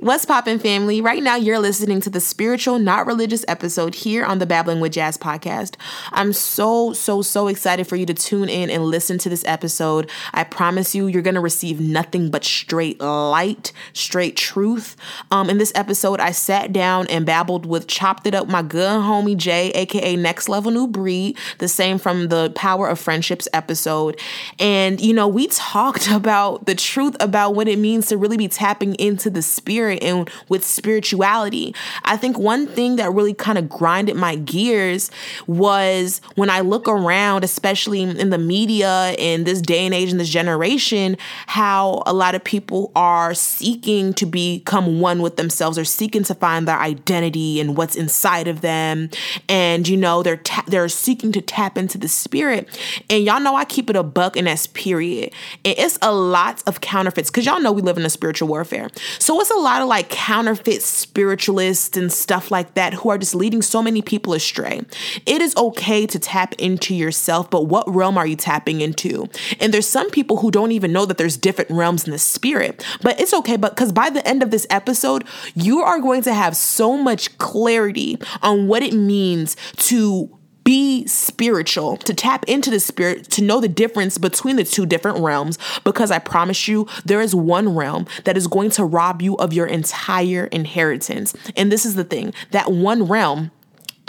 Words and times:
What's 0.00 0.24
poppin', 0.24 0.58
family? 0.58 1.02
Right 1.02 1.22
now, 1.22 1.36
you're 1.36 1.58
listening 1.58 2.00
to 2.00 2.08
the 2.08 2.20
spiritual, 2.20 2.78
not 2.78 3.06
religious 3.06 3.44
episode 3.46 3.94
here 3.94 4.24
on 4.24 4.38
the 4.38 4.46
Babbling 4.46 4.80
with 4.80 4.92
Jazz 4.92 5.18
podcast. 5.18 5.74
I'm 6.12 6.32
so, 6.32 6.94
so, 6.94 7.20
so 7.20 7.48
excited 7.48 7.86
for 7.86 7.96
you 7.96 8.06
to 8.06 8.14
tune 8.14 8.48
in 8.48 8.70
and 8.70 8.86
listen 8.86 9.18
to 9.18 9.28
this 9.28 9.44
episode. 9.44 10.08
I 10.32 10.44
promise 10.44 10.94
you, 10.94 11.06
you're 11.06 11.20
gonna 11.20 11.42
receive 11.42 11.82
nothing 11.82 12.30
but 12.30 12.46
straight 12.46 12.98
light, 12.98 13.74
straight 13.92 14.38
truth. 14.38 14.96
Um, 15.30 15.50
in 15.50 15.58
this 15.58 15.70
episode, 15.74 16.18
I 16.18 16.30
sat 16.30 16.72
down 16.72 17.06
and 17.08 17.26
babbled 17.26 17.66
with 17.66 17.86
Chopped 17.86 18.26
It 18.26 18.34
Up, 18.34 18.48
my 18.48 18.62
good 18.62 19.02
homie 19.02 19.36
Jay, 19.36 19.68
aka 19.72 20.16
Next 20.16 20.48
Level 20.48 20.70
New 20.70 20.86
Breed, 20.86 21.36
the 21.58 21.68
same 21.68 21.98
from 21.98 22.28
the 22.28 22.50
Power 22.56 22.88
of 22.88 22.98
Friendships 22.98 23.48
episode. 23.52 24.18
And, 24.58 24.98
you 24.98 25.12
know, 25.12 25.28
we 25.28 25.48
talked 25.48 26.08
about 26.10 26.64
the 26.64 26.74
truth 26.74 27.16
about 27.20 27.54
what 27.54 27.68
it 27.68 27.78
means 27.78 28.06
to 28.06 28.16
really 28.16 28.38
be 28.38 28.48
tapping 28.48 28.94
into 28.94 29.28
the 29.28 29.42
spirit 29.42 29.89
spirit 29.90 30.02
and 30.02 30.30
with 30.48 30.64
spirituality. 30.64 31.74
I 32.04 32.16
think 32.16 32.38
one 32.38 32.66
thing 32.66 32.96
that 32.96 33.12
really 33.12 33.34
kind 33.34 33.58
of 33.58 33.68
grinded 33.68 34.16
my 34.16 34.36
gears 34.36 35.10
was 35.46 36.20
when 36.34 36.50
I 36.50 36.60
look 36.60 36.88
around, 36.88 37.44
especially 37.44 38.02
in 38.02 38.30
the 38.30 38.38
media 38.38 39.14
in 39.18 39.44
this 39.44 39.60
day 39.60 39.84
and 39.84 39.94
age 39.94 40.10
in 40.10 40.18
this 40.18 40.28
generation, 40.28 41.16
how 41.46 42.02
a 42.06 42.12
lot 42.12 42.34
of 42.34 42.44
people 42.44 42.92
are 42.94 43.34
seeking 43.34 44.14
to 44.14 44.26
become 44.26 45.00
one 45.00 45.22
with 45.22 45.36
themselves 45.36 45.78
or 45.78 45.84
seeking 45.84 46.22
to 46.24 46.34
find 46.34 46.66
their 46.68 46.78
identity 46.78 47.60
and 47.60 47.76
what's 47.76 47.96
inside 47.96 48.48
of 48.48 48.60
them. 48.60 49.10
And 49.48 49.86
you 49.88 49.96
know, 49.96 50.22
they're 50.22 50.36
ta- 50.36 50.64
they're 50.66 50.88
seeking 50.88 51.32
to 51.32 51.40
tap 51.40 51.76
into 51.76 51.98
the 51.98 52.08
spirit. 52.08 52.68
And 53.08 53.24
y'all 53.24 53.40
know 53.40 53.56
I 53.56 53.64
keep 53.64 53.90
it 53.90 53.96
a 53.96 54.02
buck 54.02 54.36
and 54.36 54.46
that's 54.46 54.66
period. 54.68 55.32
And 55.64 55.74
it's 55.78 55.98
a 56.02 56.12
lot 56.12 56.62
of 56.66 56.80
counterfeits 56.80 57.30
because 57.30 57.46
y'all 57.46 57.60
know 57.60 57.72
we 57.72 57.82
live 57.82 57.96
in 57.96 58.04
a 58.04 58.10
spiritual 58.10 58.48
warfare. 58.48 58.88
So 59.18 59.40
it's 59.40 59.50
a 59.50 59.56
lot 59.56 59.79
lot 59.80 59.84
of 59.84 59.88
like 59.88 60.10
counterfeit 60.10 60.82
spiritualists 60.82 61.96
and 61.96 62.12
stuff 62.12 62.50
like 62.50 62.74
that 62.74 62.94
who 62.94 63.08
are 63.08 63.18
just 63.18 63.34
leading 63.34 63.62
so 63.62 63.82
many 63.82 64.02
people 64.02 64.34
astray. 64.34 64.82
It 65.26 65.40
is 65.40 65.56
okay 65.56 66.06
to 66.06 66.18
tap 66.18 66.54
into 66.58 66.94
yourself, 66.94 67.50
but 67.50 67.66
what 67.66 67.92
realm 67.92 68.18
are 68.18 68.26
you 68.26 68.36
tapping 68.36 68.80
into? 68.80 69.28
And 69.58 69.72
there's 69.72 69.88
some 69.88 70.10
people 70.10 70.38
who 70.38 70.50
don't 70.50 70.72
even 70.72 70.92
know 70.92 71.06
that 71.06 71.18
there's 71.18 71.36
different 71.36 71.70
realms 71.70 72.04
in 72.04 72.12
the 72.12 72.18
spirit. 72.18 72.84
But 73.02 73.20
it's 73.20 73.34
okay, 73.34 73.56
but 73.56 73.74
because 73.74 73.92
by 73.92 74.10
the 74.10 74.26
end 74.26 74.42
of 74.42 74.50
this 74.50 74.66
episode, 74.70 75.24
you 75.54 75.80
are 75.80 76.00
going 76.00 76.22
to 76.22 76.34
have 76.34 76.56
so 76.56 76.96
much 76.96 77.36
clarity 77.38 78.18
on 78.42 78.68
what 78.68 78.82
it 78.82 78.92
means 78.92 79.56
to 79.76 80.36
be 80.64 81.06
spiritual, 81.06 81.96
to 81.98 82.14
tap 82.14 82.44
into 82.46 82.70
the 82.70 82.80
spirit, 82.80 83.24
to 83.30 83.42
know 83.42 83.60
the 83.60 83.68
difference 83.68 84.18
between 84.18 84.56
the 84.56 84.64
two 84.64 84.86
different 84.86 85.18
realms, 85.18 85.58
because 85.84 86.10
I 86.10 86.18
promise 86.18 86.68
you, 86.68 86.86
there 87.04 87.20
is 87.20 87.34
one 87.34 87.74
realm 87.74 88.06
that 88.24 88.36
is 88.36 88.46
going 88.46 88.70
to 88.70 88.84
rob 88.84 89.22
you 89.22 89.36
of 89.36 89.52
your 89.52 89.66
entire 89.66 90.46
inheritance. 90.46 91.34
And 91.56 91.70
this 91.70 91.84
is 91.84 91.94
the 91.94 92.04
thing 92.04 92.34
that 92.50 92.70
one 92.70 93.04
realm 93.04 93.50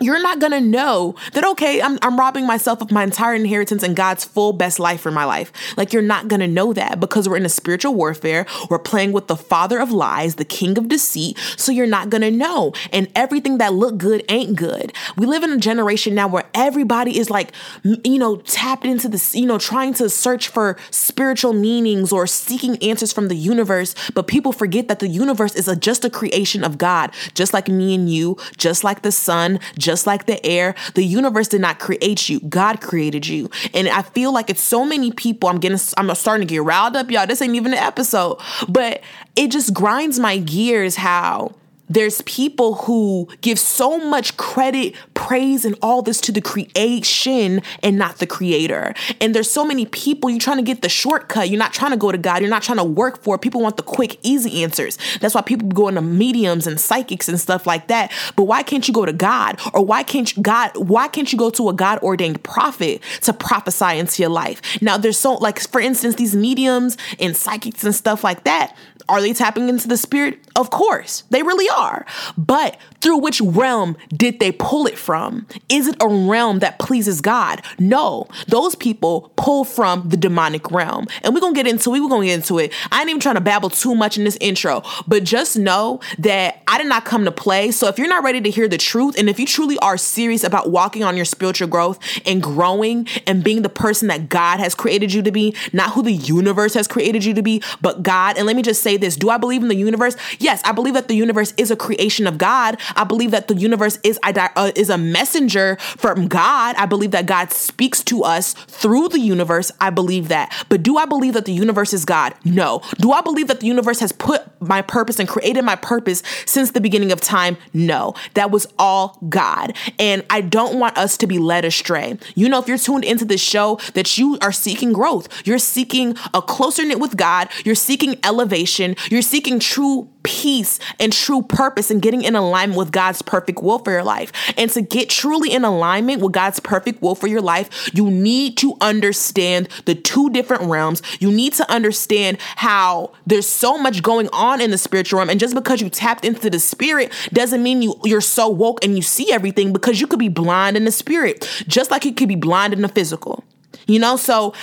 you're 0.02 0.22
not 0.22 0.40
gonna 0.40 0.60
know 0.60 1.16
that 1.34 1.46
okay 1.46 1.82
I'm, 1.82 1.98
I'm 2.02 2.18
robbing 2.18 2.46
myself 2.48 2.82
of 2.82 2.92
my 2.92 3.04
entire 3.04 3.36
inheritance 3.36 3.84
and 3.84 3.96
god's 3.96 4.26
full 4.26 4.52
best 4.54 4.80
life 4.80 5.02
for 5.02 5.12
my 5.12 5.26
life. 5.26 5.52
Like 5.78 5.94
you're 5.94 6.02
not 6.02 6.28
gonna 6.28 6.48
know 6.48 6.74
that 6.74 7.00
because 7.00 7.30
we're 7.30 7.38
in 7.38 7.46
a 7.46 7.50
spiritual 7.50 7.94
warfare. 7.94 8.46
We're 8.70 8.80
playing 8.80 9.12
with 9.12 9.28
the 9.28 9.36
father 9.38 9.80
of 9.80 9.92
lies 9.92 10.36
the 10.36 10.46
king 10.46 10.78
of 10.78 10.88
deceit. 10.88 11.38
So 11.58 11.72
you're 11.72 11.88
not 11.88 12.10
gonna 12.10 12.32
know. 12.32 12.74
And 12.92 13.10
everything 13.16 13.60
that 13.60 13.74
looked 13.74 14.00
good 14.00 14.24
ain't 14.28 14.56
good. 14.56 14.94
We 15.18 15.26
live 15.26 15.44
in 15.44 15.52
a 15.52 15.58
generation 15.58 16.16
now 16.16 16.28
where 16.28 16.46
everybody 16.54 17.18
is 17.18 17.30
like 17.30 17.52
you 17.84 18.18
know 18.18 18.38
tapped 18.38 18.86
into 18.86 19.08
this 19.08 19.36
you 19.36 19.46
know 19.46 19.60
trying 19.60 19.94
to 19.96 20.10
search 20.10 20.48
for 20.48 20.78
spiritual 20.90 21.54
meanings 21.54 22.12
or 22.12 22.26
seeking 22.26 22.82
answers 22.84 23.14
from 23.14 23.28
the 23.28 23.36
universe. 23.36 23.94
But 24.16 24.28
people 24.28 24.52
forget 24.52 24.88
that 24.88 25.00
the 25.00 25.08
universe 25.08 25.56
is 25.56 25.68
a, 25.68 25.76
just 25.76 26.04
a 26.04 26.10
creation 26.10 26.64
of 26.64 26.78
god. 26.78 27.14
Just 27.36 27.54
like 27.54 27.68
me 27.68 27.94
and 27.94 28.10
you 28.12 28.38
just 28.58 28.84
like 28.84 29.04
the 29.04 29.12
sun 29.12 29.60
just 29.78 29.91
just 29.92 30.08
like 30.08 30.26
the 30.26 30.44
air. 30.46 30.74
The 30.96 31.04
universe 31.04 31.50
did 31.50 31.60
not 31.60 31.78
create 31.80 32.30
you. 32.30 32.40
God 32.40 32.80
created 32.80 33.28
you. 33.28 33.50
And 33.74 33.90
I 33.90 34.04
feel 34.04 34.34
like 34.34 34.50
it's 34.50 34.64
so 34.64 34.86
many 34.86 35.12
people. 35.12 35.50
I'm 35.50 35.60
getting 35.60 35.80
I'm 35.98 36.14
starting 36.16 36.48
to 36.48 36.54
get 36.54 36.64
riled 36.64 36.96
up, 36.96 37.12
y'all. 37.12 37.28
This 37.28 37.42
ain't 37.42 37.56
even 37.56 37.74
an 37.74 37.80
episode. 37.80 38.40
But 38.70 39.02
it 39.36 39.52
just 39.52 39.74
grinds 39.74 40.18
my 40.18 40.38
gears 40.38 40.96
how 40.96 41.54
there's 41.92 42.22
people 42.22 42.76
who 42.76 43.28
give 43.42 43.60
so 43.60 43.98
much 43.98 44.38
credit, 44.38 44.96
praise, 45.14 45.66
and 45.66 45.76
all 45.82 46.02
this 46.02 46.22
to 46.22 46.32
the 46.32 46.42
creation 46.42 47.62
and 47.84 47.98
not 47.98 48.20
the 48.20 48.28
creator. 48.28 48.94
And 49.20 49.36
there's 49.36 49.52
so 49.52 49.66
many 49.66 49.86
people, 49.86 50.30
you're 50.30 50.40
trying 50.40 50.58
to 50.58 50.64
get 50.64 50.82
the 50.82 50.90
shortcut. 50.90 51.50
You're 51.50 51.60
not 51.60 51.74
trying 51.74 51.92
to 51.92 51.98
go 51.98 52.12
to 52.12 52.18
God. 52.18 52.42
You're 52.42 52.50
not 52.50 52.64
trying 52.64 52.78
to 52.78 52.84
work 52.84 53.22
for 53.22 53.36
it. 53.36 53.42
People 53.42 53.62
want 53.62 53.76
the 53.76 53.84
quick, 53.84 54.18
easy 54.24 54.64
answers. 54.64 54.98
That's 55.20 55.36
why 55.36 55.42
people 55.42 55.68
go 55.68 55.90
into 55.90 56.02
mediums 56.02 56.66
and 56.66 56.80
psychics 56.80 57.28
and 57.28 57.40
stuff 57.40 57.68
like 57.68 57.88
that. 57.88 58.12
But 58.38 58.44
why 58.44 58.64
can't 58.64 58.88
you 58.88 58.94
go 58.94 59.06
to 59.06 59.14
God? 59.14 59.60
Or 59.74 59.84
why 59.84 60.04
can't 60.04 60.34
you, 60.36 60.42
God, 60.42 60.72
why 60.78 61.10
can't 61.10 61.32
you 61.32 61.38
go 61.38 61.50
to 61.50 61.68
a 61.68 61.74
God 61.74 62.00
ordained 62.00 62.42
prophet 62.44 63.02
to 63.22 63.34
prophesy 63.34 63.98
into 63.98 64.22
your 64.22 64.32
life? 64.32 64.62
Now, 64.82 64.98
there's 64.98 65.18
so, 65.18 65.34
like, 65.34 65.60
for 65.60 65.82
instance, 65.82 66.16
these 66.16 66.36
mediums 66.36 66.98
and 67.20 67.36
psychics 67.36 67.84
and 67.84 67.94
stuff 67.94 68.24
like 68.24 68.46
that, 68.46 68.78
are 69.12 69.22
they 69.22 69.34
tapping 69.34 69.70
into 69.70 69.88
the 69.88 69.98
spirit? 69.98 70.40
Of 70.56 70.70
course, 70.70 71.24
they 71.30 71.44
really 71.44 71.70
are. 71.70 72.06
But 72.38 72.78
through 73.02 73.18
which 73.18 73.42
realm 73.42 73.98
did 74.10 74.40
they 74.40 74.52
pull 74.52 74.86
it 74.86 74.98
from? 74.98 75.48
Is 75.70 75.88
it 75.88 75.96
a 76.02 76.08
realm 76.08 76.60
that 76.60 76.80
pleases 76.80 77.20
God? 77.20 77.62
No, 77.80 78.28
those 78.48 78.76
people 78.76 79.32
pull 79.36 79.64
from 79.64 80.10
the 80.10 80.18
demonic 80.18 80.72
realm. 80.72 81.08
And 81.24 81.34
we're 81.34 81.42
gonna 81.42 81.56
get 81.56 81.68
into 81.68 81.94
it. 81.94 82.00
We're 82.00 82.10
gonna 82.10 82.26
get 82.26 82.36
into 82.36 82.60
it. 82.60 82.74
I 82.92 83.02
ain't 83.02 83.10
even 83.10 83.20
trying 83.20 83.36
to 83.36 83.42
babble 83.42 83.70
too 83.70 83.96
much 83.96 84.18
in 84.18 84.24
this 84.24 84.38
intro, 84.40 84.84
but 85.08 85.24
just 85.24 85.58
know 85.58 86.00
that 86.20 86.62
I 86.68 86.78
did 86.78 86.88
not 86.88 87.06
come 87.06 87.26
to 87.26 87.32
play. 87.32 87.72
So 87.72 87.88
if 87.88 87.98
you're 87.98 88.08
not 88.08 88.24
ready 88.24 88.40
to 88.42 88.50
hear 88.50 88.68
the 88.68 88.78
truth, 88.78 89.18
and 89.18 89.30
if 89.30 89.40
you 89.40 89.46
truly 89.46 89.78
are 89.80 89.98
serious 89.98 90.44
about 90.44 90.70
walking 90.70 91.04
on 91.04 91.16
your 91.16 91.26
spiritual 91.26 91.68
growth 91.68 92.00
and 92.26 92.42
growing 92.42 93.08
and 93.28 93.44
being 93.44 93.62
the 93.62 93.70
person 93.70 94.08
that 94.08 94.30
God 94.30 94.60
has 94.60 94.76
created 94.76 95.14
you 95.14 95.22
to 95.24 95.32
be, 95.32 95.56
not 95.74 95.94
who 95.94 96.04
the 96.04 96.14
universe 96.14 96.74
has 96.76 96.88
created 96.88 97.26
you 97.26 97.34
to 97.34 97.42
be, 97.42 97.62
but 97.82 98.04
God. 98.04 98.38
And 98.38 98.46
let 98.46 98.56
me 98.56 98.62
just 98.62 98.82
say 98.82 98.98
this 99.02 99.16
Do 99.16 99.30
I 99.30 99.38
believe 99.38 99.62
in 99.62 99.68
the 99.68 99.76
universe? 99.76 100.16
Yes, 100.40 100.62
I 100.64 100.72
believe 100.72 100.94
that 100.94 101.08
the 101.08 101.16
universe 101.16 101.54
is 101.58 101.72
a 101.72 101.76
creation 101.76 102.28
of 102.28 102.38
God. 102.38 102.80
I 102.96 103.04
believe 103.04 103.32
that 103.32 103.48
the 103.48 103.56
universe 103.56 104.00
is, 104.04 104.20
uh, 104.24 104.72
is 104.76 104.90
a 104.90 104.98
messenger 104.98 105.78
from 105.80 106.28
God. 106.28 106.76
I 106.78 106.86
believe 106.86 107.12
that 107.12 107.26
God 107.26 107.52
speaks 107.52 108.04
to 108.06 108.24
us 108.24 108.54
through 108.54 109.10
the 109.10 109.20
universe. 109.20 109.72
I 109.82 109.90
believe 109.90 110.30
that. 110.30 110.66
But 110.70 110.84
do 110.84 110.98
I 110.98 111.06
believe 111.06 111.34
that 111.34 111.46
the 111.46 111.54
universe 111.54 111.94
is 111.94 112.06
God? 112.06 112.34
No. 112.46 112.82
Do 112.98 113.12
I 113.12 113.22
believe 113.22 113.48
that 113.48 113.60
the 113.60 113.68
universe 113.68 114.00
has 114.00 114.12
put 114.12 114.44
my 114.62 114.82
purpose 114.82 115.20
and 115.20 115.28
created 115.28 115.64
my 115.64 115.76
purpose 115.76 116.24
since 116.46 116.72
the 116.72 116.82
beginning 116.82 117.12
of 117.12 117.22
time? 117.22 117.58
No. 117.74 118.14
That 118.36 118.52
was 118.52 118.68
all 118.80 119.18
God. 119.30 119.76
And 120.00 120.24
I 120.30 120.42
don't 120.42 120.80
want 120.80 120.98
us 120.98 121.18
to 121.18 121.28
be 121.28 121.40
led 121.40 121.66
astray. 121.66 122.18
You 122.36 122.50
know, 122.50 122.60
if 122.60 122.68
you're 122.68 122.78
tuned 122.78 123.04
into 123.04 123.26
this 123.26 123.42
show, 123.42 123.80
that 123.94 124.18
you 124.18 124.38
are 124.42 124.52
seeking 124.52 124.94
growth, 124.94 125.28
you're 125.46 125.60
seeking 125.60 126.16
a 126.34 126.42
closer 126.42 126.86
knit 126.86 127.00
with 127.00 127.18
God, 127.18 127.50
you're 127.66 127.76
seeking 127.76 128.20
elevation, 128.24 128.91
you're 129.10 129.22
seeking 129.22 129.60
true 129.60 130.10
peace 130.24 130.80
and 131.00 131.12
true 131.12 131.42
purpose 131.42 131.90
and 131.90 132.02
getting 132.02 132.24
in 132.24 132.36
alignment 132.36 132.78
with 132.78 132.92
God's 132.92 133.22
perfect 133.22 133.62
will 133.62 133.80
for 133.80 133.92
your 133.92 134.04
life. 134.04 134.32
And 134.58 134.70
to 134.72 134.82
get 134.82 135.10
truly 135.10 135.52
in 135.52 135.64
alignment 135.64 136.22
with 136.22 136.32
God's 136.32 136.60
perfect 136.60 137.02
will 137.02 137.16
for 137.16 137.28
your 137.28 137.42
life, 137.42 137.90
you 137.94 138.10
need 138.10 138.58
to 138.58 138.76
understand 138.82 139.70
the 139.86 139.96
two 139.96 140.30
different 140.30 140.64
realms. 140.64 141.02
You 141.20 141.32
need 141.32 141.54
to 141.54 141.70
understand 141.72 142.38
how 142.56 143.14
there's 143.26 143.48
so 143.48 143.78
much 143.78 144.04
going 144.04 144.30
on 144.32 144.62
in 144.62 144.72
the 144.72 144.78
spiritual 144.78 145.20
realm. 145.20 145.30
And 145.30 145.40
just 145.40 145.56
because 145.56 145.82
you 145.82 145.90
tapped 145.90 146.26
into 146.26 146.50
the 146.50 146.60
spirit 146.60 147.12
doesn't 147.34 147.64
mean 147.64 147.82
you, 147.82 147.96
you're 148.04 148.22
so 148.22 148.48
woke 148.50 148.84
and 148.84 148.96
you 148.96 149.02
see 149.02 149.32
everything 149.32 149.74
because 149.74 150.00
you 150.00 150.08
could 150.08 150.20
be 150.20 150.30
blind 150.30 150.78
in 150.78 150.86
the 150.86 150.92
spirit, 150.92 151.48
just 151.68 151.92
like 151.92 152.06
you 152.06 152.14
could 152.14 152.30
be 152.30 152.36
blind 152.36 152.74
in 152.74 152.82
the 152.82 152.90
physical. 152.90 153.44
You 153.88 154.00
know, 154.00 154.16
so 154.16 154.54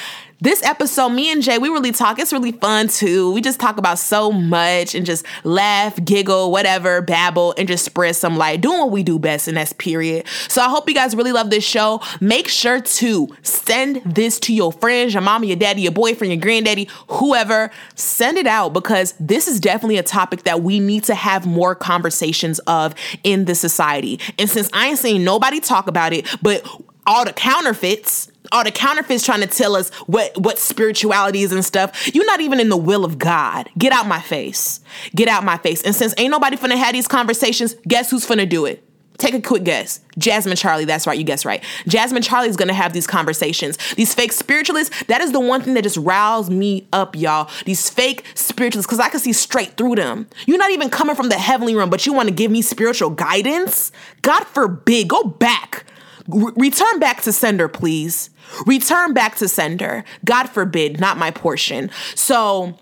this 0.41 0.63
episode, 0.63 1.11
me 1.11 1.33
and 1.33 1.43
Jay, 1.43 1.59
we 1.59 1.69
really 1.69 1.91
talk. 1.91 2.19
It's 2.19 2.33
really 2.33 2.53
fun 2.53 2.89
too. 2.89 3.33
We 3.33 3.41
just 3.41 3.59
talk 3.59 3.77
about 3.77 3.99
so 3.99 4.31
much 4.31 4.95
and 4.95 5.05
just 5.05 5.25
laugh, 5.43 6.03
giggle, 6.05 6.53
whatever, 6.53 7.03
babble, 7.03 7.55
and 7.59 7.67
just 7.67 7.85
spread 7.85 8.15
some 8.15 8.37
light, 8.37 8.61
doing 8.61 8.79
what 8.79 8.91
we 8.91 9.03
do 9.03 9.19
best, 9.19 9.49
and 9.49 9.57
that's 9.57 9.73
period. 9.73 10.27
So 10.49 10.63
I 10.63 10.69
hope 10.69 10.89
you 10.89 10.95
guys 10.95 11.17
really 11.17 11.33
love 11.33 11.51
this 11.51 11.65
show. 11.65 12.01
Make 12.21 12.49
sure 12.49 12.81
to 12.81 13.29
send 13.43 14.03
this 14.05 14.39
to 14.41 14.55
your 14.55 14.73
friends, 14.73 15.15
your 15.15 15.23
mama, 15.23 15.47
your 15.47 15.57
daddy, 15.57 15.83
your 15.83 15.93
boyfriend, 15.93 16.33
your 16.33 16.41
granddaddy, 16.41 16.89
whoever. 17.09 17.71
Send 17.97 18.39
it 18.39 18.47
out 18.47 18.73
because 18.73 19.15
this 19.19 19.49
is 19.49 19.59
definitely 19.59 19.99
a 19.99 20.03
topic 20.05 20.45
that 20.45 20.63
we 20.63 20.79
need 20.79 21.03
to 21.05 21.15
have 21.15 21.47
more 21.47 21.75
conversations 21.75 22.61
of 22.61 22.95
in 23.25 23.47
the 23.47 23.55
society. 23.55 24.21
And 24.39 24.49
since 24.49 24.71
I 24.73 24.89
ain't 24.89 24.99
seen 24.99 25.25
nobody 25.25 25.59
talk 25.59 25.89
about 25.89 26.13
it, 26.13 26.27
but 26.43 26.65
all 27.07 27.25
the 27.25 27.33
counterfeits 27.33 28.31
all 28.53 28.65
the 28.65 28.71
counterfeits 28.71 29.25
trying 29.25 29.41
to 29.41 29.47
tell 29.47 29.77
us 29.77 29.91
what 30.07 30.37
what 30.39 30.59
spirituality 30.59 31.43
is 31.43 31.53
and 31.53 31.65
stuff. 31.65 32.15
You're 32.15 32.27
not 32.27 32.41
even 32.41 32.61
in 32.61 32.69
the 32.69 32.77
will 32.77 33.05
of 33.05 33.19
God. 33.19 33.69
Get 33.79 33.93
out 33.93 34.07
my 34.07 34.21
face. 34.21 34.81
Get 35.15 35.29
out 35.29 35.45
my 35.45 35.59
face. 35.59 35.83
And 35.83 35.95
since 35.95 36.15
ain't 36.19 36.31
nobody 36.31 36.57
finna 36.57 36.77
have 36.77 36.93
these 36.93 37.09
conversations, 37.09 37.75
guess 37.87 38.11
who's 38.11 38.27
finna 38.27 38.49
do 38.49 38.65
it? 38.67 38.85
Take 39.19 39.35
a 39.35 39.43
quick 39.43 39.65
guess. 39.65 40.01
Jasmine 40.17 40.57
Charlie, 40.57 40.85
that's 40.85 41.05
right, 41.05 41.19
you 41.19 41.25
guess 41.25 41.45
right. 41.45 41.65
Jasmine 41.89 42.23
Charlie 42.23 42.49
is 42.49 42.57
gonna 42.57 42.73
have 42.73 42.93
these 42.93 43.07
conversations. 43.07 43.77
These 43.97 44.15
fake 44.15 44.31
spiritualists, 44.31 45.03
that 45.07 45.21
is 45.21 45.33
the 45.33 45.41
one 45.41 45.61
thing 45.61 45.75
that 45.75 45.83
just 45.83 45.97
riles 45.97 46.49
me 46.49 46.87
up, 46.93 47.17
y'all. 47.17 47.51
These 47.65 47.91
fake 47.91 48.25
spiritualists, 48.35 48.87
because 48.87 49.01
I 49.01 49.09
can 49.09 49.19
see 49.19 49.33
straight 49.33 49.77
through 49.77 49.97
them. 49.97 50.29
You're 50.47 50.59
not 50.59 50.71
even 50.71 50.89
coming 50.89 51.17
from 51.17 51.31
the 51.31 51.35
heavenly 51.35 51.75
realm, 51.75 51.91
but 51.91 52.07
you 52.07 52.13
wanna 52.13 52.31
give 52.31 52.53
me 52.53 52.63
spiritual 52.63 53.11
guidance? 53.11 53.91
God 54.23 54.45
forbid, 54.45 55.09
go 55.09 55.25
back. 55.25 55.85
Re- 56.29 56.53
return 56.57 56.99
back 56.99 57.23
to 57.23 57.33
sender, 57.33 57.69
please. 57.69 58.31
Return 58.67 59.15
back 59.15 59.37
to 59.37 59.49
sender. 59.49 60.05
God 60.25 60.47
forbid, 60.49 61.01
not 61.01 61.17
my 61.17 61.31
portion. 61.31 61.91
So, 62.15 62.79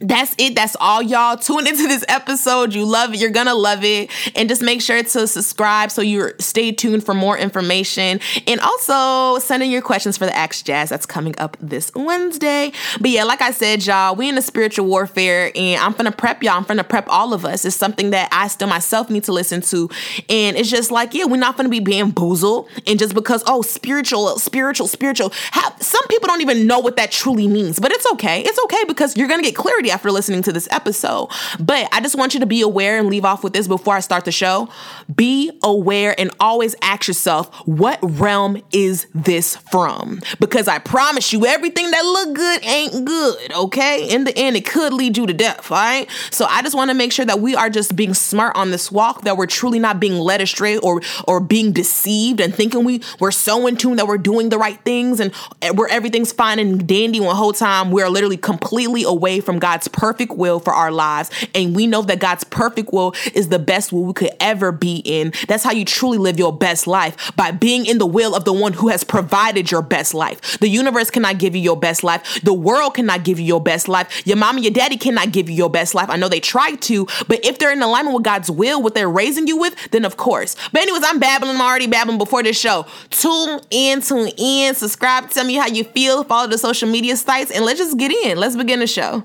that's 0.00 0.34
it. 0.38 0.54
That's 0.54 0.76
all 0.80 1.02
y'all. 1.02 1.36
Tune 1.36 1.66
into 1.66 1.88
this 1.88 2.04
episode. 2.08 2.72
You 2.74 2.84
love 2.84 3.14
it. 3.14 3.20
You're 3.20 3.30
gonna 3.30 3.54
love 3.54 3.82
it. 3.82 4.10
And 4.36 4.48
just 4.48 4.62
make 4.62 4.80
sure 4.80 5.02
to 5.02 5.26
subscribe 5.26 5.90
so 5.90 6.02
you 6.02 6.30
stay 6.38 6.70
tuned 6.70 7.04
for 7.04 7.14
more 7.14 7.36
information. 7.36 8.20
And 8.46 8.60
also 8.60 9.40
send 9.40 9.62
in 9.62 9.70
your 9.70 9.82
questions 9.82 10.16
for 10.16 10.26
the 10.26 10.36
Ask 10.36 10.64
Jazz 10.64 10.90
that's 10.90 11.06
coming 11.06 11.34
up 11.38 11.56
this 11.60 11.90
Wednesday. 11.94 12.72
But 13.00 13.10
yeah, 13.10 13.24
like 13.24 13.42
I 13.42 13.50
said, 13.50 13.84
y'all, 13.84 14.14
we 14.14 14.28
in 14.28 14.36
the 14.36 14.42
spiritual 14.42 14.86
warfare 14.86 15.50
and 15.56 15.80
I'm 15.80 15.92
gonna 15.92 16.12
prep 16.12 16.42
y'all. 16.42 16.54
I'm 16.54 16.62
gonna 16.62 16.84
prep 16.84 17.06
all 17.08 17.34
of 17.34 17.44
us. 17.44 17.64
It's 17.64 17.74
something 17.74 18.10
that 18.10 18.28
I 18.30 18.48
still 18.48 18.68
myself 18.68 19.10
need 19.10 19.24
to 19.24 19.32
listen 19.32 19.62
to. 19.62 19.90
And 20.28 20.56
it's 20.56 20.70
just 20.70 20.92
like, 20.92 21.12
yeah, 21.14 21.24
we're 21.24 21.38
not 21.38 21.56
gonna 21.56 21.68
be 21.68 21.80
bamboozled. 21.80 22.68
And 22.86 22.98
just 22.98 23.14
because, 23.14 23.42
oh, 23.46 23.62
spiritual, 23.62 24.38
spiritual, 24.38 24.86
spiritual. 24.86 25.32
Some 25.80 26.06
people 26.08 26.28
don't 26.28 26.40
even 26.40 26.66
know 26.66 26.78
what 26.78 26.96
that 26.96 27.10
truly 27.10 27.48
means. 27.48 27.80
But 27.80 27.90
it's 27.90 28.06
okay. 28.12 28.42
It's 28.42 28.58
okay 28.64 28.84
because 28.86 29.16
you're 29.16 29.28
gonna 29.28 29.42
get 29.42 29.56
clarity 29.56 29.87
after 29.90 30.10
listening 30.10 30.42
to 30.42 30.52
this 30.52 30.68
episode. 30.70 31.28
But 31.58 31.88
I 31.92 32.00
just 32.00 32.16
want 32.16 32.34
you 32.34 32.40
to 32.40 32.46
be 32.46 32.62
aware 32.62 32.98
and 32.98 33.08
leave 33.08 33.24
off 33.24 33.44
with 33.44 33.52
this 33.52 33.68
before 33.68 33.94
I 33.94 34.00
start 34.00 34.24
the 34.24 34.32
show. 34.32 34.68
Be 35.14 35.50
aware 35.62 36.14
and 36.18 36.30
always 36.40 36.74
ask 36.82 37.08
yourself, 37.08 37.54
what 37.66 37.98
realm 38.02 38.62
is 38.72 39.06
this 39.14 39.56
from? 39.56 40.20
Because 40.40 40.68
I 40.68 40.78
promise 40.78 41.32
you, 41.32 41.46
everything 41.46 41.90
that 41.90 42.04
look 42.04 42.34
good 42.34 42.64
ain't 42.64 43.04
good, 43.04 43.52
okay? 43.52 44.08
In 44.08 44.24
the 44.24 44.36
end, 44.36 44.56
it 44.56 44.66
could 44.66 44.92
lead 44.92 45.16
you 45.16 45.26
to 45.26 45.32
death, 45.32 45.70
all 45.70 45.78
right? 45.78 46.10
So 46.30 46.44
I 46.46 46.62
just 46.62 46.74
want 46.74 46.90
to 46.90 46.94
make 46.94 47.12
sure 47.12 47.24
that 47.24 47.40
we 47.40 47.54
are 47.54 47.70
just 47.70 47.96
being 47.96 48.14
smart 48.14 48.56
on 48.56 48.70
this 48.70 48.90
walk, 48.92 49.22
that 49.22 49.36
we're 49.36 49.46
truly 49.46 49.78
not 49.78 50.00
being 50.00 50.18
led 50.18 50.40
astray 50.40 50.76
or 50.78 51.00
or 51.26 51.40
being 51.40 51.72
deceived 51.72 52.40
and 52.40 52.54
thinking 52.54 52.84
we 52.84 53.00
we're 53.18 53.30
so 53.30 53.66
in 53.66 53.76
tune 53.76 53.96
that 53.96 54.06
we're 54.06 54.18
doing 54.18 54.48
the 54.48 54.58
right 54.58 54.80
things 54.84 55.20
and 55.20 55.34
where 55.74 55.88
everything's 55.88 56.32
fine 56.32 56.58
and 56.58 56.86
dandy 56.86 57.20
when 57.20 57.34
whole 57.34 57.52
time 57.52 57.90
we're 57.90 58.08
literally 58.08 58.36
completely 58.36 59.04
away 59.04 59.40
from 59.40 59.58
God's 59.58 59.77
perfect 59.86 60.32
will 60.32 60.58
for 60.58 60.72
our 60.72 60.90
lives. 60.90 61.30
And 61.54 61.76
we 61.76 61.86
know 61.86 62.02
that 62.02 62.18
God's 62.18 62.44
perfect 62.44 62.92
will 62.92 63.14
is 63.34 63.48
the 63.48 63.58
best 63.58 63.92
will 63.92 64.04
we 64.04 64.12
could 64.12 64.32
ever 64.40 64.72
be 64.72 64.96
in. 65.04 65.32
That's 65.46 65.62
how 65.62 65.72
you 65.72 65.84
truly 65.84 66.18
live 66.18 66.38
your 66.38 66.56
best 66.56 66.86
life 66.86 67.30
by 67.36 67.50
being 67.52 67.86
in 67.86 67.98
the 67.98 68.06
will 68.06 68.34
of 68.34 68.44
the 68.44 68.52
one 68.52 68.72
who 68.72 68.88
has 68.88 69.04
provided 69.04 69.70
your 69.70 69.82
best 69.82 70.14
life. 70.14 70.58
The 70.58 70.68
universe 70.68 71.10
cannot 71.10 71.38
give 71.38 71.54
you 71.54 71.62
your 71.62 71.76
best 71.76 72.02
life. 72.02 72.40
The 72.42 72.54
world 72.54 72.94
cannot 72.94 73.24
give 73.24 73.38
you 73.38 73.44
your 73.44 73.60
best 73.60 73.88
life. 73.88 74.26
Your 74.26 74.36
mom 74.36 74.56
and 74.56 74.64
your 74.64 74.72
daddy 74.72 74.96
cannot 74.96 75.32
give 75.32 75.48
you 75.48 75.54
your 75.54 75.70
best 75.70 75.94
life. 75.94 76.08
I 76.08 76.16
know 76.16 76.28
they 76.28 76.40
try 76.40 76.74
to, 76.74 77.06
but 77.28 77.44
if 77.44 77.58
they're 77.58 77.72
in 77.72 77.82
alignment 77.82 78.14
with 78.14 78.24
God's 78.24 78.50
will, 78.50 78.82
what 78.82 78.94
they're 78.94 79.10
raising 79.10 79.46
you 79.46 79.58
with, 79.58 79.74
then 79.90 80.04
of 80.04 80.16
course. 80.16 80.56
But 80.72 80.82
anyways, 80.82 81.02
I'm 81.04 81.18
babbling. 81.18 81.56
I'm 81.56 81.60
already 81.60 81.86
babbling 81.86 82.18
before 82.18 82.42
this 82.42 82.58
show. 82.58 82.86
Tune 83.10 83.60
in, 83.70 84.00
tune 84.00 84.30
in, 84.36 84.74
subscribe, 84.74 85.30
tell 85.30 85.44
me 85.44 85.54
how 85.54 85.66
you 85.66 85.84
feel, 85.84 86.24
follow 86.24 86.48
the 86.48 86.58
social 86.58 86.88
media 86.88 87.16
sites, 87.16 87.50
and 87.50 87.64
let's 87.64 87.78
just 87.78 87.98
get 87.98 88.12
in. 88.12 88.38
Let's 88.38 88.56
begin 88.56 88.80
the 88.80 88.86
show. 88.86 89.24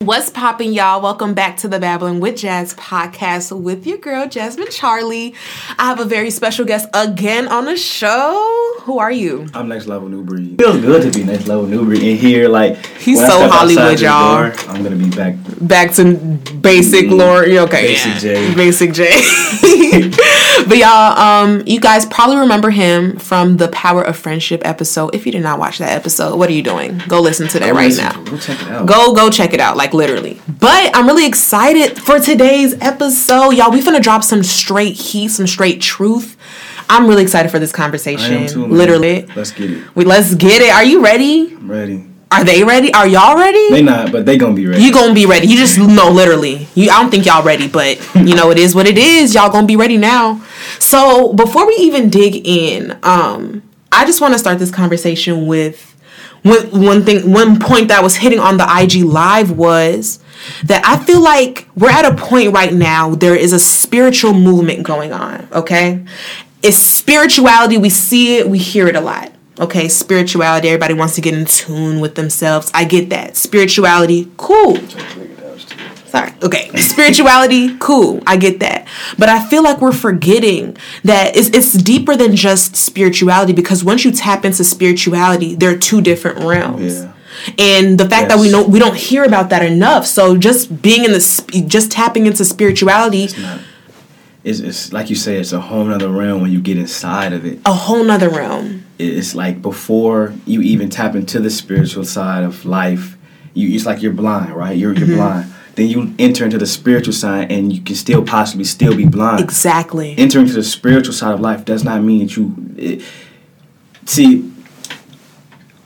What's 0.00 0.28
popping, 0.28 0.74
y'all? 0.74 1.00
Welcome 1.00 1.32
back 1.32 1.56
to 1.58 1.68
the 1.68 1.78
Babbling 1.78 2.20
with 2.20 2.36
Jazz 2.36 2.74
podcast 2.74 3.58
with 3.58 3.86
your 3.86 3.96
girl, 3.96 4.28
Jasmine 4.28 4.70
Charlie. 4.70 5.34
I 5.78 5.86
have 5.86 6.00
a 6.00 6.04
very 6.04 6.28
special 6.28 6.66
guest 6.66 6.90
again 6.92 7.48
on 7.48 7.64
the 7.64 7.78
show. 7.78 8.74
Who 8.82 8.98
are 8.98 9.10
you? 9.10 9.46
I'm 9.54 9.68
Next 9.68 9.86
Level 9.86 10.10
New 10.10 10.22
Breed. 10.22 10.58
Feels 10.58 10.82
good 10.82 11.10
to 11.10 11.18
be 11.18 11.24
Next 11.24 11.46
Level 11.46 11.66
New 11.66 11.82
Breed 11.86 12.02
in 12.02 12.18
here. 12.18 12.46
Like 12.46 12.84
he's 12.98 13.18
so 13.18 13.48
Hollywood, 13.48 13.98
y'all. 13.98 14.50
Door, 14.50 14.54
I'm 14.68 14.82
gonna 14.82 14.96
be 14.96 15.08
back. 15.08 15.34
Back 15.62 15.94
to 15.94 16.14
basic 16.14 17.06
mm-hmm. 17.06 17.14
lore. 17.14 17.44
Okay, 17.44 17.94
basic 17.94 18.12
yeah. 18.12 18.18
J. 18.18 18.54
Basic 18.54 18.92
J. 18.92 19.06
but 20.68 20.78
y'all, 20.78 21.18
um, 21.18 21.62
you 21.66 21.80
guys 21.80 22.06
probably 22.06 22.36
remember 22.36 22.70
him 22.70 23.16
from 23.18 23.56
the 23.56 23.68
Power 23.68 24.02
of 24.02 24.16
Friendship 24.16 24.62
episode. 24.64 25.14
If 25.14 25.26
you 25.26 25.32
did 25.32 25.42
not 25.42 25.58
watch 25.58 25.78
that 25.78 25.90
episode, 25.90 26.36
what 26.36 26.48
are 26.48 26.52
you 26.52 26.62
doing? 26.62 27.00
Go 27.08 27.20
listen 27.20 27.48
to 27.48 27.58
that 27.60 27.74
right 27.74 27.96
now. 27.96 28.22
Go 28.24 28.36
check 28.38 28.60
it 28.60 28.68
out. 28.68 28.86
Go 28.86 29.14
go 29.14 29.30
check 29.30 29.52
it 29.52 29.60
out. 29.60 29.76
Like 29.76 29.94
literally. 29.94 30.40
But 30.48 30.94
I'm 30.96 31.06
really 31.06 31.26
excited 31.26 31.98
for 31.98 32.18
today's 32.18 32.74
episode. 32.80 33.50
Y'all, 33.50 33.70
we 33.70 33.80
finna 33.80 34.02
drop 34.02 34.24
some 34.24 34.42
straight 34.42 34.94
heat, 34.94 35.28
some 35.28 35.46
straight 35.46 35.80
truth. 35.80 36.36
I'm 36.88 37.08
really 37.08 37.22
excited 37.22 37.50
for 37.50 37.58
this 37.58 37.72
conversation. 37.72 38.46
Too, 38.46 38.66
literally. 38.66 39.26
Let's 39.34 39.50
get 39.50 39.70
it. 39.70 39.96
We 39.96 40.04
let's 40.04 40.34
get 40.34 40.62
it. 40.62 40.72
Are 40.72 40.84
you 40.84 41.02
ready? 41.02 41.54
I'm 41.54 41.70
ready. 41.70 42.05
Are 42.30 42.44
they 42.44 42.64
ready? 42.64 42.92
Are 42.92 43.06
y'all 43.06 43.36
ready? 43.36 43.70
They 43.70 43.82
not, 43.82 44.10
but 44.10 44.26
they 44.26 44.36
gonna 44.36 44.54
be 44.54 44.66
ready. 44.66 44.82
You 44.82 44.92
gonna 44.92 45.14
be 45.14 45.26
ready. 45.26 45.46
You 45.46 45.56
just 45.56 45.78
know 45.78 46.10
literally. 46.10 46.66
You 46.74 46.90
I 46.90 47.00
don't 47.00 47.10
think 47.10 47.24
y'all 47.24 47.44
ready, 47.44 47.68
but 47.68 47.98
you 48.16 48.34
know 48.34 48.50
it 48.50 48.58
is 48.58 48.74
what 48.74 48.86
it 48.86 48.98
is. 48.98 49.34
Y'all 49.34 49.50
gonna 49.50 49.66
be 49.66 49.76
ready 49.76 49.96
now. 49.96 50.42
So 50.80 51.32
before 51.34 51.66
we 51.66 51.74
even 51.76 52.10
dig 52.10 52.46
in, 52.46 52.98
um, 53.04 53.62
I 53.92 54.04
just 54.04 54.20
want 54.20 54.34
to 54.34 54.38
start 54.38 54.58
this 54.58 54.72
conversation 54.72 55.46
with 55.46 55.94
one 56.42 56.84
one 56.84 57.04
thing 57.04 57.32
one 57.32 57.60
point 57.60 57.88
that 57.88 58.00
I 58.00 58.02
was 58.02 58.16
hitting 58.16 58.40
on 58.40 58.56
the 58.56 58.66
IG 58.68 59.04
live 59.04 59.52
was 59.52 60.18
that 60.64 60.84
I 60.84 61.02
feel 61.04 61.20
like 61.20 61.68
we're 61.76 61.90
at 61.90 62.04
a 62.04 62.14
point 62.14 62.52
right 62.52 62.72
now, 62.72 63.14
there 63.14 63.36
is 63.36 63.52
a 63.52 63.58
spiritual 63.58 64.34
movement 64.34 64.82
going 64.82 65.12
on, 65.12 65.48
okay? 65.52 66.04
It's 66.62 66.76
spirituality, 66.76 67.78
we 67.78 67.90
see 67.90 68.38
it, 68.38 68.48
we 68.48 68.58
hear 68.58 68.88
it 68.88 68.96
a 68.96 69.00
lot. 69.00 69.32
Okay, 69.58 69.88
spirituality, 69.88 70.68
everybody 70.68 70.94
wants 70.94 71.14
to 71.14 71.20
get 71.20 71.34
in 71.34 71.46
tune 71.46 72.00
with 72.00 72.14
themselves. 72.14 72.70
I 72.74 72.84
get 72.84 73.08
that. 73.10 73.36
Spirituality, 73.36 74.30
cool. 74.36 74.76
Sorry. 76.06 76.32
Okay. 76.42 76.70
Spirituality, 76.76 77.76
cool. 77.78 78.22
I 78.26 78.36
get 78.36 78.60
that. 78.60 78.86
But 79.18 79.28
I 79.28 79.46
feel 79.48 79.62
like 79.62 79.80
we're 79.80 79.92
forgetting 79.92 80.76
that 81.04 81.36
it's, 81.36 81.48
it's 81.48 81.72
deeper 81.72 82.16
than 82.16 82.36
just 82.36 82.76
spirituality 82.76 83.52
because 83.52 83.82
once 83.82 84.04
you 84.04 84.12
tap 84.12 84.44
into 84.44 84.62
spirituality, 84.62 85.54
there 85.54 85.74
are 85.74 85.78
two 85.78 86.00
different 86.00 86.38
realms. 86.40 87.00
Yeah 87.00 87.12
and 87.58 87.98
the 87.98 88.08
fact 88.08 88.28
yes. 88.28 88.32
that 88.32 88.40
we 88.40 88.50
know 88.50 88.66
we 88.66 88.78
don't 88.78 88.96
hear 88.96 89.24
about 89.24 89.50
that 89.50 89.62
enough 89.62 90.06
so 90.06 90.36
just 90.36 90.82
being 90.82 91.04
in 91.04 91.12
the 91.12 91.64
just 91.66 91.90
tapping 91.90 92.26
into 92.26 92.44
spirituality 92.44 93.28
it's, 94.46 94.60
it's, 94.60 94.92
like 94.92 95.10
you 95.10 95.16
say 95.16 95.38
it's 95.38 95.52
a 95.52 95.60
whole 95.60 95.84
nother 95.84 96.08
realm 96.08 96.40
when 96.40 96.52
you 96.52 96.60
get 96.60 96.78
inside 96.78 97.32
of 97.32 97.44
it. 97.44 97.58
A 97.66 97.72
whole 97.72 98.04
nother 98.04 98.28
realm. 98.28 98.86
It's 98.96 99.34
like 99.34 99.60
before 99.60 100.34
you 100.46 100.62
even 100.62 100.88
tap 100.88 101.16
into 101.16 101.40
the 101.40 101.50
spiritual 101.50 102.04
side 102.04 102.44
of 102.44 102.64
life 102.64 103.18
you 103.54 103.74
it's 103.74 103.84
like 103.86 104.02
you're 104.02 104.12
blind 104.12 104.54
right? 104.54 104.76
You're, 104.76 104.92
you're 104.92 105.08
mm-hmm. 105.08 105.16
blind. 105.16 105.52
Then 105.74 105.88
you 105.88 106.14
enter 106.18 106.44
into 106.44 106.58
the 106.58 106.66
spiritual 106.66 107.12
side 107.12 107.50
and 107.50 107.72
you 107.72 107.82
can 107.82 107.96
still 107.96 108.24
possibly 108.24 108.64
still 108.64 108.96
be 108.96 109.04
blind. 109.04 109.40
Exactly. 109.40 110.14
Entering 110.16 110.46
into 110.46 110.54
the 110.54 110.62
spiritual 110.62 111.12
side 111.12 111.34
of 111.34 111.40
life 111.40 111.64
does 111.64 111.82
not 111.82 112.02
mean 112.02 112.20
that 112.20 112.36
you 112.36 112.54
it, 112.76 113.04
see 114.04 114.52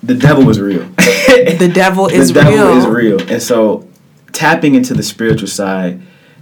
the 0.03 0.15
devil 0.15 0.49
is 0.51 0.61
real. 0.61 0.85
the 0.85 1.71
devil 1.73 2.07
is 2.13 2.29
the 2.29 2.35
devil 2.35 2.53
real. 2.53 2.77
is 2.77 2.87
real, 2.87 3.33
and 3.33 3.43
so 3.43 3.89
tapping 4.33 4.75
into 4.75 4.95
the 4.95 5.03
spiritual 5.03 5.49
side 5.49 6.01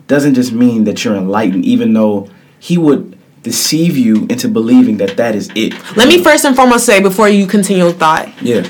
doesn't 0.08 0.34
just 0.34 0.52
mean 0.52 0.84
that 0.84 1.04
you're 1.04 1.14
enlightened, 1.14 1.64
even 1.64 1.92
though 1.92 2.28
he 2.58 2.76
would 2.76 3.16
deceive 3.42 3.96
you 3.96 4.26
into 4.28 4.48
believing 4.48 4.96
that 4.96 5.16
that 5.16 5.34
is 5.34 5.50
it. 5.54 5.72
Let 5.96 6.08
me 6.08 6.22
first 6.22 6.44
and 6.44 6.56
foremost 6.56 6.84
say 6.84 7.00
before 7.00 7.28
you 7.28 7.46
continue 7.46 7.84
your 7.84 7.92
thought. 7.92 8.28
Yeah. 8.42 8.68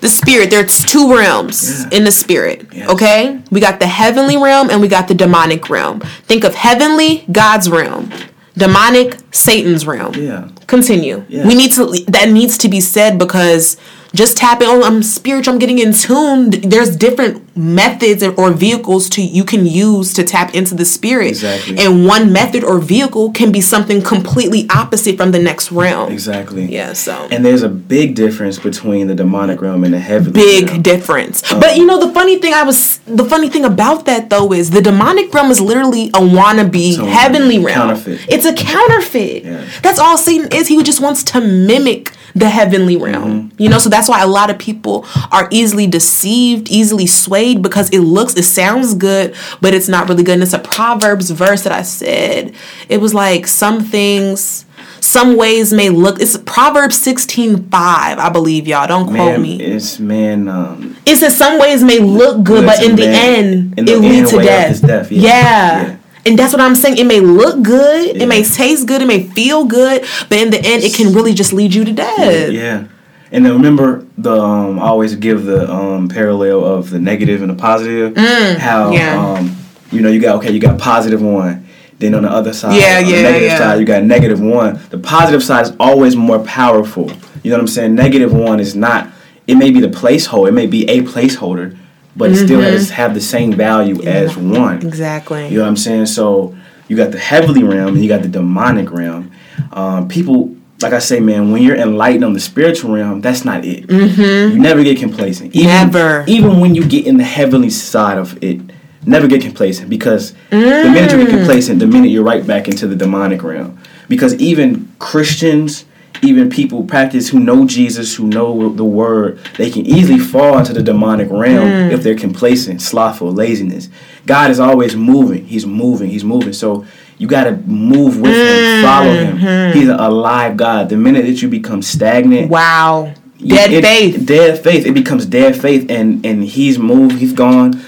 The 0.00 0.08
spirit, 0.08 0.50
there's 0.50 0.84
two 0.84 1.14
realms 1.14 1.84
yeah. 1.84 1.98
in 1.98 2.04
the 2.04 2.10
spirit. 2.10 2.66
Yes. 2.72 2.90
Okay? 2.90 3.40
We 3.52 3.60
got 3.60 3.78
the 3.78 3.86
heavenly 3.86 4.36
realm 4.36 4.68
and 4.68 4.80
we 4.80 4.88
got 4.88 5.06
the 5.06 5.14
demonic 5.14 5.70
realm. 5.70 6.00
Think 6.24 6.42
of 6.42 6.54
heavenly, 6.54 7.24
God's 7.30 7.70
realm. 7.70 8.10
Demonic, 8.54 9.16
Satan's 9.30 9.86
realm. 9.86 10.14
Yeah. 10.14 10.50
Continue. 10.66 11.24
Yeah. 11.28 11.46
We 11.46 11.54
need 11.54 11.72
to. 11.72 11.86
That 12.08 12.30
needs 12.30 12.58
to 12.58 12.68
be 12.68 12.80
said 12.80 13.18
because 13.18 13.78
just 14.14 14.36
tapping. 14.36 14.68
Oh, 14.68 14.82
I'm 14.82 15.02
spiritual. 15.02 15.54
I'm 15.54 15.58
getting 15.58 15.78
in 15.78 15.92
tune. 15.92 16.50
There's 16.50 16.96
different 16.96 17.56
methods 17.56 18.22
or 18.22 18.50
vehicles 18.50 19.08
to 19.10 19.22
you 19.22 19.44
can 19.44 19.66
use 19.66 20.12
to 20.14 20.24
tap 20.24 20.54
into 20.54 20.74
the 20.74 20.84
spirit. 20.84 21.28
Exactly. 21.28 21.78
And 21.78 22.06
one 22.06 22.32
method 22.32 22.64
or 22.64 22.78
vehicle 22.78 23.30
can 23.32 23.52
be 23.52 23.60
something 23.60 24.02
completely 24.02 24.66
opposite 24.70 25.16
from 25.16 25.32
the 25.32 25.38
next 25.38 25.70
realm. 25.72 26.12
Exactly. 26.12 26.64
Yeah. 26.66 26.92
So. 26.92 27.28
And 27.30 27.44
there's 27.44 27.62
a 27.62 27.68
big 27.68 28.14
difference 28.14 28.58
between 28.58 29.06
the 29.06 29.14
demonic 29.14 29.60
realm 29.60 29.84
and 29.84 29.94
the 29.94 29.98
heavenly 30.00 30.40
big 30.40 30.68
realm. 30.68 30.82
difference. 30.82 31.50
Um, 31.52 31.60
but 31.60 31.76
you 31.76 31.86
know 31.86 32.04
the 32.04 32.12
funny 32.12 32.38
thing 32.38 32.54
I 32.54 32.62
was 32.62 32.98
the 33.06 33.24
funny 33.24 33.48
thing 33.48 33.64
about 33.64 34.06
that 34.06 34.30
though 34.30 34.52
is 34.52 34.70
the 34.70 34.82
demonic 34.82 35.32
realm 35.32 35.50
is 35.50 35.60
literally 35.60 36.08
a 36.08 36.20
wannabe 36.20 36.98
a 36.98 37.04
heavenly 37.04 37.58
realm. 37.58 37.88
counterfeit. 37.88 38.20
It's 38.28 38.44
a 38.44 38.54
counterfeit. 38.54 39.44
Yeah. 39.44 39.68
That's 39.82 39.98
all 39.98 40.16
Satan 40.16 40.48
is. 40.52 40.68
He 40.68 40.82
just 40.82 41.00
wants 41.00 41.22
to 41.24 41.40
mimic 41.40 42.12
the 42.34 42.48
heavenly 42.48 42.96
realm. 42.96 43.50
Mm-hmm. 43.50 43.62
You 43.62 43.68
know, 43.68 43.78
so 43.78 43.88
that's 43.88 44.08
why 44.08 44.22
a 44.22 44.26
lot 44.26 44.50
of 44.50 44.58
people 44.58 45.06
are 45.30 45.48
easily 45.50 45.86
deceived, 45.86 46.70
easily 46.70 47.06
swayed 47.06 47.62
because 47.62 47.90
it 47.90 48.00
looks 48.00 48.34
it 48.36 48.44
sounds 48.44 48.94
good, 48.94 49.34
but 49.60 49.74
it's 49.74 49.88
not 49.88 50.08
really 50.08 50.22
good. 50.22 50.34
And 50.34 50.42
it's 50.42 50.52
a 50.52 50.58
Proverbs 50.58 51.30
verse 51.30 51.62
that 51.64 51.72
I 51.72 51.82
said. 51.82 52.54
It 52.88 53.00
was 53.00 53.14
like 53.14 53.46
some 53.46 53.82
things 53.82 54.64
some 55.00 55.36
ways 55.36 55.72
may 55.72 55.90
look 55.90 56.20
it's 56.20 56.36
Proverbs 56.38 56.96
16 56.96 57.68
5, 57.68 58.18
I 58.18 58.28
believe 58.30 58.68
y'all. 58.68 58.86
Don't 58.86 59.06
quote 59.06 59.16
Man, 59.16 59.42
me. 59.42 59.60
it's 59.60 59.98
man. 59.98 60.48
Um, 60.48 60.96
It 61.04 61.16
says 61.16 61.36
some 61.36 61.58
ways 61.58 61.82
may 61.82 61.98
look 61.98 62.44
good, 62.44 62.64
Good 62.64 62.66
but 62.66 62.82
in 62.82 62.96
the 62.96 63.06
end, 63.08 63.78
In 63.78 63.84
the 63.84 63.94
it 63.94 63.98
leads 63.98 64.30
to 64.30 64.38
death. 64.38 64.80
death, 64.80 65.10
yeah. 65.10 65.22
Yeah. 65.22 65.82
Yeah. 65.82 65.96
And 66.24 66.38
that's 66.38 66.52
what 66.52 66.60
I'm 66.62 66.74
saying. 66.76 66.98
It 66.98 67.04
may 67.06 67.20
look 67.20 67.62
good, 67.62 68.16
Yeah. 68.16 68.22
it 68.22 68.26
may 68.28 68.44
taste 68.44 68.86
good, 68.86 69.02
it 69.02 69.06
may 69.06 69.24
feel 69.24 69.64
good, 69.64 70.04
but 70.28 70.38
in 70.38 70.50
the 70.50 70.58
end, 70.58 70.84
it 70.84 70.94
can 70.94 71.12
really 71.12 71.34
just 71.34 71.52
lead 71.52 71.74
you 71.74 71.84
to 71.84 71.92
death. 71.92 72.50
yeah. 72.52 72.84
And 73.32 73.46
then 73.46 73.54
remember 73.54 74.04
the 74.18 74.38
um, 74.40 74.78
I 74.78 74.82
always 74.88 75.14
give 75.16 75.44
the 75.44 75.70
um, 75.72 76.08
parallel 76.08 76.64
of 76.64 76.90
the 76.90 76.98
negative 76.98 77.40
and 77.40 77.50
the 77.50 77.54
positive. 77.54 78.14
how 78.16 78.90
Mm, 78.90 78.94
yeah. 78.94 79.18
um, 79.38 79.56
you 79.90 80.00
know 80.02 80.10
you 80.10 80.20
got 80.20 80.36
okay 80.36 80.52
you 80.52 80.60
got 80.60 80.78
positive 80.78 81.22
one. 81.22 81.66
Then 81.98 82.14
on 82.14 82.24
the 82.24 82.30
other 82.30 82.52
side, 82.52 82.78
Yeah, 82.78 82.98
on 82.98 83.04
the 83.10 83.22
negative 83.22 83.42
yeah. 83.48 83.58
side, 83.58 83.80
you 83.80 83.86
got 83.86 84.02
negative 84.04 84.38
one. 84.40 84.78
The 84.90 84.98
positive 84.98 85.42
side 85.42 85.62
is 85.66 85.72
always 85.80 86.14
more 86.14 86.40
powerful. 86.40 87.10
You 87.42 87.50
know 87.50 87.56
what 87.56 87.60
I'm 87.62 87.68
saying? 87.68 87.94
Negative 87.94 88.32
one 88.32 88.60
is 88.60 88.74
not. 88.76 89.08
It 89.46 89.54
may 89.54 89.70
be 89.70 89.80
the 89.80 89.88
placeholder. 89.88 90.48
It 90.48 90.52
may 90.52 90.66
be 90.66 90.86
a 90.90 91.00
placeholder, 91.02 91.74
but 92.16 92.30
it 92.30 92.36
still 92.36 92.60
Mm-hmm. 92.60 92.72
has 92.72 92.90
have 92.90 93.14
the 93.14 93.20
same 93.20 93.52
value 93.52 94.02
as 94.02 94.36
one. 94.36 94.84
Exactly. 94.86 95.48
You 95.48 95.56
know 95.58 95.62
what 95.62 95.68
I'm 95.68 95.76
saying? 95.76 96.06
So 96.06 96.54
you 96.88 96.96
got 96.96 97.10
the 97.12 97.18
heavenly 97.18 97.62
realm 97.64 97.94
and 97.94 98.02
you 98.02 98.08
got 98.08 98.22
the 98.22 98.28
demonic 98.28 98.90
realm. 98.90 99.30
Um, 99.72 100.08
people, 100.08 100.54
like 100.82 100.92
I 100.92 100.98
say, 100.98 101.20
man, 101.20 101.50
when 101.52 101.62
you're 101.62 101.76
enlightened 101.76 102.24
on 102.24 102.32
the 102.34 102.40
spiritual 102.40 102.92
realm, 102.92 103.20
that's 103.20 103.44
not 103.44 103.64
it. 103.64 103.90
You 103.90 104.58
never 104.58 104.82
get 104.82 104.98
complacent. 104.98 105.54
Even, 105.54 105.68
Mm-hmm. 105.70 105.92
Never. 105.92 106.24
Even 106.26 106.60
when 106.60 106.74
you 106.74 106.84
get 106.86 107.06
in 107.06 107.16
the 107.16 107.24
heavenly 107.24 107.70
side 107.70 108.18
of 108.18 108.42
it, 108.42 108.60
never 109.06 109.26
get 109.26 109.40
complacent 109.42 109.88
because 109.88 110.32
the 110.50 110.56
minute 110.58 111.10
you 111.12 111.18
get 111.18 111.28
Mm. 111.28 111.38
complacent, 111.38 111.78
the 111.80 111.86
minute 111.86 112.08
you're 112.10 112.22
right 112.24 112.46
back 112.46 112.68
into 112.68 112.86
the 112.86 112.94
demonic 112.96 113.42
realm. 113.42 113.78
Because 114.08 114.34
even 114.36 114.92
Christians, 114.98 115.84
even 116.22 116.48
people 116.48 116.84
practice 116.84 117.28
who 117.30 117.40
know 117.40 117.66
Jesus, 117.66 118.14
who 118.14 118.26
know 118.26 118.68
the 118.72 118.84
word, 118.84 119.38
they 119.58 119.70
can 119.70 119.84
easily 119.84 120.18
fall 120.20 120.56
into 120.58 120.72
the 120.72 120.82
demonic 120.82 121.28
realm 121.30 121.66
Mm. 121.68 121.90
if 121.92 122.02
they're 122.02 122.14
complacent, 122.16 122.80
slothful, 122.80 123.32
laziness. 123.32 123.88
God 124.26 124.50
is 124.50 124.60
always 124.60 124.94
moving. 124.94 125.44
He's 125.46 125.66
moving. 125.66 126.10
He's 126.10 126.22
moving. 126.24 126.52
So 126.52 126.84
you 127.18 127.26
got 127.26 127.44
to 127.44 127.56
move 127.66 128.20
with 128.20 128.34
him, 128.34 128.84
follow 128.84 129.12
him. 129.12 129.38
Mm-hmm. 129.38 129.78
He's 129.78 129.88
an 129.88 129.98
alive 129.98 130.56
God. 130.56 130.88
The 130.88 130.96
minute 130.96 131.26
that 131.26 131.42
you 131.42 131.48
become 131.48 131.82
stagnant, 131.82 132.50
Wow. 132.50 133.12
Dead 133.44 133.72
it- 133.72 133.84
faith. 133.84 134.24
Dead 134.24 134.62
faith. 134.62 134.86
It 134.86 134.92
becomes 134.94 135.26
dead 135.26 135.60
faith, 135.60 135.90
and 135.90 136.24
and 136.24 136.44
he's 136.44 136.78
moved. 136.78 137.18
He's 137.18 137.32
gone. 137.32 137.80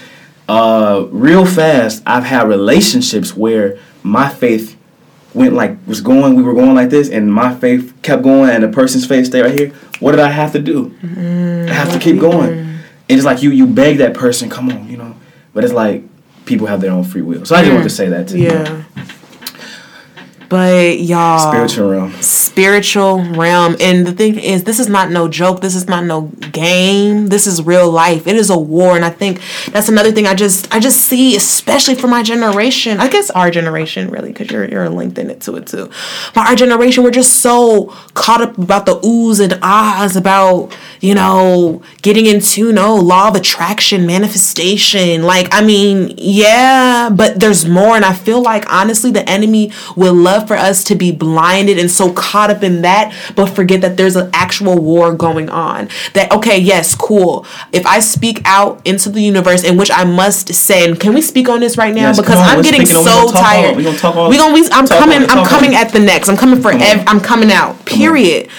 Uh, 0.49 1.05
real 1.11 1.45
fast. 1.45 2.03
I've 2.05 2.25
had 2.25 2.49
relationships 2.49 3.35
where 3.35 3.77
my 4.03 4.27
faith 4.27 4.74
went 5.35 5.53
like 5.53 5.77
was 5.85 6.01
going. 6.01 6.35
We 6.35 6.41
were 6.43 6.53
going 6.53 6.73
like 6.73 6.89
this, 6.89 7.09
and 7.09 7.31
my 7.31 7.53
faith 7.53 7.93
kept 8.01 8.23
going, 8.23 8.49
and 8.49 8.63
the 8.63 8.69
person's 8.69 9.05
faith 9.05 9.27
stayed 9.27 9.41
right 9.41 9.59
here. 9.59 9.69
What 9.99 10.11
did 10.11 10.21
I 10.21 10.29
have 10.29 10.53
to 10.53 10.59
do? 10.59 10.95
I 11.03 11.73
have 11.73 11.91
to 11.93 11.99
keep 11.99 12.19
going. 12.19 12.53
And 13.07 13.17
it's 13.17 13.25
like 13.25 13.43
you 13.43 13.51
you 13.51 13.67
beg 13.67 13.97
that 13.97 14.15
person, 14.15 14.49
come 14.49 14.69
on, 14.69 14.89
you 14.89 14.97
know. 14.97 15.15
But 15.53 15.63
it's 15.63 15.73
like 15.73 16.03
people 16.45 16.67
have 16.67 16.81
their 16.81 16.91
own 16.91 17.03
free 17.03 17.21
will. 17.21 17.45
So 17.45 17.55
I 17.55 17.61
just 17.61 17.73
want 17.73 17.83
to 17.83 17.89
say 17.89 18.09
that 18.09 18.27
to 18.29 18.39
you. 18.39 18.49
Yeah. 18.49 18.83
But 20.49 20.99
y'all, 20.99 21.51
Spiritual 21.51 21.89
realm. 21.89 22.13
Spiritual 22.55 23.21
realm. 23.33 23.75
And 23.81 24.07
the 24.07 24.13
thing 24.13 24.39
is, 24.39 24.63
this 24.63 24.79
is 24.79 24.87
not 24.87 25.11
no 25.11 25.27
joke. 25.27 25.59
This 25.59 25.75
is 25.75 25.89
not 25.89 26.05
no 26.05 26.31
game. 26.53 27.27
This 27.27 27.47
is 27.47 27.61
real 27.61 27.91
life. 27.91 28.27
It 28.27 28.37
is 28.37 28.49
a 28.49 28.57
war. 28.57 28.95
And 28.95 29.03
I 29.03 29.09
think 29.09 29.41
that's 29.71 29.89
another 29.89 30.13
thing 30.13 30.25
I 30.25 30.35
just 30.35 30.73
I 30.73 30.79
just 30.79 31.01
see, 31.01 31.35
especially 31.35 31.95
for 31.95 32.07
my 32.07 32.23
generation. 32.23 33.01
I 33.01 33.09
guess 33.09 33.29
our 33.29 33.51
generation, 33.51 34.09
really, 34.09 34.29
because 34.29 34.49
you're 34.51 34.69
you're 34.69 34.87
linked 34.87 35.17
in 35.17 35.29
it 35.29 35.41
to 35.41 35.55
it 35.57 35.67
too. 35.67 35.89
But 36.33 36.47
our 36.47 36.55
generation, 36.55 37.03
we're 37.03 37.11
just 37.11 37.41
so 37.41 37.87
caught 38.13 38.41
up 38.41 38.57
about 38.57 38.85
the 38.85 39.01
oohs 39.01 39.41
and 39.41 39.59
ahs 39.61 40.15
about, 40.15 40.73
you 41.01 41.13
know, 41.13 41.81
getting 42.03 42.25
into 42.25 42.71
no 42.71 42.95
law 42.95 43.27
of 43.27 43.35
attraction, 43.35 44.07
manifestation. 44.07 45.23
Like, 45.23 45.49
I 45.51 45.61
mean, 45.61 46.13
yeah, 46.17 47.09
but 47.09 47.41
there's 47.41 47.67
more. 47.67 47.97
And 47.97 48.05
I 48.05 48.13
feel 48.13 48.41
like 48.41 48.71
honestly 48.71 49.11
the 49.11 49.29
enemy 49.29 49.73
would 49.97 50.13
love 50.13 50.47
for 50.47 50.55
us 50.55 50.85
to 50.85 50.95
be 50.95 51.11
blinded 51.11 51.77
and 51.77 51.91
so 51.91 52.13
caught 52.13 52.44
up 52.49 52.63
in 52.63 52.81
that, 52.83 53.13
but 53.35 53.47
forget 53.47 53.81
that 53.81 53.97
there's 53.97 54.15
an 54.15 54.29
actual 54.33 54.77
war 54.81 55.13
going 55.13 55.49
on. 55.49 55.89
That 56.13 56.31
okay, 56.31 56.57
yes, 56.59 56.95
cool. 56.95 57.45
If 57.71 57.85
I 57.85 57.99
speak 57.99 58.41
out 58.45 58.81
into 58.85 59.09
the 59.09 59.21
universe, 59.21 59.63
in 59.63 59.77
which 59.77 59.91
I 59.91 60.03
must 60.03 60.53
say, 60.53 60.93
can 60.95 61.13
we 61.13 61.21
speak 61.21 61.49
on 61.49 61.59
this 61.59 61.77
right 61.77 61.93
now? 61.93 62.07
Yes, 62.09 62.19
because 62.19 62.37
on, 62.37 62.43
I'm 62.45 62.61
getting 62.61 62.85
speaking 62.85 62.97
on- 62.97 63.03
we 63.05 63.09
so 63.11 63.25
talk 63.27 63.35
all- 63.35 63.41
tired. 63.43 63.77
we 63.77 63.83
gonna 63.83 63.97
talk 63.97 64.15
all- 64.15 64.29
We 64.29 64.37
gonna. 64.37 64.53
We, 64.53 64.67
I'm 64.71 64.87
coming. 64.87 65.29
I'm 65.29 65.45
coming 65.45 65.75
at 65.75 65.91
the 65.91 65.99
next. 65.99 66.29
I'm 66.29 66.37
coming 66.37 66.61
for. 66.61 66.71
Ev- 66.71 67.03
I'm 67.07 67.19
coming 67.19 67.51
out. 67.51 67.85
Period. 67.85 68.49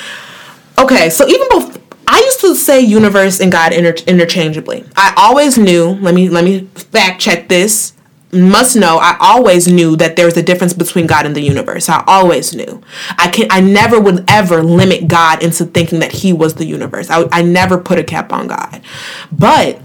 Okay, 0.78 1.10
so 1.10 1.26
even 1.26 1.46
both. 1.50 1.78
I 2.08 2.18
used 2.20 2.40
to 2.42 2.54
say 2.54 2.80
universe 2.80 3.40
and 3.40 3.50
God 3.50 3.72
inter- 3.72 3.94
interchangeably. 4.06 4.84
I 4.96 5.12
always 5.16 5.58
knew. 5.58 5.98
Let 6.00 6.14
me 6.14 6.28
let 6.28 6.44
me 6.44 6.68
fact 6.74 7.20
check 7.20 7.48
this. 7.48 7.92
Must 8.36 8.76
know. 8.76 8.98
I 8.98 9.16
always 9.18 9.66
knew 9.66 9.96
that 9.96 10.16
there 10.16 10.26
was 10.26 10.36
a 10.36 10.42
difference 10.42 10.74
between 10.74 11.06
God 11.06 11.26
and 11.26 11.34
the 11.34 11.40
universe. 11.40 11.88
I 11.88 12.04
always 12.06 12.54
knew. 12.54 12.82
I 13.18 13.28
can. 13.28 13.46
I 13.50 13.60
never 13.60 13.98
would 13.98 14.24
ever 14.28 14.62
limit 14.62 15.08
God 15.08 15.42
into 15.42 15.64
thinking 15.64 16.00
that 16.00 16.12
He 16.12 16.32
was 16.32 16.54
the 16.54 16.66
universe. 16.66 17.08
I, 17.10 17.26
I 17.32 17.42
never 17.42 17.78
put 17.78 17.98
a 17.98 18.04
cap 18.04 18.32
on 18.32 18.46
God, 18.46 18.82
but 19.32 19.80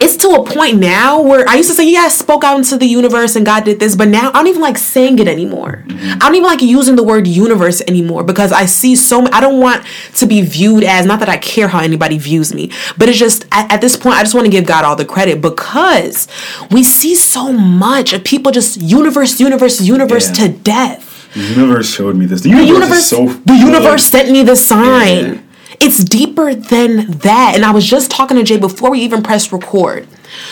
it's 0.00 0.16
to 0.18 0.28
a 0.30 0.44
point 0.44 0.78
now 0.78 1.20
where 1.20 1.48
I 1.48 1.56
used 1.56 1.68
to 1.70 1.74
say, 1.74 1.90
yeah, 1.90 2.00
I 2.02 2.08
spoke 2.08 2.44
out 2.44 2.56
into 2.56 2.76
the 2.76 2.86
universe 2.86 3.34
and 3.36 3.44
God 3.44 3.64
did 3.64 3.80
this, 3.80 3.96
but 3.96 4.08
now 4.08 4.28
I 4.28 4.32
don't 4.32 4.46
even 4.46 4.60
like 4.62 4.78
saying 4.78 5.18
it 5.18 5.26
anymore. 5.28 5.84
I 5.88 6.16
don't 6.20 6.34
even 6.36 6.46
like 6.46 6.62
using 6.62 6.94
the 6.96 7.02
word 7.02 7.26
universe 7.26 7.80
anymore 7.88 8.22
because 8.22 8.52
I 8.52 8.66
see 8.66 8.94
so 8.94 9.22
many, 9.22 9.32
I 9.32 9.40
don't 9.40 9.60
want 9.60 9.84
to 10.16 10.26
be 10.26 10.42
viewed 10.42 10.84
as, 10.84 11.04
not 11.06 11.18
that 11.20 11.28
I 11.28 11.36
care 11.36 11.68
how 11.68 11.80
anybody 11.80 12.18
views 12.18 12.54
me, 12.54 12.70
but 12.96 13.08
it's 13.08 13.18
just 13.18 13.44
at, 13.50 13.72
at 13.72 13.80
this 13.80 13.96
point, 13.96 14.16
I 14.16 14.22
just 14.22 14.34
want 14.34 14.44
to 14.46 14.50
give 14.52 14.66
God 14.66 14.84
all 14.84 14.94
the 14.96 15.04
credit 15.04 15.40
because 15.40 16.28
we 16.70 16.84
see 16.84 17.14
so 17.14 17.52
much 17.52 18.12
of 18.12 18.22
people 18.24 18.52
just 18.52 18.80
universe, 18.80 19.40
universe, 19.40 19.80
universe 19.80 20.28
Yeah. 20.28 20.46
to 20.46 20.52
death. 20.52 21.08
The 21.34 21.40
universe 21.40 21.88
showed 21.92 22.14
me 22.16 22.26
this. 22.26 22.42
The 22.42 22.50
The 22.50 22.56
universe, 22.64 22.78
universe, 22.78 22.98
is 22.98 23.08
so 23.08 23.26
the 23.46 23.54
universe 23.56 24.04
sent 24.04 24.30
me 24.30 24.42
the 24.42 24.54
sign. 24.54 25.24
Yeah. 25.34 25.40
It's 25.84 26.04
deeper 26.04 26.54
than 26.54 27.10
that. 27.18 27.54
And 27.56 27.64
I 27.64 27.72
was 27.72 27.84
just 27.84 28.08
talking 28.08 28.36
to 28.36 28.44
Jay 28.44 28.56
before 28.56 28.92
we 28.92 29.00
even 29.00 29.20
pressed 29.20 29.50
record. 29.50 30.06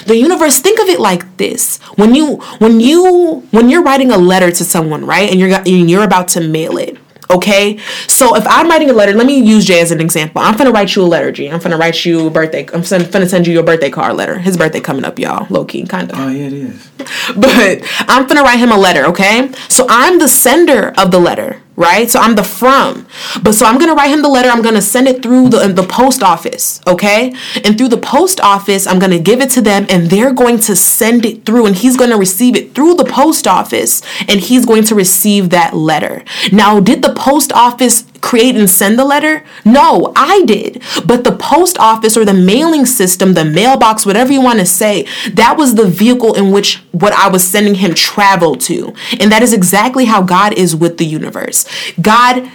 The 0.07 0.17
universe, 0.17 0.59
think 0.59 0.81
of 0.81 0.89
it 0.89 0.99
like 0.99 1.37
this. 1.37 1.79
When 1.95 2.17
you 2.17 2.39
when 2.59 2.81
you 2.81 3.47
when 3.53 3.71
you're 3.71 3.83
writing 3.83 4.11
a 4.11 4.19
letter 4.19 4.51
to 4.51 4.65
someone, 4.65 5.07
right? 5.07 5.31
And 5.31 5.39
you're 5.39 5.53
and 5.55 5.89
you're 5.89 6.03
about 6.03 6.27
to 6.29 6.41
mail 6.41 6.79
it. 6.79 6.99
Okay? 7.31 7.79
So 8.09 8.35
if 8.35 8.45
I'm 8.49 8.69
writing 8.69 8.91
a 8.91 8.93
letter, 8.93 9.13
let 9.13 9.25
me 9.25 9.39
use 9.39 9.65
Jay 9.65 9.81
as 9.81 9.93
an 9.93 10.01
example. 10.01 10.43
I'm 10.43 10.57
gonna 10.57 10.73
write 10.73 10.97
you 10.97 11.03
a 11.03 11.07
letter, 11.07 11.31
G. 11.31 11.49
I'm 11.49 11.61
gonna 11.61 11.77
write 11.77 12.05
you 12.05 12.27
a 12.27 12.31
birthday. 12.31 12.67
I'm 12.75 12.83
send, 12.83 13.13
gonna 13.13 13.29
send 13.29 13.47
you 13.47 13.53
your 13.53 13.63
birthday 13.63 13.89
card 13.89 14.17
letter. 14.17 14.39
His 14.39 14.57
birthday 14.57 14.81
coming 14.81 15.05
up, 15.05 15.19
y'all. 15.19 15.47
Low 15.49 15.65
key, 15.65 15.87
kind 15.87 16.11
of 16.11 16.19
Oh 16.19 16.29
yeah, 16.29 16.47
it 16.47 16.53
is. 16.53 16.91
but 17.37 17.83
I'm 18.09 18.27
gonna 18.27 18.43
write 18.43 18.59
him 18.59 18.73
a 18.73 18.79
letter, 18.79 19.05
okay? 19.07 19.51
So 19.69 19.87
I'm 19.89 20.19
the 20.19 20.29
sender 20.29 20.93
of 20.99 21.13
the 21.13 21.21
letter, 21.21 21.63
right? 21.81 22.11
So 22.11 22.21
I'm 22.21 22.35
the 22.35 22.45
from. 22.45 23.07
But 23.43 23.55
so 23.55 23.65
I'm 23.65 23.79
gonna 23.79 23.95
write 23.95 24.11
him 24.11 24.21
the 24.21 24.29
letter. 24.29 24.51
I'm 24.51 24.63
gonna 24.63 24.83
send 24.83 25.09
it 25.09 25.23
through 25.23 25.49
the 25.49 25.67
the 25.69 25.83
post 25.83 26.23
office, 26.23 26.81
okay? 26.87 27.35
And 27.65 27.79
through 27.79 27.89
the 27.89 27.97
post 27.97 28.39
office, 28.41 28.87
I'm 28.87 28.99
gonna 28.99 29.19
give 29.19 29.41
it 29.41 29.51
to 29.53 29.63
them, 29.63 29.87
and 29.89 30.11
they're 30.11 30.35
going 30.35 30.59
to 30.69 30.77
send 30.77 31.25
it 31.25 31.47
through, 31.47 31.65
and 31.67 31.75
he's 31.75 31.97
gonna 31.97 32.19
receive 32.19 32.55
it 32.55 32.75
through 32.75 32.95
the 32.95 33.07
post 33.07 33.47
office, 33.47 34.03
and 34.29 34.41
he's 34.41 34.67
going 34.67 34.85
to 34.85 34.95
receive 34.95 35.49
that 35.51 35.75
letter. 35.75 36.23
Now, 36.53 36.81
did 36.81 37.01
the 37.03 37.15
post 37.15 37.51
office 37.53 38.05
create 38.21 38.57
and 38.57 38.69
send 38.69 38.99
the 38.99 39.05
letter? 39.05 39.45
No, 39.65 40.13
I 40.17 40.45
did. 40.45 40.83
But 41.07 41.25
the 41.25 41.33
post 41.33 41.79
office 41.79 42.17
or 42.17 42.25
the 42.25 42.35
mailing 42.35 42.87
system, 42.87 43.35
the 43.35 43.45
mailbox, 43.45 44.05
whatever 44.05 44.33
you 44.33 44.41
want 44.41 44.59
to 44.59 44.67
say, 44.67 45.07
that 45.33 45.57
was 45.57 45.75
the 45.75 45.87
vehicle 45.87 46.35
in 46.35 46.51
which 46.51 46.77
what 46.93 47.13
I 47.13 47.29
was 47.29 47.43
sending 47.45 47.77
him 47.77 47.95
traveled 47.95 48.61
to. 48.63 48.95
And 49.19 49.33
that 49.33 49.43
is 49.43 49.53
exactly 49.53 50.05
how 50.05 50.23
God 50.23 50.55
is 50.55 50.75
with 50.77 50.99
the 50.99 51.07
universe. 51.07 51.67
God 52.01 52.51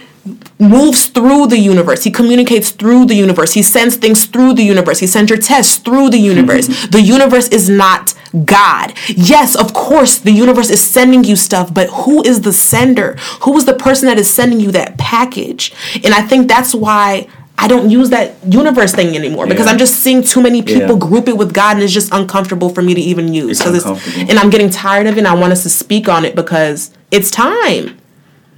moves 0.58 1.06
through 1.06 1.46
the 1.48 1.58
universe. 1.58 2.04
He 2.04 2.10
communicates 2.10 2.70
through 2.70 3.06
the 3.06 3.14
universe. 3.14 3.52
He 3.52 3.62
sends 3.62 3.96
things 3.96 4.24
through 4.26 4.54
the 4.54 4.62
universe. 4.62 4.98
He 5.00 5.06
sends 5.06 5.30
your 5.30 5.38
tests 5.38 5.76
through 5.78 6.10
the 6.10 6.18
universe. 6.18 6.66
the 6.88 7.00
universe 7.00 7.48
is 7.48 7.68
not 7.68 8.14
God. 8.44 8.92
Yes, 9.08 9.54
of 9.54 9.72
course, 9.72 10.18
the 10.18 10.32
universe 10.32 10.70
is 10.70 10.80
sending 10.80 11.24
you 11.24 11.36
stuff, 11.36 11.72
but 11.72 11.88
who 11.90 12.22
is 12.24 12.40
the 12.42 12.52
sender? 12.52 13.16
Who 13.42 13.56
is 13.56 13.64
the 13.64 13.74
person 13.74 14.06
that 14.08 14.18
is 14.18 14.28
sending 14.28 14.60
you 14.60 14.70
that 14.72 14.98
package? 14.98 15.72
And 16.04 16.12
I 16.14 16.22
think 16.22 16.48
that's 16.48 16.74
why 16.74 17.28
I 17.58 17.68
don't 17.68 17.88
use 17.88 18.10
that 18.10 18.34
universe 18.46 18.92
thing 18.92 19.16
anymore 19.16 19.46
because 19.46 19.64
Yeah. 19.64 19.72
I'm 19.72 19.78
just 19.78 20.00
seeing 20.00 20.22
too 20.22 20.42
many 20.42 20.60
people 20.60 20.96
Yeah. 20.96 21.08
group 21.08 21.26
it 21.28 21.38
with 21.38 21.54
God 21.54 21.76
and 21.76 21.82
it's 21.82 21.92
just 21.92 22.12
uncomfortable 22.12 22.68
for 22.68 22.82
me 22.82 22.92
to 22.94 23.00
even 23.00 23.32
use. 23.32 23.60
It's 23.62 23.66
uncomfortable. 23.84 24.26
and 24.28 24.38
I'm 24.38 24.50
getting 24.50 24.68
tired 24.68 25.06
of 25.06 25.14
it 25.14 25.18
and 25.18 25.28
I 25.28 25.32
want 25.34 25.52
us 25.52 25.62
to 25.62 25.70
speak 25.70 26.06
on 26.08 26.26
it 26.26 26.34
because 26.34 26.90
it's 27.10 27.30
time. 27.30 27.96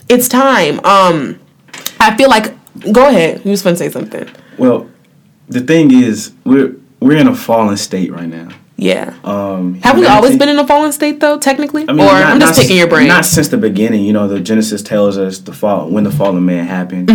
It's 0.08 0.26
time. 0.28 0.80
Um 0.84 1.38
I 2.00 2.16
feel 2.16 2.28
like 2.28 2.54
go 2.92 3.08
ahead. 3.08 3.44
You 3.44 3.50
was 3.50 3.62
gonna 3.62 3.76
say 3.76 3.90
something. 3.90 4.28
Well, 4.56 4.88
the 5.48 5.60
thing 5.60 5.92
is, 5.92 6.32
we're 6.44 6.76
we're 7.00 7.16
in 7.18 7.28
a 7.28 7.34
fallen 7.34 7.76
state 7.76 8.12
right 8.12 8.28
now. 8.28 8.48
Yeah. 8.76 9.12
Um, 9.24 9.74
Have 9.80 9.98
we 9.98 10.06
always 10.06 10.36
been 10.38 10.48
in 10.48 10.58
a 10.58 10.66
fallen 10.66 10.92
state 10.92 11.18
though, 11.18 11.36
technically? 11.38 11.82
I 11.88 11.92
mean, 11.92 12.00
or 12.06 12.12
not- 12.12 12.30
I'm 12.30 12.38
just 12.40 12.60
picking 12.60 12.76
your 12.76 12.86
brain. 12.86 13.08
Not 13.08 13.24
since 13.24 13.48
the 13.48 13.56
beginning. 13.56 14.04
You 14.04 14.12
know, 14.12 14.28
the 14.28 14.38
Genesis 14.38 14.82
tells 14.82 15.18
us 15.18 15.38
the 15.38 15.52
fall 15.52 15.90
when 15.90 16.04
the 16.04 16.12
fallen 16.12 16.44
man 16.46 16.64
happened. 16.66 17.10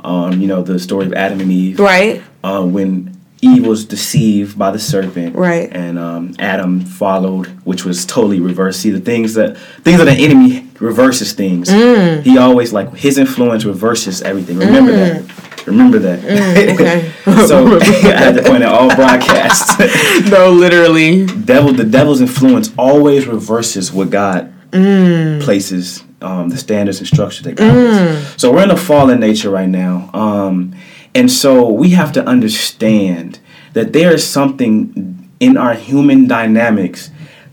Um, 0.00 0.40
you 0.40 0.46
know, 0.48 0.62
the 0.62 0.78
story 0.78 1.06
of 1.06 1.12
Adam 1.14 1.40
and 1.40 1.50
Eve. 1.50 1.76
Mm-hmm. 1.76 1.84
right? 1.84 2.22
Uh, 2.42 2.64
when 2.64 3.15
Eve 3.42 3.66
was 3.66 3.84
deceived 3.84 4.58
by 4.58 4.70
the 4.70 4.78
serpent. 4.78 5.36
Right. 5.36 5.68
And 5.70 5.98
um, 5.98 6.34
Adam 6.38 6.80
followed, 6.80 7.46
which 7.64 7.84
was 7.84 8.06
totally 8.06 8.40
reversed. 8.40 8.80
See, 8.80 8.90
the 8.90 9.00
things 9.00 9.34
that 9.34 9.56
things 9.58 9.98
that 9.98 10.04
the 10.06 10.12
enemy 10.24 10.68
reverses 10.80 11.32
things. 11.32 11.68
Mm. 11.68 12.22
He 12.22 12.38
always 12.38 12.72
like 12.72 12.94
his 12.94 13.18
influence 13.18 13.64
reverses 13.64 14.22
everything. 14.22 14.58
Remember 14.58 14.92
that. 14.92 15.66
Remember 15.66 15.98
that. 15.98 16.20
Mm, 16.20 16.74
okay. 16.74 17.12
so 17.46 17.78
I 17.80 17.84
had 18.16 18.36
to 18.36 18.42
point 18.42 18.62
out 18.62 18.72
all 18.74 18.94
broadcasts. 18.94 19.78
no, 20.30 20.50
literally. 20.50 21.26
devil 21.26 21.72
the 21.72 21.84
devil's 21.84 22.20
influence 22.20 22.72
always 22.78 23.26
reverses 23.26 23.92
what 23.92 24.10
God 24.10 24.52
Mm. 24.72 25.40
places 25.42 26.02
um, 26.20 26.48
the 26.48 26.56
standards 26.56 26.98
and 26.98 27.06
structure 27.06 27.42
that 27.44 27.54
God 27.54 27.72
places. 27.72 28.40
So 28.40 28.52
we're 28.52 28.64
in 28.64 28.70
a 28.70 28.76
fallen 28.76 29.20
nature 29.20 29.48
right 29.48 29.68
now, 29.68 30.10
um, 30.12 30.74
and 31.16 31.30
so 31.30 31.68
we 31.82 31.88
have 31.90 32.12
to 32.12 32.24
understand 32.26 33.38
that 33.72 33.92
there 33.92 34.12
is 34.14 34.22
something 34.26 35.28
in 35.40 35.56
our 35.56 35.74
human 35.74 36.26
dynamics 36.28 37.10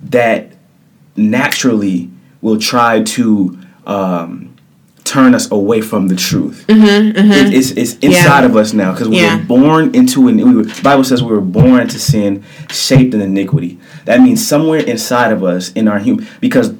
that 0.09 0.51
naturally 1.15 2.09
will 2.41 2.59
try 2.59 3.01
to 3.03 3.57
um, 3.85 4.55
turn 5.03 5.35
us 5.35 5.51
away 5.51 5.81
from 5.81 6.07
the 6.07 6.15
truth. 6.15 6.65
It- 7.15 7.53
it's, 7.53 7.71
it's 7.71 7.93
inside 7.99 8.43
of 8.45 8.55
us 8.55 8.73
now 8.73 8.91
because 8.93 9.09
we 9.09 9.17
Mm-hmm, 9.17 9.25
Yeah. 9.25 9.37
were 9.37 9.43
born 9.43 9.95
into 9.95 10.27
an. 10.27 10.37
We 10.37 10.55
were, 10.55 10.63
the 10.63 10.81
Bible 10.81 11.03
says 11.03 11.21
we 11.23 11.31
were 11.31 11.41
born 11.41 11.81
into 11.81 11.99
sin, 11.99 12.43
shaped 12.69 13.13
in 13.13 13.21
iniquity. 13.21 13.79
That 14.05 14.21
means 14.21 14.45
somewhere 14.45 14.79
inside 14.79 15.31
of 15.31 15.43
us, 15.43 15.71
in 15.73 15.87
our 15.87 15.99
human, 15.99 16.27
because 16.39 16.73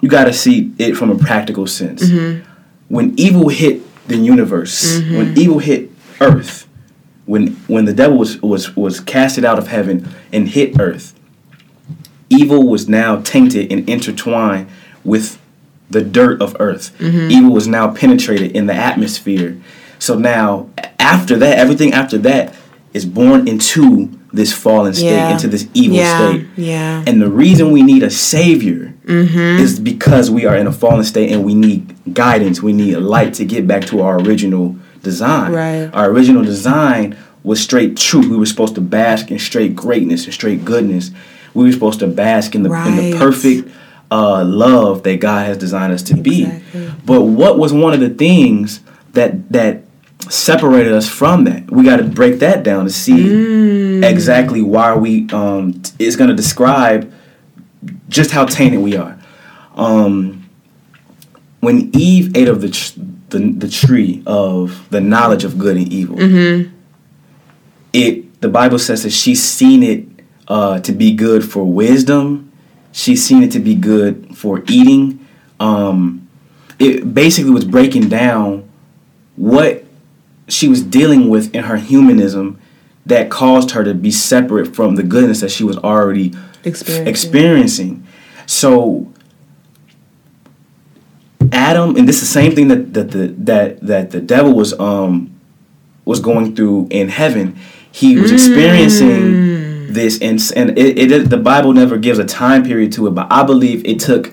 you 0.00 0.08
got 0.08 0.24
to 0.24 0.32
see 0.32 0.72
it 0.78 0.94
from 0.94 1.10
a 1.10 1.16
practical 1.18 1.66
sense. 1.66 2.02
Mm-hmm. 2.04 2.46
When 2.88 3.14
evil 3.18 3.48
hit 3.48 3.82
the 4.08 4.16
universe, 4.16 4.98
when 5.00 5.36
evil 5.38 5.58
hit 5.58 5.89
Earth, 6.20 6.66
when 7.26 7.48
when 7.66 7.84
the 7.84 7.92
devil 7.92 8.18
was 8.18 8.40
was 8.42 8.76
was 8.76 9.00
casted 9.00 9.44
out 9.44 9.58
of 9.58 9.68
heaven 9.68 10.08
and 10.32 10.48
hit 10.48 10.78
Earth, 10.80 11.14
evil 12.28 12.68
was 12.68 12.88
now 12.88 13.20
tainted 13.22 13.70
and 13.72 13.88
intertwined 13.88 14.68
with 15.04 15.40
the 15.88 16.00
dirt 16.02 16.40
of 16.40 16.56
earth. 16.60 16.96
Mm-hmm. 16.98 17.30
Evil 17.32 17.52
was 17.52 17.66
now 17.66 17.92
penetrated 17.92 18.52
in 18.52 18.66
the 18.66 18.74
atmosphere. 18.74 19.60
So 19.98 20.16
now, 20.16 20.68
after 21.00 21.36
that, 21.38 21.58
everything 21.58 21.92
after 21.92 22.16
that 22.18 22.54
is 22.94 23.04
born 23.04 23.48
into 23.48 24.10
this 24.32 24.52
fallen 24.52 24.94
state, 24.94 25.06
Yeah. 25.06 25.32
into 25.32 25.48
this 25.48 25.66
evil 25.74 25.96
Yeah, 25.96 26.28
state. 26.30 26.46
yeah. 26.56 27.02
And 27.06 27.20
the 27.20 27.28
reason 27.28 27.72
we 27.72 27.82
need 27.82 28.02
a 28.04 28.10
savior 28.10 28.94
Mm-hmm. 29.06 29.60
is 29.62 29.80
because 29.80 30.30
we 30.30 30.46
are 30.46 30.54
in 30.54 30.68
a 30.68 30.72
fallen 30.72 31.02
state 31.02 31.32
and 31.32 31.44
we 31.44 31.54
need 31.54 31.96
guidance. 32.14 32.62
We 32.62 32.72
need 32.72 32.94
a 32.94 33.00
light 33.00 33.34
to 33.34 33.44
get 33.44 33.66
back 33.66 33.84
to 33.86 34.02
our 34.02 34.20
original 34.20 34.76
design. 35.02 35.52
Right. 35.52 35.90
Our 35.92 36.10
original 36.10 36.44
design 36.44 37.16
was 37.42 37.60
straight 37.62 37.96
truth. 37.96 38.26
We 38.26 38.36
were 38.36 38.46
supposed 38.46 38.74
to 38.74 38.80
bask 38.80 39.30
in 39.30 39.38
straight 39.38 39.74
greatness 39.74 40.24
and 40.26 40.34
straight 40.34 40.64
goodness. 40.64 41.10
We 41.54 41.64
were 41.64 41.72
supposed 41.72 42.00
to 42.00 42.06
bask 42.06 42.54
in 42.54 42.62
the 42.62 42.70
in 42.72 42.96
the 42.96 43.18
perfect 43.18 43.68
uh, 44.10 44.44
love 44.44 45.02
that 45.04 45.20
God 45.20 45.46
has 45.46 45.56
designed 45.58 45.92
us 45.92 46.02
to 46.04 46.14
be. 46.16 46.46
But 47.04 47.22
what 47.22 47.58
was 47.58 47.72
one 47.72 47.92
of 47.94 48.00
the 48.00 48.10
things 48.10 48.80
that 49.12 49.50
that 49.52 49.82
separated 50.28 50.92
us 50.92 51.08
from 51.08 51.44
that? 51.44 51.70
We 51.70 51.82
got 51.84 51.96
to 51.96 52.04
break 52.04 52.38
that 52.40 52.62
down 52.62 52.84
to 52.84 52.90
see 52.90 53.12
Mm. 53.14 54.04
exactly 54.04 54.62
why 54.62 54.94
we. 54.94 55.28
Um, 55.30 55.80
it's 55.98 56.16
going 56.16 56.30
to 56.30 56.36
describe 56.36 57.12
just 58.08 58.30
how 58.30 58.44
tainted 58.44 58.80
we 58.80 58.96
are. 58.96 59.18
Um, 59.76 60.48
when 61.60 61.90
Eve 61.94 62.36
ate 62.36 62.48
of 62.48 62.60
the, 62.60 62.68
the 63.30 63.50
the 63.52 63.68
tree 63.68 64.22
of 64.26 64.86
the 64.90 65.00
knowledge 65.00 65.44
of 65.44 65.58
good 65.58 65.76
and 65.76 65.92
evil, 65.92 66.16
it 67.92 68.40
the 68.40 68.48
Bible 68.48 68.78
says 68.78 69.02
that 69.02 69.10
she's 69.10 69.42
seen 69.42 69.82
it 69.82 70.06
uh, 70.48 70.80
to 70.80 70.92
be 70.92 71.12
good 71.14 71.44
for 71.44 71.64
wisdom. 71.64 72.50
She's 72.92 73.24
seen 73.24 73.42
it 73.42 73.52
to 73.52 73.60
be 73.60 73.74
good 73.74 74.36
for 74.36 74.62
eating. 74.68 75.26
Um, 75.60 76.28
it 76.78 77.12
basically 77.14 77.50
was 77.52 77.64
breaking 77.64 78.08
down 78.08 78.68
what 79.36 79.84
she 80.48 80.68
was 80.68 80.82
dealing 80.82 81.28
with 81.28 81.54
in 81.54 81.64
her 81.64 81.76
humanism 81.76 82.58
that 83.06 83.30
caused 83.30 83.72
her 83.72 83.84
to 83.84 83.94
be 83.94 84.10
separate 84.10 84.74
from 84.74 84.96
the 84.96 85.02
goodness 85.02 85.40
that 85.40 85.50
she 85.50 85.62
was 85.64 85.76
already 85.78 86.32
Experiencing. 86.64 87.06
experiencing. 87.08 88.06
So 88.46 89.12
Adam, 91.52 91.96
and 91.96 92.08
this 92.08 92.16
is 92.16 92.22
the 92.22 92.26
same 92.40 92.54
thing 92.54 92.68
that 92.68 92.94
that 92.94 93.10
the 93.10 93.28
that 93.38 93.80
that 93.80 94.10
the 94.10 94.20
devil 94.20 94.52
was 94.52 94.78
um 94.78 95.30
was 96.04 96.20
going 96.20 96.54
through 96.54 96.88
in 96.90 97.08
heaven. 97.08 97.56
He 97.92 98.16
was 98.16 98.32
experiencing 98.32 99.92
this, 99.92 100.20
and 100.20 100.40
and 100.56 100.78
it, 100.78 101.12
it 101.12 101.30
the 101.30 101.36
Bible 101.36 101.72
never 101.72 101.98
gives 101.98 102.18
a 102.18 102.24
time 102.24 102.64
period 102.64 102.92
to 102.92 103.06
it, 103.06 103.10
but 103.10 103.30
I 103.30 103.42
believe 103.42 103.84
it 103.84 104.00
took 104.00 104.32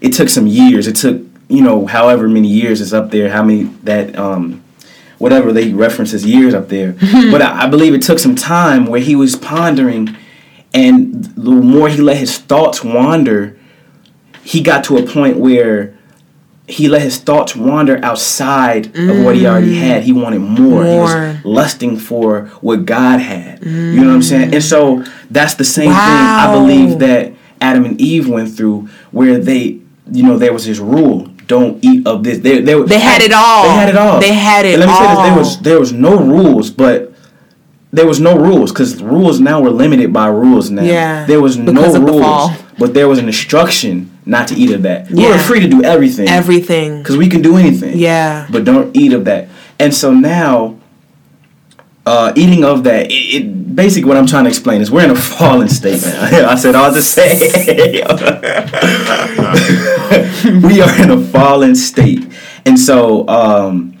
it 0.00 0.12
took 0.12 0.28
some 0.28 0.46
years. 0.46 0.86
It 0.86 0.96
took 0.96 1.22
you 1.48 1.62
know 1.62 1.86
however 1.86 2.28
many 2.28 2.48
years 2.48 2.80
is 2.80 2.92
up 2.92 3.10
there, 3.10 3.30
how 3.30 3.42
many 3.42 3.64
that 3.84 4.16
um 4.18 4.62
whatever 5.18 5.52
they 5.52 5.72
reference 5.72 6.12
as 6.12 6.26
years 6.26 6.52
up 6.52 6.68
there. 6.68 6.92
but 7.30 7.40
I, 7.40 7.64
I 7.64 7.66
believe 7.68 7.94
it 7.94 8.02
took 8.02 8.18
some 8.18 8.34
time 8.34 8.86
where 8.86 9.00
he 9.00 9.16
was 9.16 9.36
pondering, 9.36 10.16
and 10.74 11.24
the 11.24 11.50
more 11.50 11.88
he 11.88 12.00
let 12.00 12.16
his 12.16 12.38
thoughts 12.38 12.84
wander, 12.84 13.58
he 14.42 14.60
got 14.62 14.84
to 14.84 14.98
a 14.98 15.06
point 15.06 15.38
where 15.38 15.95
he 16.68 16.88
let 16.88 17.02
his 17.02 17.18
thoughts 17.18 17.54
wander 17.54 18.04
outside 18.04 18.86
of 18.86 19.24
what 19.24 19.36
he 19.36 19.42
mm. 19.42 19.50
already 19.50 19.76
had. 19.76 20.02
He 20.02 20.12
wanted 20.12 20.40
more. 20.40 20.84
He 20.84 20.90
More. 20.90 21.02
was 21.02 21.44
lusting 21.44 21.96
for 21.96 22.46
what 22.60 22.84
God 22.84 23.20
had. 23.20 23.64
You 23.64 24.00
know 24.00 24.06
what 24.06 24.14
I'm 24.14 24.20
mm. 24.20 24.24
saying? 24.24 24.54
And 24.54 24.62
so 24.62 25.04
that's 25.30 25.54
the 25.54 25.64
same 25.64 25.90
thing 25.90 25.96
I 25.96 26.52
believe 26.52 26.98
that 26.98 27.32
Adam 27.60 27.84
and 27.84 28.00
Eve 28.00 28.28
went 28.28 28.50
through, 28.50 28.88
where 29.12 29.38
they, 29.38 29.80
you 30.10 30.22
know, 30.22 30.38
there 30.38 30.52
was 30.52 30.66
this 30.66 30.78
rule: 30.78 31.26
don't 31.46 31.82
eat 31.84 32.04
of 32.06 32.24
this. 32.24 32.38
They, 32.38 32.60
they, 32.60 32.80
They 32.82 32.98
had 32.98 33.22
it 33.22 33.32
all. 33.32 33.62
They 33.64 33.74
had 33.74 33.88
it 33.88 33.96
all. 33.96 34.20
They 34.20 34.32
had 34.32 34.66
it 34.66 34.74
And 34.74 34.80
let 34.80 34.88
me 34.88 34.94
say 34.94 35.06
this: 35.06 35.16
there 35.16 35.32
all. 35.32 35.38
was 35.38 35.60
there 35.60 35.78
was 35.80 35.92
no 35.92 36.18
rules, 36.18 36.70
but 36.70 37.12
there 37.92 38.06
was 38.06 38.20
no 38.20 38.36
rules 38.36 38.72
because 38.72 39.00
rules 39.00 39.38
now 39.38 39.60
were 39.60 39.70
limited 39.70 40.12
by 40.12 40.26
rules 40.26 40.70
now. 40.70 40.82
Yeah, 40.82 41.26
There 41.26 41.40
was 41.40 41.56
no 41.56 41.84
of 41.84 41.92
the 41.92 42.00
rules, 42.00 42.50
but 42.76 42.92
there 42.92 43.08
was 43.08 43.20
an 43.20 43.26
instruction 43.26 44.15
not 44.26 44.48
to 44.48 44.56
eat 44.56 44.72
of 44.72 44.82
that. 44.82 45.10
We're 45.10 45.38
free 45.38 45.60
to 45.60 45.68
do 45.68 45.84
everything. 45.84 46.28
Everything. 46.28 46.98
Because 46.98 47.16
we 47.16 47.28
can 47.28 47.42
do 47.42 47.56
anything. 47.56 47.96
Yeah. 47.96 48.48
But 48.50 48.64
don't 48.64 48.94
eat 48.96 49.12
of 49.12 49.24
that. 49.26 49.48
And 49.78 49.94
so 49.94 50.12
now, 50.12 50.78
uh, 52.04 52.32
eating 52.34 52.64
of 52.64 52.82
that, 52.84 53.06
it, 53.06 53.14
it 53.14 53.76
basically 53.76 54.08
what 54.08 54.16
I'm 54.16 54.26
trying 54.26 54.44
to 54.44 54.50
explain 54.50 54.80
is 54.80 54.90
we're 54.90 55.04
in 55.04 55.10
a 55.10 55.14
fallen 55.14 55.68
state 55.68 56.02
now. 56.02 56.22
I 56.50 56.56
said 56.56 56.74
all 56.74 56.92
to 56.92 57.02
say. 57.02 57.38
we 60.66 60.80
are 60.80 61.02
in 61.02 61.10
a 61.10 61.24
fallen 61.28 61.76
state. 61.76 62.26
And 62.64 62.78
so 62.78 63.28
um, 63.28 63.96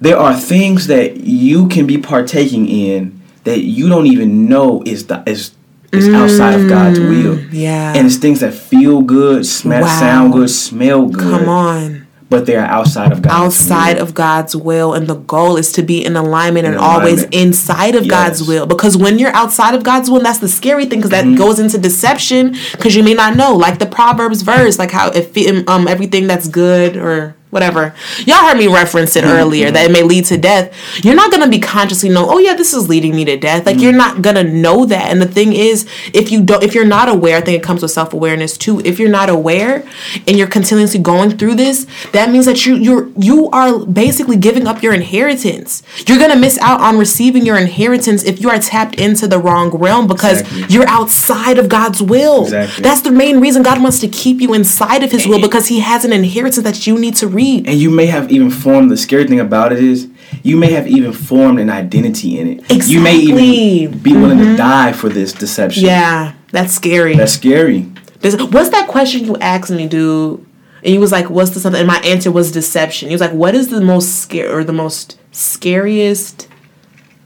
there 0.00 0.16
are 0.16 0.34
things 0.34 0.86
that 0.86 1.18
you 1.18 1.68
can 1.68 1.86
be 1.86 1.98
partaking 1.98 2.68
in 2.68 3.20
that 3.44 3.60
you 3.60 3.88
don't 3.88 4.06
even 4.06 4.48
know 4.48 4.82
is 4.86 5.08
the 5.08 5.22
is 5.26 5.54
is 5.92 6.08
outside 6.08 6.60
of 6.60 6.68
God's 6.68 7.00
will. 7.00 7.36
Mm, 7.36 7.48
yeah. 7.52 7.94
And 7.96 8.06
it's 8.06 8.16
things 8.16 8.40
that 8.40 8.54
feel 8.54 9.02
good, 9.02 9.44
smell, 9.46 9.82
Wow. 9.82 9.98
sound 10.00 10.32
good, 10.32 10.50
smell 10.50 11.06
good. 11.06 11.20
Come 11.20 11.48
on. 11.48 12.06
But 12.28 12.46
they 12.46 12.54
are 12.54 12.64
outside 12.64 13.10
of 13.10 13.22
God's 13.22 13.34
outside 13.34 13.96
will. 13.96 14.02
of 14.04 14.14
God's 14.14 14.54
will 14.54 14.94
and 14.94 15.08
the 15.08 15.16
goal 15.16 15.56
is 15.56 15.72
to 15.72 15.82
be 15.82 16.04
in 16.04 16.14
alignment 16.14 16.64
In 16.64 16.74
and 16.74 16.80
always 16.80 17.24
inside 17.32 17.96
of 17.96 18.06
God's 18.06 18.40
will 18.46 18.66
because 18.66 18.96
when 18.96 19.18
you're 19.18 19.34
outside 19.34 19.74
of 19.74 19.82
God's 19.82 20.08
will 20.08 20.20
that's 20.20 20.38
the 20.38 20.46
scary 20.48 20.86
thing 20.86 21.00
because 21.00 21.10
that 21.10 21.24
Mm-hmm. 21.24 21.34
goes 21.34 21.58
into 21.58 21.76
deception 21.76 22.54
because 22.70 22.94
you 22.94 23.02
may 23.02 23.14
not 23.14 23.34
know 23.34 23.56
like 23.56 23.80
the 23.80 23.86
proverbs 23.86 24.42
verse 24.42 24.78
like 24.78 24.92
how 24.92 25.10
if 25.10 25.36
um 25.68 25.88
everything 25.88 26.28
that's 26.28 26.46
good 26.46 26.96
or 26.96 27.34
whatever. 27.50 27.94
Y'all 28.26 28.36
heard 28.46 28.56
me 28.58 28.66
reference 28.66 29.16
it 29.16 29.24
earlier 29.24 29.70
that 29.70 29.90
it 29.90 29.92
may 29.92 30.02
lead 30.02 30.24
to 30.26 30.36
death. 30.36 30.72
You're 31.04 31.14
not 31.14 31.30
gonna 31.30 31.48
be 31.48 31.58
consciously 31.58 32.08
know, 32.08 32.26
oh 32.28 32.38
yeah, 32.38 32.54
this 32.54 32.72
is 32.72 32.88
leading 32.88 33.14
me 33.14 33.24
to 33.26 33.36
death. 33.36 33.66
Like 33.66 33.80
you're 33.80 33.92
not 33.92 34.22
gonna 34.22 34.44
know 34.44 34.84
that. 34.86 35.10
And 35.10 35.20
the 35.20 35.26
thing 35.26 35.52
is, 35.52 35.88
if 36.14 36.30
you 36.30 36.42
don't 36.42 36.62
if 36.62 36.74
you're 36.74 36.84
not 36.84 37.08
aware, 37.08 37.36
I 37.36 37.40
think 37.40 37.58
it 37.58 37.64
comes 37.64 37.82
with 37.82 37.90
self 37.90 38.12
awareness 38.12 38.56
too. 38.56 38.80
If 38.84 38.98
you're 38.98 39.10
not 39.10 39.28
aware 39.28 39.86
and 40.26 40.36
you're 40.38 40.46
continuously 40.48 41.00
going 41.00 41.36
through 41.38 41.56
this, 41.56 41.86
that 42.12 42.30
means 42.30 42.46
that 42.46 42.64
you 42.66 42.76
you're 42.76 43.08
you 43.16 43.50
are 43.50 43.84
basically 43.84 44.36
giving 44.36 44.66
up 44.66 44.82
your 44.82 44.94
inheritance. 44.94 45.82
You're 46.06 46.18
gonna 46.18 46.36
miss 46.36 46.58
out 46.58 46.80
on 46.80 46.98
receiving 46.98 47.44
your 47.44 47.58
inheritance 47.58 48.22
if 48.24 48.40
you 48.40 48.48
are 48.50 48.58
tapped 48.58 48.94
into 49.00 49.26
the 49.26 49.38
wrong 49.38 49.70
realm 49.70 50.06
because 50.06 50.40
Exactly. 50.40 50.74
you're 50.74 50.88
outside 50.88 51.58
of 51.58 51.68
God's 51.68 52.00
will. 52.02 52.44
Exactly. 52.44 52.82
That's 52.82 53.00
the 53.02 53.10
main 53.10 53.40
reason 53.40 53.62
God 53.62 53.82
wants 53.82 53.98
to 54.00 54.08
keep 54.08 54.40
you 54.40 54.54
inside 54.54 55.02
of 55.02 55.10
his 55.10 55.26
will 55.26 55.40
because 55.40 55.66
he 55.68 55.80
has 55.80 56.04
an 56.04 56.12
inheritance 56.12 56.64
that 56.64 56.86
you 56.86 56.98
need 56.98 57.16
to 57.16 57.26
And 57.66 57.78
you 57.78 57.90
may 57.90 58.06
have 58.06 58.30
even 58.30 58.50
formed 58.50 58.90
the 58.90 58.96
scary 58.96 59.26
thing 59.26 59.40
about 59.40 59.72
it 59.72 59.78
is 59.78 60.08
you 60.42 60.56
may 60.56 60.72
have 60.72 60.86
even 60.86 61.12
formed 61.12 61.58
an 61.58 61.70
identity 61.70 62.38
in 62.38 62.60
it. 62.60 62.88
You 62.88 63.00
may 63.00 63.16
even 63.16 64.00
be 64.00 64.12
willing 64.12 64.38
to 64.38 64.44
mm-hmm. 64.44 64.56
die 64.56 64.92
for 64.92 65.08
this 65.08 65.32
deception. 65.32 65.84
Yeah, 65.84 66.34
that's 66.50 66.72
scary. 66.72 67.16
That's 67.16 67.32
scary. 67.32 67.90
This- 68.20 68.36
what's 68.36 68.70
that 68.70 68.88
question 68.88 69.24
you 69.24 69.36
asked 69.36 69.70
me, 69.70 69.88
dude? 69.88 70.46
And 70.82 70.94
you 70.94 71.00
was 71.00 71.12
like, 71.12 71.28
"What's 71.28 71.50
the 71.50 71.60
something?" 71.60 71.80
And 71.80 71.88
my 71.88 71.98
answer 71.98 72.30
was 72.30 72.52
deception. 72.52 73.08
He 73.08 73.14
was 73.14 73.20
like, 73.20 73.32
"What 73.32 73.54
is 73.54 73.68
the 73.68 73.82
most 73.82 74.20
scare 74.20 74.56
or 74.56 74.64
the 74.64 74.72
most 74.72 75.18
scariest?" 75.30 76.48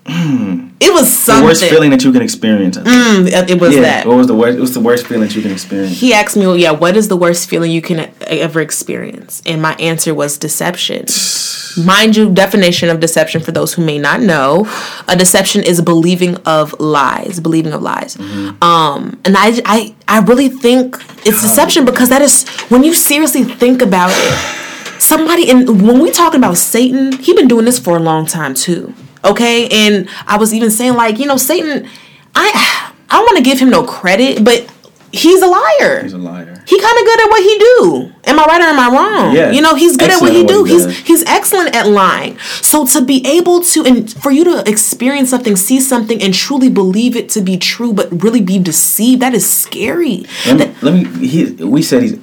It 0.07 0.93
was 0.93 1.03
The 1.03 1.07
something. 1.07 1.45
worst 1.45 1.65
feeling 1.65 1.91
that 1.91 2.05
you 2.05 2.13
can 2.13 2.23
experience. 2.23 2.77
Mm, 2.77 3.49
it 3.49 3.61
was 3.61 3.75
yeah. 3.75 3.81
that. 3.83 4.07
What 4.07 4.17
was 4.17 4.27
the 4.27 4.35
worst? 4.35 4.59
What's 4.59 4.75
the 4.75 4.81
worst 4.81 5.07
feeling 5.07 5.23
that 5.27 5.35
you 5.35 5.43
can 5.43 5.51
experience? 5.51 5.99
He 5.99 6.13
asked 6.13 6.37
me, 6.37 6.59
"Yeah, 6.59 6.73
what 6.73 6.97
is 6.97 7.09
the 7.09 7.17
worst 7.17 7.49
feeling 7.49 7.71
you 7.71 7.81
can 7.83 8.11
ever 8.27 8.61
experience?" 8.61 9.43
And 9.47 9.63
my 9.63 9.75
answer 9.77 10.15
was 10.15 10.37
deception. 10.37 11.07
Mind 11.85 12.15
you, 12.17 12.33
definition 12.33 12.89
of 12.89 13.01
deception 13.01 13.41
for 13.43 13.51
those 13.51 13.75
who 13.75 13.85
may 13.85 13.99
not 13.99 14.21
know, 14.21 14.65
a 15.09 15.17
deception 15.17 15.65
is 15.65 15.81
believing 15.81 16.37
of 16.47 16.79
lies, 16.79 17.41
believing 17.41 17.73
of 17.73 17.83
lies. 17.83 18.17
Um, 18.63 19.21
and 19.25 19.37
I, 19.37 19.61
I, 19.65 19.95
I 20.07 20.21
really 20.21 20.49
think 20.49 20.97
it's 21.27 21.43
deception 21.43 21.85
because 21.85 22.11
that 22.11 22.23
is 22.23 22.49
when 22.69 22.85
you 22.85 22.95
seriously 22.95 23.43
think 23.43 23.83
about 23.83 24.11
it. 24.13 25.01
Somebody 25.01 25.51
and 25.51 25.83
when 25.85 25.99
we 26.01 26.13
talking 26.13 26.39
about 26.39 26.59
Satan, 26.59 27.11
he 27.19 27.35
been 27.35 27.49
doing 27.49 27.65
this 27.65 27.81
for 27.81 27.97
a 27.97 28.01
long 28.01 28.25
time 28.25 28.55
too. 28.55 28.95
Okay, 29.25 29.69
and 29.69 30.09
I 30.27 30.37
was 30.37 30.53
even 30.53 30.71
saying 30.71 30.95
like, 30.95 31.19
you 31.19 31.27
know, 31.27 31.37
Satan, 31.37 31.89
I, 32.35 32.93
I 33.11 33.17
don't 33.17 33.25
want 33.25 33.39
to 33.39 33.45
give 33.45 33.59
him 33.59 33.71
no 33.71 33.83
credit, 33.85 34.45
but 34.45 34.71
he's 35.13 35.41
a 35.43 35.47
liar 35.47 36.03
He's 36.03 36.13
a 36.13 36.19
liar. 36.19 36.63
he 36.67 36.81
kind 36.81 36.99
of 36.99 37.05
good 37.05 37.21
at 37.21 37.29
what 37.31 37.43
he 37.43 37.59
do. 37.59 38.13
Am 38.25 38.39
I 38.41 38.45
right 38.47 38.61
or 38.61 38.65
am 38.65 38.81
I 38.81 38.89
wrong? 38.89 39.35
Yeah. 39.35 39.51
You 39.53 39.63
know, 39.63 39.75
he's 39.77 39.97
good 39.97 40.11
at 40.11 40.21
what 40.21 40.33
he 40.33 40.45
do. 40.45 40.65
he 40.65 40.73
he's 40.75 40.87
does. 40.87 40.99
he's 40.99 41.23
excellent 41.25 41.75
at 41.77 41.87
lying. 41.87 42.37
So 42.63 42.85
to 42.87 43.05
be 43.05 43.25
able 43.27 43.61
to 43.61 43.85
and 43.85 44.13
for 44.13 44.33
you 44.33 44.45
to 44.45 44.69
experience 44.69 45.31
something, 45.31 45.55
see 45.57 45.79
something, 45.81 46.21
and 46.23 46.35
truly 46.35 46.69
believe 46.69 47.15
it 47.17 47.29
to 47.31 47.41
be 47.41 47.57
true, 47.59 47.93
but 47.93 48.11
really 48.23 48.41
be 48.41 48.59
deceived, 48.59 49.23
that 49.23 49.35
is 49.35 49.49
scary. 49.49 50.25
Let 50.47 50.59
me. 50.59 50.75
Let 50.83 50.95
me 50.95 51.27
he, 51.29 51.53
we 51.65 51.83
said 51.83 52.03
he's. 52.03 52.19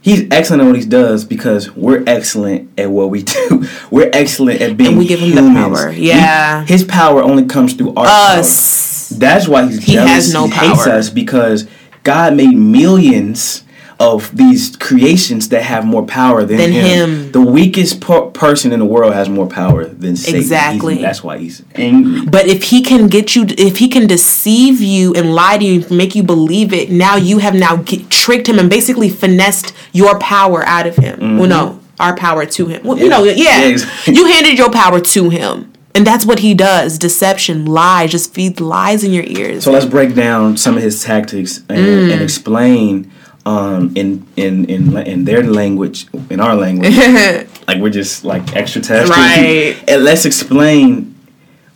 He's 0.00 0.26
excellent 0.30 0.62
at 0.62 0.66
what 0.66 0.76
he 0.76 0.84
does 0.86 1.24
because 1.24 1.74
we're 1.74 2.04
excellent 2.06 2.70
at 2.78 2.90
what 2.90 3.10
we 3.10 3.22
do. 3.24 3.66
We're 3.90 4.10
excellent 4.12 4.60
at 4.60 4.76
being 4.76 4.90
And 4.90 4.98
we 4.98 5.06
give 5.06 5.20
him 5.20 5.34
the 5.34 5.42
power. 5.52 5.90
We- 5.90 5.96
Yeah. 6.08 6.64
his 6.64 6.84
power 6.84 7.22
only 7.22 7.44
comes 7.46 7.74
through 7.74 7.94
our 7.94 8.06
Us. 8.06 9.10
power. 9.10 9.18
That's 9.18 9.48
why 9.48 9.66
he's 9.66 9.84
He 9.84 9.92
jealous. 9.94 10.10
has 10.10 10.32
no 10.32 10.46
he 10.46 10.52
hates 10.52 10.84
power. 10.84 10.94
us 10.94 11.10
because 11.10 11.66
God 12.04 12.36
made 12.36 12.54
millions 12.54 13.64
of 14.00 14.36
these 14.36 14.76
creations 14.76 15.48
that 15.48 15.62
have 15.62 15.84
more 15.84 16.04
power 16.06 16.44
than, 16.44 16.56
Than 16.58 16.70
him. 16.72 16.84
him. 17.24 17.32
The 17.32 17.40
weakest 17.40 18.00
per- 18.00 18.26
person 18.26 18.70
in 18.72 18.78
the 18.78 18.84
world 18.84 19.12
has 19.12 19.28
more 19.28 19.46
power 19.48 19.86
than 19.86 20.14
Satan. 20.14 20.34
He's- 20.36 20.44
Exactly. 20.44 20.98
that's 21.02 21.24
why 21.24 21.38
he's 21.38 21.62
angry. 21.74 22.20
But 22.26 22.46
if 22.46 22.62
he 22.64 22.80
can 22.82 23.08
get 23.08 23.34
you, 23.34 23.44
if 23.58 23.78
he 23.78 23.88
can 23.88 24.06
deceive 24.06 24.80
you 24.80 25.14
and 25.14 25.34
lie 25.34 25.58
to 25.58 25.64
you, 25.64 25.84
make 25.90 26.14
you 26.14 26.22
believe 26.22 26.72
it, 26.72 26.92
now 26.92 27.16
you 27.16 27.38
have 27.38 27.54
now 27.54 27.76
get, 27.76 28.08
tricked 28.08 28.48
him 28.48 28.60
and 28.60 28.70
basically 28.70 29.08
finessed 29.08 29.72
your 29.92 30.16
power 30.20 30.64
out 30.64 30.86
of 30.86 30.94
him. 30.96 31.38
Well, 31.38 31.48
no, 31.48 31.80
our 31.98 32.14
power 32.14 32.46
to 32.46 32.66
him. 32.66 32.82
Well, 32.84 32.98
You 32.98 33.08
know, 33.08 33.24
yeah, 33.24 33.32
Mm-hmm. 33.32 33.40
Yeah, 33.42 33.64
exactly. 33.66 34.14
you 34.14 34.26
handed 34.26 34.56
your 34.58 34.70
power 34.70 35.00
to 35.00 35.30
him, 35.30 35.72
and 35.96 36.06
that's 36.06 36.24
what 36.24 36.38
he 36.38 36.54
does: 36.54 36.98
deception, 36.98 37.66
lies, 37.66 38.12
just 38.12 38.32
feeds 38.32 38.60
lies 38.60 39.02
in 39.02 39.12
your 39.12 39.24
ears. 39.24 39.64
So 39.64 39.72
let's 39.72 39.86
break 39.86 40.14
down 40.14 40.56
some 40.56 40.76
of 40.76 40.84
his 40.84 41.02
tactics 41.02 41.62
and, 41.68 41.78
Mm. 41.78 42.12
and 42.12 42.22
explain 42.22 43.10
um, 43.48 43.96
in, 43.96 44.26
in 44.36 44.66
in 44.66 44.96
in 44.98 45.24
their 45.24 45.42
language, 45.42 46.06
in 46.28 46.38
our 46.38 46.54
language, 46.54 46.94
like 47.68 47.80
we're 47.80 47.88
just 48.02 48.22
like 48.22 48.54
extraterrestrial. 48.54 49.18
Right. 49.18 49.82
And 49.88 50.04
let's 50.04 50.26
explain 50.26 51.14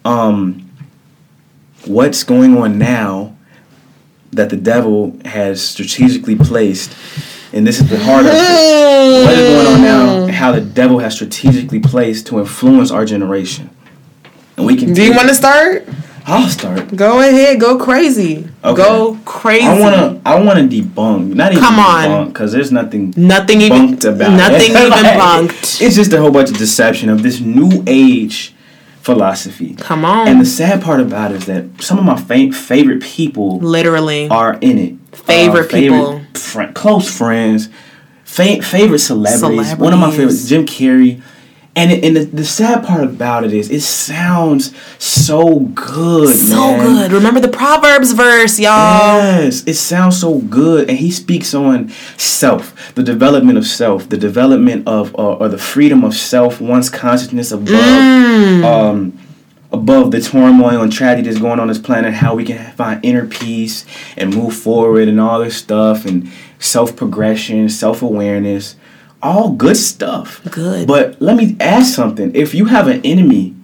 um, 0.04 0.68
what's 1.86 2.24
going 2.24 2.58
on 2.58 2.76
now 2.76 3.34
that 4.32 4.50
the 4.50 4.56
devil 4.56 5.16
has 5.24 5.66
strategically 5.66 6.36
placed, 6.36 6.94
and 7.54 7.66
this 7.66 7.80
is 7.80 7.88
the 7.88 7.98
heart 7.98 8.26
of 8.26 8.32
it. 8.32 9.24
What 9.24 9.38
is 9.38 9.48
going 9.48 9.66
on 9.74 9.80
now? 9.82 10.22
and 10.24 10.30
How 10.30 10.52
the 10.52 10.60
devil 10.60 10.98
has 10.98 11.14
strategically 11.14 11.80
placed 11.80 12.26
to 12.26 12.38
influence 12.38 12.90
our 12.90 13.06
generation. 13.06 13.70
And 14.58 14.66
we 14.66 14.76
can. 14.76 14.92
Do 14.92 15.02
you 15.02 15.14
want 15.14 15.28
to 15.28 15.34
start? 15.34 15.88
I'll 16.26 16.48
start. 16.48 16.94
Go 16.94 17.20
ahead, 17.20 17.58
go 17.60 17.78
crazy, 17.78 18.46
Okay. 18.64 18.82
go 18.82 19.18
crazy. 19.24 19.66
I 19.66 19.78
wanna 19.80 20.20
I 20.24 20.38
wanna 20.40 20.62
debunk, 20.68 21.34
not 21.34 21.52
even 21.52 21.62
Come 21.64 21.78
on. 21.80 22.04
debunk, 22.04 22.26
because 22.28 22.52
there's 22.52 22.70
nothing 22.70 23.12
nothing 23.16 23.60
even 23.60 23.94
about 23.94 24.32
nothing 24.36 24.70
it. 24.72 24.76
even 24.76 24.90
Like, 24.90 25.18
bunked. 25.18 25.82
It's 25.82 25.96
just 25.96 26.12
a 26.12 26.20
whole 26.20 26.30
bunch 26.30 26.50
of 26.50 26.58
deception 26.58 27.08
of 27.08 27.22
this 27.22 27.40
new 27.40 27.82
age 27.86 28.54
philosophy. 29.00 29.74
Come 29.74 30.04
on, 30.04 30.28
And 30.28 30.40
the 30.40 30.44
sad 30.46 30.80
part 30.82 31.00
about 31.00 31.32
it 31.32 31.38
is 31.38 31.46
that 31.46 31.64
some 31.82 31.98
of 31.98 32.04
my 32.04 32.16
fa- 32.16 32.52
favorite 32.56 33.02
people 33.02 33.58
literally. 33.58 34.28
are 34.28 34.56
in 34.60 34.78
it. 34.78 34.94
Favorite 35.16 35.72
uh, 35.72 35.76
people. 35.76 36.20
fri- 36.34 36.72
close 36.72 37.10
friends, 37.10 37.68
fa- 38.24 38.62
favorite 38.62 39.00
celebrities. 39.00 39.74
One 39.76 39.92
of 39.92 39.98
my 39.98 40.10
favorites, 40.12 40.48
Jim 40.48 40.66
Carrey. 40.66 41.20
And 41.74 41.90
it, 41.90 42.04
and 42.04 42.14
the, 42.14 42.24
the 42.26 42.44
sad 42.44 42.84
part 42.84 43.02
about 43.04 43.44
it 43.44 43.54
is, 43.54 43.70
it 43.70 43.80
sounds 43.80 44.74
so 44.98 45.60
good, 45.60 46.34
so 46.36 46.54
man. 46.76 46.80
good. 47.08 47.12
Remember 47.12 47.40
the 47.40 47.48
Proverbs 47.48 48.12
verse, 48.12 48.58
y'all. 48.60 49.16
Yes, 49.16 49.64
it 49.66 49.74
sounds 49.74 50.20
so 50.20 50.40
good, 50.40 50.90
and 50.90 50.98
he 50.98 51.10
speaks 51.10 51.54
on 51.54 51.88
self, 52.18 52.94
the 52.94 53.02
development 53.02 53.56
of 53.56 53.66
self, 53.66 54.06
the 54.06 54.18
development 54.18 54.86
of 54.86 55.14
uh, 55.14 55.36
or 55.36 55.48
the 55.48 55.56
freedom 55.56 56.04
of 56.04 56.14
self, 56.14 56.60
one's 56.60 56.90
consciousness 56.90 57.52
above, 57.52 57.70
Mm. 57.72 58.64
um, 58.64 59.18
above 59.72 60.10
the 60.10 60.20
turmoil 60.20 60.82
and 60.82 60.92
tragedy 60.92 61.26
that's 61.28 61.40
going 61.40 61.58
on 61.58 61.68
this 61.68 61.78
planet. 61.78 62.12
How 62.12 62.34
we 62.34 62.44
can 62.44 62.70
find 62.72 63.02
inner 63.02 63.26
peace 63.26 63.86
and 64.18 64.34
move 64.34 64.54
forward, 64.54 65.08
and 65.08 65.18
all 65.18 65.40
this 65.40 65.56
stuff, 65.56 66.04
and 66.04 66.30
self 66.58 66.94
progression, 66.96 67.70
self 67.70 68.02
awareness, 68.02 68.76
all 69.22 69.50
good 69.52 69.76
stuff. 69.76 70.40
Good. 70.50 70.86
But 70.86 71.20
let 71.20 71.36
me 71.36 71.56
ask 71.60 71.94
something: 71.94 72.34
If 72.34 72.54
you 72.54 72.66
have 72.66 72.88
an 72.88 73.00
enemy 73.04 73.54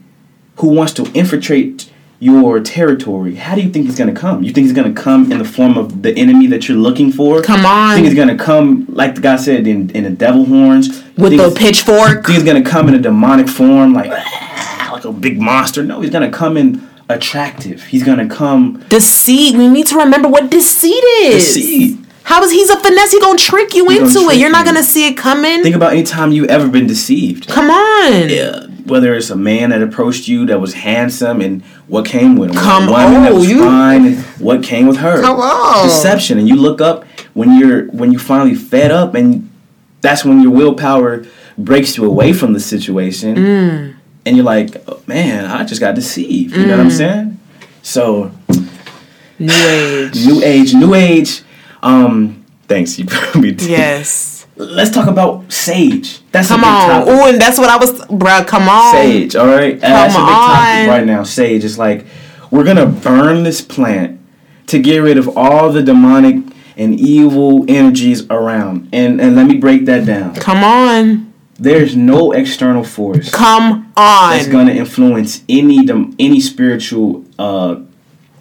who 0.56 0.68
wants 0.68 0.92
to 0.94 1.04
infiltrate 1.12 1.90
your 2.20 2.58
territory, 2.58 3.36
how 3.36 3.54
do 3.54 3.60
you 3.60 3.70
think 3.70 3.86
he's 3.86 3.96
going 3.96 4.12
to 4.12 4.20
come? 4.20 4.42
You 4.42 4.52
think 4.52 4.64
he's 4.66 4.72
going 4.72 4.92
to 4.92 5.00
come 5.00 5.30
in 5.30 5.38
the 5.38 5.44
form 5.44 5.78
of 5.78 6.02
the 6.02 6.12
enemy 6.16 6.48
that 6.48 6.68
you're 6.68 6.76
looking 6.76 7.12
for? 7.12 7.42
Come 7.42 7.60
You 7.60 7.66
on. 7.68 7.94
think 7.94 8.06
he's 8.06 8.16
going 8.16 8.26
to 8.36 8.36
come, 8.36 8.86
like 8.88 9.14
the 9.14 9.20
guy 9.20 9.36
said, 9.36 9.68
in, 9.68 9.90
in 9.90 10.02
the 10.02 10.10
devil 10.10 10.44
horns? 10.44 10.88
With 11.16 11.36
the 11.36 11.54
pitchfork. 11.56 12.26
think 12.26 12.28
he's 12.28 12.42
going 12.42 12.60
to 12.62 12.68
come 12.68 12.88
in 12.88 12.94
a 12.96 12.98
demonic 12.98 13.48
form, 13.48 13.92
like, 13.94 14.10
ah, 14.12 14.90
like 14.92 15.04
a 15.04 15.12
big 15.12 15.40
monster? 15.40 15.84
No, 15.84 16.00
he's 16.00 16.10
going 16.10 16.28
to 16.28 16.36
come 16.36 16.56
in 16.56 16.88
attractive. 17.08 17.84
He's 17.84 18.02
going 18.02 18.18
to 18.18 18.34
come 18.34 18.84
Deceit. 18.88 19.56
We 19.56 19.68
need 19.68 19.86
to 19.86 19.98
remember 19.98 20.28
what 20.28 20.50
deceit 20.50 21.04
is. 21.22 21.54
deceit. 21.54 21.98
How 22.28 22.42
is 22.42 22.50
he's 22.52 22.68
a 22.68 22.76
finesse? 22.78 23.12
He 23.12 23.20
gonna 23.20 23.38
trick 23.38 23.74
you 23.74 23.88
He 23.88 23.96
into 23.96 24.28
it. 24.28 24.36
You're 24.36 24.50
not 24.50 24.66
you. 24.66 24.72
gonna 24.72 24.82
see 24.82 25.08
it 25.08 25.16
coming. 25.16 25.62
Think 25.62 25.74
about 25.74 25.92
any 25.92 26.02
time 26.02 26.30
you 26.30 26.44
ever 26.46 26.68
been 26.68 26.86
deceived. 26.86 27.48
Come 27.48 27.70
on. 27.70 28.28
Yeah, 28.28 28.66
whether 28.84 29.14
it's 29.14 29.30
a 29.30 29.36
man 29.36 29.70
that 29.70 29.80
approached 29.82 30.28
you 30.28 30.44
that 30.46 30.60
was 30.60 30.74
handsome 30.74 31.40
and 31.40 31.62
what 31.86 32.04
came 32.04 32.36
with 32.36 32.50
him, 32.50 32.56
Come 32.56 32.88
a 32.88 32.92
woman 32.92 33.22
that 33.22 33.32
on, 33.32 33.38
was 33.38 33.48
you- 33.48 33.64
fine 33.64 34.04
and 34.04 34.18
what 34.40 34.62
came 34.62 34.86
with 34.86 34.98
her. 34.98 35.22
Come 35.22 35.40
on. 35.40 35.84
deception, 35.86 36.38
and 36.38 36.46
you 36.46 36.56
look 36.56 36.82
up 36.82 37.04
when 37.32 37.58
you're 37.58 37.86
when 37.86 38.12
you 38.12 38.18
finally 38.18 38.54
fed 38.54 38.90
up, 38.90 39.14
and 39.14 39.48
that's 40.02 40.22
when 40.22 40.42
your 40.42 40.52
willpower 40.52 41.24
breaks 41.56 41.96
you 41.96 42.04
away 42.04 42.34
from 42.34 42.52
the 42.52 42.60
situation, 42.60 43.36
Mm. 43.36 43.94
and 44.26 44.36
you're 44.36 44.44
like, 44.44 44.76
oh, 44.86 45.00
man, 45.06 45.46
I 45.46 45.64
just 45.64 45.80
got 45.80 45.94
deceived. 45.94 46.54
You 46.54 46.66
know 46.66 46.76
what 46.76 46.80
I'm 46.80 46.90
Mm. 46.90 46.96
saying? 46.96 47.38
So 47.82 48.30
New 49.38 49.50
age. 49.50 50.26
new 50.26 50.42
age, 50.44 50.74
new 50.74 50.94
age. 50.94 51.42
Um, 51.82 52.44
thanks. 52.66 52.98
You 52.98 53.04
probably 53.08 53.52
did. 53.52 53.68
Yes. 53.70 54.46
Let's 54.56 54.90
talk 54.90 55.06
about 55.08 55.52
sage. 55.52 56.20
That's 56.32 56.48
Come 56.48 56.60
a 56.60 56.64
big 56.64 56.68
on. 56.72 56.88
topic. 56.88 57.08
Ooh, 57.14 57.26
and 57.32 57.40
that's 57.40 57.58
what 57.58 57.70
I 57.70 57.76
was, 57.76 58.00
bruh. 58.06 58.44
Come 58.46 58.68
on. 58.68 58.92
Sage, 58.92 59.36
all 59.36 59.46
right? 59.46 59.78
That's 59.80 60.14
a 60.14 60.18
big 60.18 60.24
on. 60.24 60.28
topic 60.56 60.88
right 60.88 61.06
now. 61.06 61.22
Sage 61.22 61.62
is 61.64 61.78
like, 61.78 62.06
we're 62.50 62.64
going 62.64 62.76
to 62.76 62.86
burn 62.86 63.44
this 63.44 63.60
plant 63.60 64.20
to 64.66 64.80
get 64.80 64.98
rid 64.98 65.16
of 65.16 65.36
all 65.36 65.70
the 65.70 65.82
demonic 65.82 66.44
and 66.76 66.98
evil 66.98 67.64
energies 67.68 68.28
around. 68.30 68.88
And 68.92 69.20
and 69.20 69.34
let 69.36 69.46
me 69.46 69.56
break 69.56 69.84
that 69.86 70.04
down. 70.06 70.34
Come 70.36 70.62
on. 70.64 71.32
there's 71.58 71.96
no 71.96 72.30
external 72.32 72.84
force 72.84 73.30
Come 73.32 73.92
on. 73.96 74.30
that's 74.36 74.46
gonna 74.46 74.70
influence 74.72 75.42
any 75.48 75.84
dem- 75.84 76.14
any 76.20 76.40
spiritual 76.40 77.24
uh, 77.36 77.80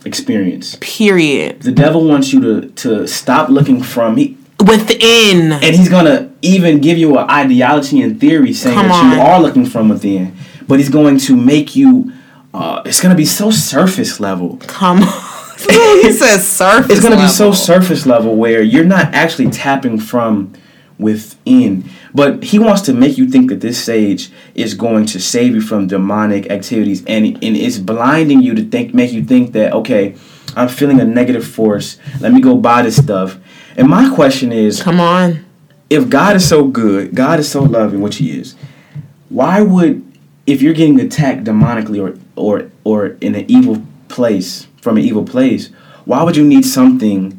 experience. 0.07 0.77
Period. 0.81 1.61
The 1.61 1.71
devil 1.71 2.07
wants 2.07 2.33
you 2.33 2.39
to 2.41 2.69
to 2.83 3.07
stop 3.07 3.49
looking 3.49 3.83
from 3.83 4.17
he, 4.17 4.37
Within. 4.65 5.51
and 5.51 5.75
he's 5.75 5.89
gonna 5.89 6.31
even 6.41 6.81
give 6.81 6.97
you 6.97 7.17
an 7.17 7.29
ideology 7.29 8.01
and 8.01 8.19
theory 8.19 8.53
saying 8.53 8.75
Come 8.75 8.87
that 8.89 9.15
you 9.15 9.21
are 9.21 9.39
looking 9.39 9.65
from 9.65 9.89
within, 9.89 10.35
but 10.67 10.79
he's 10.79 10.89
going 10.89 11.17
to 11.19 11.35
make 11.35 11.75
you. 11.75 12.11
Uh, 12.53 12.81
it's 12.85 12.99
gonna 13.01 13.15
be 13.15 13.25
so 13.25 13.51
surface 13.51 14.19
level. 14.19 14.57
Come 14.65 15.03
on. 15.03 15.23
he 16.01 16.11
says 16.11 16.47
surface. 16.47 16.89
It's 16.91 17.01
gonna 17.01 17.21
be 17.21 17.27
so 17.27 17.51
surface 17.51 18.05
level 18.05 18.35
where 18.35 18.61
you're 18.61 18.85
not 18.85 19.13
actually 19.13 19.49
tapping 19.51 19.99
from 19.99 20.53
within. 20.97 21.89
But 22.17 22.43
he 22.51 22.57
wants 22.57 22.81
to 22.87 22.93
make 22.93 23.15
you 23.19 23.29
think 23.29 23.49
that 23.51 23.61
this 23.61 23.77
sage 23.89 24.31
is 24.55 24.73
going 24.73 25.05
to 25.13 25.19
save 25.19 25.53
you 25.53 25.61
from 25.61 25.85
demonic 25.85 26.49
activities, 26.49 27.05
and 27.05 27.23
and 27.45 27.55
it's 27.65 27.77
blinding 27.77 28.41
you 28.41 28.55
to 28.55 28.63
think, 28.63 28.95
make 28.95 29.11
you 29.11 29.23
think 29.23 29.51
that 29.53 29.71
okay, 29.73 30.15
I'm 30.55 30.67
feeling 30.67 30.99
a 30.99 31.05
negative 31.05 31.45
force. 31.45 31.99
Let 32.19 32.33
me 32.33 32.41
go 32.41 32.55
buy 32.57 32.81
this 32.81 32.97
stuff. 32.97 33.37
And 33.77 33.87
my 33.87 34.09
question 34.15 34.51
is, 34.51 34.81
Come 34.81 34.99
on. 34.99 35.45
if 35.91 36.09
God 36.09 36.35
is 36.37 36.49
so 36.49 36.67
good, 36.67 37.13
God 37.13 37.39
is 37.39 37.47
so 37.51 37.61
loving, 37.61 38.01
which 38.01 38.15
He 38.17 38.31
is, 38.39 38.55
why 39.29 39.61
would 39.61 40.01
if 40.47 40.63
you're 40.63 40.73
getting 40.73 40.99
attacked 40.99 41.43
demonically 41.43 42.01
or 42.01 42.17
or 42.35 42.71
or 42.83 43.17
in 43.21 43.35
an 43.35 43.45
evil 43.47 43.83
place 44.07 44.65
from 44.81 44.97
an 44.97 45.03
evil 45.03 45.23
place, 45.23 45.69
why 46.05 46.23
would 46.23 46.35
you 46.35 46.47
need 46.47 46.65
something 46.65 47.36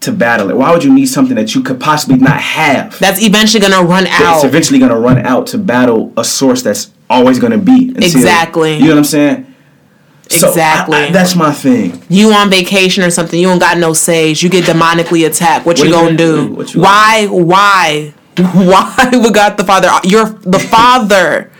to 0.00 0.12
battle 0.12 0.50
it? 0.50 0.56
Why 0.56 0.70
would 0.72 0.84
you 0.84 0.92
need 0.94 1.06
something 1.06 1.34
that 1.36 1.54
you 1.54 1.62
could 1.62 1.80
possibly 1.80 2.18
not 2.18 2.40
have? 2.40 2.98
That's 2.98 3.20
eventually 3.22 3.60
gonna 3.60 3.82
run 3.82 4.06
out. 4.06 4.36
It's 4.36 4.44
eventually 4.44 4.78
gonna 4.78 4.98
run 4.98 5.18
out 5.18 5.46
to 5.48 5.58
battle 5.58 6.12
a 6.16 6.24
source 6.24 6.62
that's 6.62 6.90
always 7.10 7.38
gonna 7.38 7.58
be 7.58 7.88
until- 7.88 8.04
Exactly. 8.04 8.74
You 8.76 8.84
know 8.84 8.90
what 8.90 8.98
I'm 8.98 9.04
saying? 9.04 9.44
So, 10.30 10.46
I- 10.46 10.50
Exactly. 10.50 10.96
I- 10.98 11.10
that's 11.10 11.34
my 11.34 11.52
thing. 11.52 12.02
you 12.08 12.32
on 12.32 12.50
vacation 12.50 13.02
or 13.02 13.10
something, 13.10 13.40
you 13.40 13.48
don't 13.48 13.58
got 13.58 13.78
no 13.78 13.92
sage, 13.94 14.42
you 14.42 14.50
get 14.50 14.64
demonically 14.64 15.26
attacked. 15.26 15.64
What, 15.64 15.78
What 15.78 15.86
you 15.86 15.90
gonna 15.92 16.06
gonna 16.08 16.16
do? 16.18 16.64
do? 16.64 16.72
You 16.74 16.80
why? 16.82 17.26
Why? 17.30 18.12
Why 18.38 19.08
would 19.14 19.34
God 19.34 19.56
the 19.56 19.64
Father? 19.64 19.90
You're 20.04 20.26
the 20.26 20.58
Father 20.76 21.50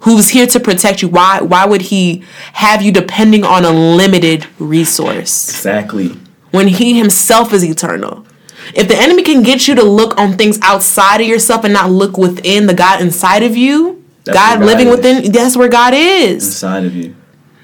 who's 0.00 0.28
here 0.28 0.46
to 0.48 0.60
protect 0.60 1.00
you. 1.02 1.08
Why? 1.08 1.40
Why 1.40 1.64
would 1.64 1.80
He 1.82 2.22
have 2.52 2.82
you 2.82 2.92
depending 2.92 3.42
on 3.44 3.64
a 3.64 3.70
limited 3.70 4.44
resource 4.58 5.48
Exactly. 5.48 6.14
When 6.50 6.68
He 6.68 6.98
Himself 6.98 7.52
is 7.52 7.64
eternal? 7.64 8.26
If 8.74 8.88
the 8.88 8.96
enemy 8.96 9.22
can 9.22 9.42
get 9.42 9.66
you 9.66 9.74
to 9.74 9.82
look 9.82 10.18
on 10.18 10.36
things 10.36 10.58
outside 10.62 11.20
of 11.20 11.26
yourself 11.26 11.64
and 11.64 11.72
not 11.72 11.90
look 11.90 12.16
within 12.16 12.66
the 12.66 12.74
God 12.74 13.00
inside 13.00 13.42
of 13.42 13.56
you, 13.56 14.04
God, 14.24 14.34
God 14.34 14.60
living 14.60 14.88
is. 14.88 14.96
within, 14.96 15.32
that's 15.32 15.56
where 15.56 15.68
God 15.68 15.94
is. 15.94 16.46
Inside 16.46 16.84
of 16.84 16.94
you. 16.94 17.16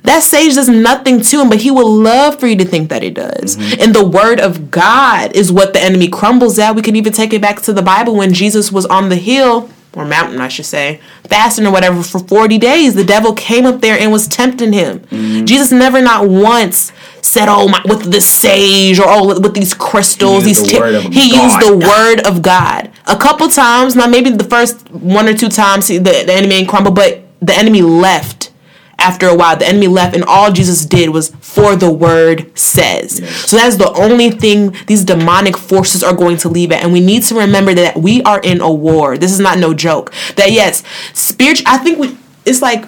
That 0.03 0.23
sage 0.23 0.55
does 0.55 0.69
nothing 0.69 1.21
to 1.21 1.41
him, 1.41 1.49
but 1.49 1.59
he 1.59 1.71
would 1.71 1.87
love 1.87 2.39
for 2.39 2.47
you 2.47 2.57
to 2.57 2.65
think 2.65 2.91
that 2.91 3.03
it 3.03 3.15
does. 3.15 3.57
Mm-hmm. 3.57 3.81
And 3.81 3.95
the 3.95 4.07
word 4.07 4.39
of 4.39 4.71
God 4.71 5.35
is 5.35 5.51
what 5.51 5.73
the 5.73 5.81
enemy 5.81 6.09
crumbles 6.09 6.61
at. 6.61 6.77
We 6.77 6.83
can 6.83 6.95
even 6.95 7.13
take 7.13 7.33
it 7.33 7.43
back 7.43 7.61
to 7.63 7.73
the 7.73 7.83
Bible 7.83 8.15
when 8.15 8.33
Jesus 8.33 8.71
was 8.71 8.87
on 8.87 9.09
the 9.09 9.17
hill, 9.17 9.69
or 9.95 10.05
mountain, 10.05 10.41
I 10.41 10.49
should 10.49 10.67
say, 10.67 11.01
fasting 11.25 11.67
or 11.67 11.73
whatever 11.73 12.03
for 12.05 12.21
40 12.21 12.57
days. 12.59 12.95
The 12.95 13.05
devil 13.05 13.33
came 13.33 13.67
up 13.67 13.81
there 13.81 13.99
and 13.99 14.13
was 14.13 14.29
tempting 14.29 14.73
him. 14.73 15.01
Mm-hmm. 15.01 15.47
Jesus 15.47 15.73
never, 15.73 16.01
not 16.01 16.29
once, 16.29 16.93
said, 17.27 17.49
Oh, 17.49 17.69
my, 17.69 17.83
with 17.87 18.11
the 18.11 18.21
sage 18.21 18.99
or 18.99 19.05
oh, 19.07 19.41
with 19.41 19.55
these 19.55 19.75
crystals. 19.75 20.45
He 20.45 20.51
used 20.51 20.63
these 20.63 20.73
the 20.73 20.77
ti-" 20.77 20.81
word 20.81 20.95
of 20.95 21.03
he 21.05 21.33
God. 21.33 21.43
used 21.43 21.69
the 21.69 21.87
word 21.87 22.27
of 22.27 22.43
God. 22.43 22.91
A 23.07 23.17
couple 23.17 23.49
times, 23.49 23.97
now 23.97 24.07
maybe 24.07 24.31
the 24.31 24.45
first 24.45 24.91
one 24.91 25.29
or 25.29 25.35
two 25.35 25.49
times 25.49 25.89
the, 25.89 25.99
the 25.99 26.33
enemy 26.33 26.57
ain't 26.57 26.69
crumbled, 26.69 26.95
but 26.95 27.23
the 27.41 27.55
enemy 27.55 27.83
left 27.83 28.53
after 28.99 29.29
a 29.29 29.35
while 29.35 29.57
the 29.57 29.67
enemy 29.67 29.87
left 29.87 30.15
and 30.15 30.25
all 30.25 30.51
jesus 30.51 30.87
did 30.87 31.11
was 31.11 31.29
for 31.41 31.77
the 31.77 31.91
word 31.91 32.51
says 32.59 33.17
so 33.47 33.57
that's 33.57 33.77
the 33.77 33.93
only 33.93 34.31
thing 34.31 34.75
these 34.87 35.05
demonic 35.05 35.57
forces 35.57 36.03
are 36.03 36.15
going 36.15 36.37
to 36.37 36.49
leave 36.49 36.73
at 36.73 36.83
and 36.83 36.93
we 36.93 37.01
need 37.01 37.23
to 37.23 37.35
remember 37.35 37.75
that 37.75 37.97
we 37.97 38.23
are 38.23 38.41
in 38.41 38.61
a 38.61 38.73
war 38.73 39.19
this 39.19 39.33
is 39.33 39.39
not 39.39 39.59
no 39.59 39.75
joke 39.75 40.13
that 40.37 40.51
yes 40.51 40.83
spiritual 41.13 41.67
i 41.69 41.77
think 41.77 41.99
we 41.99 42.17
it's 42.47 42.63
like 42.63 42.87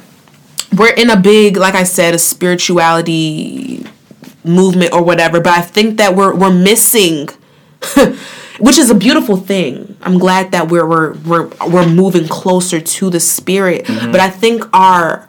we're 0.79 0.95
in 0.95 1.11
a 1.11 1.17
big 1.21 1.57
like 1.59 1.75
i 1.75 1.85
said 1.85 2.15
a 2.15 2.19
spirituality 2.19 3.85
movement 4.49 4.93
or 4.93 5.03
whatever 5.03 5.41
but 5.41 5.53
i 5.53 5.61
think 5.61 5.99
that 5.99 6.17
we're 6.17 6.35
we're 6.35 6.53
missing 6.53 7.29
which 8.59 8.79
is 8.79 8.91
a 8.91 8.95
beautiful 8.95 9.37
thing. 9.37 9.97
I'm 10.03 10.19
glad 10.19 10.53
that 10.53 10.69
we're 10.69 10.87
we're 10.87 11.13
we're, 11.19 11.49
we're 11.69 11.89
moving 11.89 12.29
closer 12.29 12.81
to 12.81 13.11
the 13.11 13.21
spirit. 13.21 13.85
Mm-hmm. 13.85 14.13
But 14.13 14.21
I 14.21 14.31
think 14.31 14.65
our 14.73 15.29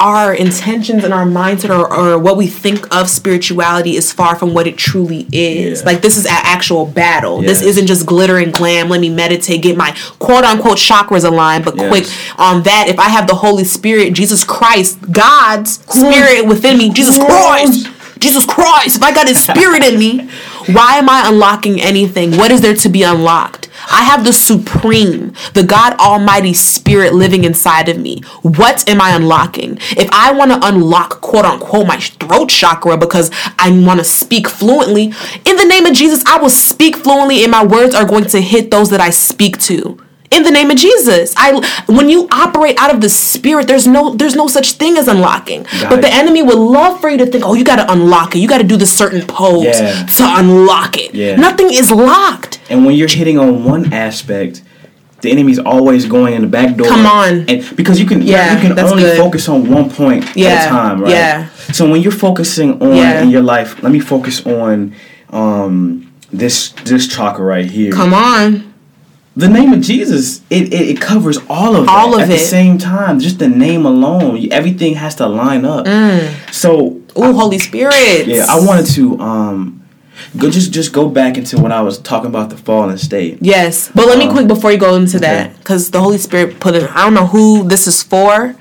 our 0.00 0.34
intentions 0.34 1.04
and 1.04 1.14
our 1.14 1.24
mindset 1.24 1.70
or, 1.70 1.92
or 1.92 2.18
what 2.18 2.36
we 2.36 2.48
think 2.48 2.92
of 2.92 3.08
spirituality 3.08 3.94
is 3.94 4.10
far 4.10 4.34
from 4.34 4.52
what 4.52 4.66
it 4.66 4.76
truly 4.76 5.28
is. 5.32 5.80
Yeah. 5.80 5.86
Like 5.86 6.02
this 6.02 6.16
is 6.16 6.24
an 6.24 6.32
actual 6.32 6.86
battle. 6.86 7.40
This 7.40 7.62
isn't 7.62 7.86
just 7.86 8.04
glitter 8.04 8.38
and 8.38 8.52
glam. 8.52 8.88
Let 8.88 9.00
me 9.00 9.10
meditate, 9.10 9.62
get 9.62 9.76
my 9.76 9.96
quote 10.18 10.42
unquote 10.42 10.78
chakras 10.78 11.24
aligned. 11.24 11.64
But 11.64 11.76
Yes. 11.76 11.88
quick 11.88 12.38
on 12.38 12.64
that, 12.64 12.88
if 12.88 12.98
I 12.98 13.10
have 13.10 13.28
the 13.28 13.36
Holy 13.36 13.62
Spirit, 13.62 14.12
Jesus 14.12 14.42
Christ, 14.42 14.98
God's 15.12 15.78
spirit 15.88 16.46
within 16.46 16.78
me, 16.78 16.90
Jesus 16.90 17.16
Christ. 17.16 17.88
Jesus 18.22 18.46
Christ, 18.46 18.96
if 18.96 19.02
I 19.02 19.12
got 19.12 19.26
his 19.26 19.42
spirit 19.42 19.82
in 19.82 19.98
me, 19.98 20.28
why 20.72 20.98
am 20.98 21.08
I 21.08 21.28
unlocking 21.28 21.80
anything? 21.80 22.36
What 22.36 22.52
is 22.52 22.60
there 22.60 22.76
to 22.76 22.88
be 22.88 23.02
unlocked? 23.02 23.68
I 23.90 24.04
have 24.04 24.24
the 24.24 24.32
supreme, 24.32 25.34
the 25.54 25.64
God 25.64 25.94
Almighty 25.98 26.54
Spirit 26.54 27.14
living 27.14 27.42
inside 27.42 27.88
of 27.88 27.98
me. 27.98 28.20
What 28.42 28.88
am 28.88 29.00
I 29.00 29.16
unlocking? 29.16 29.78
If 29.96 30.08
I 30.12 30.30
want 30.32 30.52
to 30.52 30.60
unlock, 30.62 31.20
quote 31.20 31.44
unquote, 31.44 31.88
my 31.88 31.96
throat 31.96 32.48
chakra 32.48 32.96
because 32.96 33.32
I 33.58 33.70
want 33.84 33.98
to 33.98 34.04
speak 34.04 34.46
fluently, 34.46 35.06
in 35.44 35.56
the 35.56 35.66
name 35.68 35.86
of 35.86 35.94
Jesus, 35.94 36.22
I 36.24 36.38
will 36.38 36.50
speak 36.50 36.96
fluently 36.96 37.42
and 37.42 37.50
my 37.50 37.64
words 37.64 37.92
are 37.94 38.04
going 38.06 38.26
to 38.26 38.40
hit 38.40 38.70
those 38.70 38.90
that 38.90 39.00
I 39.00 39.10
speak 39.10 39.58
to 39.62 39.98
in 40.32 40.42
the 40.42 40.50
name 40.50 40.70
of 40.70 40.76
Jesus. 40.76 41.34
I 41.36 41.52
when 41.86 42.08
you 42.08 42.28
operate 42.30 42.78
out 42.78 42.92
of 42.94 43.00
the 43.00 43.08
spirit, 43.08 43.68
there's 43.68 43.86
no 43.86 44.14
there's 44.14 44.34
no 44.34 44.46
such 44.48 44.72
thing 44.72 44.96
as 44.96 45.08
unlocking. 45.08 45.64
but 45.90 46.00
the 46.00 46.12
enemy 46.12 46.42
would 46.42 46.58
love 46.58 47.00
for 47.00 47.08
you 47.10 47.18
to 47.18 47.26
think, 47.26 47.44
oh, 47.44 47.54
you 47.54 47.64
got 47.64 47.76
to 47.76 47.92
unlock 47.92 48.34
it. 48.34 48.38
You 48.40 48.48
got 48.48 48.58
to 48.58 48.64
do 48.64 48.76
the 48.76 48.86
certain 48.86 49.26
pose 49.26 49.64
Yeah. 49.64 50.06
to 50.18 50.24
unlock 50.40 50.96
it. 50.98 51.14
Yeah. 51.14 51.36
Nothing 51.36 51.68
is 51.72 51.90
locked. 51.90 52.60
And 52.70 52.84
when 52.86 52.94
you're 52.96 53.08
hitting 53.08 53.38
on 53.38 53.64
one 53.64 53.92
aspect, 53.92 54.62
the 55.20 55.30
enemy's 55.30 55.58
always 55.58 56.06
going 56.06 56.34
in 56.34 56.40
the 56.42 56.48
back 56.48 56.76
door. 56.76 56.88
Come 56.88 57.06
on. 57.06 57.48
And 57.48 57.76
because 57.76 58.00
you 58.00 58.06
can 58.06 58.22
Yeah, 58.22 58.54
you 58.54 58.60
can 58.68 58.78
only 58.78 59.02
good. 59.04 59.16
focus 59.18 59.48
on 59.48 59.68
one 59.70 59.88
point 59.90 60.24
at 60.36 60.66
a 60.66 60.68
time, 60.68 61.00
right? 61.02 61.10
yeah. 61.10 61.48
So 61.72 61.88
when 61.90 62.00
you're 62.02 62.12
focusing 62.28 62.82
on 62.82 62.96
Yeah. 62.96 63.22
in 63.22 63.30
your 63.30 63.42
life, 63.42 63.82
let 63.82 63.92
me 63.92 64.00
focus 64.00 64.44
on 64.46 64.94
um 65.30 66.08
this 66.32 66.70
this 66.84 67.06
chakra 67.06 67.44
right 67.44 67.70
here. 67.70 67.92
Come 67.92 68.14
on. 68.14 68.71
The 69.34 69.48
name 69.48 69.72
of 69.72 69.80
Jesus, 69.80 70.42
it, 70.50 70.72
it, 70.74 70.88
it 70.90 71.00
covers 71.00 71.38
all 71.48 71.74
of 71.74 71.88
All 71.88 72.10
that 72.10 72.16
of 72.16 72.20
at 72.22 72.28
the 72.28 72.38
same 72.38 72.76
time. 72.76 73.18
Just 73.18 73.38
the 73.38 73.48
name 73.48 73.86
alone, 73.86 74.48
everything 74.52 74.94
has 74.94 75.14
to 75.16 75.26
line 75.26 75.64
up. 75.64 75.86
So 76.52 77.00
Ooh, 77.18 77.32
Holy 77.32 77.58
Spirit. 77.58 78.26
yeah, 78.26 78.46
I 78.48 78.60
wanted 78.60 78.86
to 78.94 79.18
um 79.20 79.82
go 80.36 80.50
just 80.50 80.70
just 80.72 80.92
go 80.92 81.08
back 81.08 81.38
into 81.38 81.58
when 81.58 81.72
I 81.72 81.80
was 81.80 81.98
talking 81.98 82.28
about 82.28 82.50
the 82.50 82.56
fallen 82.58 82.98
state. 82.98 83.38
Yes, 83.40 83.90
but 83.94 84.06
let 84.06 84.18
me 84.18 84.26
Um, 84.26 84.32
quick 84.32 84.48
before 84.48 84.70
you 84.70 84.78
go 84.78 84.94
into 84.96 85.16
okay. 85.16 85.26
that, 85.26 85.58
because 85.58 85.90
the 85.90 86.00
Holy 86.00 86.18
Spirit 86.18 86.60
put 86.60 86.74
it. 86.74 86.90
I 86.94 87.04
don't 87.04 87.14
know 87.14 87.26
who 87.26 87.66
this 87.66 87.86
is 87.86 88.02
for, 88.02 88.54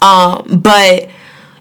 um, 0.00 0.60
but 0.62 1.08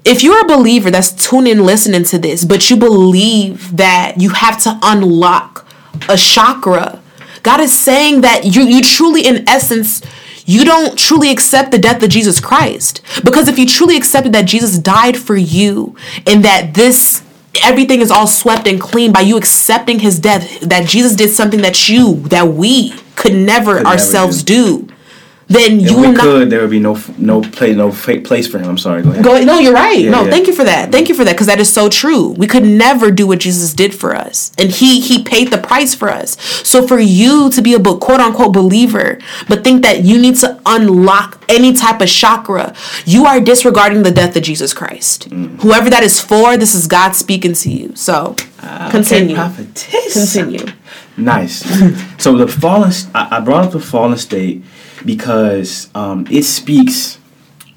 if 0.06 0.24
you're 0.24 0.40
a 0.42 0.48
believer 0.48 0.90
that's 0.92 1.12
tuning 1.12 1.54
in, 1.54 1.66
listening 1.66 2.04
to 2.06 2.18
this, 2.20 2.44
but 2.46 2.70
you 2.70 2.78
believe 2.78 3.76
that 3.78 4.20
you 4.20 4.30
have 4.30 4.62
to 4.64 4.80
unlock 4.84 5.68
a 6.10 6.18
chakra, 6.18 7.00
God 7.44 7.60
is 7.60 7.78
saying 7.78 8.22
that 8.22 8.46
you 8.46 8.64
you 8.64 8.82
truly, 8.82 9.26
in 9.26 9.48
essence. 9.48 10.02
You 10.44 10.66
don't 10.66 10.98
truly 10.98 11.30
accept 11.32 11.72
the 11.72 11.78
death 11.78 12.02
of 12.02 12.10
Jesus 12.10 12.40
Christ. 12.40 13.02
Because 13.24 13.48
if 13.48 13.60
you 13.60 13.68
truly 13.68 13.96
accepted 13.96 14.34
that 14.34 14.48
Jesus 14.48 14.80
died 14.80 15.16
for 15.16 15.38
you 15.38 15.96
and 16.26 16.44
that 16.44 16.74
this 16.74 17.22
everything 17.64 18.02
is 18.02 18.10
all 18.10 18.28
swept 18.28 18.68
and 18.68 18.82
clean 18.82 19.12
by 19.14 19.20
you 19.22 19.38
accepting 19.38 20.00
his 20.00 20.18
death 20.20 20.62
that 20.62 20.88
jesus 20.88 21.18
did 21.18 21.30
something 21.30 21.60
that 21.60 21.90
you 21.90 22.16
that 22.30 22.48
we 22.48 22.94
could 23.22 23.34
never 23.34 23.76
never 23.76 23.88
ourselves 23.88 24.44
do, 24.44 24.88
then 25.52 25.80
If 25.82 25.92
will 25.92 26.02
we 26.02 26.12
not 26.12 26.22
could, 26.24 26.50
there 26.50 26.62
would 26.62 26.70
be 26.70 26.80
no 26.80 26.94
no 27.18 27.42
place 27.42 27.76
no 27.76 27.92
place 28.30 28.48
for 28.48 28.58
him. 28.60 28.68
I'm 28.70 28.78
sorry. 28.78 29.02
Go 29.04 29.12
ahead. 29.12 29.24
go 29.24 29.44
no 29.44 29.60
you're 29.60 29.74
right 29.74 30.06
no 30.06 30.24
yeah. 30.24 30.30
thank 30.34 30.48
you 30.48 30.54
for 30.54 30.64
that 30.64 30.92
thank 30.92 31.10
you 31.10 31.16
for 31.16 31.24
that 31.26 31.34
because 31.34 31.48
that 31.48 31.60
is 31.60 31.72
so 31.72 31.90
true 31.90 32.30
we 32.42 32.48
could 32.48 32.64
never 32.64 33.12
do 33.12 33.26
what 33.28 33.40
jesus 33.40 33.74
did 33.74 33.94
for 33.94 34.16
us 34.16 34.52
and 34.58 34.70
he 34.72 35.00
he 35.02 35.24
paid 35.24 35.50
the 35.52 35.58
price 35.58 35.94
for 35.96 36.10
us 36.10 36.40
so 36.74 36.86
for 36.88 37.00
you 37.00 37.50
to 37.52 37.62
be 37.62 37.74
a 37.74 37.80
quote 37.80 38.20
unquote 38.28 38.54
believer 38.54 39.18
but 39.50 39.64
think 39.64 39.82
that 39.84 40.04
you 40.04 40.20
need 40.26 40.36
to 40.36 40.60
unlock 40.66 41.44
any 41.50 41.74
type 41.74 42.00
of 42.02 42.08
chakra 42.08 42.74
you 43.06 43.26
are 43.26 43.40
disregarding 43.40 44.04
the 44.04 44.12
death 44.12 44.36
of 44.36 44.44
jesus 44.44 44.74
christ 44.74 45.30
Mm. 45.32 45.60
whoever 45.62 45.90
that 45.90 46.04
is 46.04 46.20
for 46.20 46.58
this 46.58 46.74
is 46.76 46.88
god 46.88 47.12
speaking 47.16 47.54
to 47.54 47.70
you 47.70 47.96
so 47.96 48.36
Ah, 48.64 48.90
Continue. 48.92 49.34
Okay, 49.36 49.42
prophetess. 49.42 50.14
Continue. 50.14 50.66
Nice. 51.22 51.64
so 52.22 52.36
the 52.38 52.48
fallen, 52.48 52.92
I, 53.16 53.38
I 53.38 53.40
brought 53.40 53.66
up 53.66 53.72
the 53.72 53.80
fallen 53.80 54.18
state 54.18 54.64
because 55.06 55.90
um, 55.96 56.28
it 56.30 56.44
speaks. 56.44 57.20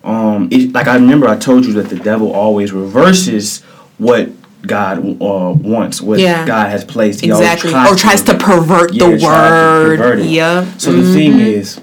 Um, 0.02 0.48
it, 0.50 0.72
like 0.72 0.86
I 0.86 0.96
remember, 0.96 1.28
I 1.28 1.36
told 1.36 1.64
you 1.64 1.72
that 1.74 1.88
the 1.88 1.96
devil 1.96 2.32
always 2.32 2.72
reverses 2.72 3.62
what 3.98 4.30
God 4.66 4.98
uh, 4.98 5.52
wants, 5.56 6.00
what 6.00 6.18
Yeah. 6.20 6.46
God 6.46 6.70
has 6.70 6.84
placed. 6.84 7.20
He 7.20 7.30
always 7.30 7.48
Exactly. 7.48 7.74
Or 7.74 7.96
tries 7.96 8.22
to 8.22 8.34
pervert 8.36 8.92
Yeah, 8.92 9.10
the 9.10 9.18
tries 9.18 9.20
to 9.20 9.26
word. 9.26 9.98
pervert. 9.98 10.24
Yeah. 10.26 10.62
Mm-hmm. 10.62 10.78
So 10.78 10.92
the 10.92 11.12
thing 11.12 11.40
is, 11.40 11.80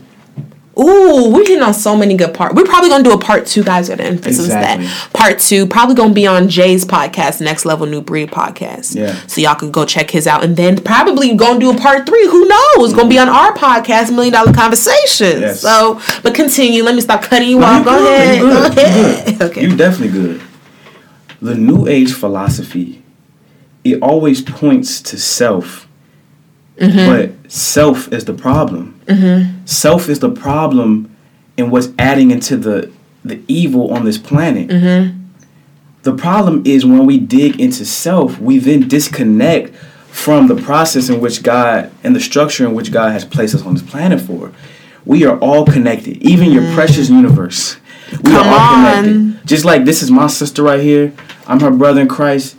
Ooh, 0.81 1.29
we're 1.31 1.41
hitting 1.45 1.61
on 1.61 1.73
so 1.73 1.95
many 1.95 2.15
good 2.17 2.33
parts. 2.33 2.55
We're 2.55 2.63
probably 2.65 2.89
gonna 2.89 3.03
do 3.03 3.11
a 3.11 3.17
part 3.19 3.45
two, 3.45 3.63
guys. 3.63 3.87
Gonna 3.89 4.03
emphasis 4.03 4.45
Exactly. 4.45 4.85
that 4.87 5.09
part 5.13 5.39
two. 5.39 5.67
Probably 5.67 5.93
gonna 5.95 6.13
be 6.13 6.25
on 6.25 6.49
Jay's 6.49 6.83
podcast, 6.85 7.39
Next 7.39 7.65
Level 7.65 7.85
New 7.85 8.01
Breed 8.01 8.31
podcast. 8.31 8.95
Yeah. 8.95 9.13
So 9.27 9.41
y'all 9.41 9.55
can 9.55 9.69
go 9.71 9.85
check 9.85 10.09
his 10.09 10.25
out, 10.27 10.43
and 10.43 10.57
then 10.57 10.77
probably 10.81 11.35
gonna 11.35 11.59
do 11.59 11.69
a 11.71 11.77
part 11.77 12.07
three. 12.07 12.25
Who 12.27 12.47
knows? 12.47 12.93
Gonna 12.93 13.09
be 13.09 13.19
on 13.19 13.29
our 13.29 13.53
podcast, 13.53 14.11
Million 14.11 14.33
Dollar 14.33 14.53
Conversations. 14.53 15.41
Yes. 15.41 15.61
So, 15.61 16.01
but 16.23 16.33
continue. 16.33 16.83
Let 16.83 16.95
me 16.95 17.01
stop 17.01 17.21
cutting 17.21 17.49
you 17.49 17.59
No, 17.59 17.65
off. 17.67 17.85
Go 17.85 17.95
ahead. 17.97 18.41
Go 18.41 18.65
ahead. 18.67 19.41
Okay. 19.41 19.61
you 19.63 19.75
definitely 19.75 20.19
good. 20.19 20.41
The 21.41 21.55
New 21.55 21.87
Age 21.87 22.13
philosophy, 22.13 23.01
it 23.83 24.01
always 24.01 24.41
points 24.41 25.01
to 25.03 25.17
self, 25.19 25.87
Mm-hmm. 26.77 27.41
but 27.43 27.51
self 27.51 28.11
is 28.11 28.25
the 28.25 28.33
problem. 28.33 28.99
Self 29.65 30.09
is 30.09 30.19
the 30.19 30.31
problem 30.31 31.15
in 31.57 31.69
what's 31.69 31.89
adding 31.99 32.31
into 32.31 32.57
the 32.57 32.91
the 33.23 33.41
evil 33.47 33.93
on 33.93 34.05
this 34.05 34.17
planet. 34.17 34.69
Mm-hmm. 34.69 35.17
The 36.03 36.13
problem 36.13 36.63
is 36.65 36.85
when 36.85 37.05
we 37.05 37.19
dig 37.19 37.59
into 37.59 37.85
self, 37.85 38.39
we 38.39 38.57
then 38.57 38.87
disconnect 38.87 39.75
from 40.09 40.47
the 40.47 40.55
process 40.55 41.09
in 41.09 41.21
which 41.21 41.43
God 41.43 41.91
and 42.03 42.15
the 42.15 42.19
structure 42.19 42.65
in 42.65 42.73
which 42.73 42.91
God 42.91 43.11
has 43.11 43.23
placed 43.23 43.53
us 43.53 43.63
on 43.63 43.75
this 43.75 43.83
planet 43.83 44.19
for. 44.19 44.51
We 45.05 45.25
are 45.25 45.37
all 45.39 45.65
connected, 45.65 46.17
even 46.17 46.51
your 46.51 46.73
precious 46.73 47.09
universe. 47.09 47.77
We. 48.11 48.31
Come 48.31 48.47
are 48.47 48.53
all 48.53 48.75
on. 48.75 49.03
connected. 49.03 49.47
Just 49.47 49.65
like 49.65 49.85
this 49.85 50.01
is 50.01 50.11
my 50.11 50.27
sister 50.27 50.63
right 50.63 50.81
here. 50.81 51.13
I'm 51.47 51.59
her 51.59 51.71
brother 51.71 52.01
in 52.01 52.07
Christ. 52.07 52.57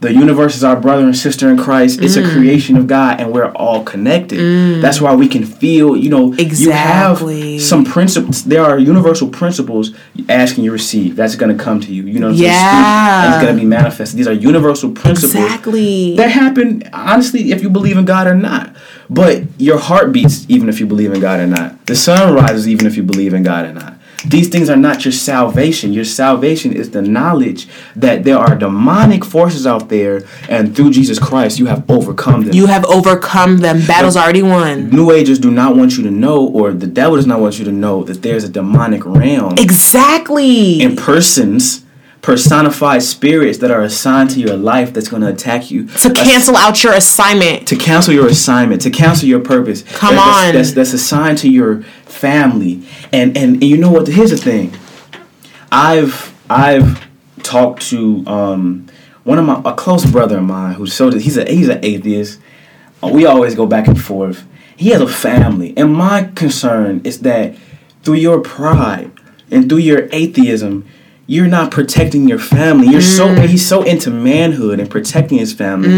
The 0.00 0.12
universe 0.14 0.54
is 0.54 0.62
our 0.62 0.76
brother 0.76 1.02
and 1.02 1.16
sister 1.16 1.50
in 1.50 1.56
Christ. 1.56 2.00
It's 2.00 2.16
Mm. 2.16 2.24
a 2.24 2.30
creation 2.32 2.76
of 2.76 2.86
God, 2.86 3.20
and 3.20 3.32
we're 3.32 3.50
all 3.50 3.82
connected. 3.82 4.80
That's 4.80 5.00
why 5.00 5.12
we 5.16 5.26
can 5.26 5.44
feel, 5.44 5.96
you 5.96 6.08
know, 6.08 6.34
exactly. 6.38 7.40
you 7.42 7.52
have 7.58 7.62
some 7.62 7.84
principles. 7.84 8.44
There 8.44 8.64
are 8.64 8.78
universal 8.78 9.26
principles. 9.26 9.90
You 10.14 10.24
ask 10.28 10.54
and 10.56 10.64
you 10.64 10.70
receive. 10.70 11.16
That's 11.16 11.34
going 11.34 11.56
to 11.56 11.60
come 11.64 11.80
to 11.80 11.92
you. 11.92 12.04
You 12.04 12.20
know, 12.20 12.28
what 12.28 12.34
I'm 12.34 12.38
saying? 12.38 12.52
Yeah. 12.52 13.28
it's 13.34 13.42
going 13.42 13.56
to 13.56 13.60
be 13.60 13.66
manifested. 13.66 14.16
These 14.20 14.28
are 14.28 14.32
universal 14.32 14.90
principles 14.92 15.34
Exactly. 15.34 16.14
that 16.16 16.30
happen 16.30 16.84
honestly 16.92 17.50
if 17.50 17.60
you 17.64 17.68
believe 17.68 17.96
in 17.98 18.04
God 18.04 18.28
or 18.28 18.34
not. 18.36 18.76
But 19.10 19.42
your 19.58 19.78
heart 19.78 20.12
beats 20.12 20.46
even 20.48 20.68
if 20.68 20.78
you 20.78 20.86
believe 20.86 21.12
in 21.12 21.18
God 21.20 21.40
or 21.40 21.46
not. 21.48 21.86
The 21.86 21.96
sun 21.96 22.34
rises 22.34 22.68
even 22.68 22.86
if 22.86 22.96
you 22.96 23.02
believe 23.02 23.34
in 23.34 23.42
God 23.42 23.64
or 23.66 23.72
not. 23.72 23.94
These 24.26 24.48
things 24.48 24.68
are 24.68 24.76
not 24.76 25.04
your 25.04 25.12
salvation. 25.12 25.92
Your 25.92 26.04
salvation 26.04 26.72
is 26.72 26.90
the 26.90 27.02
knowledge 27.02 27.68
that 27.94 28.24
there 28.24 28.36
are 28.36 28.56
demonic 28.56 29.24
forces 29.24 29.64
out 29.66 29.88
there, 29.90 30.22
and 30.48 30.74
through 30.74 30.90
Jesus 30.90 31.20
Christ, 31.20 31.58
you 31.60 31.66
have 31.66 31.88
overcome 31.88 32.42
them. 32.46 32.52
you 32.54 32.66
have 32.66 32.84
overcome 32.86 33.58
them. 33.58 33.86
Battle's 33.86 34.16
already 34.16 34.42
won. 34.42 34.90
New 34.90 35.12
Agers 35.12 35.38
do 35.38 35.52
not 35.52 35.76
want 35.76 35.96
you 35.96 36.02
to 36.02 36.10
know, 36.10 36.46
or 36.48 36.72
the 36.72 36.86
devil 36.88 37.14
does 37.16 37.26
not 37.28 37.38
want 37.40 37.60
you 37.60 37.64
to 37.66 37.72
know, 37.72 38.02
that 38.04 38.22
there's 38.22 38.42
a 38.42 38.48
demonic 38.48 39.04
realm 39.06 39.54
Exactly. 39.56 40.82
and 40.82 40.98
persons, 40.98 41.84
personified 42.20 43.02
spirits 43.02 43.58
that 43.58 43.70
are 43.70 43.82
assigned 43.82 44.30
to 44.30 44.40
your 44.40 44.56
life 44.56 44.92
that's 44.92 45.08
going 45.08 45.22
to 45.22 45.28
attack 45.28 45.70
you. 45.70 45.86
to 45.86 46.12
cancel 46.12 46.56
out 46.56 46.82
your 46.82 46.92
assignment. 46.92 47.66
to 47.68 47.76
cancel 47.76 48.12
your 48.12 48.26
assignment, 48.26 48.82
to 48.82 48.90
cancel 48.90 49.28
your 49.28 49.40
purpose. 49.40 49.82
Come 49.82 50.16
That- 50.16 50.24
that's, 50.24 50.48
on. 50.48 50.54
That's, 50.54 50.72
that's 50.72 50.92
assigned 50.92 51.38
to 51.38 51.48
your 51.48 51.84
family. 52.18 52.82
And, 53.12 53.36
and 53.36 53.54
and 53.54 53.64
you 53.64 53.76
know 53.76 53.90
what? 53.90 54.06
Here's 54.08 54.30
the 54.30 54.36
thing. 54.36 54.74
I've 55.70 56.34
I've 56.50 57.06
talked 57.42 57.82
to 57.90 58.24
um, 58.26 58.86
one 59.24 59.38
of 59.38 59.44
my 59.44 59.60
a 59.64 59.74
close 59.74 60.04
brother 60.04 60.38
of 60.38 60.44
mine 60.44 60.74
who's 60.74 60.92
so 60.92 61.10
he's 61.10 61.36
a 61.36 61.44
he's 61.50 61.68
an 61.68 61.84
atheist. 61.84 62.40
Uh, 63.02 63.08
We 63.08 63.26
always 63.26 63.54
go 63.54 63.66
back 63.66 63.86
and 63.86 64.00
forth. 64.00 64.44
He 64.76 64.90
has 64.90 65.00
a 65.00 65.08
family, 65.08 65.74
and 65.76 65.92
my 65.94 66.30
concern 66.34 67.00
is 67.04 67.20
that 67.20 67.54
through 68.02 68.14
your 68.14 68.40
pride 68.40 69.10
and 69.50 69.68
through 69.68 69.78
your 69.78 70.08
atheism, 70.12 70.84
you're 71.26 71.48
not 71.48 71.70
protecting 71.72 72.28
your 72.28 72.38
family. 72.38 72.86
You're 72.88 73.00
so 73.02 73.34
he's 73.34 73.66
so 73.66 73.82
into 73.82 74.10
manhood 74.10 74.78
and 74.80 74.88
protecting 74.90 75.38
his 75.38 75.52
family 75.52 75.88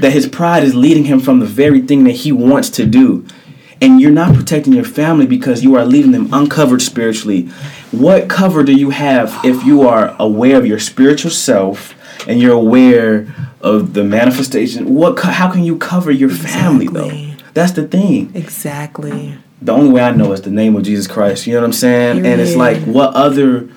that 0.00 0.12
his 0.12 0.26
pride 0.28 0.62
is 0.64 0.74
leading 0.74 1.04
him 1.04 1.20
from 1.20 1.38
the 1.40 1.46
very 1.46 1.80
thing 1.80 2.04
that 2.04 2.16
he 2.24 2.32
wants 2.32 2.70
to 2.70 2.84
do. 2.86 3.24
And 3.80 4.00
you're 4.00 4.10
not 4.10 4.34
protecting 4.34 4.72
your 4.72 4.84
family 4.84 5.26
because 5.26 5.62
you 5.62 5.76
are 5.76 5.84
leaving 5.84 6.10
them 6.10 6.28
uncovered 6.32 6.82
spiritually. 6.82 7.42
What 7.92 8.28
cover 8.28 8.62
do 8.64 8.72
you 8.72 8.90
have 8.90 9.38
if 9.44 9.64
you 9.64 9.82
are 9.88 10.16
aware 10.18 10.56
of 10.56 10.66
your 10.66 10.80
spiritual 10.80 11.30
self 11.30 11.94
and 12.28 12.40
you're 12.40 12.54
aware 12.54 13.32
of 13.60 13.94
the 13.94 14.02
manifestation? 14.04 14.94
What 14.94 15.16
co- 15.16 15.30
how 15.30 15.50
can 15.50 15.62
you 15.64 15.78
cover 15.78 16.10
your 16.10 16.28
family 16.30 16.86
Exactly. 16.86 17.34
though? 17.36 17.44
That's 17.54 17.72
the 17.72 17.86
thing 17.86 18.32
Exactly. 18.34 19.36
the 19.62 19.72
only 19.72 19.90
way 19.90 20.02
I 20.02 20.10
know 20.12 20.32
is 20.32 20.42
the 20.42 20.50
name 20.50 20.74
of 20.76 20.82
Jesus 20.82 21.06
Christ. 21.06 21.46
You 21.46 21.54
know 21.54 21.60
what 21.60 21.66
I'm 21.66 21.72
saying? 21.72 22.26
And 22.26 22.40
it's 22.40 22.56
like, 22.56 22.82
what 22.82 23.14
other, 23.14 23.68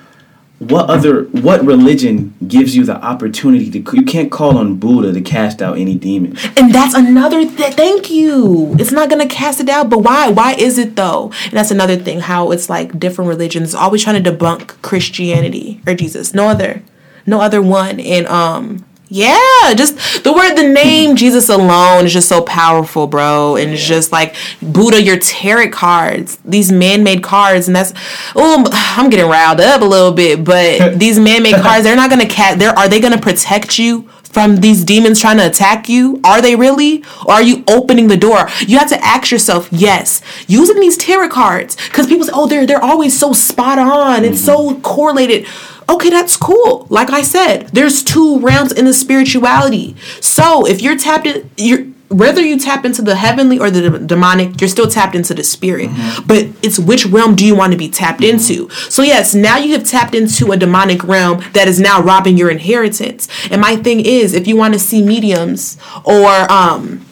what 0.61 0.91
other, 0.91 1.23
what 1.23 1.65
religion 1.65 2.35
gives 2.47 2.75
you 2.75 2.85
the 2.85 2.95
opportunity 3.03 3.71
to? 3.71 3.95
You 3.95 4.03
can't 4.03 4.31
call 4.31 4.59
on 4.59 4.75
Buddha 4.75 5.11
to 5.11 5.19
cast 5.19 5.59
out 5.59 5.79
any 5.79 5.95
demon. 5.95 6.37
And 6.55 6.71
that's 6.71 6.93
another 6.93 7.39
th- 7.39 7.73
thank 7.73 8.11
you. 8.11 8.75
It's 8.77 8.91
not 8.91 9.09
gonna 9.09 9.27
cast 9.27 9.59
it 9.59 9.69
out, 9.69 9.89
but 9.89 9.99
why? 9.99 10.29
Why 10.29 10.53
is 10.53 10.77
it 10.77 10.95
though? 10.95 11.31
And 11.45 11.53
that's 11.53 11.71
another 11.71 11.95
thing. 11.95 12.19
How 12.19 12.51
it's 12.51 12.69
like 12.69 12.99
different 12.99 13.29
religions 13.29 13.73
always 13.73 14.03
trying 14.03 14.21
to 14.23 14.31
debunk 14.31 14.79
Christianity 14.83 15.81
or 15.87 15.95
Jesus. 15.95 16.31
No 16.31 16.47
other, 16.47 16.83
no 17.25 17.41
other 17.41 17.61
one. 17.61 17.99
And 17.99 18.27
um, 18.27 18.85
yeah, 19.13 19.73
just 19.75 20.23
the 20.23 20.31
word, 20.31 20.55
the 20.55 20.69
name 20.69 21.09
hmm. 21.11 21.15
Jesus 21.17 21.49
alone 21.49 22.05
is 22.05 22.13
just 22.13 22.29
so 22.29 22.41
powerful, 22.41 23.07
bro. 23.07 23.57
And 23.57 23.71
it's 23.71 23.85
just 23.85 24.13
like 24.13 24.37
Buddha, 24.61 25.03
your 25.03 25.19
tarot 25.19 25.71
cards, 25.71 26.37
these 26.45 26.71
man-made 26.71 27.21
cards, 27.21 27.67
and 27.67 27.75
that's 27.75 27.91
oh, 28.37 28.65
I'm 28.71 29.09
getting 29.09 29.29
riled 29.29 29.59
up 29.59 29.81
a 29.81 29.85
little 29.85 30.13
bit. 30.13 30.45
But 30.45 30.97
these 30.97 31.19
man-made 31.19 31.55
cards, 31.55 31.83
they're 31.83 31.97
not 31.97 32.09
gonna 32.09 32.25
cat. 32.25 32.57
They're 32.57 32.77
are 32.77 32.87
they 32.87 33.01
gonna 33.01 33.19
protect 33.19 33.77
you? 33.77 34.09
From 34.31 34.57
these 34.57 34.83
demons 34.83 35.19
trying 35.19 35.37
to 35.37 35.47
attack 35.47 35.89
you? 35.89 36.19
Are 36.23 36.41
they 36.41 36.55
really? 36.55 37.03
Or 37.25 37.33
are 37.33 37.41
you 37.41 37.63
opening 37.67 38.07
the 38.07 38.17
door? 38.17 38.47
You 38.61 38.77
have 38.77 38.89
to 38.89 39.03
ask 39.03 39.31
yourself, 39.31 39.67
yes, 39.71 40.21
using 40.47 40.79
these 40.79 40.97
tarot 40.97 41.29
cards, 41.29 41.75
because 41.87 42.07
people 42.07 42.25
say, 42.25 42.31
oh, 42.33 42.47
they're 42.47 42.65
they're 42.65 42.83
always 42.83 43.17
so 43.17 43.33
spot 43.33 43.77
on, 43.77 44.23
it's 44.23 44.43
so 44.43 44.71
mm-hmm. 44.71 44.81
correlated. 44.81 45.47
Okay, 45.89 46.09
that's 46.09 46.37
cool. 46.37 46.87
Like 46.89 47.09
I 47.09 47.21
said, 47.21 47.67
there's 47.69 48.01
two 48.01 48.39
realms 48.39 48.71
in 48.71 48.85
the 48.85 48.93
spirituality. 48.93 49.95
So 50.21 50.65
if 50.65 50.81
you're 50.81 50.97
tapped 50.97 51.27
in, 51.27 51.49
you're 51.57 51.90
whether 52.11 52.41
you 52.41 52.59
tap 52.59 52.85
into 52.85 53.01
the 53.01 53.15
heavenly 53.15 53.57
or 53.57 53.71
the 53.71 53.89
de- 53.89 53.99
demonic, 53.99 54.59
you're 54.59 54.67
still 54.67 54.87
tapped 54.87 55.15
into 55.15 55.33
the 55.33 55.43
spirit. 55.43 55.89
But 56.27 56.47
it's 56.61 56.77
which 56.77 57.05
realm 57.05 57.35
do 57.35 57.45
you 57.45 57.55
want 57.55 57.71
to 57.71 57.77
be 57.77 57.89
tapped 57.89 58.23
into? 58.23 58.69
So, 58.69 59.01
yes, 59.01 59.33
now 59.33 59.57
you 59.57 59.73
have 59.73 59.85
tapped 59.85 60.13
into 60.13 60.51
a 60.51 60.57
demonic 60.57 61.03
realm 61.03 61.43
that 61.53 61.67
is 61.67 61.79
now 61.79 62.01
robbing 62.01 62.37
your 62.37 62.49
inheritance. 62.49 63.27
And 63.49 63.61
my 63.61 63.75
thing 63.77 64.01
is, 64.05 64.33
if 64.33 64.47
you 64.47 64.57
want 64.57 64.73
to 64.73 64.79
see 64.79 65.01
mediums 65.01 65.77
or, 66.03 66.29
um, 66.51 67.05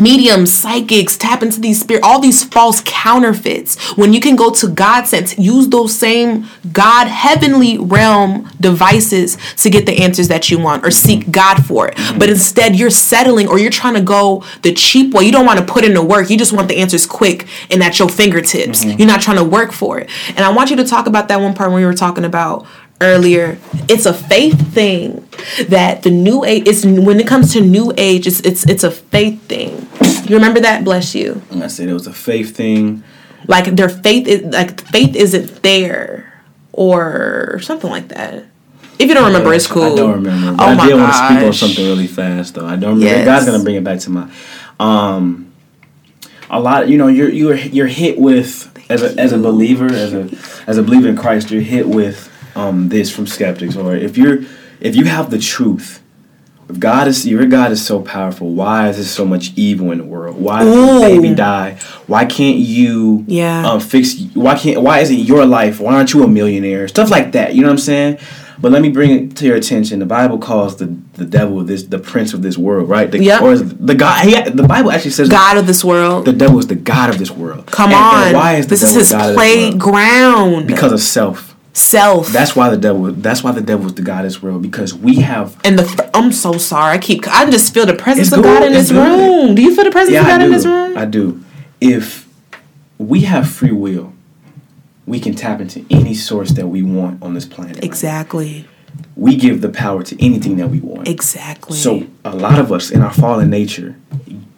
mediums, 0.00 0.52
psychics, 0.52 1.16
tap 1.16 1.42
into 1.42 1.60
these 1.60 1.80
spirit, 1.80 2.02
all 2.02 2.20
these 2.20 2.44
false 2.44 2.82
counterfeits. 2.84 3.76
When 3.96 4.12
you 4.12 4.20
can 4.20 4.36
go 4.36 4.50
to 4.52 4.68
God 4.68 5.06
sense, 5.06 5.38
use 5.38 5.68
those 5.68 5.94
same 5.94 6.46
God 6.72 7.06
heavenly 7.06 7.78
realm 7.78 8.50
devices 8.60 9.36
to 9.56 9.70
get 9.70 9.86
the 9.86 10.02
answers 10.02 10.28
that 10.28 10.50
you 10.50 10.58
want 10.58 10.84
or 10.84 10.90
seek 10.90 11.30
God 11.30 11.64
for 11.64 11.88
it. 11.88 11.94
Mm-hmm. 11.96 12.18
But 12.18 12.30
instead 12.30 12.76
you're 12.76 12.90
settling 12.90 13.48
or 13.48 13.58
you're 13.58 13.70
trying 13.70 13.94
to 13.94 14.02
go 14.02 14.44
the 14.62 14.72
cheap 14.72 15.14
way. 15.14 15.24
You 15.24 15.32
don't 15.32 15.46
want 15.46 15.58
to 15.58 15.64
put 15.64 15.84
in 15.84 15.94
the 15.94 16.02
work. 16.02 16.30
You 16.30 16.38
just 16.38 16.52
want 16.52 16.68
the 16.68 16.76
answers 16.76 17.06
quick 17.06 17.46
and 17.70 17.82
at 17.82 17.98
your 17.98 18.08
fingertips. 18.08 18.84
Mm-hmm. 18.84 18.98
You're 18.98 19.08
not 19.08 19.20
trying 19.20 19.38
to 19.38 19.44
work 19.44 19.72
for 19.72 19.98
it. 19.98 20.10
And 20.28 20.40
I 20.40 20.52
want 20.52 20.70
you 20.70 20.76
to 20.76 20.84
talk 20.84 21.06
about 21.06 21.28
that 21.28 21.40
one 21.40 21.54
part 21.54 21.70
when 21.70 21.80
we 21.80 21.86
were 21.86 21.94
talking 21.94 22.24
about 22.24 22.66
earlier 23.00 23.58
it's 23.88 24.06
a 24.06 24.14
faith 24.14 24.72
thing 24.72 25.28
that 25.68 26.02
the 26.02 26.10
new 26.10 26.44
age 26.44 26.66
it's 26.66 26.84
when 26.84 27.20
it 27.20 27.26
comes 27.26 27.52
to 27.52 27.60
new 27.60 27.92
age 27.96 28.26
it's 28.26 28.40
it's 28.40 28.64
it's 28.68 28.84
a 28.84 28.90
faith 28.90 29.40
thing 29.42 29.86
you 30.28 30.34
remember 30.34 30.60
that 30.60 30.82
bless 30.84 31.14
you 31.14 31.42
I 31.52 31.66
said 31.66 31.88
it 31.88 31.92
was 31.92 32.06
a 32.06 32.12
faith 32.12 32.56
thing. 32.56 33.04
like 33.46 33.66
their 33.76 33.88
faith 33.90 34.26
is 34.26 34.42
like 34.52 34.80
faith 34.80 35.14
isn't 35.14 35.62
there 35.62 36.42
or 36.72 37.58
something 37.62 37.90
like 37.90 38.08
that 38.08 38.46
if 38.98 39.08
you 39.08 39.14
don't 39.14 39.26
remember 39.26 39.52
it's 39.52 39.66
cool 39.66 39.92
I 39.92 39.96
don't 39.96 40.12
remember. 40.12 40.62
Oh 40.62 40.66
I 40.66 40.74
my 40.74 40.86
did 40.86 40.94
want 40.96 41.12
to 41.12 41.18
speak 41.18 41.46
on 41.46 41.52
something 41.52 41.84
really 41.84 42.06
fast 42.06 42.54
though. 42.54 42.66
I 42.66 42.76
don't 42.76 42.98
remember. 42.98 43.04
Yes. 43.04 43.24
God's 43.26 43.46
gonna 43.46 43.62
bring 43.62 43.76
it 43.76 43.84
back 43.84 43.98
to 44.00 44.10
my. 44.10 44.30
Um, 44.80 45.52
a 46.48 46.58
lot. 46.58 46.88
You 46.88 46.96
know, 46.96 47.08
you're 47.08 47.28
you're 47.28 47.56
you're 47.56 47.86
hit 47.88 48.18
with 48.18 48.72
as 48.90 49.02
a 49.02 49.14
as 49.20 49.32
a 49.32 49.38
believer 49.38 49.86
as 49.86 50.14
a 50.14 50.30
as 50.66 50.78
a 50.78 50.82
believer 50.82 51.08
in 51.08 51.16
Christ. 51.16 51.50
You're 51.50 51.60
hit 51.60 51.86
with 51.86 52.25
um 52.56 52.88
this 52.88 53.10
from 53.14 53.26
skeptics, 53.26 53.76
or 53.76 53.94
if 53.94 54.16
you're 54.18 54.40
if 54.80 54.96
you 54.96 55.04
have 55.04 55.30
the 55.30 55.38
truth, 55.38 56.02
if 56.68 56.78
God 56.80 57.06
is 57.08 57.26
your 57.26 57.46
God 57.46 57.70
is 57.72 57.84
so 57.84 58.00
powerful, 58.00 58.50
why 58.50 58.88
is 58.88 58.96
there 58.96 59.04
so 59.04 59.24
much 59.24 59.52
evil 59.56 59.90
in 59.92 59.98
the 59.98 60.04
world? 60.04 60.36
Why 60.36 60.64
does 60.64 60.74
Ooh. 60.76 60.94
the 61.00 61.06
baby 61.06 61.34
die? 61.34 61.78
Why 62.06 62.24
can't 62.24 62.56
you 62.58 63.24
Yeah. 63.28 63.66
um, 63.68 63.80
fix 63.80 64.14
why 64.34 64.56
can't 64.56 64.82
why 64.82 65.00
isn't 65.00 65.18
your 65.18 65.46
life? 65.46 65.80
Why 65.80 65.94
aren't 65.94 66.12
you 66.14 66.22
a 66.24 66.28
millionaire? 66.28 66.88
Stuff 66.88 67.10
like 67.10 67.32
that. 67.32 67.54
You 67.54 67.62
know 67.62 67.68
what 67.68 67.72
I'm 67.74 67.78
saying? 67.78 68.18
But 68.58 68.72
let 68.72 68.80
me 68.80 68.88
bring 68.88 69.10
it 69.10 69.36
to 69.36 69.44
your 69.44 69.56
attention. 69.56 69.98
The 69.98 70.06
Bible 70.06 70.38
calls 70.38 70.76
the, 70.76 70.86
the 71.12 71.26
devil 71.26 71.62
this 71.62 71.82
the 71.82 71.98
prince 71.98 72.32
of 72.32 72.40
this 72.40 72.56
world, 72.56 72.88
right? 72.88 73.10
The, 73.10 73.22
Yep. 73.22 73.42
Or 73.42 73.52
is 73.52 73.62
the 73.76 73.94
God? 73.94 74.24
He, 74.24 74.32
the 74.50 74.62
Bible 74.62 74.90
actually 74.90 75.10
says 75.10 75.28
God 75.28 75.58
of 75.58 75.66
this 75.66 75.84
world. 75.84 76.24
the 76.24 76.32
devil 76.32 76.58
is 76.58 76.66
the 76.66 76.74
god 76.74 77.10
of 77.10 77.18
this 77.18 77.30
world. 77.30 77.66
Come 77.66 77.90
And- 77.92 78.00
on. 78.00 78.22
and 78.28 78.34
why 78.34 78.54
is 78.56 78.66
this 78.66 78.82
is 78.82 78.94
his 78.94 79.10
the 79.10 79.16
god 79.18 79.30
of 79.30 79.36
this 79.36 79.36
world? 79.36 79.80
playground. 79.80 80.66
Because 80.66 80.92
of 80.92 81.00
self. 81.00 81.54
Self. 81.76 82.28
That's 82.28 82.56
why 82.56 82.70
the 82.70 82.76
devil. 82.76 83.12
That's 83.12 83.42
why 83.44 83.52
the 83.52 83.60
devil 83.60 83.86
is 83.86 83.94
the 83.94 84.02
god 84.02 84.24
of 84.24 84.30
this 84.32 84.42
world. 84.42 84.62
Because 84.62 84.94
we 84.94 85.16
have. 85.16 85.56
and 85.64 85.78
the 85.78 86.10
I'm 86.14 86.32
so 86.32 86.52
sorry. 86.58 86.94
I 86.94 86.98
keep 86.98 87.26
I 87.28 87.48
just 87.50 87.72
feel 87.74 87.86
the 87.86 87.94
presence 87.94 88.32
of 88.32 88.42
God 88.42 88.62
in 88.62 88.72
this 88.72 88.90
good. 88.90 88.96
room. 88.98 89.54
Do 89.54 89.62
you 89.62 89.74
feel 89.74 89.84
the 89.84 89.90
presence 89.90 90.14
Yeah, 90.14 90.20
of 90.22 90.26
God 90.26 90.42
in 90.42 90.50
this 90.50 90.64
room? 90.66 90.96
I 90.96 91.04
do. 91.04 91.42
If 91.80 92.26
we 92.98 93.20
have 93.22 93.48
free 93.48 93.72
will, 93.72 94.12
we 95.06 95.20
can 95.20 95.34
tap 95.34 95.60
into 95.60 95.84
any 95.90 96.14
source 96.14 96.50
that 96.52 96.66
we 96.68 96.82
want 96.82 97.22
on 97.22 97.34
this 97.34 97.44
planet. 97.44 97.76
right? 97.76 97.84
exactly. 97.84 98.66
We 99.14 99.36
give 99.36 99.60
the 99.60 99.68
power 99.68 100.02
to 100.02 100.24
anything 100.24 100.56
that 100.56 100.68
we 100.68 100.80
want. 100.80 101.08
Exactly. 101.08 101.76
So 101.76 102.06
a 102.24 102.34
lot 102.34 102.58
of 102.58 102.72
us 102.72 102.90
in 102.90 103.02
our 103.02 103.12
fallen 103.12 103.50
nature 103.50 103.96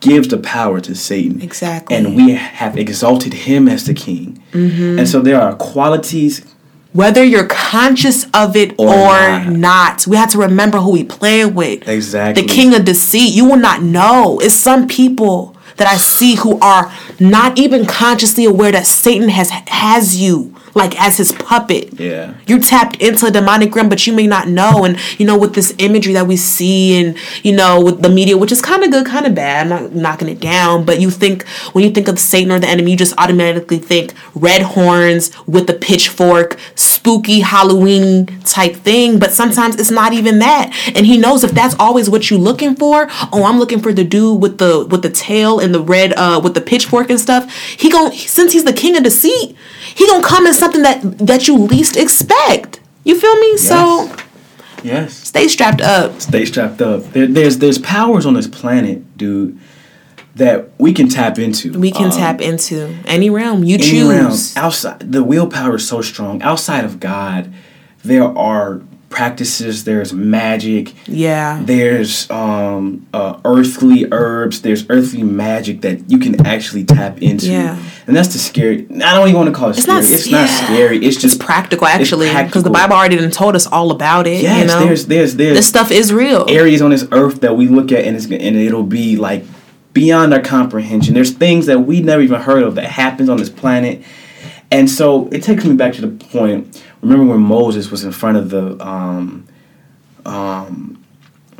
gives 0.00 0.28
the 0.28 0.38
power 0.38 0.80
to 0.80 0.94
Satan. 0.94 1.42
Exactly. 1.42 1.96
And 1.96 2.14
we 2.16 2.32
have 2.32 2.76
exalted 2.78 3.34
him 3.34 3.68
as 3.68 3.86
the 3.86 3.94
king. 3.94 4.40
Mm-hmm. 4.52 5.00
And 5.00 5.08
so 5.08 5.20
there 5.20 5.40
are 5.40 5.54
qualities 5.56 6.44
whether 6.92 7.22
you're 7.22 7.46
conscious 7.46 8.26
of 8.34 8.56
it 8.56 8.74
or, 8.78 8.88
Or 8.88 9.28
not. 9.44 9.48
not. 9.52 10.06
we 10.06 10.16
have 10.16 10.30
to 10.32 10.38
remember 10.38 10.78
who 10.78 10.90
we 10.92 11.04
playing 11.04 11.54
with. 11.54 11.86
Exactly. 11.88 12.42
The 12.42 12.48
king 12.48 12.74
of 12.74 12.84
deceit. 12.84 13.34
You 13.34 13.44
will 13.44 13.58
not 13.58 13.82
know. 13.82 14.38
It's 14.40 14.54
some 14.54 14.88
people 14.88 15.54
that 15.76 15.86
I 15.86 15.96
see 15.96 16.34
who 16.36 16.58
are 16.60 16.92
not 17.20 17.58
even 17.58 17.86
consciously 17.86 18.44
aware 18.46 18.72
that 18.72 18.86
Satan 18.86 19.28
has 19.28 19.50
has 19.50 20.16
you 20.20 20.54
like 20.74 21.00
as 21.00 21.16
his 21.16 21.32
puppet. 21.32 21.98
Yeah. 21.98 22.34
You 22.46 22.60
tapped 22.60 22.96
into 23.02 23.26
a 23.26 23.30
demonic 23.30 23.74
realm, 23.74 23.88
but 23.88 24.06
you 24.06 24.12
may 24.12 24.26
not 24.26 24.48
know. 24.48 24.84
And 24.84 24.98
you 25.18 25.26
know, 25.26 25.38
with 25.38 25.54
this 25.54 25.74
imagery 25.78 26.12
that 26.14 26.26
we 26.26 26.36
see, 26.36 27.00
and 27.00 27.16
you 27.42 27.54
know, 27.54 27.80
with 27.80 28.02
the 28.02 28.08
media, 28.08 28.36
which 28.36 28.52
is 28.52 28.62
kind 28.62 28.84
of 28.84 28.90
good, 28.90 29.06
kind 29.06 29.26
of 29.26 29.34
bad. 29.34 29.66
I'm 29.66 29.68
not 29.68 29.94
knocking 29.94 30.28
it 30.28 30.40
down, 30.40 30.84
but 30.84 31.00
you 31.00 31.10
think 31.10 31.46
when 31.72 31.84
you 31.84 31.90
think 31.90 32.08
of 32.08 32.16
the 32.16 32.20
Satan 32.20 32.52
or 32.52 32.58
the 32.58 32.68
enemy, 32.68 32.92
you 32.92 32.96
just 32.96 33.14
automatically 33.18 33.78
think 33.78 34.14
red 34.34 34.62
horns 34.62 35.30
with 35.46 35.66
the 35.66 35.74
pitchfork, 35.74 36.58
spooky 36.74 37.40
Halloween 37.40 38.26
type 38.42 38.74
thing. 38.76 39.18
But 39.18 39.32
sometimes 39.32 39.76
it's 39.76 39.90
not 39.90 40.12
even 40.12 40.38
that. 40.40 40.72
And 40.94 41.06
he 41.06 41.18
knows 41.18 41.44
if 41.44 41.52
that's 41.52 41.74
always 41.78 42.10
what 42.10 42.30
you're 42.30 42.38
looking 42.38 42.74
for. 42.74 43.08
Oh, 43.32 43.44
I'm 43.44 43.58
looking 43.58 43.80
for 43.80 43.92
the 43.92 44.04
dude 44.04 44.40
with 44.40 44.58
the 44.58 44.86
with 44.86 45.02
the 45.02 45.10
tail 45.10 45.60
and 45.60 45.74
the 45.74 45.82
red 45.82 46.12
uh 46.14 46.40
with 46.42 46.54
the 46.54 46.60
pitchfork 46.60 47.10
and 47.10 47.20
stuff. 47.20 47.52
He 47.52 47.90
gon' 47.90 48.12
since 48.12 48.52
he's 48.52 48.64
the 48.64 48.72
king 48.72 48.96
of 48.96 49.02
deceit, 49.02 49.56
he 49.94 50.06
gonna 50.06 50.24
come 50.24 50.46
in 50.46 50.54
something 50.58 50.82
that 50.82 51.00
that 51.18 51.46
you 51.48 51.56
least 51.56 51.96
expect. 51.96 52.80
You 53.04 53.18
feel 53.18 53.36
me? 53.38 53.56
So 53.56 54.10
Yes. 54.82 55.14
stay 55.14 55.48
strapped 55.48 55.80
up. 55.80 56.20
Stay 56.20 56.44
strapped 56.44 56.80
up. 56.82 57.12
There, 57.12 57.26
there's 57.26 57.58
there's 57.58 57.78
powers 57.78 58.26
on 58.26 58.34
this 58.34 58.46
planet, 58.46 59.16
dude, 59.16 59.58
that 60.36 60.68
we 60.78 60.92
can 60.92 61.08
tap 61.08 61.38
into. 61.38 61.72
We 61.78 61.90
can 61.90 62.06
Um, 62.12 62.16
tap 62.18 62.40
into 62.40 62.94
any 63.06 63.28
realm 63.30 63.64
you 63.64 63.74
any 63.76 63.82
choose. 63.90 64.08
realm. 64.08 64.64
outside 64.64 65.00
the 65.12 65.24
willpower 65.24 65.76
is 65.76 65.86
so 65.88 66.00
strong 66.02 66.40
outside 66.42 66.84
of 66.84 67.00
god 67.00 67.50
there 68.04 68.24
are 68.38 68.80
practices 69.08 69.84
there's 69.84 70.12
magic 70.12 70.92
Yeah. 71.06 71.62
there's 71.64 72.30
um 72.30 73.06
uh, 73.14 73.40
earthly 73.44 74.06
herbs 74.12 74.60
there's 74.60 74.84
earthly 74.90 75.22
magic 75.22 75.80
that 75.80 76.10
you 76.10 76.18
can 76.18 76.46
actually 76.46 76.84
tap 76.84 77.22
into 77.22 77.46
Yeah. 77.46 77.78
and 78.06 78.14
that's 78.14 78.32
the 78.34 78.38
scary 78.38 78.86
i 79.02 79.14
don't 79.14 79.28
even 79.28 79.40
want 79.40 79.48
to 79.48 79.54
call 79.54 79.70
it 79.70 79.78
It's 79.78 79.82
scary 79.84 80.00
not. 80.02 80.10
it's 80.10 80.30
not 80.30 80.48
scary 80.48 80.98
it's 80.98 81.16
just 81.16 81.36
It's 81.36 81.44
practical, 81.44 81.86
actually, 81.86 82.28
because 82.44 82.62
the. 82.64 82.70
Bible 82.70 82.94
already 82.96 83.16
done 83.16 83.30
told 83.30 83.56
us 83.56 83.66
all 83.66 83.90
about 83.92 84.26
it. 84.26 84.42
yes 84.42 84.60
you 84.60 84.66
know, 84.66 84.84
there's 84.86 85.06
there's 85.06 85.36
there's 85.36 85.56
this 85.56 85.66
stuff 85.66 85.90
is 85.90 86.12
real. 86.12 86.44
areas 86.48 86.82
on 86.82 86.90
this 86.90 87.06
earth 87.12 87.40
that 87.40 87.56
we 87.56 87.66
look 87.66 87.90
at 87.92 88.04
and 88.04 88.14
it's 88.16 88.26
and 88.26 88.56
it'll 88.56 88.82
be 88.82 89.16
like 89.16 89.42
beyond 89.94 90.32
our 90.34 90.40
comprehension. 90.40 91.12
There's 91.14 91.32
things 91.32 91.66
that 91.66 91.80
we 91.80 92.00
never 92.02 92.22
even 92.22 92.40
heard 92.40 92.62
of 92.62 92.74
that 92.76 92.84
happens 92.84 93.28
on 93.28 93.36
this 93.38 93.48
planet. 93.50 94.02
And 94.70 94.88
so 94.88 95.28
it 95.32 95.42
takes 95.42 95.64
me 95.64 95.74
back 95.74 95.94
to 95.94 96.02
the 96.02 96.24
point. 96.26 96.84
Remember 97.02 97.32
when 97.32 97.40
Moses 97.40 97.90
was 97.90 98.04
in 98.04 98.12
front 98.12 98.36
of 98.36 98.50
the 98.50 98.84
um 98.84 99.46
um 100.26 101.04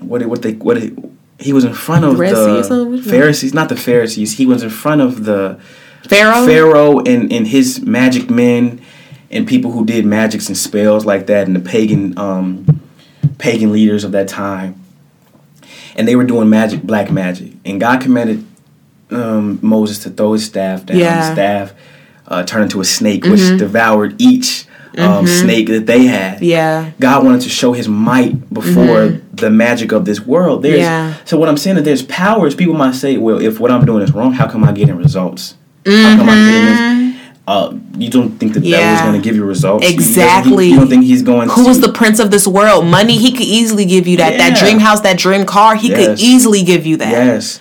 what 0.01 0.25
what 0.27 0.43
they 0.43 0.53
what 0.53 0.77
it, 0.77 0.95
he 1.39 1.53
was 1.53 1.65
in 1.65 1.75
front 1.75 2.05
of 2.05 2.19
Red 2.19 2.35
Sea 2.35 2.59
or 2.59 2.63
something? 2.65 2.97
the 2.97 3.03
Pharisees, 3.03 3.55
not 3.55 3.69
the 3.69 3.77
Pharisees. 3.77 4.37
He 4.37 4.47
was 4.47 4.63
in 4.63 4.71
front 4.71 5.01
of 5.01 5.25
the 5.25 5.61
Pharaoh. 6.09 6.47
Pharaoh 6.47 6.99
and, 7.01 7.33
and 7.33 7.47
his 7.47 7.81
magic 7.81 8.31
men 8.31 8.81
and 9.31 9.47
people 9.47 9.73
who 9.73 9.85
did 9.85 10.07
magics 10.07 10.49
and 10.49 10.57
spells 10.57 11.05
like 11.05 11.27
that 11.27 11.47
and 11.47 11.55
the 11.55 11.61
pagan 11.61 12.19
um, 12.19 12.81
pagan 13.39 13.73
leaders 13.73 14.05
of 14.05 14.13
that 14.13 14.29
time. 14.29 14.83
And 15.97 16.07
they 16.07 16.15
were 16.17 16.25
doing 16.25 16.49
magic, 16.49 16.83
black 16.83 17.11
magic. 17.11 17.53
And 17.65 17.81
God 17.81 18.01
commanded 18.01 18.47
um, 19.11 19.59
Moses 19.63 20.03
to 20.05 20.11
throw 20.11 20.33
his 20.33 20.45
staff 20.47 20.87
down. 20.87 20.99
Yeah. 20.99 21.23
Mm-hmm. 21.23 21.35
Staff 21.35 21.75
uh, 22.27 22.43
turned 22.45 22.65
into 22.65 22.81
a 22.81 22.85
snake, 22.85 23.25
which 23.25 23.41
devoured 23.59 24.21
each 24.21 24.67
um, 24.99 25.27
snake 25.27 25.69
that 25.69 25.87
they 25.87 26.05
had. 26.07 26.41
Yeah. 26.43 26.93
God 27.01 27.25
wanted 27.25 27.43
to 27.43 27.49
show 27.49 27.73
his 27.73 27.89
might 27.89 28.53
before 28.53 29.21
the 29.33 29.51
magic 29.51 29.93
of 29.93 30.05
this 30.05 30.21
world. 30.21 30.63
There's, 30.63 30.81
Mm-hmm. 30.81 30.83
Yeah. 31.11 31.25
So 31.25 31.39
what 31.39 31.49
I'm 31.49 31.57
saying 31.57 31.77
is 31.79 31.83
there's 31.85 32.03
powers. 32.03 32.55
People 32.55 32.75
might 32.75 32.95
say, 32.95 33.17
well, 33.17 33.41
if 33.41 33.61
what 33.61 33.71
I'm 33.71 33.85
doing 33.85 34.03
is 34.03 34.13
wrong, 34.13 34.33
how 34.33 34.49
come 34.49 34.65
I'm 34.65 34.75
getting 34.75 34.97
results? 34.97 35.55
How 35.87 36.17
come 36.17 36.29
I'm 36.29 36.45
getting 36.51 36.65
this? 36.67 37.19
Uh, 37.47 37.75
you 37.97 38.11
don't 38.11 38.33
think 38.39 38.53
the 38.53 38.61
devil 38.61 38.75
is 38.77 38.99
Mm-hmm. 38.99 39.07
Going 39.09 39.23
to 39.23 39.25
give 39.27 39.35
you 39.35 39.45
results? 39.45 39.83
You- 39.85 39.89
you- 39.91 39.95
Exactly. 39.95 40.67
You, 40.69 40.77
don't 40.77 40.89
think 40.89 41.05
he's 41.05 41.23
going 41.23 41.49
Who 41.49 41.63
to? 41.63 41.69
was 41.69 41.81
the 41.81 41.91
prince 41.91 42.19
of 42.19 42.31
this 42.31 42.47
world? 42.47 42.85
Money, 42.85 43.17
he 43.17 43.33
could 43.33 43.41
easily 43.47 43.87
give 43.87 44.07
you 44.07 44.19
that. 44.19 44.37
That 44.37 44.59
dream 44.59 44.79
house, 44.81 45.01
that 45.01 45.19
dream 45.19 45.47
car, 45.47 45.75
he 45.75 45.89
could 45.89 46.19
easily 46.21 46.63
give 46.63 46.85
you 46.85 46.99
that. 46.99 47.11
Yes. 47.11 47.59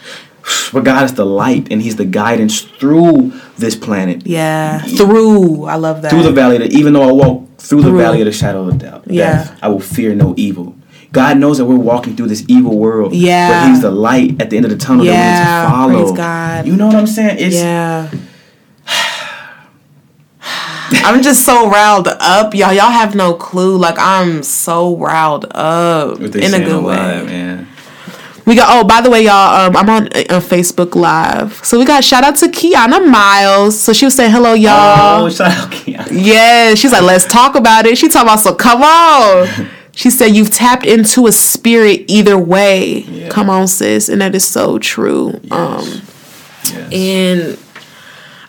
But 0.73 0.83
God 0.83 1.03
is 1.05 1.13
the 1.13 1.25
light 1.25 1.67
and 1.71 1.81
he's 1.81 1.95
the 1.95 2.05
guidance 2.05 2.61
through 2.61 3.33
this 3.57 3.75
planet. 3.75 4.25
Yeah. 4.25 4.79
Through. 4.81 5.65
I 5.65 5.75
love 5.75 6.01
that. 6.01 6.11
Through 6.11 6.23
the 6.23 6.31
valley, 6.31 6.57
that 6.57 6.71
even 6.71 6.93
though 6.93 7.07
I 7.07 7.11
walk 7.11 7.43
through 7.57 7.81
the 7.83 7.91
valley 7.91 8.21
of 8.21 8.25
the 8.25 8.31
shadow 8.31 8.67
of 8.67 8.77
death, 8.77 9.01
Yeah. 9.07 9.43
death, 9.43 9.59
I 9.61 9.67
will 9.69 9.79
fear 9.79 10.13
no 10.15 10.33
evil. 10.37 10.75
God 11.11 11.37
knows 11.37 11.57
that 11.57 11.65
we're 11.65 11.75
walking 11.77 12.15
through 12.15 12.27
this 12.27 12.43
evil 12.47 12.77
world. 12.77 13.13
Yeah. 13.13 13.49
But 13.63 13.69
He's 13.69 13.81
the 13.81 13.91
light 13.91 14.41
at 14.41 14.49
the 14.49 14.57
end 14.57 14.65
of 14.65 14.71
the 14.71 14.77
tunnel 14.77 15.05
Yeah, 15.05 15.13
that 15.13 15.87
we 15.87 15.93
need 15.93 15.95
to 15.95 15.97
follow. 15.97 16.05
praise 16.05 16.17
God. 16.17 16.67
You 16.67 16.75
know 16.75 16.87
what 16.87 16.95
I'm 16.95 17.07
saying? 17.07 17.37
It's 17.39 17.55
Yeah. 17.55 18.09
I'm 21.03 21.21
just 21.21 21.45
so 21.45 21.69
riled 21.69 22.07
up, 22.07 22.53
y'all. 22.55 22.73
Y'all 22.73 22.91
have 22.91 23.15
no 23.15 23.33
clue. 23.33 23.77
Like 23.77 23.95
I'm 23.97 24.43
so 24.43 24.95
riled 24.97 25.45
up 25.51 26.19
in 26.21 26.53
a 26.53 26.59
good 26.59 26.83
way. 26.83 26.95
man. 26.95 27.67
We 28.47 28.55
got. 28.55 28.67
Oh, 28.71 28.87
by 28.87 29.01
the 29.01 29.09
way, 29.11 29.23
y'all. 29.25 29.67
Um, 29.67 29.75
I'm 29.77 29.89
on 29.89 30.03
on 30.07 30.41
Facebook 30.41 30.95
Live, 30.95 31.63
so 31.65 31.77
we 31.77 31.85
got 31.85 32.03
shout 32.03 32.23
out 32.23 32.37
to 32.37 32.47
Kiana 32.47 33.07
Miles. 33.07 33.79
So 33.79 33.93
she 33.93 34.05
was 34.05 34.15
saying 34.15 34.31
hello, 34.31 34.53
y'all. 34.53 35.25
Oh, 35.25 35.29
shout 35.29 35.51
out 35.51 35.69
Kiana. 35.71 36.07
Yeah, 36.11 36.73
she's 36.73 36.91
like, 36.93 37.03
let's 37.03 37.25
talk 37.25 37.55
about 37.55 37.85
it. 37.85 37.97
She 37.97 38.07
talking 38.07 38.27
about 38.29 38.39
so 38.39 38.55
come 38.55 38.81
on. 38.81 39.69
She 39.97 40.11
said 40.11 40.35
you've 40.35 40.51
tapped 40.51 40.85
into 40.85 41.25
a 41.25 41.31
spirit 41.31 42.05
either 42.07 42.37
way. 42.37 42.99
Yeah. 42.99 43.29
Come 43.29 43.49
on, 43.49 43.67
sis, 43.67 44.09
and 44.09 44.21
that 44.21 44.35
is 44.35 44.45
so 44.45 44.77
true. 44.77 45.39
Um, 45.49 45.83
Yes. 46.65 46.93
and 46.93 47.57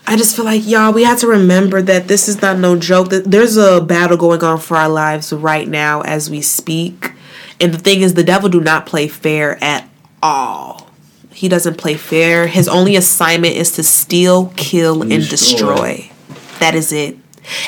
I 0.05 0.15
just 0.15 0.35
feel 0.35 0.45
like 0.45 0.67
y'all, 0.67 0.93
we 0.93 1.05
have 1.05 1.17
to 1.21 1.27
remember 1.27 1.81
that 1.81 2.07
this 2.07 2.27
is 2.29 2.39
not 2.43 2.59
no 2.59 2.77
joke. 2.77 3.09
That 3.09 3.31
there's 3.31 3.57
a 3.57 3.81
battle 3.81 4.15
going 4.15 4.43
on 4.43 4.59
for 4.59 4.77
our 4.77 4.89
lives 4.89 5.33
right 5.33 5.67
now 5.67 6.01
as 6.01 6.29
we 6.29 6.41
speak. 6.43 7.13
And 7.59 7.73
the 7.73 7.79
thing 7.79 8.01
is, 8.01 8.13
the 8.13 8.23
devil 8.23 8.47
do 8.47 8.61
not 8.61 8.85
play 8.85 9.07
fair 9.07 9.57
at 9.63 9.88
all. 10.21 10.87
He 11.31 11.47
doesn't 11.47 11.77
play 11.77 11.93
fair. 11.95 12.47
His 12.47 12.67
only 12.67 12.95
assignment 12.95 13.55
is 13.55 13.71
to 13.73 13.83
steal, 13.83 14.51
kill, 14.57 15.01
and 15.01 15.11
Destroy. 15.27 15.29
destroy. 15.29 16.11
That 16.59 16.75
is 16.75 16.91
it. 16.91 17.17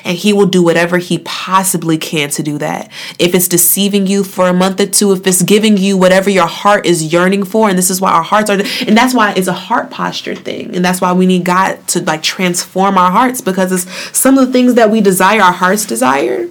And 0.03 0.15
he 0.15 0.31
will 0.31 0.45
do 0.45 0.61
whatever 0.61 0.97
he 0.99 1.19
possibly 1.19 1.97
can 1.97 2.29
to 2.31 2.43
do 2.43 2.57
that. 2.59 2.91
If 3.17 3.33
it's 3.33 3.47
deceiving 3.47 4.05
you 4.05 4.23
for 4.23 4.47
a 4.47 4.53
month 4.53 4.79
or 4.79 4.85
two, 4.85 5.11
if 5.11 5.25
it's 5.25 5.41
giving 5.41 5.77
you 5.77 5.97
whatever 5.97 6.29
your 6.29 6.45
heart 6.45 6.85
is 6.85 7.11
yearning 7.11 7.45
for, 7.45 7.67
and 7.69 7.77
this 7.77 7.89
is 7.89 7.99
why 7.99 8.11
our 8.11 8.21
hearts 8.21 8.49
are, 8.49 8.59
and 8.59 8.95
that's 8.95 9.13
why 9.13 9.33
it's 9.33 9.47
a 9.47 9.53
heart 9.53 9.89
posture 9.89 10.35
thing. 10.35 10.75
And 10.75 10.85
that's 10.85 11.01
why 11.01 11.13
we 11.13 11.25
need 11.25 11.45
God 11.45 11.87
to 11.89 12.01
like 12.03 12.21
transform 12.21 12.97
our 12.97 13.09
hearts 13.09 13.41
because 13.41 13.71
it's 13.71 13.89
some 14.17 14.37
of 14.37 14.45
the 14.45 14.53
things 14.53 14.75
that 14.75 14.91
we 14.91 15.01
desire, 15.01 15.41
our 15.41 15.51
hearts 15.53 15.85
desire, 15.85 16.47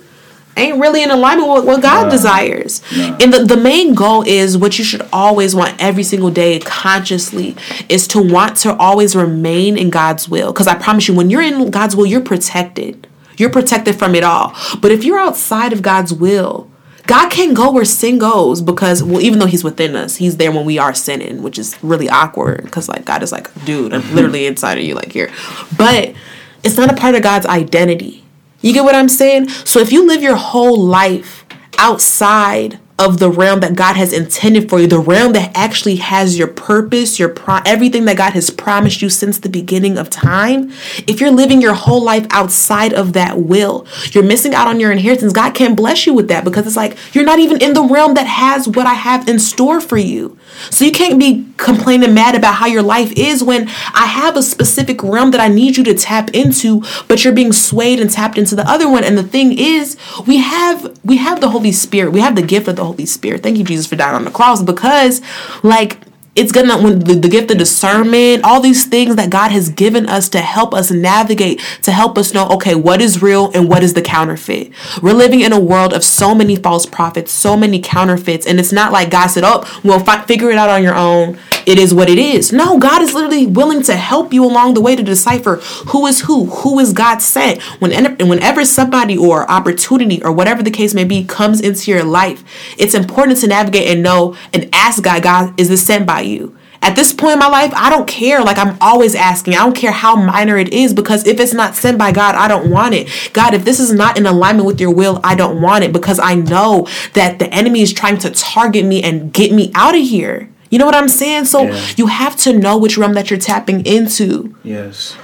ain't 0.60 0.80
really 0.80 1.02
in 1.02 1.10
alignment 1.10 1.52
with 1.52 1.64
what 1.64 1.82
God 1.82 2.04
Nah. 2.04 2.10
desires. 2.10 2.82
Nah. 2.96 3.16
And 3.20 3.32
the, 3.32 3.44
the 3.44 3.56
main 3.56 3.94
goal 3.94 4.22
is 4.26 4.56
what 4.56 4.78
you 4.78 4.84
should 4.84 5.06
always 5.12 5.54
want 5.54 5.74
every 5.80 6.02
single 6.02 6.30
day 6.30 6.58
consciously 6.60 7.56
is 7.88 8.06
to 8.08 8.20
want 8.22 8.56
to 8.58 8.76
always 8.76 9.14
remain 9.16 9.76
in 9.78 9.90
God's 9.90 10.28
will. 10.28 10.52
Because 10.52 10.66
I 10.66 10.74
promise 10.76 11.08
you, 11.08 11.14
when 11.14 11.30
you're 11.30 11.42
in 11.42 11.70
God's 11.70 11.96
will, 11.96 12.06
you're 12.06 12.20
protected. 12.20 13.06
You're 13.36 13.50
protected 13.50 13.98
from 13.98 14.14
it 14.14 14.22
all. 14.24 14.54
But 14.80 14.92
if 14.92 15.02
you're 15.04 15.18
outside 15.18 15.72
of 15.72 15.82
God's 15.82 16.12
will, 16.12 16.70
God 17.06 17.30
can't 17.30 17.56
go 17.56 17.72
where 17.72 17.84
sin 17.84 18.18
goes 18.18 18.60
because 18.62 19.02
well, 19.02 19.20
even 19.20 19.38
though 19.38 19.46
He's 19.46 19.64
within 19.64 19.96
us, 19.96 20.16
He's 20.16 20.36
there 20.36 20.52
when 20.52 20.64
we 20.64 20.78
are 20.78 20.94
sinning, 20.94 21.42
which 21.42 21.58
is 21.58 21.76
really 21.82 22.08
awkward 22.08 22.64
because 22.64 22.88
like 22.88 23.04
God 23.04 23.22
is 23.22 23.32
like, 23.32 23.48
dude, 23.64 23.92
I'm 23.92 24.14
literally 24.14 24.46
inside 24.50 24.78
of 24.78 24.84
you, 24.84 24.94
like 24.94 25.10
here. 25.10 25.30
But 25.76 26.14
it's 26.62 26.76
not 26.76 26.90
a 26.90 26.94
part 26.94 27.14
of 27.14 27.22
God's 27.22 27.46
identity. 27.46 28.22
You 28.60 28.72
get 28.72 28.84
what 28.84 28.94
I'm 28.94 29.08
saying? 29.08 29.48
So 29.48 29.80
if 29.80 29.92
you 29.92 30.06
live 30.06 30.22
your 30.22 30.36
whole 30.36 30.78
life 30.82 31.44
outside 31.78 32.78
of 33.00 33.18
the 33.18 33.30
realm 33.30 33.60
that 33.60 33.74
God 33.74 33.96
has 33.96 34.12
intended 34.12 34.68
for 34.68 34.78
you, 34.78 34.86
the 34.86 34.98
realm 34.98 35.32
that 35.32 35.50
actually 35.56 35.96
has 35.96 36.38
your 36.38 36.48
purpose, 36.48 37.18
your 37.18 37.30
pro- 37.30 37.60
everything 37.64 38.04
that 38.04 38.18
God 38.18 38.34
has 38.34 38.50
promised 38.50 39.00
you 39.00 39.08
since 39.08 39.38
the 39.38 39.48
beginning 39.48 39.96
of 39.96 40.10
time. 40.10 40.70
If 41.06 41.18
you're 41.18 41.30
living 41.30 41.62
your 41.62 41.72
whole 41.72 42.04
life 42.04 42.26
outside 42.28 42.92
of 42.92 43.14
that 43.14 43.38
will, 43.38 43.86
you're 44.12 44.22
missing 44.22 44.54
out 44.54 44.68
on 44.68 44.78
your 44.78 44.92
inheritance. 44.92 45.32
God 45.32 45.54
can't 45.54 45.78
bless 45.78 46.06
you 46.06 46.12
with 46.12 46.28
that 46.28 46.44
because 46.44 46.66
it's 46.66 46.76
like 46.76 46.98
you're 47.14 47.24
not 47.24 47.38
even 47.38 47.62
in 47.62 47.72
the 47.72 47.82
realm 47.82 48.12
that 48.14 48.26
has 48.26 48.68
what 48.68 48.86
I 48.86 48.94
have 48.94 49.26
in 49.26 49.38
store 49.38 49.80
for 49.80 49.96
you. 49.96 50.36
So 50.68 50.84
you 50.84 50.92
can't 50.92 51.18
be 51.18 51.46
complaining 51.56 52.12
mad 52.12 52.34
about 52.34 52.56
how 52.56 52.66
your 52.66 52.82
life 52.82 53.12
is 53.16 53.42
when 53.42 53.68
I 53.94 54.06
have 54.06 54.36
a 54.36 54.42
specific 54.42 55.02
realm 55.02 55.30
that 55.30 55.40
I 55.40 55.48
need 55.48 55.76
you 55.76 55.84
to 55.84 55.94
tap 55.94 56.30
into, 56.34 56.82
but 57.08 57.24
you're 57.24 57.32
being 57.32 57.52
swayed 57.52 58.00
and 58.00 58.10
tapped 58.10 58.36
into 58.36 58.54
the 58.54 58.68
other 58.68 58.90
one. 58.90 59.04
And 59.04 59.16
the 59.16 59.22
thing 59.22 59.58
is, 59.58 59.96
we 60.26 60.38
have 60.38 60.98
we 61.04 61.16
have 61.16 61.40
the 61.40 61.48
Holy 61.48 61.72
Spirit. 61.72 62.12
We 62.12 62.20
have 62.20 62.36
the 62.36 62.42
gift 62.42 62.68
of 62.68 62.76
the 62.76 62.84
Holy 62.90 63.06
Spirit. 63.06 63.42
Thank 63.42 63.56
you, 63.56 63.64
Jesus, 63.64 63.86
for 63.86 63.96
dying 63.96 64.16
on 64.16 64.24
the 64.24 64.30
cross 64.30 64.62
because 64.62 65.22
like 65.62 65.98
it's 66.36 66.52
gonna 66.52 66.80
when 66.80 67.00
the, 67.00 67.14
the 67.14 67.28
gift 67.28 67.50
of 67.50 67.58
discernment 67.58 68.44
all 68.44 68.60
these 68.60 68.86
things 68.86 69.16
that 69.16 69.30
god 69.30 69.50
has 69.50 69.68
given 69.68 70.08
us 70.08 70.28
to 70.28 70.38
help 70.38 70.72
us 70.72 70.92
navigate 70.92 71.58
to 71.82 71.90
help 71.90 72.16
us 72.16 72.32
know 72.32 72.48
okay 72.48 72.76
what 72.76 73.02
is 73.02 73.20
real 73.20 73.50
and 73.52 73.68
what 73.68 73.82
is 73.82 73.94
the 73.94 74.00
counterfeit 74.00 74.70
we're 75.02 75.12
living 75.12 75.40
in 75.40 75.52
a 75.52 75.58
world 75.58 75.92
of 75.92 76.04
so 76.04 76.32
many 76.32 76.54
false 76.54 76.86
prophets 76.86 77.32
so 77.32 77.56
many 77.56 77.80
counterfeits 77.80 78.46
and 78.46 78.60
it's 78.60 78.72
not 78.72 78.92
like 78.92 79.10
god 79.10 79.26
said 79.26 79.42
oh 79.44 79.64
well 79.82 79.98
fi- 79.98 80.22
figure 80.22 80.50
it 80.50 80.56
out 80.56 80.68
on 80.70 80.84
your 80.84 80.94
own 80.94 81.36
it 81.66 81.78
is 81.78 81.94
what 81.94 82.08
it 82.08 82.18
is. 82.18 82.52
No, 82.52 82.78
God 82.78 83.02
is 83.02 83.14
literally 83.14 83.46
willing 83.46 83.82
to 83.84 83.96
help 83.96 84.32
you 84.32 84.44
along 84.44 84.74
the 84.74 84.80
way 84.80 84.96
to 84.96 85.02
decipher 85.02 85.56
who 85.88 86.06
is 86.06 86.22
who, 86.22 86.46
who 86.46 86.78
is 86.78 86.92
God 86.92 87.22
sent. 87.22 87.62
Whenever, 87.80 88.24
whenever 88.24 88.64
somebody 88.64 89.16
or 89.16 89.50
opportunity 89.50 90.22
or 90.22 90.32
whatever 90.32 90.62
the 90.62 90.70
case 90.70 90.94
may 90.94 91.04
be 91.04 91.24
comes 91.24 91.60
into 91.60 91.90
your 91.90 92.04
life, 92.04 92.44
it's 92.78 92.94
important 92.94 93.38
to 93.38 93.46
navigate 93.46 93.88
and 93.88 94.02
know 94.02 94.36
and 94.52 94.68
ask 94.72 95.02
God, 95.02 95.22
God, 95.22 95.58
is 95.58 95.68
this 95.68 95.84
sent 95.84 96.06
by 96.06 96.20
you? 96.20 96.56
At 96.82 96.96
this 96.96 97.12
point 97.12 97.34
in 97.34 97.38
my 97.38 97.48
life, 97.48 97.72
I 97.74 97.90
don't 97.90 98.08
care. 98.08 98.42
Like, 98.42 98.56
I'm 98.56 98.76
always 98.80 99.14
asking. 99.14 99.54
I 99.54 99.58
don't 99.58 99.76
care 99.76 99.92
how 99.92 100.16
minor 100.16 100.56
it 100.56 100.72
is 100.72 100.94
because 100.94 101.26
if 101.26 101.38
it's 101.38 101.52
not 101.52 101.74
sent 101.74 101.98
by 101.98 102.10
God, 102.10 102.34
I 102.34 102.48
don't 102.48 102.70
want 102.70 102.94
it. 102.94 103.30
God, 103.34 103.52
if 103.52 103.66
this 103.66 103.78
is 103.78 103.92
not 103.92 104.16
in 104.16 104.24
alignment 104.24 104.66
with 104.66 104.80
your 104.80 104.92
will, 104.92 105.20
I 105.22 105.34
don't 105.34 105.60
want 105.60 105.84
it 105.84 105.92
because 105.92 106.18
I 106.18 106.36
know 106.36 106.88
that 107.12 107.38
the 107.38 107.52
enemy 107.52 107.82
is 107.82 107.92
trying 107.92 108.16
to 108.18 108.30
target 108.30 108.86
me 108.86 109.02
and 109.02 109.30
get 109.30 109.52
me 109.52 109.70
out 109.74 109.94
of 109.94 110.00
here. 110.00 110.48
You 110.70 110.78
know 110.78 110.86
what 110.86 110.94
I'm 110.94 111.08
saying? 111.08 111.44
So 111.46 111.64
Yeah. 111.64 111.80
you 111.96 112.06
have 112.06 112.36
to 112.38 112.52
know 112.52 112.78
which 112.78 112.96
realm 112.96 113.14
that 113.14 113.30
you're 113.30 113.38
tapping 113.40 113.84
into. 113.84 114.54
Yes. 114.62 115.16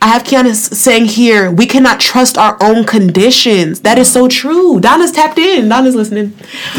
I 0.00 0.06
have 0.08 0.24
Kiana 0.24 0.54
saying 0.54 1.04
here, 1.06 1.50
we 1.50 1.66
cannot 1.66 2.00
trust 2.00 2.36
our 2.36 2.56
own 2.60 2.84
conditions. 2.84 3.80
That 3.80 3.98
is 3.98 4.10
so 4.10 4.26
true. 4.28 4.80
Donna's 4.80 5.12
tapped 5.12 5.38
in. 5.38 5.68
Donna's 5.68 5.94
listening. 5.94 6.32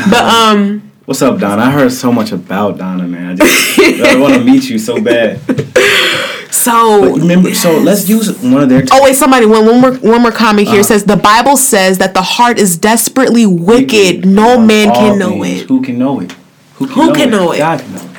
But 0.09 0.23
um 0.23 0.89
What's 1.05 1.21
up, 1.21 1.37
Donna? 1.37 1.63
I 1.63 1.69
heard 1.71 1.91
so 1.91 2.13
much 2.13 2.31
about 2.31 2.77
Donna, 2.77 3.03
man. 3.05 3.31
I 3.31 3.35
just 3.35 3.79
I 3.79 4.17
want 4.17 4.35
to 4.35 4.43
meet 4.43 4.69
you 4.69 4.79
so 4.79 5.01
bad. 5.01 5.37
so 6.51 7.15
Remember, 7.17 7.53
so 7.53 7.77
let's 7.77 8.07
use 8.07 8.31
one 8.39 8.63
of 8.63 8.69
their. 8.69 8.83
Oh 8.91 9.03
wait, 9.03 9.15
somebody 9.15 9.45
one, 9.45 9.65
one 9.65 9.81
more 9.81 9.93
one 9.95 10.21
more 10.21 10.31
comment 10.31 10.67
here 10.69 10.79
Uh. 10.79 10.83
says 10.83 11.03
the 11.03 11.17
Bible 11.17 11.57
says 11.57 11.97
that 11.97 12.13
the 12.13 12.21
heart 12.21 12.57
is 12.57 12.77
desperately 12.77 13.45
wicked. 13.45 14.25
No 14.25 14.57
man 14.59 14.93
can 14.93 15.19
know 15.19 15.41
things. 15.43 15.61
it. 15.63 15.67
Who 15.67 15.81
can 15.81 15.97
know 15.99 16.19
it? 16.21 16.31
Who 16.75 16.87
can, 16.87 16.95
Who 16.95 17.05
know, 17.07 17.13
can 17.13 17.27
it? 17.27 17.31
know 17.31 17.51
it? 17.51 17.57
God 17.59 17.79
can 17.79 17.93
know 17.95 18.01
it. 18.01 18.12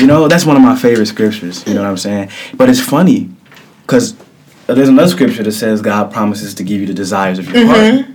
You 0.00 0.06
know, 0.06 0.28
that's 0.28 0.44
one 0.44 0.56
of 0.56 0.62
my 0.62 0.76
favorite 0.76 1.06
scriptures. 1.06 1.66
You 1.66 1.74
know 1.74 1.82
what 1.82 1.90
I'm 1.90 1.96
saying? 1.96 2.30
But 2.54 2.68
it's 2.70 2.80
funny 2.80 3.30
because 3.82 4.14
there's 4.66 4.88
another 4.88 5.08
scripture 5.10 5.42
that 5.42 5.52
says 5.52 5.80
God 5.82 6.12
promises 6.12 6.54
to 6.54 6.62
give 6.64 6.80
you 6.80 6.86
the 6.86 6.94
desires 6.94 7.38
of 7.38 7.48
your 7.52 7.66
heart. 7.66 8.06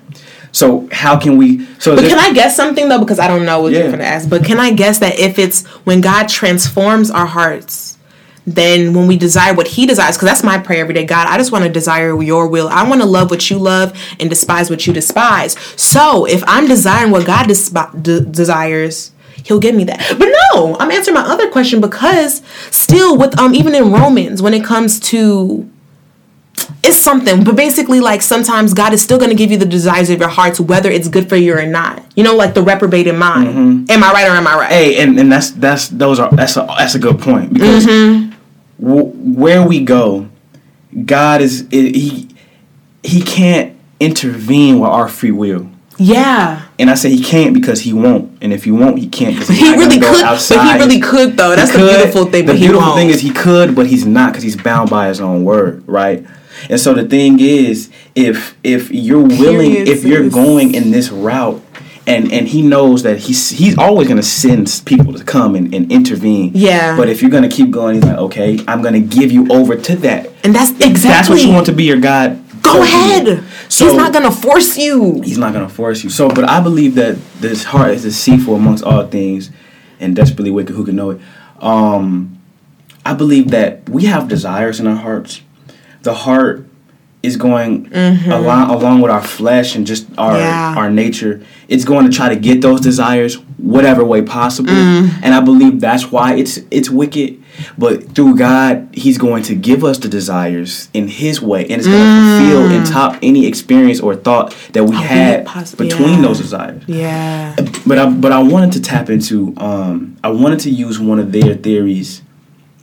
So 0.52 0.88
how 0.92 1.20
can 1.20 1.38
we? 1.38 1.66
So 1.80 1.96
Mm-hmm. 1.96 2.02
But 2.04 2.10
can 2.10 2.20
I 2.20 2.32
guess 2.32 2.56
something 2.56 2.88
though? 2.90 3.00
Because 3.00 3.20
I 3.20 3.28
don't 3.28 3.46
know 3.46 3.62
what 3.62 3.72
Yeah. 3.72 3.80
you're 3.80 3.92
gonna 3.92 4.04
ask. 4.04 4.30
But 4.30 4.46
can 4.46 4.60
I 4.60 4.72
guess 4.72 5.00
that 5.00 5.18
if 5.20 5.40
it's 5.40 5.66
when 5.84 6.00
God 6.00 6.28
transforms 6.30 7.10
our 7.10 7.26
hearts, 7.26 7.98
then 8.46 8.94
when 8.94 9.08
we 9.08 9.18
desire 9.18 9.54
what 9.56 9.68
He 9.68 9.86
desires, 9.88 10.16
because 10.16 10.28
that's 10.28 10.44
my 10.44 10.60
prayer 10.60 10.82
every 10.82 10.94
day. 10.94 11.06
God, 11.06 11.28
I 11.28 11.38
just 11.38 11.52
want 11.52 11.64
to 11.66 11.72
desire 11.72 12.22
Your 12.22 12.48
will. 12.48 12.68
I 12.68 12.88
want 12.88 13.02
to 13.02 13.08
love 13.08 13.32
what 13.32 13.50
You 13.50 13.58
love 13.58 13.98
and 14.20 14.30
despise 14.30 14.70
what 14.70 14.86
You 14.86 14.94
despise. 14.94 15.58
So 15.76 16.26
if 16.26 16.44
I'm 16.46 16.68
desiring 16.68 17.10
what 17.12 17.26
God 17.26 17.48
despi- 17.48 18.04
de- 18.04 18.22
desires. 18.22 19.10
He'll 19.44 19.60
give 19.60 19.76
me 19.76 19.84
that. 19.86 20.16
But 20.18 20.30
no, 20.54 20.76
I'm 20.80 20.90
answering 20.92 21.16
my 21.16 21.22
other 21.22 21.50
question 21.52 21.82
because 21.82 22.42
still 22.72 23.18
with 23.18 23.38
um 23.40 23.54
even 23.54 23.76
in 23.76 23.92
Romans 23.92 24.42
when 24.42 24.54
it 24.54 24.64
comes 24.64 25.00
to 25.12 25.70
it's 26.84 26.98
something, 26.98 27.44
but 27.44 27.56
basically, 27.56 28.00
like 28.00 28.22
sometimes 28.22 28.74
God 28.74 28.94
is 28.94 29.02
still 29.02 29.18
going 29.18 29.30
to 29.32 29.36
give 29.36 29.52
you 29.52 29.58
the 29.58 29.66
desires 29.66 30.10
of 30.10 30.20
your 30.20 30.30
hearts, 30.30 30.60
whether 30.60 30.90
it's 30.90 31.08
good 31.08 31.28
for 31.28 31.36
you 31.36 31.54
or 31.58 31.66
not. 31.66 32.04
You 32.16 32.24
know, 32.24 32.36
like 32.36 32.54
the 32.54 32.62
reprobated 32.62 33.16
mind. 33.16 33.90
Am 33.90 34.04
I 34.04 34.12
right 34.14 34.28
or 34.28 34.32
am 34.32 34.48
I 34.48 34.56
right? 34.56 34.70
Hey, 34.72 35.02
and, 35.02 35.18
and 35.20 35.32
that's 35.32 35.52
that's 35.52 35.90
those 35.90 36.20
are 36.20 36.30
that's 36.32 36.56
a 36.58 36.66
that's 36.78 36.96
a 36.96 37.00
good 37.00 37.20
point 37.20 37.54
because 37.54 37.86
Mm-hmm. 37.86 38.34
w- 38.86 39.06
where 39.38 39.66
we 39.68 39.80
go, 39.84 40.30
God 41.06 41.42
is 41.42 41.68
he 41.72 42.30
he 43.04 43.22
can't 43.22 43.76
intervene 44.00 44.80
with 44.80 44.90
our 44.90 45.10
free 45.10 45.32
will. 45.32 45.70
Yeah, 45.98 46.63
And 46.80 46.90
I 46.90 46.96
say 46.96 47.10
he 47.10 47.24
can't 47.24 47.54
because 47.54 47.82
he 47.82 47.94
won't, 47.94 48.36
and 48.42 48.52
if 48.52 48.64
he 48.64 48.72
won't, 48.72 48.98
he 48.98 49.08
can't 49.08 49.36
because 49.36 49.50
he 49.50 49.72
really 49.76 50.00
could, 50.00 50.24
but 50.24 50.50
he 50.50 50.80
really 50.80 51.00
could 51.00 51.38
though. 51.38 51.56
That's 51.56 51.72
the 51.72 51.78
beautiful 51.78 52.26
thing. 52.26 52.46
The 52.46 52.54
but 52.54 52.56
he 52.58 52.68
beautiful 52.68 52.96
thing 52.96 53.10
is 53.10 53.22
he 53.22 53.32
could, 53.32 53.76
but 53.76 53.86
he's 53.86 54.06
not 54.08 54.32
because 54.32 54.44
he's 54.44 54.56
bound 54.56 54.90
by 54.90 55.08
his 55.08 55.22
own 55.22 55.44
word, 55.44 55.88
right? 55.88 56.26
And 56.70 56.80
so 56.80 56.94
the 56.94 57.06
thing 57.06 57.40
is, 57.40 57.92
if 58.16 58.58
if 58.64 58.92
you're 58.92 59.22
willing, 59.22 59.72
Period, 59.72 59.88
if 59.88 60.04
you're 60.04 60.30
going 60.30 60.74
in 60.74 60.92
this 60.92 61.10
route, 61.12 61.62
and 62.08 62.32
and 62.32 62.48
he 62.48 62.62
knows 62.62 63.04
that 63.04 63.20
he's 63.20 63.50
he's 63.50 63.78
always 63.78 64.08
gonna 64.08 64.24
send 64.24 64.82
people 64.86 65.14
to 65.14 65.24
come 65.24 65.56
and, 65.56 65.74
and 65.74 65.92
intervene. 65.92 66.52
Yeah. 66.54 66.98
But 66.98 67.10
if 67.10 67.22
you're 67.22 67.32
gonna 67.32 67.50
keep 67.50 67.72
going, 67.72 67.96
he's 67.96 68.06
like, 68.06 68.18
okay, 68.18 68.60
I'm 68.68 68.82
gonna 68.82 69.00
give 69.00 69.32
you 69.32 69.48
over 69.50 69.76
to 69.76 69.96
that. 69.98 70.30
and 70.44 70.54
that's 70.56 70.72
exactly. 70.72 71.10
That's 71.10 71.30
what 71.30 71.42
you 71.42 71.52
want 71.54 71.66
to 71.68 71.72
be 71.74 71.84
your 71.84 72.00
God. 72.00 72.43
Go 72.64 72.74
so 72.74 72.82
ahead. 72.82 73.28
it. 73.28 73.44
So 73.70 73.86
He's 73.86 73.96
not 73.96 74.12
gonna 74.14 74.32
force 74.32 74.78
you. 74.78 75.22
He's 75.22 75.38
not 75.38 75.54
gonna 75.54 75.70
force 75.70 76.04
you. 76.04 76.10
So, 76.10 76.30
but 76.30 76.50
I 76.50 76.60
believe 76.62 76.96
that 76.96 77.18
this 77.40 77.64
heart 77.66 77.92
is 77.92 78.04
deceitful 78.04 78.56
amongst 78.56 78.84
all 78.84 79.06
things, 79.08 79.52
and 80.00 80.16
desperately 80.16 80.52
wicked. 80.52 80.76
Who 80.76 80.86
can 80.86 80.96
know 80.96 81.12
it? 81.12 81.22
Um, 81.60 82.40
I 83.06 83.14
believe 83.14 83.50
that 83.52 83.88
we 83.90 84.06
have 84.06 84.28
desires 84.28 84.80
in 84.80 84.88
our 84.88 84.96
hearts. 84.96 85.42
The 86.04 86.14
heart 86.14 86.68
is 87.22 87.38
going 87.38 87.90
along 87.94 88.70
along 88.70 89.00
with 89.02 89.12
our 89.12 89.24
flesh 89.24 89.76
and 89.76 89.88
just 89.88 90.08
our 90.18 90.38
Yeah. 90.38 90.76
our 90.78 90.90
nature. 90.90 91.42
It's 91.70 91.86
going 91.86 92.06
to 92.06 92.12
try 92.12 92.30
to 92.30 92.36
get 92.36 92.62
those 92.62 92.82
desires 92.82 93.36
whatever 93.58 94.04
way 94.04 94.22
possible, 94.22 94.72
and 94.72 95.34
I 95.34 95.40
believe 95.40 95.80
that's 95.80 96.12
why 96.12 96.36
it's 96.36 96.60
it's 96.72 96.90
wicked. 96.90 97.42
But 97.78 98.16
through 98.16 98.36
God, 98.38 98.90
He's 98.94 99.18
going 99.18 99.44
to 99.44 99.56
give 99.56 99.84
us 99.84 99.98
the 100.00 100.08
desires 100.08 100.90
in 100.94 101.08
His 101.08 101.42
way, 101.42 101.62
and 101.64 101.74
it's 101.74 101.88
going 101.88 102.00
to 102.04 102.38
fulfill 102.40 102.72
and 102.72 102.86
top 102.86 103.18
any 103.22 103.46
experience 103.46 104.00
or 104.00 104.16
thought 104.16 104.56
that 104.74 104.84
we 104.86 104.96
Oh, 104.96 105.00
had 105.00 105.46
between 105.78 106.16
yeah. 106.16 106.22
those 106.22 106.40
desires. 106.40 106.84
Yeah. 106.88 107.56
But 107.86 107.98
I 108.00 108.10
but 108.10 108.32
I 108.32 108.42
wanted 108.42 108.72
to 108.74 108.82
tap 108.82 109.10
into 109.10 109.54
um 109.58 110.18
I 110.24 110.30
wanted 110.30 110.60
to 110.62 110.70
use 110.70 111.00
one 111.00 111.20
of 111.20 111.32
their 111.32 111.54
theories, 111.56 112.22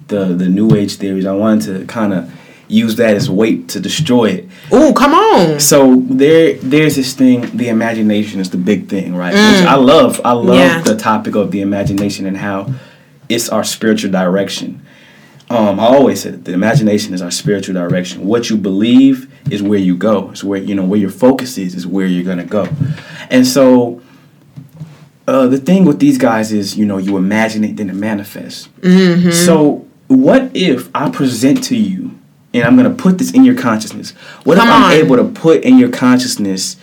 the 0.09 0.27
the 0.27 0.49
New 0.49 0.75
Age 0.75 0.97
theories. 0.97 1.27
I 1.27 1.33
wanted 1.35 1.79
to 1.81 1.87
kind 1.87 2.13
of 2.13 2.31
use 2.69 2.95
that 2.97 3.17
as 3.17 3.27
a 3.27 3.33
weight 3.33 3.69
to 3.71 3.81
destroy 3.81 4.27
it. 4.27 4.49
Ooh, 4.73 4.93
come 4.93 5.13
on. 5.13 5.59
So 5.59 5.97
there 6.09 6.55
there's 6.55 6.95
this 6.97 7.15
thing. 7.15 7.57
The 7.57 7.69
imagination 7.69 8.39
is 8.41 8.51
the 8.51 8.59
big 8.59 8.89
thing, 8.89 9.17
right? 9.17 9.33
Which 9.35 9.67
I 9.67 9.75
love. 9.75 10.21
I 10.25 10.33
love 10.33 10.57
Mm. 10.57 10.59
Yeah. 10.59 10.81
the 10.83 10.97
topic 10.97 11.35
of 11.35 11.51
the 11.51 11.61
imagination 11.63 12.27
and 12.27 12.37
how 12.37 12.73
it's 13.31 13.49
our 13.49 13.65
spiritual 13.65 14.11
direction. 14.11 14.85
Um, 15.49 15.81
I 15.81 15.87
always 15.87 16.23
said 16.23 16.45
the 16.45 16.53
imagination 16.53 17.13
is 17.13 17.23
our 17.23 17.31
spiritual 17.31 17.75
direction. 17.75 18.27
What 18.27 18.51
you 18.51 18.57
believe 18.57 19.33
is 19.51 19.63
where 19.63 19.81
you 19.81 19.97
go. 19.97 20.31
It's 20.31 20.45
where 20.45 20.61
you 20.61 20.75
know 20.75 20.85
where 20.85 21.01
your 21.01 21.11
focus 21.11 21.59
is 21.59 21.75
is 21.75 21.87
where 21.87 22.07
you're 22.07 22.25
gonna 22.25 22.45
go. 22.45 22.69
And 23.31 23.47
so 23.47 24.01
uh, 25.31 25.47
the 25.47 25.59
thing 25.59 25.85
with 25.85 26.01
these 26.01 26.19
guys 26.19 26.53
is, 26.53 26.77
you 26.77 26.85
know, 26.85 26.99
you 26.99 27.17
imagine 27.17 27.63
it, 27.63 27.77
then 27.77 27.89
it 27.89 27.95
manifests. 27.95 28.69
Mm-hmm. 28.81 29.31
So, 29.31 29.87
what 30.09 30.51
if 30.55 30.91
I 30.93 31.09
present 31.09 31.63
to 31.65 31.77
you, 31.77 32.19
and 32.53 32.65
I'm 32.65 32.77
going 32.77 32.89
to 32.91 33.01
put 33.01 33.19
this 33.19 33.31
in 33.31 33.45
your 33.45 33.55
consciousness? 33.55 34.11
What 34.43 34.59
Come 34.59 34.67
if 34.67 34.75
I'm 34.75 34.83
on. 34.83 34.93
able 34.93 35.17
to 35.17 35.25
put 35.25 35.63
in 35.63 35.79
your 35.79 35.91
consciousness 35.91 36.77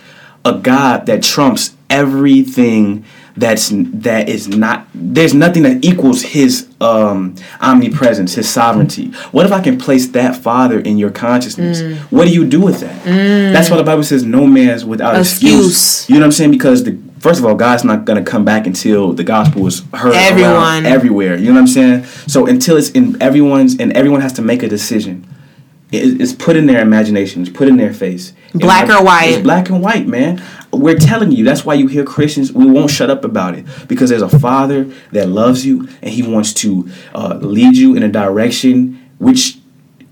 a 0.46 0.54
God 0.54 1.04
that 1.06 1.22
trumps 1.22 1.76
everything 1.90 3.04
that's 3.38 3.70
that 3.72 4.28
is 4.28 4.48
not 4.48 4.86
there's 4.94 5.34
nothing 5.34 5.62
that 5.62 5.84
equals 5.84 6.22
his 6.22 6.68
um 6.80 7.34
omnipresence 7.60 8.34
his 8.34 8.48
sovereignty 8.48 9.10
what 9.32 9.46
if 9.46 9.52
i 9.52 9.60
can 9.60 9.78
place 9.78 10.08
that 10.08 10.36
father 10.36 10.80
in 10.80 10.98
your 10.98 11.10
consciousness 11.10 11.80
what 12.10 12.26
do 12.26 12.32
you 12.32 12.46
do 12.46 12.60
with 12.60 12.80
that 12.80 13.04
that's 13.52 13.70
why 13.70 13.76
the 13.76 13.84
bible 13.84 14.02
says 14.02 14.24
no 14.24 14.46
man's 14.46 14.84
without 14.84 15.16
excuse. 15.18 15.52
Mm. 15.52 15.68
Excuse. 15.68 16.10
you 16.10 16.14
know 16.16 16.20
what 16.20 16.26
i'm 16.26 16.32
saying 16.32 16.50
because 16.50 16.84
the 16.84 16.98
first 17.20 17.40
of 17.40 17.46
all, 17.46 17.54
God's 17.54 17.84
not 17.84 18.04
gonna 18.04 18.22
come 18.22 18.44
back 18.44 18.66
until 18.66 19.12
the 19.12 19.24
gospel 19.24 19.66
is 19.66 19.82
heard 19.94 20.14
Everyone. 20.14 20.86
everywhere. 20.86 21.36
You 21.36 21.46
know 21.46 21.54
what 21.54 21.60
I'm 21.60 21.66
saying? 21.66 22.04
So 22.26 22.46
until 22.46 22.76
it's 22.76 22.90
in 22.90 23.20
everyone's 23.20 23.78
and 23.78 23.92
everyone 23.92 24.20
has 24.20 24.32
to 24.34 24.42
make 24.42 24.62
a 24.62 24.68
decision. 24.68 25.26
It's 25.90 26.34
put 26.34 26.54
in 26.56 26.66
their 26.66 26.82
imagination. 26.82 27.40
It's 27.40 27.50
put 27.50 27.66
in 27.66 27.78
their 27.78 27.94
face. 27.94 28.34
Black 28.54 28.88
like- 28.88 29.00
or 29.00 29.04
white. 29.04 29.28
It's 29.30 29.42
black 29.42 29.68
and 29.70 29.82
white, 29.82 30.06
man. 30.06 30.42
We're 30.72 30.96
telling 30.98 31.32
you. 31.32 31.44
That's 31.44 31.64
why 31.64 31.74
you 31.74 31.86
hear 31.86 32.04
Christians. 32.04 32.52
We 32.52 32.66
won't 32.66 32.90
shut 32.90 33.08
up 33.10 33.24
about 33.24 33.54
it 33.56 33.64
because 33.88 34.10
there's 34.10 34.22
a 34.22 34.28
Father 34.28 34.84
that 35.12 35.28
loves 35.28 35.64
you 35.64 35.88
and 36.02 36.10
He 36.12 36.22
wants 36.22 36.52
to 36.54 36.88
uh, 37.14 37.38
lead 37.40 37.76
you 37.76 37.94
in 37.96 38.02
a 38.02 38.08
direction 38.08 38.98
which 39.18 39.58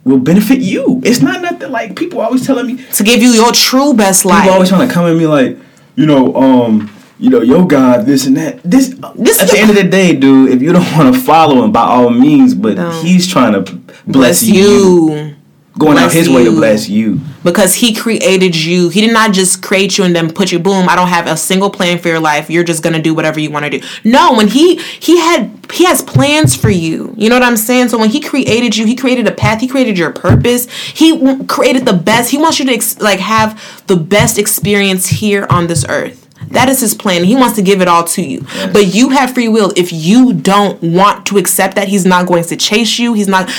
will 0.04 0.18
benefit 0.18 0.60
you. 0.60 1.00
It's 1.04 1.20
not 1.20 1.42
nothing 1.42 1.70
like 1.70 1.96
people 1.96 2.20
always 2.20 2.46
telling 2.46 2.66
me. 2.66 2.82
To 2.94 3.02
give 3.04 3.22
you 3.22 3.30
your 3.30 3.52
true 3.52 3.92
best 3.94 4.24
life. 4.24 4.42
People 4.42 4.54
always 4.54 4.68
trying 4.70 4.86
to 4.88 4.92
come 4.94 5.04
at 5.06 5.16
me 5.16 5.26
like, 5.26 5.58
you 5.94 6.06
know, 6.06 6.34
um, 6.36 6.90
you 7.18 7.28
know, 7.30 7.40
your 7.42 7.66
God, 7.66 8.06
this 8.06 8.26
and 8.26 8.36
that. 8.36 8.62
This, 8.62 8.94
This 9.16 9.40
at 9.40 9.48
the- 9.50 9.58
end 9.58 9.70
of 9.70 9.76
the 9.76 9.84
day, 9.84 10.14
dude, 10.14 10.50
if 10.50 10.62
you 10.62 10.72
don't 10.72 10.90
want 10.96 11.14
to 11.14 11.20
follow 11.20 11.64
him, 11.64 11.72
by 11.72 11.82
all 11.82 12.10
means, 12.10 12.54
but 12.54 12.76
No. 12.76 12.90
he's 13.02 13.26
trying 13.26 13.52
to 13.52 13.60
bless, 13.72 13.82
bless 14.06 14.42
you, 14.44 14.62
you. 15.10 15.35
Going 15.78 15.98
out 15.98 16.12
his 16.12 16.28
way 16.30 16.44
to 16.44 16.50
bless 16.52 16.88
you. 16.88 17.20
because 17.44 17.74
he 17.74 17.94
created 17.94 18.56
you. 18.56 18.88
He 18.88 19.00
did 19.02 19.12
not 19.12 19.32
just 19.32 19.62
create 19.62 19.98
you 19.98 20.04
and 20.04 20.16
then 20.16 20.32
put 20.32 20.50
you 20.50 20.58
boom, 20.58 20.88
I 20.88 20.96
don't 20.96 21.08
have 21.08 21.26
a 21.26 21.36
single 21.36 21.70
plan 21.70 21.98
for 21.98 22.08
your 22.08 22.18
life. 22.20 22.48
You're 22.50 22.64
just 22.64 22.82
going 22.82 22.94
to 22.94 23.02
do 23.02 23.14
whatever 23.14 23.38
you 23.40 23.50
want 23.50 23.64
to 23.66 23.78
do. 23.78 23.86
No, 24.04 24.34
when 24.34 24.48
he 24.48 24.76
he 24.76 25.18
had 25.18 25.50
he 25.72 25.84
has 25.84 26.00
plans 26.02 26.56
for 26.56 26.70
you. 26.70 27.12
You 27.16 27.28
know 27.28 27.36
what 27.36 27.42
I'm 27.42 27.56
saying? 27.56 27.88
So 27.90 27.98
when 27.98 28.10
he 28.10 28.20
created 28.20 28.76
you, 28.76 28.86
he 28.86 28.94
created 28.96 29.26
a 29.26 29.32
path, 29.32 29.60
he 29.60 29.68
created 29.68 29.98
your 29.98 30.12
purpose. 30.12 30.70
He 30.70 31.16
w- 31.18 31.44
created 31.44 31.84
the 31.84 31.92
best. 31.92 32.30
He 32.30 32.38
wants 32.38 32.58
you 32.58 32.64
to 32.66 32.72
ex- 32.72 32.98
like 33.00 33.18
have 33.20 33.86
the 33.86 33.96
best 33.96 34.38
experience 34.38 35.06
here 35.08 35.46
on 35.50 35.66
this 35.66 35.84
earth. 35.88 36.22
That 36.52 36.68
is 36.68 36.80
his 36.80 36.94
plan. 36.94 37.24
He 37.24 37.34
wants 37.34 37.56
to 37.56 37.62
give 37.62 37.80
it 37.80 37.88
all 37.88 38.04
to 38.04 38.22
you. 38.22 38.46
But 38.72 38.94
you 38.94 39.08
have 39.10 39.34
free 39.34 39.48
will. 39.48 39.72
If 39.76 39.92
you 39.92 40.32
don't 40.32 40.80
want 40.82 41.26
to 41.26 41.38
accept 41.38 41.74
that, 41.74 41.88
he's 41.88 42.06
not 42.06 42.26
going 42.28 42.44
to 42.44 42.56
chase 42.56 42.98
you. 42.98 43.14
He's 43.14 43.26
not 43.26 43.50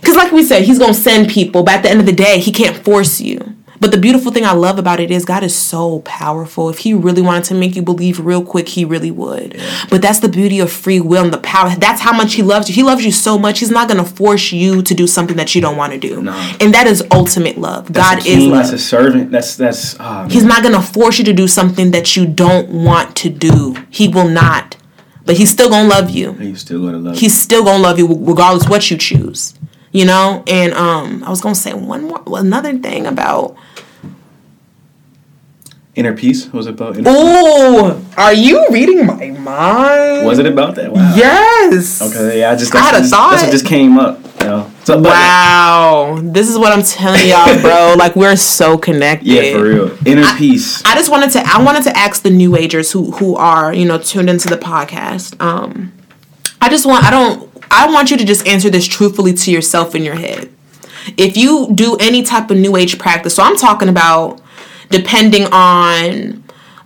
because, 0.00 0.16
like 0.16 0.32
we 0.32 0.42
said, 0.42 0.62
he's 0.62 0.78
going 0.78 0.94
to 0.94 1.00
send 1.00 1.30
people, 1.30 1.62
but 1.62 1.74
at 1.74 1.82
the 1.82 1.90
end 1.90 2.00
of 2.00 2.06
the 2.06 2.12
day, 2.12 2.38
he 2.38 2.52
can't 2.52 2.76
force 2.84 3.20
you. 3.20 3.56
But 3.80 3.92
the 3.92 3.98
beautiful 3.98 4.30
thing 4.30 4.44
I 4.44 4.52
love 4.52 4.78
about 4.78 5.00
it 5.00 5.10
is 5.10 5.24
God 5.24 5.42
is 5.42 5.56
so 5.56 6.00
powerful. 6.00 6.68
If 6.68 6.80
he 6.80 6.92
really 6.92 7.22
wanted 7.22 7.44
to 7.44 7.54
make 7.54 7.74
you 7.74 7.80
believe 7.80 8.20
real 8.20 8.44
quick, 8.44 8.68
he 8.68 8.84
really 8.84 9.10
would. 9.10 9.58
But 9.88 10.02
that's 10.02 10.20
the 10.20 10.28
beauty 10.28 10.60
of 10.60 10.70
free 10.70 11.00
will 11.00 11.24
and 11.24 11.32
the 11.32 11.38
power. 11.38 11.70
That's 11.70 12.02
how 12.02 12.12
much 12.12 12.34
he 12.34 12.42
loves 12.42 12.68
you. 12.68 12.74
He 12.74 12.82
loves 12.82 13.02
you 13.06 13.10
so 13.10 13.38
much, 13.38 13.60
he's 13.60 13.70
not 13.70 13.88
going 13.88 14.04
to 14.04 14.10
force 14.10 14.52
you 14.52 14.82
to 14.82 14.94
do 14.94 15.06
something 15.06 15.38
that 15.38 15.54
you 15.54 15.62
don't 15.62 15.78
want 15.78 15.94
to 15.94 15.98
do. 15.98 16.20
No. 16.20 16.32
And 16.60 16.74
that 16.74 16.86
is 16.86 17.02
ultimate 17.10 17.56
love. 17.56 17.90
That's 17.90 18.22
God 18.22 18.26
is 18.26 18.44
love. 18.44 18.58
That's 18.58 18.72
a 18.72 18.78
servant. 18.78 19.30
That's 19.30 19.56
that's. 19.56 19.98
man. 19.98 20.28
He's 20.28 20.44
not 20.44 20.62
going 20.62 20.74
to 20.74 20.82
force 20.82 21.18
you 21.18 21.24
to 21.24 21.32
do 21.32 21.48
something 21.48 21.90
that 21.92 22.16
you 22.16 22.26
don't 22.26 22.68
want 22.68 23.16
to 23.16 23.30
do. 23.30 23.76
He 23.88 24.08
will 24.08 24.28
not. 24.28 24.76
But 25.24 25.38
he's 25.38 25.50
still 25.50 25.70
going 25.70 25.88
to 25.88 25.94
love 25.94 26.10
you 26.10 26.32
He's 26.32 26.60
still 26.60 26.82
gonna 26.82 26.98
love. 26.98 27.16
he's 27.16 27.38
still 27.38 27.62
gonna 27.64 27.82
love 27.82 27.98
you 27.98 28.08
regardless 28.08 28.68
what 28.68 28.90
you 28.90 28.96
choose 28.96 29.54
you 29.92 30.04
know 30.04 30.42
and 30.46 30.72
um 30.74 31.22
i 31.24 31.30
was 31.30 31.40
gonna 31.40 31.54
say 31.54 31.72
one 31.74 32.04
more 32.04 32.22
another 32.38 32.76
thing 32.78 33.06
about 33.06 33.56
Inner 35.96 36.16
peace. 36.16 36.46
What 36.46 36.54
was 36.54 36.66
it 36.68 36.74
about? 36.74 36.96
Oh 37.04 38.02
are 38.16 38.32
you 38.32 38.64
reading 38.70 39.06
my 39.06 39.30
mind 39.30 40.24
Was 40.24 40.38
it 40.38 40.46
about 40.46 40.76
that? 40.76 40.92
Wow. 40.92 41.14
yes 41.16 42.00
Okay. 42.00 42.38
Yeah. 42.40 42.52
I 42.52 42.56
just. 42.56 42.74
I 42.74 42.78
had 42.78 42.94
a 42.94 42.98
that's, 42.98 43.10
thought. 43.10 43.32
That's 43.32 43.42
what 43.42 43.50
just 43.50 43.66
came 43.66 43.98
up. 43.98 44.20
You 44.40 44.46
know. 44.46 44.70
So, 44.84 44.98
wow 44.98 46.18
this 46.22 46.48
is 46.48 46.56
what 46.56 46.72
i'm 46.72 46.82
telling 46.82 47.28
y'all 47.28 47.60
bro 47.60 47.94
like 47.98 48.16
we're 48.16 48.34
so 48.36 48.78
connected 48.78 49.26
Yeah, 49.26 49.52
for 49.52 49.64
real. 49.64 49.98
Inner 50.06 50.24
peace. 50.38 50.82
I 50.86 50.94
just 50.94 51.10
wanted 51.10 51.32
to 51.32 51.42
I 51.44 51.62
wanted 51.62 51.82
to 51.82 51.96
ask 51.96 52.22
the 52.22 52.30
new 52.30 52.56
agers 52.56 52.92
who 52.92 53.10
who 53.10 53.36
are, 53.36 53.74
you 53.74 53.84
know, 53.84 53.98
tuned 53.98 54.30
into 54.30 54.48
the 54.48 54.56
podcast. 54.56 55.38
Um 55.40 55.92
I 56.60 56.68
just 56.70 56.86
want 56.86 57.04
I 57.04 57.10
don't 57.10 57.49
I 57.70 57.90
want 57.90 58.10
you 58.10 58.16
to 58.16 58.24
just 58.24 58.46
answer 58.46 58.70
this 58.70 58.86
truthfully 58.86 59.32
to 59.32 59.50
yourself 59.50 59.94
in 59.94 60.02
your 60.04 60.16
head. 60.16 60.50
If 61.16 61.36
you 61.36 61.68
do 61.74 61.96
any 61.98 62.22
type 62.22 62.50
of 62.50 62.56
new 62.58 62.76
age 62.76 62.98
practice, 62.98 63.34
so 63.34 63.42
I'm 63.42 63.56
talking 63.56 63.88
about 63.88 64.40
depending 64.90 65.44
on 65.52 66.42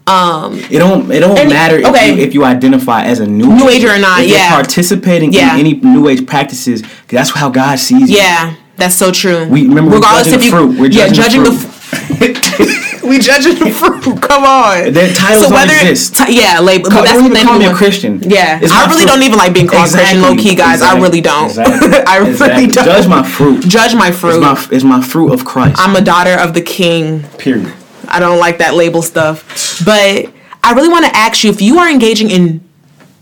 um 0.07 0.59
It 0.71 0.79
don't. 0.79 1.11
It 1.11 1.21
don't 1.21 1.39
Any- 1.39 1.53
matter 1.53 1.79
if, 1.79 1.87
okay. 1.87 2.15
you, 2.15 2.21
if 2.23 2.35
you 2.35 2.45
identify 2.45 3.05
as 3.05 3.21
a 3.21 3.27
new 3.27 3.47
New 3.55 3.69
age 3.69 3.85
or 3.85 3.99
not, 3.99 4.21
If 4.23 4.31
yeah. 4.31 4.37
you're 4.51 4.63
participating 4.63 5.33
Yeah. 5.33 5.55
in 5.55 5.61
any 5.61 5.75
new 5.75 6.09
age 6.09 6.27
practices 6.27 6.83
that's 7.09 7.31
how 7.31 7.49
God 7.49 7.79
sees 7.79 8.11
you. 8.11 8.19
yeah, 8.19 8.55
that's 8.77 8.95
so 8.97 9.11
true. 9.11 9.47
We 9.49 9.67
remember 9.67 9.93
we're 9.93 10.01
judging 10.03 10.39
the 10.41 10.51
fruit. 10.51 10.79
We're 10.79 10.91
yeah, 10.91 11.09
judging 11.09 11.45
the 11.45 11.51
judging 11.51 12.35
the, 12.35 12.84
we 13.05 13.19
judging 13.19 13.55
the 13.59 13.71
fruit. 13.71 14.03
Come 14.23 14.45
on. 14.45 14.93
That 14.93 15.15
titles 15.17 15.49
don't 15.51 15.65
exist. 15.65 16.17
ti- 16.17 16.37
yeah, 16.41 16.61
label. 16.61 16.91
But 16.91 17.05
that's 17.05 17.21
what 17.23 17.33
they 17.33 17.43
call 17.45 17.59
me 17.59 17.67
a. 17.67 17.75
Christian. 17.75 18.21
Yeah, 18.23 18.59
I 18.63 18.87
really 18.87 19.01
fruit. 19.03 19.07
don't 19.09 19.23
even 19.23 19.39
like 19.39 19.53
being 19.55 19.67
called 19.67 19.91
Christian, 19.91 20.23
low 20.23 20.35
key, 20.37 20.55
guys. 20.55 20.83
I 20.83 20.99
really 20.99 21.21
don't. 21.21 21.47
Exactly. 21.47 21.99
I 22.07 22.17
really 22.19 22.31
Exactly. 22.31 22.67
don't. 22.69 22.85
Judge 22.85 23.09
my 23.09 23.23
fruit. 23.23 23.61
Judge 23.69 23.95
my 23.95 24.11
fruit. 24.11 24.37
It's 24.37 24.41
my, 24.71 24.77
it's 24.77 24.85
my 24.85 25.01
fruit 25.01 25.33
of 25.33 25.45
Christ. 25.45 25.77
I'm 25.79 25.95
a 25.97 26.01
daughter 26.01 26.35
of 26.35 26.55
the 26.55 26.63
King. 26.63 27.23
period. 27.39 27.73
I 28.09 28.21
don't 28.21 28.39
like 28.39 28.59
that 28.59 28.75
label 28.75 29.03
stuff. 29.03 29.81
But 29.85 30.33
I 30.63 30.73
really 30.73 30.89
want 30.89 31.05
to 31.07 31.15
ask 31.17 31.43
you 31.45 31.51
if 31.51 31.61
you 31.63 31.79
are 31.79 31.89
engaging 31.91 32.31
in 32.31 32.61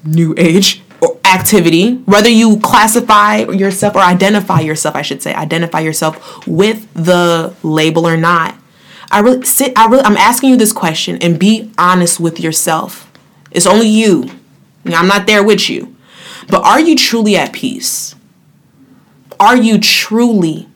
new 0.05 0.35
age 0.37 0.83
or 1.01 1.19
activity, 1.25 1.95
whether 2.05 2.29
you 2.29 2.59
classify 2.61 3.39
yourself 3.39 3.95
or 3.95 4.01
identify 4.01 4.61
yourself, 4.61 4.95
I 4.97 5.03
should 5.03 5.23
say, 5.23 5.33
identify 5.35 5.81
yourself 5.81 6.47
with 6.47 6.93
the 6.95 7.55
label 7.63 8.07
or 8.07 8.17
not. 8.17 8.55
I 9.13 9.21
really 9.21 9.45
sit 9.45 9.73
I 9.77 9.87
really 9.87 10.03
I'm 10.03 10.17
asking 10.17 10.51
you 10.51 10.57
this 10.57 10.73
question 10.73 11.19
and 11.21 11.39
be 11.39 11.71
honest 11.79 12.19
with 12.19 12.41
yourself. 12.41 13.11
It's 13.51 13.67
only 13.67 13.89
you. 13.89 14.31
I'm 14.87 15.07
not 15.07 15.27
there 15.27 15.45
with 15.45 15.69
you. 15.69 15.95
But 16.49 16.65
are 16.65 16.81
you 16.81 16.97
truly 16.97 17.37
at 17.37 17.53
peace? 17.53 18.17
Are 19.39 19.57
you 19.57 19.79
truly 19.79 20.69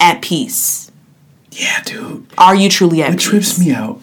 at 0.00 0.22
peace? 0.22 0.90
Yeah, 1.52 1.82
dude. 1.84 2.26
Are 2.36 2.54
you 2.54 2.68
truly 2.68 3.02
at 3.02 3.10
What 3.10 3.18
peace? 3.18 3.26
What 3.26 3.30
trips 3.30 3.58
me 3.60 3.72
out 3.72 4.00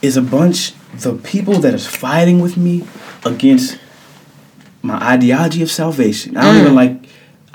is 0.00 0.16
a 0.16 0.22
bunch 0.22 0.72
the 0.94 1.14
people 1.14 1.54
that 1.54 1.74
is 1.74 1.86
fighting 1.86 2.40
with 2.40 2.56
me 2.56 2.86
against 3.24 3.78
my 4.82 4.96
ideology 4.96 5.62
of 5.62 5.70
salvation. 5.70 6.36
I 6.36 6.42
don't 6.42 6.56
even 6.56 6.72
mm. 6.72 6.76
like 6.76 7.07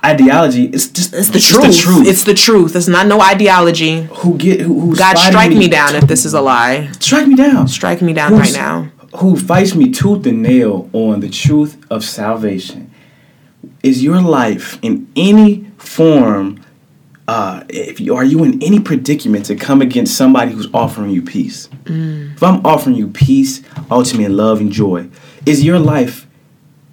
ideology. 0.05 0.65
It's 0.65 0.87
just. 0.89 1.13
It's 1.13 1.29
the 1.29 1.39
just 1.39 1.49
truth. 1.49 1.63
The 1.67 1.73
truth. 1.73 2.07
It's 2.07 2.23
the 2.23 2.33
truth. 2.33 2.75
It's 2.75 2.87
not 2.87 3.07
no 3.07 3.21
ideology. 3.21 4.03
who 4.03 4.37
get 4.37 4.61
who 4.61 4.79
who's 4.79 4.99
God, 4.99 5.17
strike 5.17 5.51
me 5.51 5.67
down 5.67 5.95
if 5.95 6.07
this 6.07 6.25
is 6.25 6.33
a 6.33 6.41
lie. 6.41 6.91
Strike 6.99 7.27
me 7.27 7.35
down. 7.35 7.67
Strike 7.67 8.01
me 8.01 8.13
down 8.13 8.33
Who's- 8.33 8.41
right 8.51 8.53
now. 8.53 8.91
Who 9.17 9.35
fights 9.37 9.75
me 9.75 9.91
tooth 9.91 10.25
and 10.25 10.41
nail 10.41 10.89
on 10.91 11.19
the 11.19 11.29
truth 11.29 11.77
of 11.91 12.03
salvation? 12.03 12.89
Is 13.83 14.01
your 14.03 14.19
life 14.21 14.79
in 14.81 15.07
any 15.15 15.65
form? 15.77 16.59
Uh, 17.27 17.63
if 17.69 17.99
you, 18.01 18.15
are 18.15 18.23
you 18.25 18.43
in 18.43 18.61
any 18.63 18.79
predicament 18.79 19.45
to 19.45 19.55
come 19.55 19.81
against 19.81 20.17
somebody 20.17 20.51
who's 20.51 20.67
offering 20.73 21.11
you 21.11 21.21
peace? 21.21 21.69
Mm. 21.85 22.33
If 22.33 22.41
I'm 22.43 22.65
offering 22.65 22.95
you 22.95 23.07
peace, 23.07 23.61
ultimate 23.91 24.31
love 24.31 24.59
and 24.59 24.71
joy, 24.71 25.07
is 25.45 25.63
your 25.63 25.79
life 25.79 26.27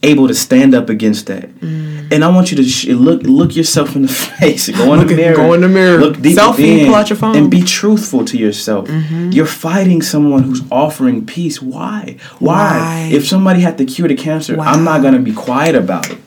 able 0.02 0.28
to 0.28 0.34
stand 0.34 0.74
up 0.74 0.88
against 0.88 1.26
that? 1.26 1.48
Mm. 1.60 2.12
And 2.12 2.24
I 2.24 2.28
want 2.28 2.50
you 2.50 2.56
to 2.56 2.64
sh- 2.64 2.86
look 2.86 3.22
look 3.22 3.54
yourself 3.54 3.94
in 3.94 4.02
the 4.02 4.08
face. 4.40 4.68
Go 4.68 4.94
in 4.94 5.06
the 5.06 5.14
mirror. 5.14 5.36
go 5.36 5.52
in 5.52 5.60
the 5.60 5.68
mirror. 5.68 5.98
Look 5.98 6.20
deep 6.20 6.36
Selfie, 6.36 6.86
pull 6.86 6.94
out 6.94 7.08
your 7.10 7.16
phone. 7.16 7.36
and 7.36 7.50
be 7.50 7.62
truthful 7.62 8.24
to 8.24 8.36
yourself. 8.36 8.88
Mm-hmm. 8.88 9.30
You're 9.30 9.46
fighting 9.46 10.02
someone 10.02 10.42
who's 10.42 10.62
offering 10.72 11.24
peace. 11.26 11.62
Why? 11.62 12.16
Why? 12.40 12.78
Why? 12.78 13.10
If 13.12 13.28
somebody 13.28 13.60
had 13.60 13.78
to 13.78 13.84
cure 13.84 14.08
the 14.08 14.16
cancer, 14.16 14.58
I'm 14.60 14.82
not 14.84 15.02
gonna 15.02 15.20
be 15.20 15.32
quiet 15.32 15.74
about 15.76 16.10
it. 16.10 16.18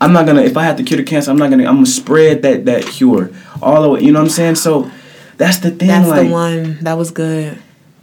I'm 0.00 0.12
not 0.12 0.26
gonna. 0.26 0.42
If 0.42 0.56
I 0.56 0.64
had 0.64 0.76
to 0.78 0.82
cure 0.82 0.98
the 0.98 1.04
cancer, 1.04 1.30
I'm 1.30 1.38
not 1.38 1.48
gonna. 1.50 1.64
I'm 1.64 1.76
gonna 1.76 1.86
spread 1.86 2.42
that 2.42 2.64
that 2.66 2.84
cure 2.84 3.30
all 3.62 3.82
the 3.82 3.88
way. 3.88 4.00
You 4.00 4.12
know 4.12 4.18
what 4.18 4.24
I'm 4.26 4.30
saying? 4.30 4.56
So 4.56 4.90
that's 5.38 5.58
the 5.58 5.70
thing. 5.70 5.88
That's 5.88 6.08
like 6.08 6.26
the 6.26 6.32
one. 6.32 6.78
That 6.82 6.98
was 6.98 7.10
good. 7.10 7.56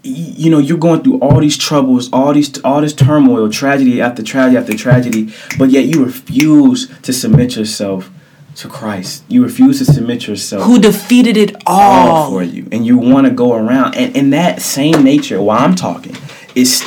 You 0.04 0.50
know 0.50 0.60
you're 0.60 0.78
going 0.78 1.02
through 1.04 1.20
all 1.20 1.40
these 1.42 1.58
troubles 1.58 2.10
all 2.14 2.34
these 2.34 2.58
all 2.64 2.80
this 2.82 2.94
turmoil 2.94 3.50
tragedy 3.50 4.02
after 4.02 4.24
tragedy 4.24 4.58
after 4.58 4.76
tragedy 4.78 5.34
but 5.58 5.70
yet 5.70 5.86
you 5.86 6.04
refuse 6.06 6.88
to 7.02 7.12
submit 7.12 7.56
yourself 7.58 8.10
to 8.56 8.68
christ 8.70 9.24
you 9.28 9.44
refuse 9.44 9.78
to 9.80 9.86
submit 9.86 10.26
yourself 10.28 10.64
Who 10.64 10.80
defeated 10.80 11.36
it 11.36 11.56
all 11.68 12.08
all? 12.10 12.30
for 12.32 12.44
you 12.44 12.68
and 12.72 12.86
you 12.86 12.98
want 12.98 13.28
to 13.28 13.34
go 13.34 13.54
around 13.56 13.96
and 13.96 14.16
in 14.16 14.30
that 14.30 14.62
same 14.62 15.04
nature 15.04 15.42
while 15.42 15.60
i'm 15.60 15.76
talking 15.76 16.16
it's 16.56 16.82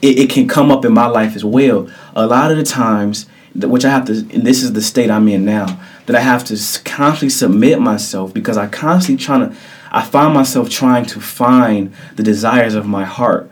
it, 0.00 0.18
it 0.18 0.30
can 0.30 0.46
come 0.46 0.70
up 0.70 0.84
in 0.84 0.92
my 0.94 1.06
life 1.06 1.34
as 1.34 1.44
well 1.44 1.88
a 2.14 2.26
lot 2.26 2.52
of 2.52 2.56
the 2.56 2.64
times 2.64 3.26
that- 3.56 3.68
which 3.68 3.84
i 3.84 3.90
have 3.90 4.04
to 4.04 4.12
and 4.12 4.44
this 4.46 4.62
is 4.62 4.72
the 4.74 4.82
state 4.82 5.10
i'm 5.10 5.26
in 5.28 5.44
now 5.44 5.80
that 6.06 6.14
i 6.14 6.20
have 6.20 6.44
to 6.44 6.54
constantly 6.84 7.30
submit 7.30 7.80
myself 7.80 8.32
because 8.32 8.56
i 8.56 8.66
constantly 8.68 9.22
trying 9.24 9.50
to 9.50 9.56
i 10.00 10.02
find 10.14 10.30
myself 10.34 10.68
trying 10.68 11.04
to 11.14 11.18
find 11.20 11.80
the 12.16 12.22
desires 12.32 12.74
of 12.74 12.84
my 12.86 13.04
heart 13.04 13.42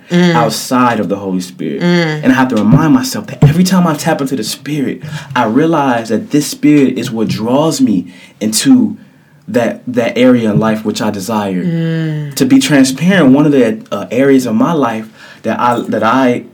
outside 0.43 0.99
of 1.03 1.07
the 1.09 1.17
holy 1.25 1.41
spirit 1.41 1.81
and 2.23 2.29
i 2.33 2.35
have 2.41 2.49
to 2.49 2.57
remind 2.57 2.93
myself 3.01 3.25
that 3.29 3.39
every 3.51 3.65
time 3.73 3.85
i 3.87 3.95
tap 3.95 4.21
into 4.21 4.37
the 4.37 4.45
spirit 4.45 4.97
i 5.37 5.45
realize 5.61 6.07
that 6.13 6.23
this 6.35 6.47
spirit 6.57 6.99
is 6.99 7.11
what 7.11 7.29
draws 7.29 7.81
me 7.81 7.97
into 8.41 8.97
that 9.49 9.83
that 9.87 10.17
area 10.17 10.51
in 10.53 10.59
life 10.69 10.85
which 10.85 11.01
I 11.03 11.11
desire. 11.11 11.63
To 12.37 12.45
be 12.47 12.59
transparent, 12.61 13.35
one 13.35 13.45
of 13.45 13.53
the 13.53 13.65
uh, 13.91 14.07
areas 14.11 14.47
of 14.47 14.55
my 14.55 14.73
life 14.73 15.07
that 15.43 15.59
I 15.59 15.81
that 15.95 16.05
I 16.05 16.45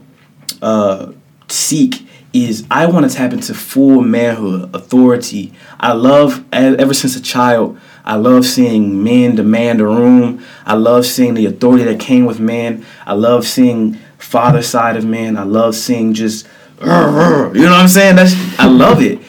uh, 0.61 1.11
seek 1.47 2.07
is 2.33 2.65
I 2.69 2.87
want 2.87 3.09
to 3.09 3.15
tap 3.15 3.31
into 3.31 3.53
full 3.53 4.01
manhood, 4.01 4.73
authority. 4.73 5.53
I 5.79 5.93
love 5.93 6.43
ever 6.51 6.93
since 6.93 7.15
a 7.15 7.21
child. 7.21 7.79
I 8.05 8.15
love 8.15 8.45
seeing 8.45 9.03
men 9.03 9.35
demand 9.35 9.81
a 9.81 9.85
room. 9.85 10.43
I 10.65 10.75
love 10.75 11.05
seeing 11.05 11.33
the 11.33 11.45
authority 11.45 11.83
that 11.85 11.99
came 11.99 12.25
with 12.25 12.39
men. 12.39 12.85
I 13.05 13.13
love 13.13 13.45
seeing 13.45 13.95
father 14.17 14.61
side 14.61 14.95
of 14.95 15.05
men. 15.05 15.37
I 15.37 15.43
love 15.43 15.75
seeing 15.75 16.13
just 16.13 16.47
you 16.81 16.85
know 16.87 17.51
what 17.51 17.71
I'm 17.71 17.87
saying? 17.87 18.15
That's 18.15 18.33
I 18.59 18.65
love 18.65 19.01
it. 19.01 19.19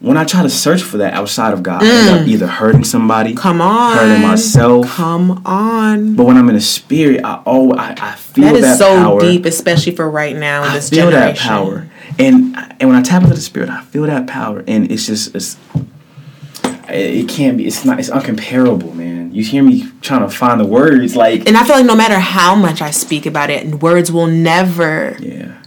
When 0.00 0.16
I 0.16 0.24
try 0.24 0.42
to 0.42 0.48
search 0.48 0.82
for 0.82 0.96
that 0.98 1.12
outside 1.12 1.52
of 1.52 1.62
God, 1.62 1.82
mm. 1.82 1.84
I 1.84 2.08
end 2.08 2.20
up 2.20 2.26
either 2.26 2.46
hurting 2.46 2.84
somebody, 2.84 3.34
come 3.34 3.60
on, 3.60 3.98
hurting 3.98 4.22
myself, 4.22 4.86
come 4.88 5.42
on. 5.44 6.16
But 6.16 6.24
when 6.24 6.38
I'm 6.38 6.48
in 6.48 6.54
the 6.54 6.60
spirit, 6.60 7.22
I 7.22 7.42
oh 7.44 7.74
I, 7.74 7.94
I 7.98 8.14
feel 8.16 8.46
that 8.46 8.56
is 8.56 8.62
that 8.62 8.78
so 8.78 8.96
power. 8.96 9.20
deep, 9.20 9.44
especially 9.44 9.94
for 9.94 10.10
right 10.10 10.34
now 10.34 10.64
in 10.64 10.70
I 10.70 10.74
this 10.74 10.90
feel 10.90 11.10
generation. 11.10 11.34
that 11.34 11.38
power, 11.38 11.88
and 12.18 12.56
and 12.80 12.88
when 12.88 12.98
I 12.98 13.02
tap 13.02 13.22
into 13.22 13.34
the 13.34 13.40
spirit, 13.40 13.68
I 13.68 13.82
feel 13.82 14.04
that 14.04 14.26
power, 14.26 14.64
and 14.66 14.90
it's 14.90 15.06
just 15.06 15.34
it's 15.36 15.56
it 16.92 17.28
can't 17.28 17.56
be. 17.56 17.66
It's 17.66 17.84
not. 17.84 17.98
It's 17.98 18.10
uncomparable, 18.10 18.94
man. 18.94 19.32
You 19.32 19.44
hear 19.44 19.62
me 19.62 19.84
trying 20.00 20.22
to 20.22 20.28
find 20.28 20.60
the 20.60 20.66
words, 20.66 21.16
like. 21.16 21.46
And 21.46 21.56
I 21.56 21.64
feel 21.64 21.76
like 21.76 21.86
no 21.86 21.96
matter 21.96 22.18
how 22.18 22.54
much 22.54 22.82
I 22.82 22.90
speak 22.90 23.26
about 23.26 23.50
it, 23.50 23.82
words 23.82 24.10
will 24.10 24.26
never. 24.26 25.16
Yeah. 25.20 25.62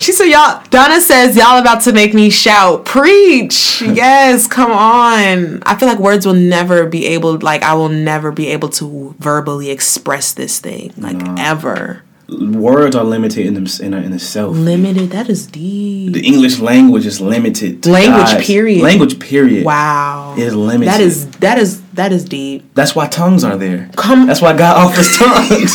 She 0.00 0.12
said, 0.12 0.26
"Y'all." 0.26 0.62
Donna 0.70 1.00
says, 1.00 1.36
"Y'all 1.36 1.58
about 1.58 1.82
to 1.82 1.92
make 1.92 2.14
me 2.14 2.30
shout, 2.30 2.84
preach." 2.84 3.82
yes, 3.86 4.46
come 4.46 4.70
on. 4.72 5.62
I 5.64 5.76
feel 5.76 5.88
like 5.88 5.98
words 5.98 6.26
will 6.26 6.34
never 6.34 6.86
be 6.86 7.06
able. 7.06 7.38
Like 7.38 7.62
I 7.62 7.74
will 7.74 7.90
never 7.90 8.32
be 8.32 8.48
able 8.48 8.70
to 8.70 9.14
verbally 9.18 9.70
express 9.70 10.32
this 10.32 10.58
thing, 10.58 10.92
like 10.96 11.16
no. 11.16 11.34
ever 11.38 12.02
words 12.38 12.96
are 12.96 13.04
limited 13.04 13.46
in 13.46 13.54
them 13.54 13.66
in, 13.80 13.94
in 13.94 14.12
itself. 14.12 14.56
Limited. 14.56 15.10
That 15.10 15.28
is 15.28 15.46
deep. 15.46 16.12
The 16.12 16.26
English 16.26 16.60
language 16.60 17.06
is 17.06 17.20
limited. 17.20 17.86
language. 17.86 18.44
Period. 18.44 18.82
Language. 18.82 19.18
Period. 19.18 19.64
Wow. 19.64 20.34
Is 20.38 20.54
limited. 20.54 20.88
That 20.88 21.00
is 21.00 21.30
that 21.38 21.58
is 21.58 21.82
that 21.92 22.12
is 22.12 22.24
deep. 22.24 22.74
That's 22.74 22.94
why 22.94 23.08
tongues 23.08 23.44
are 23.44 23.56
there. 23.56 23.90
Come. 23.96 24.26
That's 24.26 24.40
why 24.40 24.56
God 24.56 24.76
offers 24.76 25.16
tongues. 25.16 25.74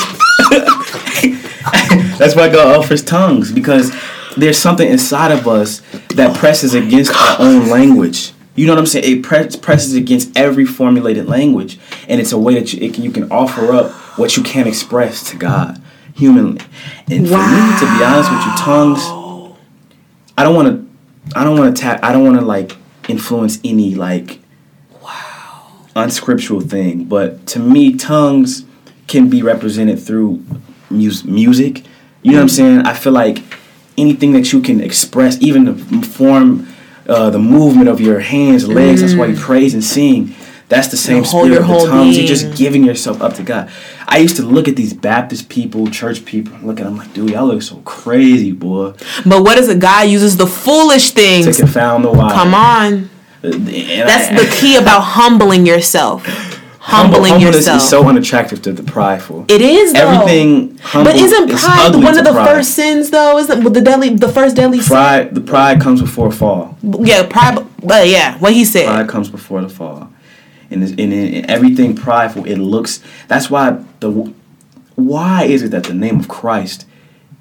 That's 2.17 2.35
why 2.35 2.49
God 2.49 2.77
offers 2.77 3.03
tongues 3.03 3.51
because 3.51 3.91
there's 4.37 4.57
something 4.57 4.87
inside 4.87 5.31
of 5.31 5.47
us 5.47 5.81
that 6.15 6.35
presses 6.37 6.73
against 6.73 7.13
our 7.13 7.41
own 7.41 7.69
language. 7.69 8.31
You 8.55 8.67
know 8.67 8.73
what 8.73 8.79
I'm 8.79 8.85
saying? 8.85 9.17
It 9.17 9.23
press, 9.23 9.57
presses 9.57 9.95
against 9.95 10.37
every 10.37 10.63
formulated 10.63 11.27
language, 11.27 11.77
and 12.07 12.21
it's 12.21 12.31
a 12.31 12.37
way 12.37 12.53
that 12.53 12.71
you, 12.71 12.87
it, 12.87 12.97
you 12.97 13.11
can 13.11 13.29
offer 13.29 13.73
up 13.73 13.91
what 14.17 14.37
you 14.37 14.43
can't 14.43 14.67
express 14.67 15.29
to 15.31 15.37
God 15.37 15.81
humanly. 16.15 16.61
And 17.11 17.29
wow. 17.29 17.37
for 17.37 17.51
me, 17.51 17.79
to 17.79 17.97
be 17.97 18.03
honest 18.03 18.31
with 18.31 18.45
you, 18.45 18.51
tongues. 18.57 19.03
I 20.37 20.43
don't 20.43 20.55
want 20.55 20.67
to. 20.67 21.37
I 21.39 21.43
don't 21.43 21.57
want 21.57 21.75
to 21.75 21.81
tap. 21.81 22.03
I 22.03 22.11
don't 22.11 22.23
want 22.23 22.39
to 22.39 22.45
like 22.45 22.75
influence 23.07 23.59
any 23.63 23.93
like. 23.93 24.39
Wow. 25.01 25.71
Unscriptural 25.95 26.61
thing, 26.61 27.05
but 27.05 27.45
to 27.47 27.59
me, 27.59 27.95
tongues 27.95 28.65
can 29.07 29.29
be 29.29 29.41
represented 29.41 29.99
through 29.99 30.43
mus- 30.89 31.23
music. 31.23 31.83
You 32.21 32.31
know 32.31 32.37
what 32.37 32.41
I'm 32.41 32.47
mm. 32.47 32.51
saying? 32.51 32.79
I 32.79 32.93
feel 32.93 33.13
like 33.13 33.43
anything 33.97 34.33
that 34.33 34.51
you 34.51 34.61
can 34.61 34.81
express, 34.81 35.39
even 35.41 35.65
the 35.65 36.05
form, 36.05 36.67
uh, 37.07 37.29
the 37.29 37.39
movement 37.39 37.87
of 37.87 38.01
your 38.01 38.19
hands, 38.19 38.67
legs. 38.67 38.99
Mm. 38.99 39.05
That's 39.05 39.17
why 39.17 39.27
you 39.27 39.35
mm. 39.35 39.39
praise 39.39 39.73
and 39.73 39.83
sing. 39.83 40.35
That's 40.67 40.87
the 40.87 40.97
same 40.97 41.23
spirit 41.25 41.59
of 41.59 41.67
the 41.67 41.85
tongues. 41.85 42.17
You're 42.17 42.27
just 42.27 42.57
giving 42.57 42.83
yourself 42.83 43.21
up 43.21 43.35
to 43.35 43.43
God. 43.43 43.69
I 44.07 44.17
used 44.17 44.35
to 44.37 44.43
look 44.43 44.67
at 44.67 44.75
these 44.75 44.93
Baptist 44.93 45.47
people, 45.49 45.87
church 45.87 46.25
people, 46.25 46.57
look 46.59 46.79
at 46.79 46.85
them 46.85 46.97
like, 46.97 47.13
dude, 47.13 47.31
y'all 47.31 47.45
look 47.45 47.61
so 47.61 47.77
crazy, 47.85 48.51
boy. 48.51 48.93
But 49.25 49.43
what 49.43 49.57
is 49.57 49.69
it? 49.69 49.79
God 49.79 50.09
uses 50.09 50.37
the 50.37 50.47
foolish 50.47 51.11
things 51.11 51.45
to 51.45 51.63
confound 51.63 52.03
the 52.03 52.11
wise. 52.11 52.33
Come 52.33 52.53
on. 52.53 53.09
And 53.43 53.67
That's 53.67 54.31
I, 54.31 54.43
the 54.43 54.55
key 54.55 54.77
about 54.77 55.01
humbling 55.01 55.65
yourself. 55.65 56.25
Humbling 56.85 57.31
humble, 57.31 57.47
yourself 57.47 57.81
is 57.81 57.89
so 57.89 58.07
unattractive 58.07 58.61
to 58.61 58.71
the 58.71 58.83
prideful. 58.83 59.45
It 59.47 59.59
is 59.59 59.91
though. 59.91 60.07
everything. 60.07 60.79
but 60.93 61.15
isn't 61.15 61.49
pride 61.49 61.95
is 61.95 61.97
one 61.97 62.15
of 62.15 62.23
the 62.23 62.31
pride. 62.31 62.47
first 62.47 62.75
sins 62.75 63.09
though? 63.09 63.39
Isn't 63.39 63.73
the 63.73 63.81
deadly 63.81 64.09
the 64.09 64.31
first 64.31 64.55
deadly 64.55 64.79
pride? 64.79 65.29
Sin? 65.29 65.33
The 65.33 65.41
pride 65.41 65.81
comes 65.81 65.99
before 65.99 66.31
fall. 66.31 66.77
Yeah, 66.83 67.25
pride. 67.27 67.65
But 67.83 68.07
yeah, 68.07 68.37
what 68.37 68.53
he 68.53 68.65
said. 68.65 68.85
Pride 68.85 69.09
comes 69.09 69.31
before 69.31 69.63
the 69.63 69.69
fall 69.69 70.11
and, 70.83 70.99
and, 70.99 71.13
and 71.13 71.45
everything 71.49 71.95
prideful. 71.95 72.45
It 72.45 72.57
looks. 72.57 73.01
That's 73.27 73.49
why 73.49 73.83
the. 73.99 74.33
Why 74.95 75.43
is 75.43 75.61
it 75.61 75.71
that 75.71 75.83
the 75.83 75.93
name 75.93 76.19
of 76.19 76.27
Christ 76.29 76.85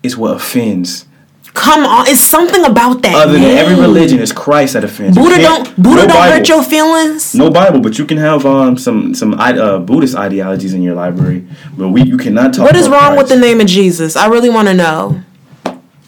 is 0.02 0.16
what 0.16 0.36
offends? 0.36 1.06
Come 1.54 1.86
on, 1.86 2.08
it's 2.08 2.20
something 2.20 2.64
about 2.64 3.00
that. 3.02 3.14
Other 3.14 3.34
name. 3.38 3.42
than 3.42 3.58
every 3.58 3.76
religion, 3.76 4.18
it's 4.18 4.32
Christ 4.32 4.72
that 4.72 4.82
offends. 4.82 5.16
Buddha 5.16 5.36
don't 5.40 5.76
Buddha 5.76 6.02
no 6.02 6.06
don't 6.08 6.08
Bible. 6.08 6.36
hurt 6.36 6.48
your 6.48 6.64
feelings. 6.64 7.32
No 7.32 7.48
Bible, 7.48 7.80
but 7.80 7.96
you 7.96 8.04
can 8.04 8.18
have 8.18 8.44
um 8.44 8.76
some 8.76 9.14
some 9.14 9.34
uh, 9.34 9.78
Buddhist 9.78 10.16
ideologies 10.16 10.74
in 10.74 10.82
your 10.82 10.96
library. 10.96 11.46
But 11.78 11.90
we 11.90 12.02
you 12.02 12.16
cannot 12.16 12.54
talk. 12.54 12.66
What 12.66 12.74
is 12.76 12.88
wrong 12.88 13.14
Christ. 13.14 13.18
with 13.18 13.28
the 13.28 13.38
name 13.38 13.60
of 13.60 13.68
Jesus? 13.68 14.16
I 14.16 14.26
really 14.26 14.50
want 14.50 14.66
to 14.66 14.74
know. 14.74 15.22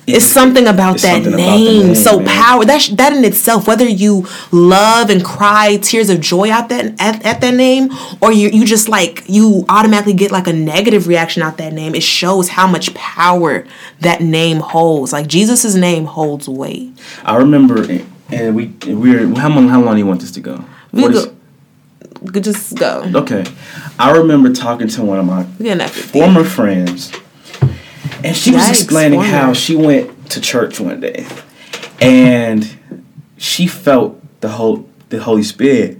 It's, 0.06 0.24
something 0.24 0.68
about 0.68 0.94
it's 0.94 1.02
that 1.02 1.24
something 1.24 1.36
name. 1.36 1.80
About 1.80 1.86
name. 1.86 1.94
So 1.96 2.20
man. 2.20 2.28
power 2.28 2.64
that 2.64 2.88
that 2.92 3.12
in 3.12 3.24
itself, 3.24 3.66
whether 3.66 3.86
you 3.86 4.26
love 4.52 5.10
and 5.10 5.24
cry 5.24 5.78
tears 5.78 6.10
of 6.10 6.20
joy 6.20 6.50
out 6.50 6.68
that 6.68 6.94
at, 7.00 7.24
at 7.24 7.40
that 7.40 7.54
name, 7.54 7.90
or 8.20 8.32
you 8.32 8.48
you 8.50 8.64
just 8.64 8.88
like 8.88 9.24
you 9.26 9.64
automatically 9.68 10.14
get 10.14 10.30
like 10.30 10.46
a 10.46 10.52
negative 10.52 11.08
reaction 11.08 11.42
out 11.42 11.58
that 11.58 11.72
name, 11.72 11.94
it 11.96 12.04
shows 12.04 12.48
how 12.48 12.68
much 12.68 12.94
power 12.94 13.66
that 14.00 14.20
name 14.20 14.58
holds. 14.58 15.12
Like 15.12 15.26
Jesus's 15.26 15.74
name 15.74 16.04
holds 16.04 16.48
weight. 16.48 16.92
I 17.24 17.36
remember, 17.36 17.82
and 18.30 18.54
we 18.54 18.66
we 18.86 19.16
are 19.16 19.26
how 19.34 19.48
long 19.48 19.68
how 19.68 19.82
long 19.82 19.94
do 19.94 19.98
you 19.98 20.06
want 20.06 20.20
this 20.20 20.30
to 20.32 20.40
go? 20.40 20.64
We 20.92 21.02
what 21.02 21.12
go, 21.12 21.34
is, 22.38 22.44
just 22.44 22.76
go. 22.76 23.10
Okay, 23.12 23.44
I 23.98 24.16
remember 24.16 24.52
talking 24.52 24.86
to 24.86 25.02
one 25.02 25.18
of 25.18 25.26
my 25.26 25.42
former 25.88 26.44
friends 26.44 27.10
and 28.26 28.36
she 28.36 28.50
Yikes, 28.50 28.68
was 28.68 28.82
explaining 28.82 29.20
how 29.20 29.52
she 29.52 29.76
went 29.76 30.30
to 30.30 30.40
church 30.40 30.80
one 30.80 31.00
day, 31.00 31.26
and 32.00 32.68
she 33.36 33.66
felt 33.66 34.20
the 34.40 34.48
whole 34.48 34.88
the 35.10 35.22
Holy 35.22 35.44
Spirit. 35.44 35.98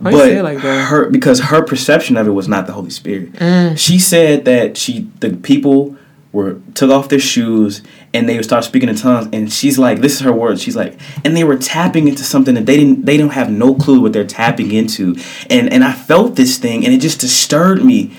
but 0.00 0.42
like 0.42 0.58
her 0.58 1.08
because 1.08 1.40
her 1.40 1.62
perception 1.62 2.16
of 2.16 2.26
it 2.26 2.32
was 2.32 2.48
not 2.48 2.66
the 2.66 2.72
Holy 2.72 2.90
Spirit. 2.90 3.32
Mm. 3.34 3.78
She 3.78 3.98
said 3.98 4.44
that 4.46 4.76
she 4.76 5.08
the 5.20 5.30
people 5.36 5.96
were 6.32 6.60
took 6.74 6.90
off 6.90 7.08
their 7.08 7.18
shoes 7.20 7.82
and 8.14 8.28
they 8.28 8.36
would 8.36 8.44
start 8.44 8.64
speaking 8.64 8.88
in 8.88 8.94
tongues 8.94 9.28
and 9.32 9.52
she's 9.52 9.78
like 9.78 10.00
this 10.00 10.14
is 10.14 10.20
her 10.20 10.32
words. 10.32 10.62
She's 10.62 10.76
like 10.76 10.98
and 11.24 11.36
they 11.36 11.44
were 11.44 11.56
tapping 11.56 12.08
into 12.08 12.24
something 12.24 12.54
that 12.54 12.66
they 12.66 12.76
didn't 12.76 13.04
they 13.04 13.16
don't 13.16 13.30
have 13.30 13.50
no 13.50 13.74
clue 13.74 14.00
what 14.00 14.12
they're 14.12 14.26
tapping 14.26 14.72
into. 14.72 15.16
And 15.48 15.72
and 15.72 15.84
I 15.84 15.92
felt 15.92 16.34
this 16.34 16.58
thing 16.58 16.84
and 16.84 16.92
it 16.92 17.00
just 17.00 17.20
disturbed 17.20 17.84
me. 17.84 18.16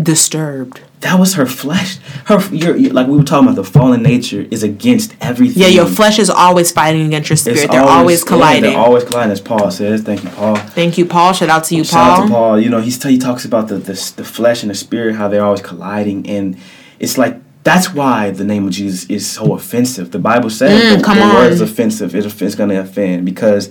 Disturbed 0.00 0.80
that 1.02 1.18
was 1.18 1.34
her 1.34 1.46
flesh. 1.46 1.98
Her, 2.26 2.38
like 2.38 3.06
we 3.08 3.16
were 3.16 3.24
talking 3.24 3.48
about, 3.48 3.56
the 3.56 3.64
fallen 3.64 4.02
nature 4.02 4.46
is 4.50 4.62
against 4.62 5.14
everything. 5.20 5.62
Yeah, 5.62 5.68
your 5.68 5.86
flesh 5.86 6.18
is 6.18 6.30
always 6.30 6.70
fighting 6.70 7.06
against 7.06 7.28
your 7.28 7.36
spirit. 7.36 7.58
It's 7.58 7.72
they're 7.72 7.80
always, 7.80 7.96
always 7.96 8.24
colliding. 8.24 8.64
Yeah, 8.64 8.70
they're 8.70 8.78
always 8.78 9.04
colliding, 9.04 9.32
as 9.32 9.40
Paul 9.40 9.70
says. 9.70 10.02
Thank 10.02 10.24
you, 10.24 10.30
Paul. 10.30 10.56
Thank 10.56 10.98
you, 10.98 11.04
Paul. 11.04 11.32
Shout 11.32 11.48
out 11.48 11.64
to 11.64 11.76
you, 11.76 11.84
Shout 11.84 11.92
Paul. 11.92 12.04
Shout 12.04 12.18
out 12.18 12.26
to 12.26 12.32
Paul. 12.32 12.60
You 12.60 12.70
know, 12.70 12.80
he's 12.80 13.02
he 13.02 13.18
talks 13.18 13.44
about 13.44 13.68
the, 13.68 13.78
the 13.78 14.12
the 14.16 14.24
flesh 14.24 14.62
and 14.62 14.70
the 14.70 14.74
spirit, 14.74 15.16
how 15.16 15.28
they're 15.28 15.44
always 15.44 15.60
colliding, 15.60 16.28
and 16.28 16.56
it's 16.98 17.18
like 17.18 17.36
that's 17.64 17.92
why 17.92 18.30
the 18.30 18.44
name 18.44 18.66
of 18.66 18.72
Jesus 18.72 19.08
is 19.10 19.28
so 19.28 19.54
offensive. 19.54 20.12
The 20.12 20.18
Bible 20.18 20.50
says 20.50 20.80
mm, 20.80 20.98
the, 20.98 21.04
come 21.04 21.18
the 21.18 21.24
on. 21.24 21.34
word 21.34 21.52
is 21.52 21.60
offensive. 21.60 22.14
It's, 22.14 22.40
it's 22.40 22.54
going 22.54 22.70
to 22.70 22.80
offend 22.80 23.24
because 23.24 23.70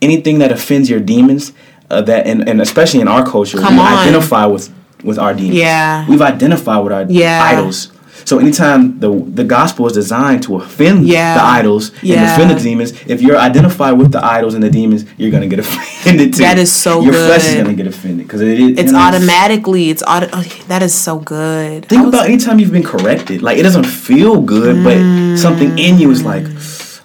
anything 0.00 0.38
that 0.38 0.52
offends 0.52 0.88
your 0.88 1.00
demons, 1.00 1.52
uh, 1.90 2.02
that 2.02 2.26
and, 2.26 2.48
and 2.48 2.60
especially 2.60 3.00
in 3.00 3.08
our 3.08 3.24
culture, 3.24 3.58
come 3.58 3.76
we 3.76 3.80
on. 3.80 3.92
identify 3.98 4.46
with 4.46 4.72
with 5.02 5.18
our 5.18 5.34
demons. 5.34 5.56
Yeah. 5.56 6.08
We've 6.08 6.22
identified 6.22 6.82
with 6.84 6.92
our 6.92 7.02
yeah. 7.08 7.42
idols. 7.42 7.92
So 8.24 8.38
anytime 8.38 9.00
the 9.00 9.10
the 9.10 9.44
gospel 9.44 9.86
is 9.86 9.94
designed 9.94 10.42
to 10.42 10.56
offend 10.56 11.08
yeah. 11.08 11.34
the 11.34 11.42
idols 11.42 11.92
yeah. 12.02 12.16
and 12.16 12.24
offend 12.30 12.50
the 12.50 12.62
demons, 12.62 12.92
if 13.06 13.22
you're 13.22 13.38
identified 13.38 13.96
with 13.96 14.12
the 14.12 14.22
idols 14.22 14.52
and 14.52 14.62
the 14.62 14.68
demons, 14.68 15.06
you're 15.16 15.30
gonna 15.30 15.46
get 15.46 15.58
offended 15.64 16.34
too. 16.34 16.42
That 16.42 16.58
is 16.58 16.70
so 16.70 17.00
Your 17.00 17.12
good. 17.12 17.26
flesh 17.26 17.46
is 17.46 17.54
gonna 17.54 17.72
get 17.72 17.86
offended 17.86 18.26
because 18.26 18.42
it 18.42 18.60
is. 18.60 18.78
It's 18.78 18.92
automatically. 18.92 19.88
It's 19.88 20.02
auto. 20.02 20.28
Oh, 20.32 20.42
that 20.66 20.82
is 20.82 20.94
so 20.94 21.18
good. 21.18 21.86
Think 21.86 22.04
was, 22.04 22.14
about 22.14 22.26
anytime 22.26 22.58
you've 22.58 22.72
been 22.72 22.84
corrected. 22.84 23.40
Like 23.40 23.56
it 23.56 23.62
doesn't 23.62 23.84
feel 23.84 24.42
good, 24.42 24.76
mm, 24.76 24.84
but 24.84 25.38
something 25.38 25.78
in 25.78 25.98
you 25.98 26.10
is 26.10 26.22
like, 26.22 26.44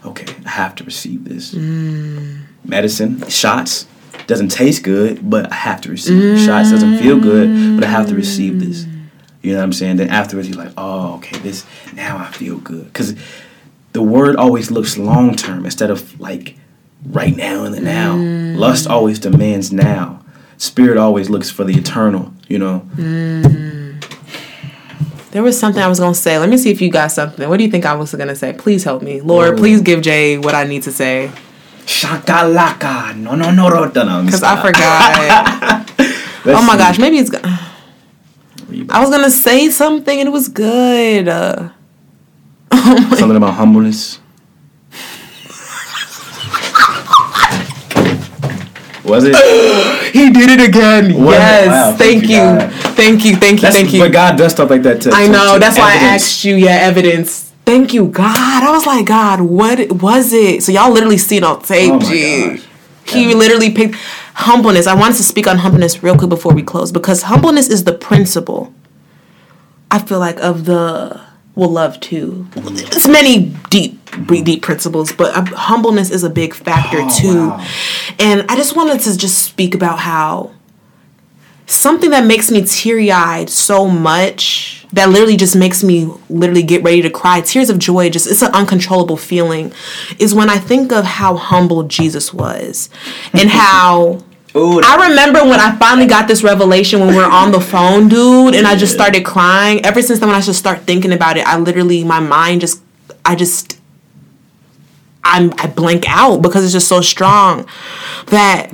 okay, 0.06 0.26
I 0.46 0.50
have 0.50 0.76
to 0.76 0.84
receive 0.84 1.24
this. 1.24 1.54
Mm. 1.54 2.42
Medicine, 2.66 3.30
shots 3.30 3.86
doesn't 4.28 4.50
taste 4.50 4.84
good, 4.84 5.30
but 5.30 5.52
I 5.52 5.56
have 5.56 5.82
to 5.82 5.90
receive 5.90 6.22
mm. 6.22 6.46
Shots 6.46 6.72
doesn't 6.72 6.98
feel 7.00 7.20
good, 7.20 7.78
but 7.80 7.86
I 7.88 7.90
have 7.90 8.08
to 8.08 8.16
receive 8.16 8.60
this. 8.60 8.86
You 9.42 9.52
know 9.52 9.58
what 9.58 9.66
I'm 9.66 9.74
saying? 9.74 9.98
Then 9.98 10.10
afterwards, 10.10 10.48
you're 10.48 10.58
like, 10.58 10.74
oh, 10.78 11.16
okay, 11.16 11.38
this 11.40 11.66
now 11.94 12.18
I 12.18 12.32
feel 12.32 12.58
good 12.60 12.86
because 12.86 13.16
the 13.92 14.02
word 14.02 14.36
always 14.36 14.72
looks 14.72 14.98
long 14.98 15.36
term 15.36 15.66
instead 15.66 15.92
of 15.92 16.20
like 16.20 16.56
right 17.06 17.36
now 17.36 17.66
in 17.66 17.74
the 17.74 17.82
now. 17.82 18.16
Mm. 18.16 18.58
Lust 18.58 18.88
always 18.88 19.20
demands 19.20 19.74
now. 19.74 20.24
Spirit 20.58 20.98
always 20.98 21.30
looks 21.30 21.50
for 21.50 21.66
the 21.66 21.74
eternal. 21.78 22.34
You 22.48 22.60
know. 22.60 22.88
Mm. 22.96 23.84
There 25.32 25.44
was 25.44 25.60
something 25.60 25.82
I 25.82 25.88
was 25.88 26.00
gonna 26.00 26.16
say. 26.16 26.38
Let 26.38 26.48
me 26.48 26.58
see 26.58 26.70
if 26.70 26.80
you 26.80 26.90
got 26.90 27.12
something. 27.12 27.50
What 27.50 27.58
do 27.58 27.64
you 27.66 27.72
think 27.72 27.86
I 27.86 27.96
was 27.96 28.14
gonna 28.14 28.36
say? 28.36 28.54
Please 28.54 28.86
help 28.86 29.02
me, 29.02 29.20
Lord. 29.20 29.56
Ooh. 29.56 29.58
Please 29.58 29.82
give 29.82 30.02
Jay 30.02 30.38
what 30.38 30.56
I 30.56 30.64
need 30.64 30.84
to 30.84 30.92
say 30.92 31.32
Shakalaka. 31.86 33.16
No, 33.18 33.36
no, 33.36 33.52
no, 33.52 33.70
no, 33.70 34.24
because 34.26 34.44
I 34.44 34.62
forgot. 34.62 35.90
Oh 36.46 36.62
my 36.62 36.74
see. 36.74 36.78
gosh, 36.80 37.00
maybe 37.00 37.20
it's. 37.20 37.32
I 38.90 39.00
was 39.00 39.10
gonna 39.10 39.32
say 39.32 39.70
something 39.70 40.20
and 40.20 40.28
it 40.28 40.32
was 40.32 40.50
good. 40.50 41.30
Uh, 41.30 41.70
Something 43.16 43.38
about 43.38 43.54
humbleness. 43.54 44.20
Was 49.06 49.26
it? 49.26 49.36
he 50.14 50.30
did 50.32 50.50
it 50.60 50.68
again. 50.68 51.14
What? 51.14 51.32
Yes, 51.34 51.68
Wow, 51.68 51.96
thank, 51.98 52.22
thank 52.26 52.30
you, 52.30 52.38
God. 52.38 52.74
thank 52.96 53.26
you, 53.26 53.36
thank 53.36 53.52
you, 53.58 53.62
That's, 53.62 53.76
thank 53.76 53.94
you. 53.94 54.00
But 54.00 54.12
God 54.14 54.38
does 54.38 54.54
stuff 54.54 54.70
like 54.70 54.82
that 54.84 55.02
too. 55.02 55.12
I 55.14 55.28
know. 55.28 55.54
to- 55.54 55.60
That's 55.60 55.78
why 55.78 55.92
I 55.92 55.96
asked 56.16 56.44
you. 56.46 56.56
Yeah, 56.56 56.72
evidence. 56.72 57.43
Thank 57.66 57.94
you, 57.94 58.08
God. 58.08 58.64
I 58.64 58.72
was 58.72 58.86
like, 58.86 59.06
God, 59.06 59.42
what 59.42 59.92
was 60.02 60.34
it? 60.34 60.64
So 60.64 60.72
y'all 60.72 60.92
literally 60.92 61.18
see 61.18 61.38
it 61.38 61.44
on 61.44 61.62
tape, 61.62 61.92
Oh 61.94 62.00
my 62.00 62.06
G. 62.06 62.48
gosh. 62.58 62.64
He 63.06 63.30
Yeah. 63.30 63.36
literally 63.36 63.72
picked 63.72 63.96
humbleness. 64.34 64.88
I 64.88 64.94
wanted 64.96 65.18
to 65.18 65.24
speak 65.24 65.48
on 65.48 65.58
humbleness 65.60 66.04
real 66.04 66.18
quick 66.18 66.30
before 66.30 66.54
we 66.54 66.62
close 66.64 66.92
because 66.92 67.24
humbleness 67.24 67.70
is 67.70 67.84
the 67.86 67.94
principle. 67.94 68.74
I 69.92 70.00
feel 70.00 70.20
like 70.20 70.40
of 70.40 70.66
the 70.66 71.22
well, 71.56 71.70
love 71.70 72.00
too. 72.00 72.48
It's 72.56 73.08
many 73.08 73.54
deep, 73.70 74.00
deep 74.28 74.64
principles, 74.64 75.12
but 75.14 75.36
uh, 75.38 75.46
humbleness 75.56 76.10
is 76.10 76.24
a 76.24 76.30
big 76.32 76.56
factor 76.56 76.98
Oh, 77.02 77.10
too. 77.10 77.50
wow. 77.50 77.66
And 78.18 78.44
I 78.50 78.56
just 78.56 78.76
wanted 78.76 79.00
to 79.02 79.16
just 79.16 79.38
speak 79.44 79.76
about 79.76 80.00
how 80.00 80.50
something 81.66 82.10
that 82.10 82.26
makes 82.26 82.52
me 82.52 82.64
teary 82.66 83.12
eyed 83.12 83.50
so 83.50 83.88
much 83.88 84.86
that 84.92 85.10
literally 85.10 85.38
just 85.38 85.56
makes 85.56 85.84
me 85.84 86.12
literally 86.30 86.64
get 86.64 86.84
ready 86.84 87.02
to 87.02 87.10
cry 87.10 87.42
tears 87.42 87.70
of 87.70 87.80
joy 87.80 88.10
just 88.10 88.28
it's 88.28 88.42
an 88.42 88.52
uncontrollable 88.54 89.18
feeling 89.18 89.72
is 90.20 90.36
when 90.36 90.50
i 90.50 90.58
think 90.58 90.92
of 90.92 91.06
how 91.06 91.36
humble 91.36 91.84
jesus 91.84 92.34
was 92.34 92.90
and 93.34 93.50
how 93.50 94.24
Ooh, 94.56 94.80
I 94.84 95.10
remember 95.10 95.44
when 95.44 95.60
I 95.60 95.76
finally 95.78 96.06
got 96.06 96.28
this 96.28 96.44
revelation 96.44 97.00
when 97.00 97.10
we 97.10 97.16
were 97.16 97.24
on 97.24 97.52
the 97.52 97.60
phone, 97.60 98.08
dude, 98.08 98.54
and 98.54 98.68
I 98.68 98.76
just 98.76 98.94
started 98.94 99.26
crying. 99.26 99.84
Ever 99.84 100.00
since 100.04 100.20
then, 100.20 100.30
when 100.30 100.38
I 100.38 100.42
just 100.42 100.60
start 100.60 100.82
thinking 100.82 101.12
about 101.12 101.38
it, 101.38 101.48
I 101.48 101.58
literally, 101.58 102.04
my 102.04 102.20
mind 102.20 102.62
just, 102.62 102.80
I 103.26 103.34
just, 103.34 103.80
I'm, 105.24 105.54
I 105.58 105.66
blank 105.66 106.04
out 106.08 106.44
because 106.44 106.64
it's 106.64 106.74
just 106.74 106.88
so 106.88 107.02
strong. 107.02 107.68
That 108.28 108.70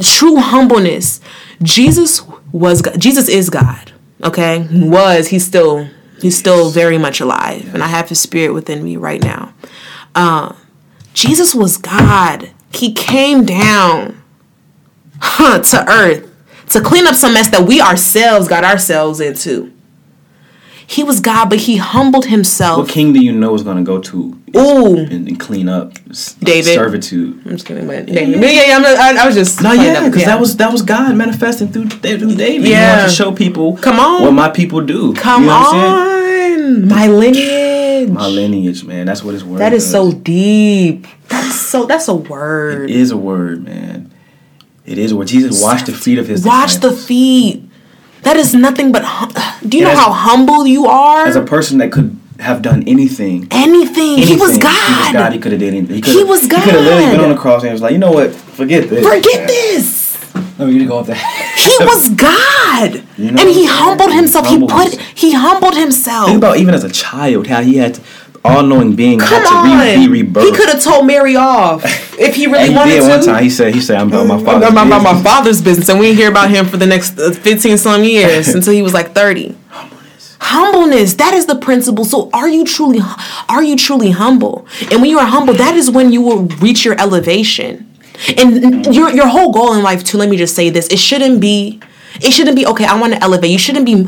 true 0.00 0.36
humbleness, 0.36 1.20
Jesus 1.62 2.22
was, 2.52 2.82
God- 2.82 2.98
Jesus 3.00 3.28
is 3.28 3.50
God. 3.50 3.92
Okay, 4.22 4.62
He 4.62 4.88
was. 4.88 5.28
He's 5.28 5.46
still, 5.46 5.88
he's 6.20 6.36
still 6.36 6.70
very 6.70 6.98
much 6.98 7.20
alive, 7.20 7.72
and 7.74 7.82
I 7.82 7.86
have 7.86 8.08
His 8.08 8.20
Spirit 8.20 8.52
within 8.52 8.82
me 8.82 8.96
right 8.96 9.22
now. 9.22 9.54
Uh, 10.14 10.54
Jesus 11.14 11.54
was 11.54 11.76
God. 11.76 12.50
He 12.72 12.92
came 12.92 13.44
down 13.44 14.22
huh, 15.20 15.60
to 15.60 15.90
earth 15.90 16.24
to 16.70 16.80
clean 16.80 17.06
up 17.06 17.14
some 17.14 17.32
mess 17.34 17.48
that 17.50 17.66
we 17.66 17.80
ourselves 17.80 18.48
got 18.48 18.64
ourselves 18.64 19.20
into. 19.20 19.72
He 20.90 21.04
was 21.04 21.20
God, 21.20 21.50
but 21.50 21.58
he 21.58 21.76
humbled 21.76 22.24
himself. 22.26 22.78
What 22.78 22.88
king 22.88 23.12
do 23.12 23.22
you 23.22 23.30
know 23.30 23.54
is 23.54 23.62
going 23.62 23.76
to 23.76 23.82
go 23.82 24.00
to 24.00 24.40
Ooh. 24.56 24.96
and, 24.96 25.28
and 25.28 25.38
clean 25.38 25.68
up 25.68 25.92
s- 26.08 26.32
David. 26.34 26.72
servitude? 26.74 27.42
I'm 27.44 27.52
just 27.52 27.66
kidding, 27.66 27.86
but 27.86 28.06
David. 28.06 28.40
But 28.40 28.54
yeah, 28.54 28.66
yeah, 28.68 28.76
I'm 28.76 28.82
not, 28.82 28.96
I, 28.98 29.22
I 29.22 29.26
was 29.26 29.34
just. 29.34 29.60
No, 29.62 29.74
playing 29.74 29.92
yeah, 29.92 29.98
up- 30.00 30.04
because 30.10 30.24
that 30.24 30.40
was 30.40 30.56
that 30.56 30.72
was 30.72 30.80
God 30.80 31.14
manifesting 31.14 31.68
through 31.68 31.86
David. 31.86 32.20
Through 32.20 32.36
David. 32.36 32.64
He 32.66 32.70
Yeah. 32.72 32.96
wanted 32.96 33.10
to 33.10 33.14
show 33.14 33.32
people 33.32 33.76
Come 33.76 34.00
on. 34.00 34.22
what 34.22 34.32
my 34.32 34.48
people 34.48 34.80
do. 34.80 35.12
Come 35.12 35.42
you 35.42 35.48
know 35.48 35.60
What 35.60 35.74
I'm 35.74 35.80
saying? 35.80 36.82
on, 36.82 36.88
my 36.88 37.06
lineage. 37.06 38.08
My 38.10 38.26
lineage, 38.26 38.84
man. 38.84 39.04
That's 39.04 39.22
what 39.22 39.34
his 39.34 39.44
word. 39.44 39.58
that 39.58 39.74
is 39.74 39.82
does. 39.84 39.92
so 39.92 40.12
deep. 40.12 41.06
That's 41.28 41.54
so. 41.60 41.84
That's 41.84 42.08
a 42.08 42.14
word. 42.14 42.88
It 42.88 42.96
is 42.96 43.10
a 43.10 43.16
word, 43.18 43.62
man. 43.64 44.10
It 44.86 44.96
is 44.96 45.12
a 45.12 45.16
word. 45.16 45.28
Jesus 45.28 45.62
washed 45.62 45.84
the 45.84 45.92
feet 45.92 46.18
of 46.18 46.26
his 46.28 46.46
Wash 46.46 46.76
the 46.76 46.92
feet. 46.92 47.62
That 48.22 48.36
is 48.36 48.54
nothing 48.54 48.92
but. 48.92 49.02
hum- 49.04 49.32
Do 49.68 49.78
you 49.78 49.84
know 49.84 49.90
as- 49.90 49.98
how 49.98 50.12
humble 50.12 50.66
you 50.66 50.86
are? 50.86 51.26
As 51.26 51.36
a 51.36 51.42
person 51.42 51.78
that 51.78 51.90
could 51.92 52.16
have 52.40 52.62
done 52.62 52.84
anything. 52.86 53.48
anything. 53.50 54.18
He 54.18 54.36
was 54.36 54.58
God. 54.58 54.70
He 54.72 55.02
was 55.02 55.12
God. 55.12 55.32
He 55.32 55.38
could 55.38 55.52
have 55.52 55.60
did 55.60 55.74
anything. 55.74 56.02
He, 56.02 56.12
He 56.18 56.24
was 56.24 56.46
God. 56.46 56.60
He 56.60 56.64
could 56.70 56.74
have 56.74 56.84
literally 56.84 57.10
been 57.16 57.20
on 57.20 57.30
the 57.30 57.36
cross 57.40 57.62
and 57.64 57.72
was 57.72 57.82
like, 57.82 57.92
you 57.92 57.98
know 57.98 58.12
what? 58.12 58.32
Forget 58.34 58.88
this. 58.88 59.04
Forget 59.04 59.48
this. 59.48 60.06
No, 60.58 60.66
you 60.66 60.78
to 60.80 60.84
go 60.86 60.98
up 61.00 61.06
there. 61.06 61.16
He 61.16 61.74
was 61.80 62.10
God, 62.10 63.02
You 63.16 63.30
know 63.32 63.40
and 63.40 63.48
he 63.50 63.64
humbled 63.66 64.12
himself. 64.12 64.46
humbled 64.46 64.70
he 64.70 64.76
put 64.76 64.90
himself. 64.92 65.18
he 65.18 65.32
humbled 65.32 65.76
himself. 65.76 66.26
Think 66.26 66.38
about 66.38 66.56
even 66.58 66.74
as 66.74 66.84
a 66.84 66.90
child 66.90 67.46
how 67.48 67.60
he 67.62 67.76
had 67.76 67.94
to, 67.94 68.00
all-knowing 68.44 68.94
being 68.96 69.18
Come 69.18 69.28
had 69.28 69.48
to 69.48 69.54
on, 69.54 69.78
re- 69.80 70.06
be 70.06 70.22
rebirthed. 70.24 70.44
he 70.44 70.52
could 70.52 70.68
have 70.68 70.82
told 70.82 71.06
Mary 71.06 71.36
off 71.36 71.84
if 72.18 72.34
he 72.36 72.46
really 72.46 72.58
And 72.64 72.70
he 72.72 72.76
wanted 72.76 72.90
did 72.92 73.00
to. 73.02 73.08
one 73.08 73.22
time. 73.24 73.42
He 73.42 73.50
said, 73.50 73.74
"He 73.74 73.80
said 73.80 73.98
I'm 74.00 74.08
about 74.08 74.26
my 74.26 74.34
I'm 74.36 74.44
father's 74.44 74.70
about 74.70 74.86
my 74.88 74.98
business." 75.12 75.22
father's 75.22 75.62
business, 75.62 75.88
and 75.88 75.98
we 75.98 76.06
didn't 76.06 76.18
hear 76.18 76.30
about 76.30 76.50
him 76.50 76.66
for 76.66 76.76
the 76.76 76.86
next 76.86 77.18
uh, 77.18 77.32
fifteen 77.32 77.76
some 77.78 78.04
years 78.04 78.48
until 78.54 78.72
he 78.72 78.82
was 78.82 78.94
like 78.94 79.12
thirty. 79.14 79.56
Humbleness. 79.68 80.36
Humbleness, 80.40 81.14
that 81.14 81.34
is 81.34 81.46
the 81.46 81.56
principle. 81.56 82.04
So, 82.04 82.30
are 82.32 82.48
you 82.48 82.64
truly, 82.64 83.00
are 83.48 83.62
you 83.62 83.76
truly 83.76 84.10
humble? 84.12 84.66
And 84.90 85.00
when 85.02 85.10
you 85.10 85.18
are 85.18 85.26
humble, 85.26 85.54
that 85.54 85.74
is 85.74 85.90
when 85.90 86.12
you 86.12 86.22
will 86.22 86.44
reach 86.60 86.84
your 86.84 86.98
elevation. 87.00 87.84
And 88.36 88.86
your 88.94 89.10
your 89.10 89.26
whole 89.28 89.52
goal 89.52 89.74
in 89.74 89.82
life, 89.82 90.02
too. 90.04 90.18
Let 90.18 90.28
me 90.28 90.36
just 90.36 90.54
say 90.56 90.70
this: 90.70 90.86
it 90.88 90.98
shouldn't 90.98 91.40
be, 91.40 91.80
it 92.20 92.32
shouldn't 92.32 92.56
be 92.56 92.66
okay. 92.66 92.84
I 92.84 92.98
want 93.00 93.12
to 93.14 93.22
elevate. 93.22 93.50
You 93.50 93.58
shouldn't 93.58 93.84
be. 93.86 94.06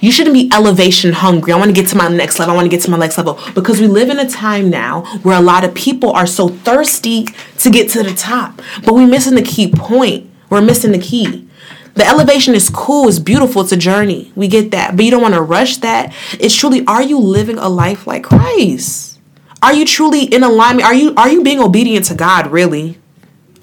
You 0.00 0.10
shouldn't 0.10 0.34
be 0.34 0.50
elevation 0.52 1.12
hungry. 1.12 1.52
I 1.52 1.56
want 1.56 1.68
to 1.68 1.74
get 1.74 1.88
to 1.90 1.96
my 1.96 2.08
next 2.08 2.38
level. 2.38 2.52
I 2.52 2.56
want 2.56 2.64
to 2.64 2.74
get 2.74 2.82
to 2.84 2.90
my 2.90 2.96
next 2.96 3.18
level 3.18 3.38
because 3.54 3.80
we 3.80 3.86
live 3.86 4.08
in 4.08 4.18
a 4.18 4.28
time 4.28 4.70
now 4.70 5.02
where 5.22 5.38
a 5.38 5.42
lot 5.42 5.64
of 5.64 5.74
people 5.74 6.10
are 6.12 6.26
so 6.26 6.48
thirsty 6.48 7.26
to 7.58 7.70
get 7.70 7.90
to 7.90 8.02
the 8.02 8.14
top, 8.14 8.62
but 8.84 8.94
we're 8.94 9.06
missing 9.06 9.34
the 9.34 9.42
key 9.42 9.70
point. 9.70 10.30
We're 10.48 10.62
missing 10.62 10.92
the 10.92 10.98
key. 10.98 11.46
The 11.94 12.06
elevation 12.06 12.54
is 12.54 12.70
cool, 12.70 13.08
it's 13.08 13.18
beautiful, 13.18 13.62
it's 13.62 13.72
a 13.72 13.76
journey. 13.76 14.32
We 14.34 14.48
get 14.48 14.70
that. 14.70 14.96
But 14.96 15.04
you 15.04 15.10
don't 15.10 15.22
want 15.22 15.34
to 15.34 15.42
rush 15.42 15.78
that. 15.78 16.14
It's 16.38 16.54
truly 16.54 16.84
are 16.86 17.02
you 17.02 17.18
living 17.18 17.58
a 17.58 17.68
life 17.68 18.06
like 18.06 18.24
Christ? 18.24 19.18
Are 19.62 19.74
you 19.74 19.84
truly 19.84 20.24
in 20.24 20.42
alignment? 20.42 20.86
Are 20.86 20.94
you 20.94 21.14
are 21.16 21.28
you 21.28 21.42
being 21.42 21.60
obedient 21.60 22.06
to 22.06 22.14
God 22.14 22.50
really? 22.50 22.99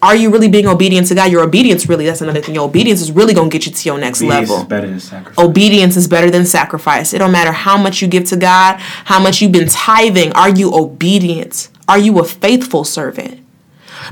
Are 0.02 0.16
you 0.16 0.30
really 0.30 0.48
being 0.48 0.68
obedient 0.68 1.08
to 1.08 1.16
God? 1.16 1.32
Your 1.32 1.44
obedience 1.44 1.90
really, 1.90 2.06
that's 2.06 2.22
another 2.22 2.42
thing. 2.42 2.54
Your 2.54 2.66
obedience 2.66 3.02
is 3.02 3.12
really 3.12 3.34
gonna 3.34 3.50
get 3.50 3.66
you 3.66 3.72
to 3.72 3.90
your 3.90 3.98
next 3.98 4.22
Obedience 4.22 4.50
level 4.50 4.64
is 4.64 4.70
better 4.70 4.88
than 4.88 5.00
sacrifice. 5.00 5.44
obedience 5.44 5.98
is 5.98 6.08
better 6.08 6.30
than 6.30 6.46
sacrifice. 6.46 7.14
It 7.14 7.20
don't 7.20 7.32
matter 7.32 7.52
how 7.52 7.78
much 7.78 8.02
you 8.02 8.08
give 8.08 8.26
to 8.26 8.38
God, 8.38 8.76
how 8.80 9.20
much 9.20 9.42
you've 9.42 9.52
been 9.52 9.68
tithing. 9.68 10.34
Are 10.34 10.50
you 10.50 10.74
obedient? 10.76 11.70
Are 11.88 11.98
you 11.98 12.20
a 12.20 12.26
faithful 12.26 12.84
servant? 12.84 13.44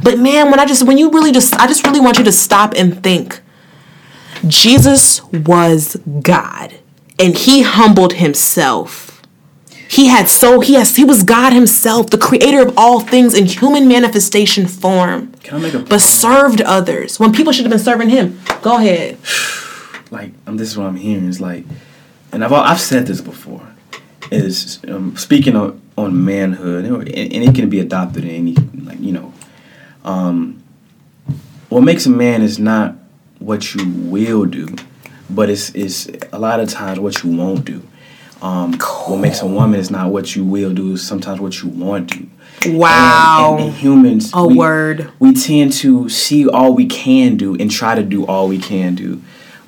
But 0.02 0.18
man, 0.18 0.50
when 0.50 0.60
I 0.60 0.66
just 0.66 0.86
when 0.88 0.98
you 0.98 1.12
really 1.12 1.32
just 1.32 1.54
I 1.56 1.68
just 1.68 1.86
really 1.86 2.00
want 2.00 2.18
you 2.18 2.24
to 2.24 2.32
stop 2.32 2.74
and 2.76 3.02
think. 3.04 3.42
Jesus 4.48 5.24
was 5.32 5.96
God 6.22 6.76
and 7.20 7.36
he 7.36 7.62
humbled 7.62 8.14
himself. 8.14 9.05
He 9.90 10.08
had 10.08 10.28
so 10.28 10.60
he 10.60 10.74
has 10.74 10.96
he 10.96 11.04
was 11.04 11.24
God 11.24 11.54
himself, 11.54 12.10
the 12.10 12.18
creator 12.18 12.62
of 12.62 12.78
all 12.78 13.00
things 13.00 13.34
in 13.34 13.46
human 13.46 13.88
manifestation 13.88 14.68
form, 14.68 15.32
Can 15.44 15.58
I 15.58 15.60
make 15.60 15.74
a 15.74 15.80
but 15.80 16.02
served 16.02 16.62
others 16.62 17.20
when 17.20 17.32
people 17.32 17.54
should 17.54 17.66
have 17.66 17.72
been 17.72 17.80
serving 17.80 18.10
him. 18.10 18.40
Go 18.62 18.78
ahead. 18.78 19.18
like 20.12 20.32
um, 20.48 20.58
this 20.58 20.70
is 20.70 20.78
what 20.78 20.88
I'm 20.88 20.96
hearing 20.96 21.28
is 21.28 21.40
like, 21.40 21.66
and 22.32 22.44
I've 22.44 22.52
I've 22.52 22.82
said 22.82 23.08
this 23.08 23.22
before, 23.22 23.68
is 24.32 24.80
um, 24.88 25.16
speaking 25.18 25.56
on 25.56 25.82
on 25.98 26.26
manhood, 26.26 26.86
and, 26.86 27.08
and 27.08 27.44
it 27.44 27.56
can 27.56 27.70
be 27.70 27.80
adopted 27.80 28.26
in 28.26 28.32
any 28.32 28.56
like 28.84 29.00
you 29.00 29.14
know, 29.14 29.34
um, 30.04 30.64
what 31.70 31.82
makes 31.82 32.06
a 32.06 32.10
man 32.10 32.42
is 32.42 32.60
not 32.60 32.96
what 33.40 33.76
you 33.76 33.88
will 33.88 34.46
do, 34.46 34.68
but 35.30 35.50
it's 35.50 35.70
it's 35.76 36.08
a 36.32 36.40
lot 36.40 36.60
of 36.60 36.70
times 36.70 37.00
what 37.00 37.24
you 37.24 37.36
won't 37.36 37.66
do. 37.66 37.84
Um, 38.42 38.74
what 39.08 39.18
makes 39.18 39.42
a 39.42 39.48
woman 39.48 39.80
is 39.80 39.90
not 39.90 40.12
what 40.12 40.36
you 40.36 40.44
will 40.44 40.74
do, 40.74 40.94
is 40.94 41.06
sometimes 41.08 41.40
what 41.40 41.62
you 41.64 41.70
want 41.70 42.12
to. 42.12 42.28
Wow. 42.72 43.56
And, 43.58 43.68
and 43.70 43.76
humans, 43.76 44.32
A 44.34 44.46
we- 44.46 44.56
word. 44.56 45.12
we 45.20 45.34
tend 45.34 45.74
to 45.74 46.10
see 46.10 46.48
all 46.48 46.74
we 46.74 46.86
can 46.86 47.38
do 47.38 47.56
and 47.56 47.70
try 47.72 47.96
to 47.96 48.04
do 48.04 48.26
all 48.26 48.48
we 48.48 48.58
can 48.60 48.96
do. 48.96 49.22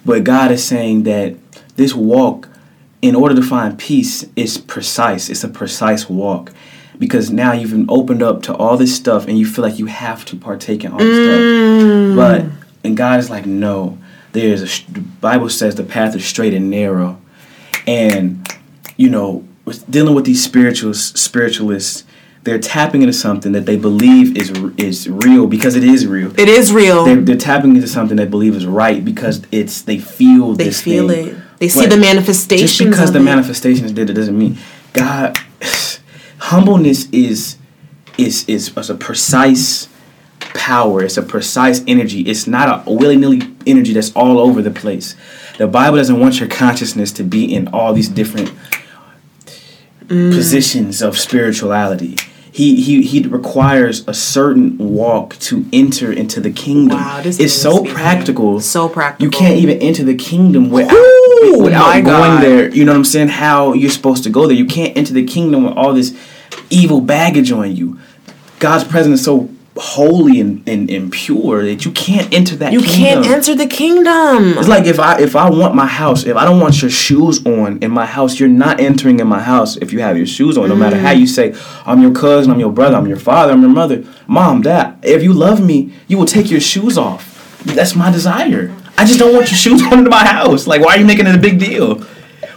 But 0.06 0.24
God 0.24 0.52
is 0.52 0.64
saying 0.64 1.04
that 1.04 1.36
this 1.76 1.94
walk, 1.94 2.50
in 3.02 3.16
order 3.16 3.36
to 3.36 3.42
find 3.44 3.78
peace, 3.78 4.26
is 4.36 4.58
precise. 4.58 5.30
It's 5.30 5.44
a 5.44 5.50
precise 5.50 6.10
walk. 6.10 6.52
Because 7.00 7.30
now 7.30 7.52
you've 7.54 7.72
been 7.72 7.86
opened 7.90 8.24
up 8.24 8.42
to 8.44 8.56
all 8.56 8.76
this 8.78 8.96
stuff 8.96 9.28
and 9.28 9.38
you 9.38 9.46
feel 9.46 9.64
like 9.64 9.78
you 9.78 9.86
have 9.86 10.26
to 10.26 10.36
partake 10.36 10.84
in 10.84 10.92
all 10.92 10.98
this 10.98 11.08
Mm. 11.18 12.14
stuff. 12.14 12.16
But, 12.16 12.68
and 12.84 12.98
God 12.98 13.20
is 13.20 13.30
like, 13.30 13.46
no. 13.46 13.98
There's 14.32 14.62
a, 14.64 14.92
the 14.92 15.02
Bible 15.02 15.50
says 15.50 15.76
the 15.76 15.84
path 15.84 16.16
is 16.16 16.26
straight 16.26 16.54
and 16.56 16.70
narrow. 16.72 17.20
And, 17.86 18.48
you 18.98 19.10
know, 19.10 19.48
with 19.66 19.90
dealing 19.90 20.16
with 20.16 20.26
these 20.26 20.44
spirituals, 20.44 21.04
spiritualists, 21.20 22.04
they're 22.44 22.60
tapping 22.60 23.02
into 23.02 23.14
something 23.14 23.52
that 23.52 23.66
they 23.66 23.76
believe 23.76 24.38
is 24.38 24.52
is 24.78 25.10
real 25.10 25.48
because 25.48 25.76
it 25.76 25.84
is 25.84 26.08
real. 26.08 26.38
It 26.40 26.48
is 26.48 26.72
real. 26.72 27.04
They're, 27.04 27.22
they're 27.22 27.36
tapping 27.36 27.76
into 27.76 27.88
something 27.88 28.16
they 28.16 28.26
believe 28.26 28.56
is 28.56 28.66
right 28.66 29.04
because 29.04 29.46
it's 29.52 29.82
they 29.82 30.00
feel 30.00 30.54
They 30.54 30.66
this 30.66 30.82
feel 30.82 31.10
thing. 31.10 31.28
it. 31.30 31.38
They 31.60 31.68
see 31.68 31.86
the 31.88 31.98
manifestations. 31.98 32.78
Just 32.78 32.90
because 32.90 33.12
the 33.12 33.20
it. 33.20 33.24
manifestations 33.24 33.92
did 33.92 34.10
it 34.10 34.14
doesn't 34.14 34.38
mean 34.38 34.58
God. 34.94 35.38
Humbleness 36.40 37.10
is 37.12 37.58
is 38.18 38.48
is, 38.48 38.78
is 38.78 38.90
a 38.90 38.96
precise 38.96 39.90
power. 40.40 41.04
It's 41.04 41.18
a 41.18 41.24
precise 41.24 41.84
energy. 41.86 42.22
It's 42.22 42.48
not 42.48 42.88
a 42.88 42.92
willy 42.92 43.18
nilly 43.18 43.42
energy 43.66 43.94
that's 43.94 44.14
all 44.14 44.40
over 44.40 44.62
the 44.62 44.72
place. 44.72 45.16
The 45.58 45.68
Bible 45.68 45.98
doesn't 45.98 46.20
want 46.20 46.40
your 46.40 46.48
consciousness 46.48 47.12
to 47.14 47.24
be 47.24 47.54
in 47.54 47.68
all 47.70 47.94
these 47.94 48.08
different 48.08 48.54
Mm. 50.08 50.32
positions 50.34 51.02
of 51.02 51.18
spirituality. 51.18 52.16
He, 52.52 52.82
he 52.82 53.04
he 53.04 53.22
requires 53.28 54.08
a 54.08 54.14
certain 54.16 54.78
walk 54.80 55.38
to 55.40 55.66
enter 55.72 56.12
into 56.12 56.40
the 56.40 56.50
kingdom. 56.50 56.98
Wow, 56.98 57.22
this 57.22 57.40
it's 57.40 57.54
so 57.54 57.78
speaking. 57.80 57.94
practical. 57.94 58.60
So 58.62 58.90
practical. 58.90 59.26
You 59.26 59.30
can't 59.32 59.60
even 59.60 59.78
enter 59.80 60.04
the 60.04 60.16
kingdom 60.16 60.70
without, 60.72 60.96
Ooh, 60.96 61.60
without 61.62 61.92
going 61.94 62.04
God. 62.04 62.42
there. 62.44 62.70
You 62.74 62.84
know 62.86 62.94
what 62.94 62.98
I'm 63.00 63.06
saying? 63.06 63.28
How 63.28 63.74
you're 63.74 63.92
supposed 63.92 64.24
to 64.24 64.30
go 64.32 64.48
there. 64.48 64.56
You 64.56 64.66
can't 64.66 64.98
enter 64.98 65.14
the 65.14 65.26
kingdom 65.26 65.66
with 65.66 65.74
all 65.74 65.94
this 65.94 66.18
evil 66.72 67.00
baggage 67.02 67.52
on 67.52 67.76
you. 67.76 68.00
God's 68.60 68.86
presence 68.86 69.20
is 69.20 69.26
so 69.26 69.50
holy 69.80 70.40
and, 70.40 70.68
and, 70.68 70.90
and 70.90 71.12
pure 71.12 71.64
that 71.66 71.86
you 71.86 71.92
can't 71.92 72.34
enter 72.34 72.56
that 72.58 72.74
You 72.74 72.82
kingdom. 72.82 73.24
can't 73.24 73.26
enter 73.28 73.56
the 73.56 73.68
kingdom. 73.68 74.58
It's 74.58 74.68
like 74.68 74.86
if 74.86 75.00
I 75.00 75.20
if 75.20 75.36
I 75.36 75.50
want 75.50 75.76
my 75.76 75.86
house, 75.86 76.26
if 76.26 76.36
I 76.36 76.46
don't 76.46 76.60
want 76.60 76.82
your 76.82 76.92
shoes 76.92 77.46
on 77.46 77.80
in 77.80 77.92
my 77.92 78.06
house, 78.06 78.40
you're 78.40 78.50
not 78.50 78.80
entering 78.80 79.20
in 79.20 79.28
my 79.28 79.42
house 79.42 79.78
if 79.78 79.94
you 79.94 80.00
have 80.00 80.18
your 80.18 80.26
shoes 80.26 80.58
on. 80.58 80.70
No 80.70 80.76
matter 80.76 80.98
mm. 80.98 81.02
how 81.02 81.12
you 81.12 81.28
say, 81.28 81.56
I'm 81.86 82.02
your 82.02 82.14
cousin, 82.14 82.52
I'm 82.52 82.60
your 82.60 82.72
brother, 82.72 82.98
I'm 82.98 83.08
your 83.08 83.18
father, 83.20 83.54
I'm 83.54 83.62
your 83.62 83.72
mother, 83.72 84.04
mom, 84.28 84.62
dad. 84.62 85.00
If 85.04 85.24
you 85.24 85.34
love 85.34 85.64
me, 85.64 85.94
you 86.08 86.18
will 86.18 86.26
take 86.26 86.50
your 86.52 86.62
shoes 86.62 86.98
off. 86.98 87.62
That's 87.64 87.96
my 87.96 88.12
desire. 88.12 88.76
I 88.98 89.06
just 89.06 89.20
don't 89.20 89.34
want 89.34 89.52
your 89.52 89.58
shoes 89.58 89.82
on 89.92 90.00
into 90.00 90.10
my 90.10 90.26
house. 90.26 90.68
Like, 90.68 90.82
why 90.82 90.96
are 90.96 91.00
you 91.00 91.06
making 91.06 91.28
it 91.28 91.36
a 91.36 91.40
big 91.40 91.60
deal? 91.60 92.00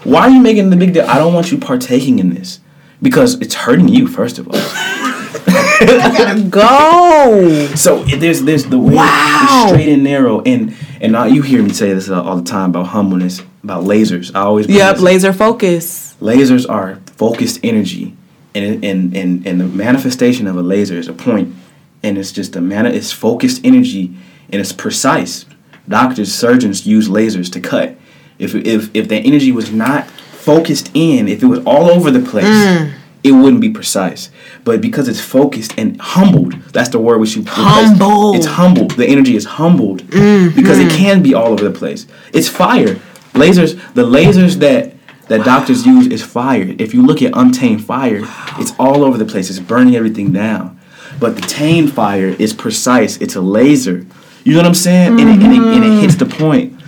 Why 0.05 0.23
are 0.23 0.31
you 0.31 0.41
making 0.41 0.69
it 0.69 0.73
a 0.73 0.77
big 0.77 0.95
deal? 0.95 1.07
I 1.07 1.19
don't 1.19 1.35
want 1.35 1.53
you 1.53 1.59
partaking 1.59 2.19
in 2.19 2.31
this 2.31 2.61
because 3.03 3.41
it's 3.41 3.55
hurting 3.55 3.89
you. 3.89 4.07
First 4.07 4.39
of 4.39 4.49
all. 4.49 5.00
Go. 6.51 7.67
So 7.75 8.03
there's 8.05 8.43
there's 8.43 8.65
the 8.67 8.79
way 8.79 8.95
Wow. 8.95 9.67
straight 9.69 9.89
and 9.89 10.05
narrow, 10.05 10.41
and 10.43 10.75
and 11.01 11.13
now 11.13 11.25
you 11.25 11.43
hear 11.43 11.63
me 11.63 11.71
say 11.73 11.93
this 11.93 12.09
uh, 12.11 12.23
all 12.23 12.37
the 12.37 12.45
time 12.51 12.71
about 12.71 12.87
humbleness, 12.89 13.41
about 13.65 13.85
lasers. 13.85 14.31
I 14.35 14.41
always 14.41 14.67
Yep, 14.69 14.97
this- 14.97 15.03
laser 15.03 15.33
focus. 15.33 16.15
lasers 16.21 16.69
are 16.69 16.99
focused 17.17 17.61
energy, 17.63 18.15
and 18.55 18.85
and 18.85 19.17
and 19.17 19.47
and 19.47 19.61
the 19.61 19.67
manifestation 19.67 20.47
of 20.47 20.57
a 20.57 20.63
laser 20.63 20.97
is 20.99 21.09
a 21.09 21.13
point, 21.13 21.55
and 22.03 22.19
it's 22.19 22.33
just 22.33 22.57
a 22.57 22.61
man. 22.61 22.87
It's 22.87 23.13
focused 23.13 23.61
energy, 23.65 24.13
and 24.53 24.61
it's 24.61 24.73
precise. 24.73 25.45
Doctors, 25.89 26.33
surgeons 26.33 26.87
use 26.87 27.09
lasers 27.09 27.51
to 27.53 27.61
cut. 27.61 27.97
If 28.39 28.55
if 28.55 28.91
if 28.95 29.09
the 29.09 29.17
energy 29.17 29.53
was 29.53 29.71
not 29.73 30.07
focused 30.11 30.91
in, 30.95 31.29
if 31.29 31.43
it 31.43 31.47
was 31.47 31.61
all 31.65 31.91
over 31.91 32.11
the 32.11 32.21
place, 32.21 32.45
Mm. 32.47 32.93
It 33.23 33.33
wouldn't 33.33 33.61
be 33.61 33.71
precise. 33.71 34.31
But 34.65 34.81
because 34.81 35.09
it's 35.09 35.21
focused 35.21 35.75
and 35.79 36.01
humbled, 36.01 36.55
that's 36.73 36.89
the 36.89 36.99
word 36.99 37.19
we 37.19 37.27
should. 37.27 37.47
Humbled. 37.49 38.37
It's 38.37 38.47
humbled. 38.47 38.93
The 38.93 39.07
energy 39.07 39.37
is 39.37 39.45
humbled 39.45 40.03
mm-hmm. 40.05 40.55
because 40.57 40.79
it 40.79 40.91
can 40.91 41.23
be 41.23 41.35
all 41.35 41.49
over 41.49 41.69
the 41.69 41.79
place. 41.79 42.07
It's 42.33 42.49
fire. 42.49 42.97
Lasers. 43.35 43.95
The 43.95 44.05
lasers 44.05 44.57
that 44.57 44.95
that 45.29 45.45
doctors 45.45 45.87
use 45.87 46.09
is 46.09 46.25
fire. 46.25 46.75
If 46.79 46.93
you 46.93 47.07
look 47.07 47.23
at 47.23 47.33
untamed 47.37 47.85
fire, 47.85 48.23
it's 48.59 48.73
all 48.81 49.05
over 49.05 49.17
the 49.17 49.25
place. 49.25 49.49
It's 49.49 49.61
burning 49.61 49.95
everything 49.95 50.33
down. 50.33 50.81
But 51.21 51.37
the 51.37 51.43
tamed 51.43 51.93
fire 51.93 52.29
is 52.29 52.53
precise. 52.53 53.17
It's 53.19 53.37
a 53.37 53.41
laser. 53.41 54.07
You 54.43 54.55
know 54.55 54.59
what 54.59 54.67
I'm 54.67 54.75
saying? 54.75 55.21
And, 55.21 55.29
it, 55.29 55.43
and, 55.45 55.53
it, 55.53 55.77
and 55.77 55.85
it 55.85 56.01
hits 56.01 56.17
the 56.17 56.27
point. 56.27 56.81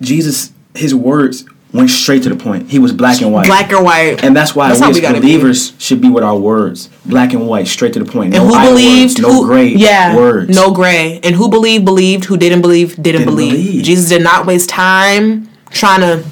Jesus, 0.00 0.52
his 0.74 0.94
words 0.94 1.44
went 1.72 1.90
straight 1.90 2.22
to 2.22 2.28
the 2.28 2.36
point. 2.36 2.70
He 2.70 2.78
was 2.78 2.92
black 2.92 3.20
and 3.20 3.32
white. 3.32 3.46
Black 3.46 3.70
or 3.72 3.82
white. 3.82 4.24
And 4.24 4.34
that's 4.34 4.54
why 4.54 4.68
That's 4.68 4.80
we 4.80 4.86
as 4.88 5.00
gotta 5.00 5.14
be. 5.14 5.20
believers 5.20 5.72
should 5.78 6.00
be 6.00 6.08
with 6.08 6.24
our 6.24 6.36
words, 6.38 6.88
black 7.04 7.32
and 7.32 7.46
white, 7.46 7.66
straight 7.66 7.92
to 7.94 7.98
the 7.98 8.10
point. 8.10 8.34
and 8.34 8.44
no 8.48 8.54
who 8.54 8.68
believed? 8.70 9.18
words, 9.18 9.20
no 9.20 9.32
who, 9.42 9.46
gray 9.46 9.66
yeah, 9.68 10.16
words. 10.16 10.48
No 10.54 10.72
gray. 10.72 11.20
And 11.22 11.34
who 11.34 11.48
believed, 11.50 11.84
believed. 11.84 12.24
Who 12.26 12.36
didn't 12.36 12.62
believe, 12.62 12.90
didn't, 12.96 13.02
Didn't 13.04 13.24
believe. 13.26 13.52
believe. 13.52 13.84
Jesus 13.84 14.08
did 14.08 14.22
not 14.22 14.46
waste 14.46 14.68
time 14.70 15.48
trying 15.70 16.00
to. 16.00 16.24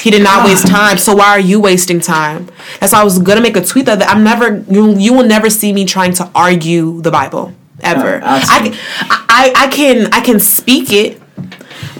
He 0.00 0.10
did 0.10 0.22
not 0.22 0.46
waste 0.46 0.66
time. 0.78 0.96
So 0.98 1.14
why 1.16 1.26
are 1.30 1.40
you 1.40 1.60
wasting 1.60 2.00
time? 2.00 2.48
That's 2.80 2.92
why 2.92 3.00
I 3.00 3.04
was 3.04 3.18
gonna 3.18 3.40
make 3.40 3.56
a 3.56 3.64
tweet 3.64 3.86
that 3.86 4.00
I'm 4.08 4.22
never. 4.24 4.58
You, 4.70 4.96
you 4.96 5.12
will 5.12 5.26
never 5.26 5.50
see 5.50 5.72
me 5.72 5.84
trying 5.84 6.12
to 6.14 6.30
argue 6.34 7.02
the 7.02 7.10
Bible 7.10 7.52
ever. 7.82 8.16
Uh, 8.22 8.40
I've 8.48 8.72
I, 9.00 9.26
I 9.28 9.52
I 9.64 9.68
can 9.68 10.06
I 10.14 10.20
can 10.20 10.38
speak 10.40 10.92
it, 10.92 11.20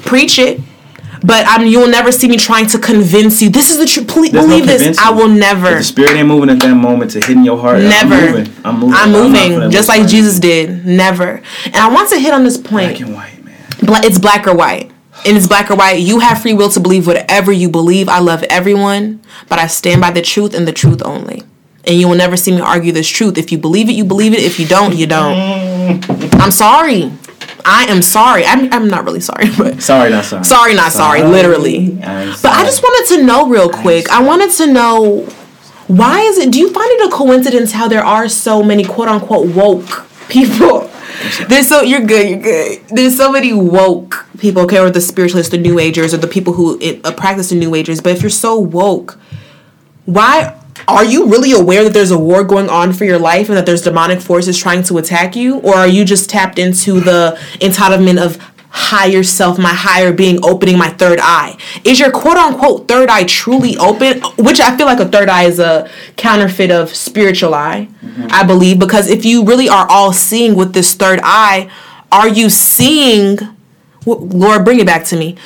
preach 0.07 0.38
it. 0.38 0.61
But 1.22 1.46
I'm, 1.48 1.66
you 1.66 1.80
will 1.80 1.88
never 1.88 2.12
see 2.12 2.28
me 2.28 2.36
trying 2.36 2.66
to 2.66 2.78
convince 2.78 3.40
you. 3.40 3.48
This 3.48 3.70
is 3.70 3.78
the 3.78 3.86
truth. 3.86 4.08
Please 4.08 4.32
There's 4.32 4.46
no 4.46 4.58
believe 4.60 4.66
this. 4.66 4.98
I 4.98 5.10
will 5.10 5.30
If 5.30 5.38
never. 5.38 5.74
the 5.76 5.82
spirit 5.84 6.12
ain't 6.12 6.28
moving 6.28 6.50
at 6.50 6.60
that 6.60 6.74
moment 6.74 7.12
to 7.12 7.20
hitting 7.20 7.44
your 7.44 7.58
heart. 7.58 7.80
Never. 7.80 8.14
I'm 8.14 8.32
moving. 8.34 8.54
I'm 8.64 8.80
moving. 8.80 8.94
I'm 8.94 9.12
moving, 9.12 9.52
gonna 9.58 9.70
just 9.70 9.88
like 9.88 10.06
Jesus 10.08 10.38
did. 10.38 10.84
Never. 10.86 11.42
And 11.64 11.76
I 11.76 11.88
want 11.92 12.10
to 12.10 12.18
hit 12.18 12.32
on 12.34 12.44
this 12.44 12.56
point. 12.58 12.98
Black 12.98 13.00
and 13.00 13.14
white, 13.14 13.44
man. 13.44 13.58
Bla- 13.82 14.00
it's 14.04 14.18
black 14.18 14.46
or 14.46 14.54
white. 14.54 14.90
And 15.24 15.36
it's 15.36 15.48
black 15.48 15.70
or 15.70 15.76
white. 15.76 16.00
You 16.00 16.20
have 16.20 16.42
free 16.42 16.52
will 16.54 16.68
to 16.70 16.80
believe 16.80 17.06
whatever 17.06 17.50
you 17.50 17.68
believe. 17.68 18.08
I 18.08 18.18
love 18.20 18.42
everyone, 18.44 19.22
but 19.48 19.58
I 19.58 19.66
stand 19.66 20.00
by 20.00 20.10
the 20.10 20.22
truth 20.22 20.54
and 20.54 20.68
the 20.68 20.72
truth 20.72 21.02
only. 21.04 21.42
And 21.84 21.98
you 21.98 22.08
will 22.08 22.16
never 22.16 22.36
see 22.36 22.50
me 22.52 22.60
argue 22.60 22.92
this 22.92 23.08
truth. 23.08 23.38
If 23.38 23.50
you 23.50 23.58
believe 23.58 23.88
it, 23.88 23.92
you 23.92 24.04
believe 24.04 24.34
it. 24.34 24.40
If 24.40 24.60
you 24.60 24.66
don't, 24.66 24.94
you 24.96 25.06
don't. 25.06 26.04
I'm 26.34 26.50
sorry. 26.50 27.12
I 27.68 27.86
am 27.88 28.00
sorry. 28.00 28.46
I'm, 28.46 28.72
I'm 28.72 28.88
not 28.88 29.04
really 29.04 29.20
sorry, 29.20 29.46
but 29.58 29.82
Sorry, 29.82 30.10
not 30.10 30.24
sorry. 30.24 30.44
sorry, 30.44 30.74
not 30.74 30.92
sorry, 30.92 31.22
literally. 31.22 32.00
I'm 32.02 32.30
But 32.40 32.52
I 32.52 32.64
just 32.64 32.80
wanted 32.82 33.16
to 33.16 33.24
know 33.24 33.48
real 33.48 33.68
quick. 33.68 34.08
I 34.08 34.22
wanted 34.22 34.52
to 34.52 34.72
know 34.72 35.24
why 35.88 36.20
is 36.20 36.38
it? 36.38 36.52
Do 36.52 36.58
you 36.58 36.72
find 36.72 36.88
it 36.92 37.08
a 37.08 37.10
coincidence 37.10 37.72
how 37.72 37.88
there 37.88 38.04
are 38.04 38.28
so 38.28 38.62
many 38.62 38.84
quote 38.84 39.08
unquote 39.08 39.54
woke 39.54 40.06
people? 40.28 40.90
There's 41.48 41.68
so 41.68 41.82
you're 41.82 42.04
good, 42.06 42.28
you're 42.28 42.38
good. 42.40 42.88
There's 42.88 43.16
so 43.16 43.32
many 43.32 43.52
woke 43.52 44.26
people, 44.38 44.62
okay, 44.62 44.78
or 44.78 44.90
the 44.90 45.00
spiritualists, 45.00 45.50
the 45.50 45.58
New 45.58 45.78
Agers, 45.78 46.12
or 46.14 46.18
the 46.18 46.26
people 46.28 46.52
who 46.52 46.78
uh, 47.04 47.12
practice 47.12 47.48
the 47.50 47.56
New 47.56 47.74
Agers. 47.74 48.00
But 48.00 48.12
if 48.12 48.22
you're 48.22 48.30
so 48.30 48.58
woke, 48.58 49.18
why 50.04 50.60
are 50.88 51.04
you 51.04 51.26
really 51.26 51.52
aware 51.52 51.84
that 51.84 51.92
there's 51.92 52.10
a 52.10 52.18
war 52.18 52.44
going 52.44 52.68
on 52.68 52.92
for 52.92 53.04
your 53.04 53.18
life 53.18 53.48
and 53.48 53.56
that 53.56 53.66
there's 53.66 53.82
demonic 53.82 54.20
forces 54.20 54.58
trying 54.58 54.82
to 54.84 54.98
attack 54.98 55.36
you? 55.36 55.58
Or 55.60 55.74
are 55.74 55.88
you 55.88 56.04
just 56.04 56.30
tapped 56.30 56.58
into 56.58 57.00
the 57.00 57.38
entitlement 57.60 58.24
of 58.24 58.38
higher 58.68 59.22
self 59.22 59.58
my 59.58 59.72
higher 59.72 60.12
being 60.12 60.38
opening 60.44 60.78
my 60.78 60.90
third 60.90 61.18
eye? 61.22 61.56
Is 61.84 61.98
your 61.98 62.10
quote 62.10 62.36
unquote 62.36 62.88
third 62.88 63.08
eye 63.08 63.24
truly 63.24 63.76
open? 63.78 64.20
Which 64.38 64.60
i 64.60 64.76
feel 64.76 64.86
like 64.86 65.00
a 65.00 65.08
third 65.08 65.28
eye 65.28 65.44
is 65.44 65.58
a 65.58 65.90
counterfeit 66.16 66.70
of 66.70 66.94
spiritual 66.94 67.54
eye 67.54 67.88
mm-hmm. 68.04 68.26
i 68.30 68.42
believe. 68.42 68.78
Because 68.78 69.08
if 69.08 69.24
you 69.24 69.44
really 69.44 69.68
are 69.68 69.86
all 69.88 70.12
seeing 70.12 70.54
with 70.54 70.74
this 70.74 70.94
third 70.94 71.20
eye 71.22 71.70
are 72.12 72.28
you 72.28 72.50
seeing 72.50 73.38
Lord, 74.06 74.64
bring 74.64 74.78
it 74.78 74.86
back 74.86 75.04
to 75.06 75.16
me. 75.16 75.36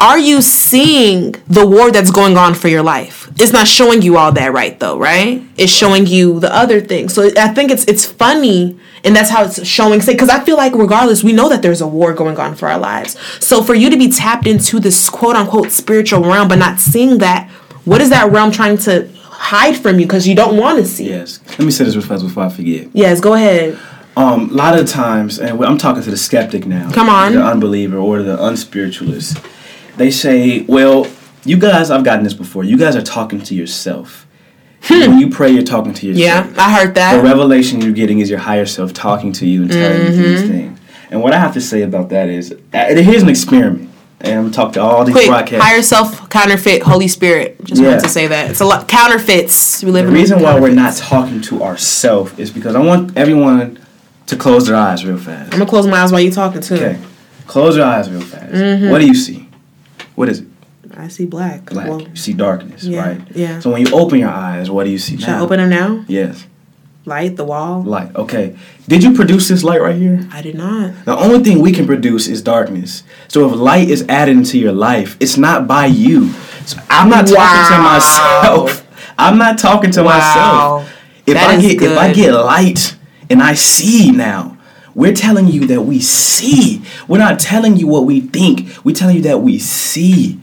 Are 0.00 0.18
you 0.18 0.40
seeing 0.40 1.32
the 1.46 1.66
war 1.66 1.90
that's 1.90 2.10
going 2.10 2.38
on 2.38 2.54
for 2.54 2.68
your 2.68 2.82
life? 2.82 3.30
It's 3.38 3.52
not 3.52 3.68
showing 3.68 4.00
you 4.00 4.16
all 4.16 4.32
that 4.32 4.50
right 4.54 4.78
though, 4.80 4.98
right? 4.98 5.42
It's 5.58 5.70
showing 5.70 6.06
you 6.06 6.40
the 6.40 6.52
other 6.54 6.80
things. 6.80 7.12
So 7.12 7.30
I 7.36 7.48
think 7.48 7.70
it's 7.70 7.84
it's 7.84 8.06
funny 8.06 8.78
and 9.04 9.14
that's 9.14 9.28
how 9.28 9.44
it's 9.44 9.66
showing 9.66 10.00
say 10.00 10.16
cuz 10.16 10.30
I 10.30 10.40
feel 10.40 10.56
like 10.56 10.74
regardless 10.74 11.22
we 11.22 11.34
know 11.34 11.50
that 11.50 11.60
there's 11.60 11.82
a 11.82 11.86
war 11.86 12.14
going 12.14 12.38
on 12.38 12.54
for 12.54 12.66
our 12.66 12.78
lives. 12.78 13.18
So 13.40 13.62
for 13.62 13.74
you 13.74 13.90
to 13.90 13.96
be 13.98 14.08
tapped 14.10 14.46
into 14.46 14.80
this 14.80 15.10
quote 15.10 15.36
unquote 15.36 15.70
spiritual 15.70 16.22
realm 16.22 16.48
but 16.48 16.58
not 16.58 16.80
seeing 16.80 17.18
that, 17.18 17.50
what 17.84 18.00
is 18.00 18.08
that 18.08 18.32
realm 18.32 18.50
trying 18.52 18.78
to 18.78 19.06
hide 19.28 19.76
from 19.76 20.00
you 20.00 20.06
cuz 20.06 20.26
you 20.26 20.34
don't 20.34 20.56
want 20.56 20.78
to 20.78 20.86
see? 20.86 21.10
Yes. 21.10 21.40
Let 21.50 21.60
me 21.60 21.70
say 21.70 21.84
this 21.84 21.94
fast 22.06 22.24
before 22.24 22.44
I 22.44 22.48
forget. 22.48 22.88
Yes, 22.94 23.20
go 23.20 23.34
ahead. 23.34 23.78
Um, 24.16 24.50
a 24.50 24.54
lot 24.54 24.78
of 24.78 24.88
times, 24.88 25.38
and 25.38 25.62
I'm 25.64 25.78
talking 25.78 26.02
to 26.02 26.10
the 26.10 26.16
skeptic 26.16 26.66
now. 26.66 26.90
Come 26.90 27.08
on. 27.08 27.34
The 27.34 27.44
unbeliever 27.44 27.98
or 27.98 28.22
the 28.22 28.36
unspiritualist. 28.36 29.38
They 29.96 30.10
say, 30.10 30.62
well, 30.62 31.06
you 31.44 31.56
guys, 31.58 31.90
I've 31.90 32.04
gotten 32.04 32.24
this 32.24 32.34
before. 32.34 32.64
You 32.64 32.76
guys 32.76 32.96
are 32.96 33.02
talking 33.02 33.40
to 33.42 33.54
yourself. 33.54 34.26
When 34.88 35.18
you 35.18 35.28
pray, 35.28 35.50
you're 35.50 35.62
talking 35.62 35.92
to 35.94 36.06
yourself. 36.06 36.46
Hmm. 36.46 36.54
Yeah, 36.56 36.64
I 36.64 36.72
heard 36.72 36.94
that. 36.94 37.16
The 37.16 37.22
revelation 37.22 37.80
you're 37.82 37.92
getting 37.92 38.20
is 38.20 38.30
your 38.30 38.38
higher 38.38 38.64
self 38.66 38.92
talking 38.94 39.32
to 39.34 39.46
you 39.46 39.62
and 39.62 39.70
telling 39.70 40.00
you 40.06 40.12
these 40.12 40.40
Mm-hmm. 40.42 40.50
things. 40.50 40.80
And 41.10 41.22
what 41.22 41.32
I 41.34 41.38
have 41.38 41.52
to 41.54 41.60
say 41.60 41.82
about 41.82 42.08
that 42.10 42.28
is, 42.28 42.52
uh, 42.52 42.94
here's 42.94 43.22
an 43.22 43.28
experiment. 43.28 43.90
And 44.22 44.38
I'm 44.38 44.50
talking 44.52 44.74
to 44.74 44.80
all 44.82 45.04
these 45.04 45.14
Quick, 45.14 45.26
broadcasts. 45.28 45.64
higher 45.64 45.82
self, 45.82 46.28
counterfeit, 46.30 46.82
Holy 46.82 47.08
Spirit. 47.08 47.62
Just 47.64 47.80
Yeah. 47.82 47.88
wanted 47.88 48.02
to 48.04 48.08
say 48.10 48.26
that. 48.26 48.50
It's 48.50 48.60
a 48.60 48.64
lot 48.64 48.86
counterfeits. 48.86 49.82
We 49.82 49.90
live 49.90 50.06
The 50.06 50.12
reason 50.12 50.40
why 50.40 50.58
we're 50.60 50.68
not 50.74 50.94
talking 50.96 51.40
to 51.42 51.62
ourselves 51.62 52.32
is 52.38 52.50
because 52.50 52.74
I 52.74 52.80
want 52.80 53.16
everyone 53.16 53.78
to 54.26 54.36
close 54.36 54.66
their 54.66 54.76
eyes 54.76 55.04
real 55.04 55.18
fast. 55.18 55.52
I'm 55.52 55.58
gonna 55.58 55.66
close 55.70 55.86
my 55.86 56.00
eyes 56.00 56.12
while 56.12 56.20
you're 56.20 56.32
talking 56.32 56.60
too. 56.60 56.74
Okay. 56.76 56.98
Close 57.46 57.76
your 57.76 57.86
eyes 57.86 58.08
real 58.10 58.20
fast. 58.20 58.52
Mm-hmm. 58.52 58.90
What 58.90 59.00
do 59.00 59.06
you 59.06 59.14
see? 59.14 59.48
What 60.20 60.28
is 60.28 60.40
it? 60.40 60.48
I 60.98 61.08
see 61.08 61.24
black. 61.24 61.64
Black. 61.70 61.88
Well, 61.88 62.02
you 62.02 62.14
see 62.14 62.34
darkness, 62.34 62.84
yeah, 62.84 63.00
right? 63.08 63.20
yeah. 63.34 63.58
So 63.60 63.70
when 63.70 63.86
you 63.86 63.90
open 63.94 64.18
your 64.18 64.28
eyes, 64.28 64.70
what 64.70 64.84
do 64.84 64.90
you 64.90 64.98
see 64.98 65.16
should 65.16 65.28
now? 65.28 65.38
I 65.38 65.40
open 65.40 65.56
them 65.58 65.70
now? 65.70 66.04
Yes. 66.08 66.46
Light, 67.06 67.36
the 67.36 67.44
wall. 67.44 67.80
Light. 67.82 68.14
Okay. 68.14 68.54
Did 68.86 69.02
you 69.02 69.14
produce 69.14 69.48
this 69.48 69.64
light 69.64 69.80
right 69.80 69.96
here? 69.96 70.28
I 70.30 70.42
did 70.42 70.56
not. 70.56 71.06
The 71.06 71.16
only 71.16 71.42
thing 71.42 71.60
we 71.62 71.72
can 71.72 71.86
produce 71.86 72.28
is 72.28 72.42
darkness. 72.42 73.02
So 73.28 73.48
if 73.48 73.56
light 73.58 73.88
is 73.88 74.04
added 74.10 74.36
into 74.36 74.58
your 74.58 74.72
life, 74.72 75.16
it's 75.20 75.38
not 75.38 75.66
by 75.66 75.86
you. 75.86 76.30
So 76.66 76.76
I'm 76.90 77.08
not 77.08 77.26
talking 77.26 77.76
to 77.76 77.82
myself. 77.82 78.86
I'm 79.18 79.38
not 79.38 79.58
talking 79.58 79.90
to 79.92 80.02
Wow. 80.02 80.18
myself. 80.84 80.92
If 81.26 81.32
That 81.34 81.48
I 81.48 81.62
get 81.62 81.80
if 81.82 81.96
I 81.96 82.12
get 82.12 82.34
light 82.34 82.94
and 83.30 83.42
I 83.42 83.54
see 83.54 84.10
now, 84.10 84.58
we're 85.00 85.14
telling 85.14 85.48
you 85.48 85.66
that 85.68 85.82
we 85.82 85.98
see. 86.00 86.82
We're 87.08 87.18
not 87.18 87.40
telling 87.40 87.76
you 87.76 87.86
what 87.86 88.04
we 88.04 88.20
think. 88.20 88.68
We're 88.84 88.94
telling 88.94 89.16
you 89.16 89.22
that 89.22 89.40
we 89.40 89.58
see. 89.58 90.38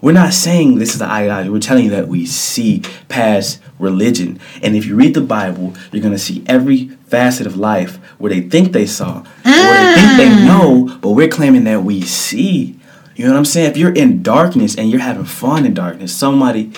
We're 0.00 0.12
not 0.12 0.32
saying 0.34 0.78
this 0.78 0.92
is 0.92 0.98
the 0.98 1.06
ideology. 1.06 1.48
We're 1.48 1.60
telling 1.60 1.84
you 1.84 1.90
that 1.90 2.08
we 2.08 2.26
see 2.26 2.82
past 3.08 3.60
religion. 3.78 4.38
And 4.62 4.76
if 4.76 4.84
you 4.84 4.96
read 4.96 5.14
the 5.14 5.20
Bible, 5.22 5.74
you're 5.92 6.02
going 6.02 6.12
to 6.12 6.18
see 6.18 6.42
every 6.46 6.88
facet 7.08 7.46
of 7.46 7.56
life 7.56 7.96
where 8.18 8.30
they 8.30 8.42
think 8.42 8.72
they 8.72 8.84
saw, 8.86 9.18
or 9.20 9.24
they 9.44 9.94
think 9.94 10.16
they 10.18 10.28
Mm. 10.28 10.46
know, 10.46 10.98
but 11.00 11.10
we're 11.12 11.28
claiming 11.28 11.64
that 11.64 11.84
we 11.84 12.02
see. 12.02 12.76
You 13.16 13.24
know 13.24 13.30
what 13.30 13.38
I'm 13.38 13.44
saying? 13.44 13.70
If 13.70 13.76
you're 13.76 13.92
in 13.92 14.22
darkness 14.22 14.74
and 14.74 14.90
you're 14.90 15.00
having 15.00 15.24
fun 15.24 15.64
in 15.64 15.72
darkness, 15.72 16.12
somebody 16.12 16.72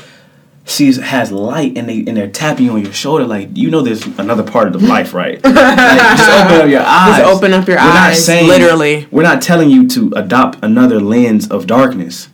sees 0.68 0.96
has 0.98 1.30
light 1.30 1.78
and 1.78 1.88
they 1.88 1.98
and 2.06 2.16
they're 2.16 2.28
tapping 2.28 2.66
you 2.66 2.72
on 2.72 2.82
your 2.82 2.92
shoulder 2.92 3.24
like 3.24 3.48
you 3.56 3.70
know 3.70 3.82
there's 3.82 4.04
another 4.18 4.42
part 4.42 4.66
of 4.66 4.72
the 4.72 4.80
life 4.80 5.14
right 5.14 5.34
like, 5.44 5.54
just 5.54 6.28
open 6.28 6.60
up 6.60 6.68
your 6.68 6.82
eyes 6.84 7.16
Just 7.18 7.36
open 7.36 7.52
up 7.54 7.68
your 7.68 7.78
eyes. 7.78 7.86
We're 7.86 7.94
not 7.94 8.14
saying- 8.16 8.48
literally. 8.48 9.06
we're 9.12 9.22
not 9.22 9.40
telling 9.40 9.70
you 9.70 9.86
to 9.88 10.12
adopt 10.16 10.58
another 10.64 10.98
lens 11.00 11.48
of 11.48 11.66
darkness 11.68 12.28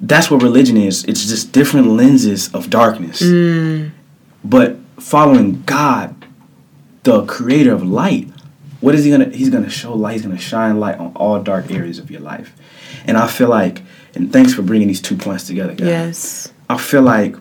that's 0.00 0.30
what 0.30 0.42
religion 0.42 0.76
is 0.78 1.04
it's 1.04 1.26
just 1.26 1.52
different 1.52 1.88
lenses 1.88 2.52
of 2.54 2.70
darkness 2.70 3.20
Mm. 3.22 3.90
but 4.42 4.78
following 4.98 5.62
god 5.66 6.14
the 7.02 7.24
creator 7.26 7.72
of 7.72 7.82
light 7.86 8.28
what 8.80 8.94
is 8.94 9.04
he 9.04 9.10
gonna 9.10 9.28
he's 9.28 9.50
gonna 9.50 9.68
show 9.70 9.92
light 9.94 10.14
he's 10.14 10.22
gonna 10.22 10.38
shine 10.38 10.80
light 10.80 10.96
on 10.98 11.12
all 11.16 11.42
dark 11.42 11.70
areas 11.70 11.98
of 11.98 12.10
your 12.10 12.20
life 12.22 12.54
and 13.04 13.16
i 13.18 13.26
feel 13.26 13.48
like 13.48 13.82
and 14.14 14.32
thanks 14.32 14.54
for 14.54 14.62
bringing 14.62 14.88
these 14.88 15.00
two 15.02 15.16
points 15.16 15.44
together 15.46 15.74
guys 15.74 15.86
Yes. 15.86 16.52
I 16.72 16.78
feel 16.78 17.02
like 17.02 17.36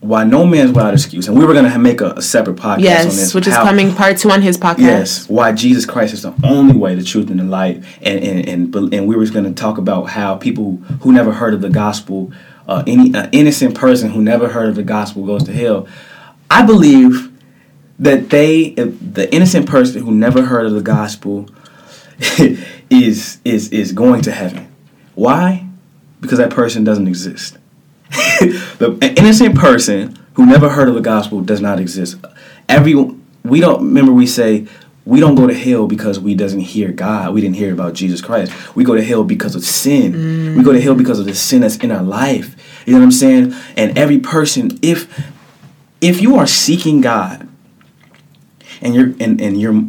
why 0.00 0.22
no 0.22 0.46
man's 0.46 0.70
without 0.70 0.94
excuse, 0.94 1.26
and 1.26 1.36
we 1.36 1.44
were 1.44 1.52
gonna 1.52 1.76
make 1.78 2.00
a, 2.00 2.10
a 2.12 2.22
separate 2.22 2.56
podcast 2.56 2.74
on 2.74 2.80
Yes, 2.80 3.04
this. 3.16 3.34
which 3.34 3.46
is 3.48 3.54
how- 3.54 3.64
coming 3.64 3.92
part 3.92 4.16
two 4.16 4.30
on 4.30 4.42
his 4.42 4.56
podcast. 4.56 4.78
Yes, 4.78 5.28
why 5.28 5.50
Jesus 5.52 5.84
Christ 5.86 6.14
is 6.14 6.22
the 6.22 6.32
only 6.44 6.76
way, 6.76 6.94
the 6.94 7.02
truth, 7.02 7.30
and 7.30 7.40
the 7.40 7.44
light, 7.44 7.82
and 8.02 8.22
and 8.22 8.48
and, 8.74 8.94
and 8.94 9.06
we 9.08 9.16
were 9.16 9.26
gonna 9.26 9.52
talk 9.52 9.76
about 9.76 10.04
how 10.10 10.36
people 10.36 10.76
who 11.02 11.12
never 11.12 11.32
heard 11.32 11.52
of 11.52 11.60
the 11.62 11.68
gospel, 11.70 12.30
uh, 12.68 12.84
any 12.86 13.12
uh, 13.14 13.28
innocent 13.32 13.74
person 13.74 14.10
who 14.10 14.22
never 14.22 14.48
heard 14.48 14.68
of 14.68 14.76
the 14.76 14.84
gospel 14.84 15.26
goes 15.26 15.42
to 15.44 15.52
hell. 15.52 15.88
I 16.50 16.64
believe 16.64 17.32
that 17.98 18.30
they, 18.30 18.70
the 18.70 19.28
innocent 19.34 19.66
person 19.68 20.02
who 20.02 20.12
never 20.12 20.42
heard 20.42 20.64
of 20.66 20.72
the 20.72 20.80
gospel, 20.80 21.48
is 22.88 23.38
is 23.44 23.68
is 23.70 23.90
going 23.92 24.22
to 24.22 24.30
heaven. 24.32 24.72
Why? 25.16 25.66
Because 26.20 26.38
that 26.38 26.50
person 26.50 26.84
doesn't 26.84 27.08
exist. 27.08 27.57
The 28.10 28.98
an 29.02 29.16
innocent 29.16 29.56
person 29.56 30.18
who 30.34 30.46
never 30.46 30.68
heard 30.68 30.88
of 30.88 30.94
the 30.94 31.00
gospel 31.00 31.40
does 31.40 31.60
not 31.60 31.78
exist. 31.78 32.16
Every 32.68 32.94
we 33.44 33.60
don't 33.60 33.80
remember 33.80 34.12
we 34.12 34.26
say 34.26 34.66
we 35.04 35.20
don't 35.20 35.36
go 35.36 35.46
to 35.46 35.54
hell 35.54 35.86
because 35.86 36.20
we 36.20 36.34
doesn't 36.34 36.60
hear 36.60 36.92
God. 36.92 37.32
We 37.32 37.40
didn't 37.40 37.56
hear 37.56 37.72
about 37.72 37.94
Jesus 37.94 38.20
Christ. 38.20 38.52
We 38.76 38.84
go 38.84 38.94
to 38.94 39.02
hell 39.02 39.24
because 39.24 39.54
of 39.54 39.64
sin. 39.64 40.54
We 40.54 40.62
go 40.62 40.72
to 40.72 40.80
hell 40.80 40.94
because 40.94 41.18
of 41.18 41.24
the 41.24 41.34
sin 41.34 41.62
that's 41.62 41.76
in 41.76 41.90
our 41.90 42.02
life. 42.02 42.56
You 42.86 42.92
know 42.92 42.98
what 42.98 43.06
I'm 43.06 43.12
saying? 43.12 43.54
And 43.76 43.96
every 43.96 44.18
person, 44.18 44.78
if 44.82 45.08
if 46.00 46.20
you 46.20 46.36
are 46.36 46.46
seeking 46.46 47.00
God, 47.00 47.48
and 48.80 48.94
you're 48.94 49.14
and, 49.18 49.40
and 49.40 49.60
you're 49.60 49.82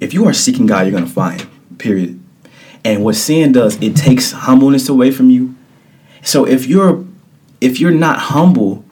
if 0.00 0.14
you 0.14 0.26
are 0.26 0.32
seeking 0.32 0.66
God, 0.66 0.86
you're 0.86 0.98
gonna 0.98 1.06
find. 1.06 1.46
Period. 1.78 2.18
And 2.84 3.04
what 3.04 3.16
sin 3.16 3.52
does, 3.52 3.80
it 3.82 3.96
takes 3.96 4.32
humbleness 4.32 4.88
away 4.88 5.10
from 5.10 5.30
you. 5.30 5.54
So 6.22 6.46
if 6.46 6.66
you're 6.66 7.04
if 7.60 7.80
you're 7.80 7.90
not 7.90 8.18
humble, 8.18 8.84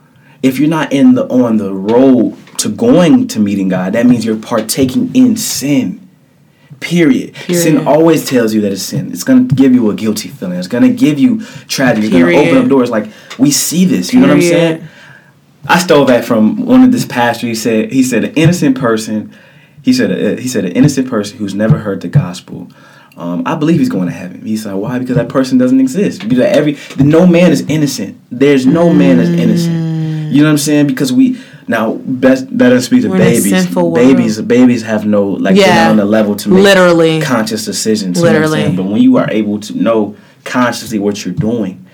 if 0.43 0.59
you're 0.59 0.69
not 0.69 0.93
in 0.93 1.15
the 1.15 1.27
on 1.29 1.57
the 1.57 1.73
road 1.73 2.37
to 2.59 2.69
going 2.69 3.29
to 3.29 3.41
meeting 3.41 3.69
God, 3.69 3.93
that 3.93 4.07
means 4.07 4.25
you're 4.25 4.37
partaking 4.37 5.15
in 5.15 5.37
sin. 5.37 6.03
Period. 6.81 7.35
Sin 7.49 7.87
always 7.87 8.29
tells 8.29 8.53
you 8.53 8.61
that 8.61 8.73
it's 8.73 8.83
sin. 8.83 9.11
It's 9.11 9.25
gonna 9.25 9.45
give 9.45 9.73
you 9.73 9.91
a 9.91 9.95
guilty 9.95 10.29
feeling. 10.29 10.59
It's 10.59 10.69
gonna 10.69 10.91
give 10.91 11.19
you 11.19 11.41
tragedy. 11.69 12.09
It's 12.09 12.15
gonna 12.15 12.37
open 12.37 12.59
up 12.59 12.69
doors. 12.69 12.91
Like 12.91 13.09
we 13.39 13.51
see 13.51 13.85
this. 13.87 14.13
You 14.13 14.21
know 14.21 14.29
what 14.29 14.35
I'm 14.35 14.43
saying? 14.43 14.89
I 15.69 15.79
stole 15.79 16.05
that 16.07 16.25
from 16.25 16.65
one 16.67 16.83
of 16.83 16.93
this 16.93 17.07
pastor. 17.07 17.47
He 17.47 17.55
said 17.55 17.93
he 17.93 18.03
said 18.03 18.25
an 18.25 18.35
innocent 18.35 18.79
person. 18.79 19.35
He 19.83 19.93
said 19.93 20.11
uh, 20.11 20.41
he 20.41 20.49
said 20.49 20.65
an 20.65 20.73
innocent 20.73 21.09
person 21.09 21.39
who's 21.39 21.55
never 21.55 21.79
heard 21.79 22.03
the 22.03 22.09
gospel. 22.09 22.69
Um, 23.17 23.43
I 23.47 23.55
believe 23.55 23.79
he's 23.79 23.89
going 23.89 24.07
to 24.09 24.13
heaven. 24.15 24.43
He's 24.45 24.67
like, 24.67 24.77
why? 24.77 24.99
Because 24.99 25.17
that 25.17 25.29
person 25.31 25.57
doesn't 25.57 25.81
exist. 25.81 26.21
Because 26.29 26.41
every 26.41 26.77
no 26.99 27.27
man 27.27 27.51
is 27.51 27.63
innocent. 27.63 28.19
There's 28.31 28.67
no 28.67 28.93
man 28.93 29.19
is 29.21 29.31
innocent. 29.31 30.33
You 30.33 30.43
know 30.43 30.49
what 30.49 30.53
I'm 30.53 30.59
saying? 30.59 30.87
Because 30.87 31.13
we 31.13 31.41
now 31.67 31.95
best 31.95 32.55
better 32.57 32.81
speak 32.81 33.03
to 33.03 33.09
We're 33.09 33.19
babies. 33.19 33.67
Babies 33.75 34.41
babies 34.43 34.83
have 34.83 35.07
no 35.07 35.29
like 35.29 35.57
they're 35.57 35.67
not 35.85 35.91
on 35.93 35.97
the 35.97 36.05
level 36.05 36.37
to 36.37 36.49
make 36.51 36.63
Literally. 36.63 37.21
conscious 37.23 37.65
decisions. 37.65 38.19
you 38.19 38.25
know 38.25 38.33
what 38.33 38.37
I'm 38.45 38.51
Literally. 38.51 38.77
But 38.77 38.83
when 38.85 39.01
you 39.03 39.17
are 39.17 39.31
able 39.31 39.61
to 39.61 39.75
know 39.77 40.15
consciously 40.45 40.99
what 40.99 41.25
you're 41.25 41.35
doing, 41.35 41.87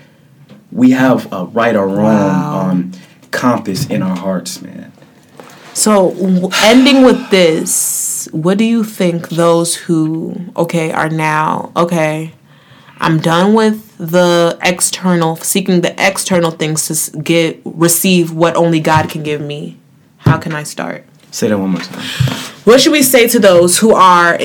we 0.72 0.90
have 0.90 1.32
a 1.32 1.44
right 1.44 1.76
or 1.76 1.86
wrong 1.86 1.96
Wow. 2.06 2.68
um, 2.70 2.92
compass 3.30 3.86
in 3.86 4.02
our 4.02 4.16
hearts, 4.16 4.60
man. 4.60 4.92
So, 5.74 6.10
w- 6.12 6.48
ending 6.64 7.02
with 7.02 7.30
this, 7.30 7.70
what 8.32 8.58
do 8.58 8.64
you 8.64 8.82
think 8.82 9.28
those 9.28 9.76
who, 9.76 10.34
okay, 10.56 10.90
are 10.90 11.08
now, 11.08 11.70
okay, 11.76 12.32
I'm 12.98 13.18
done 13.18 13.54
with 13.54 13.96
the 13.98 14.58
external, 14.62 15.36
seeking 15.36 15.82
the 15.82 15.94
external 15.98 16.50
things 16.50 17.10
to 17.10 17.18
get, 17.18 17.60
receive 17.64 18.32
what 18.32 18.56
only 18.56 18.80
God 18.80 19.08
can 19.08 19.22
give 19.22 19.40
me. 19.40 19.78
How 20.18 20.38
can 20.38 20.54
I 20.54 20.62
start? 20.62 21.04
Say 21.30 21.48
that 21.48 21.58
one 21.58 21.70
more 21.70 21.80
time. 21.80 22.02
What 22.64 22.80
should 22.80 22.92
we 22.92 23.02
say 23.02 23.28
to 23.28 23.38
those 23.38 23.78
who 23.78 23.94
are 23.94 24.38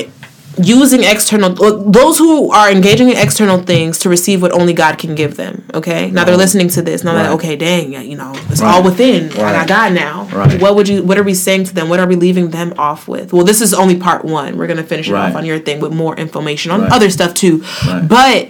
using 0.60 1.02
external, 1.04 1.50
those 1.90 2.18
who 2.18 2.50
are 2.52 2.70
engaging 2.70 3.08
in 3.10 3.16
external 3.16 3.58
things 3.62 3.98
to 4.00 4.08
receive 4.08 4.42
what 4.42 4.52
only 4.52 4.72
God 4.72 4.98
can 4.98 5.14
give 5.14 5.36
them? 5.36 5.64
Okay, 5.74 6.10
now 6.10 6.24
they're 6.24 6.36
listening 6.36 6.68
to 6.70 6.82
this. 6.82 7.04
Now 7.04 7.14
they're 7.14 7.24
Right. 7.24 7.32
okay. 7.34 7.56
Dang, 7.56 7.92
you 7.92 8.16
know, 8.16 8.32
it's 8.50 8.60
Right. 8.60 8.74
all 8.74 8.82
within. 8.82 9.30
I 9.32 9.52
got 9.52 9.68
God 9.68 9.92
now. 9.92 10.28
Right. 10.32 10.60
What 10.60 10.76
would 10.76 10.88
you? 10.88 11.02
What 11.02 11.18
are 11.18 11.22
we 11.22 11.34
saying 11.34 11.64
to 11.64 11.74
them? 11.74 11.88
What 11.88 12.00
are 12.00 12.06
we 12.06 12.16
leaving 12.16 12.50
them 12.50 12.74
off 12.78 13.08
with? 13.08 13.32
Well, 13.32 13.44
this 13.44 13.60
is 13.60 13.72
only 13.74 13.96
part 13.96 14.24
one. 14.24 14.56
We're 14.58 14.66
gonna 14.66 14.82
finish 14.82 15.08
it 15.08 15.14
off 15.14 15.34
on 15.34 15.44
your 15.44 15.58
thing 15.58 15.80
with 15.80 15.92
more 15.92 16.14
information 16.16 16.70
on 16.72 16.82
Right. 16.82 16.92
other 16.92 17.10
stuff 17.10 17.34
too. 17.34 17.62
Right. 17.86 18.06
But 18.08 18.48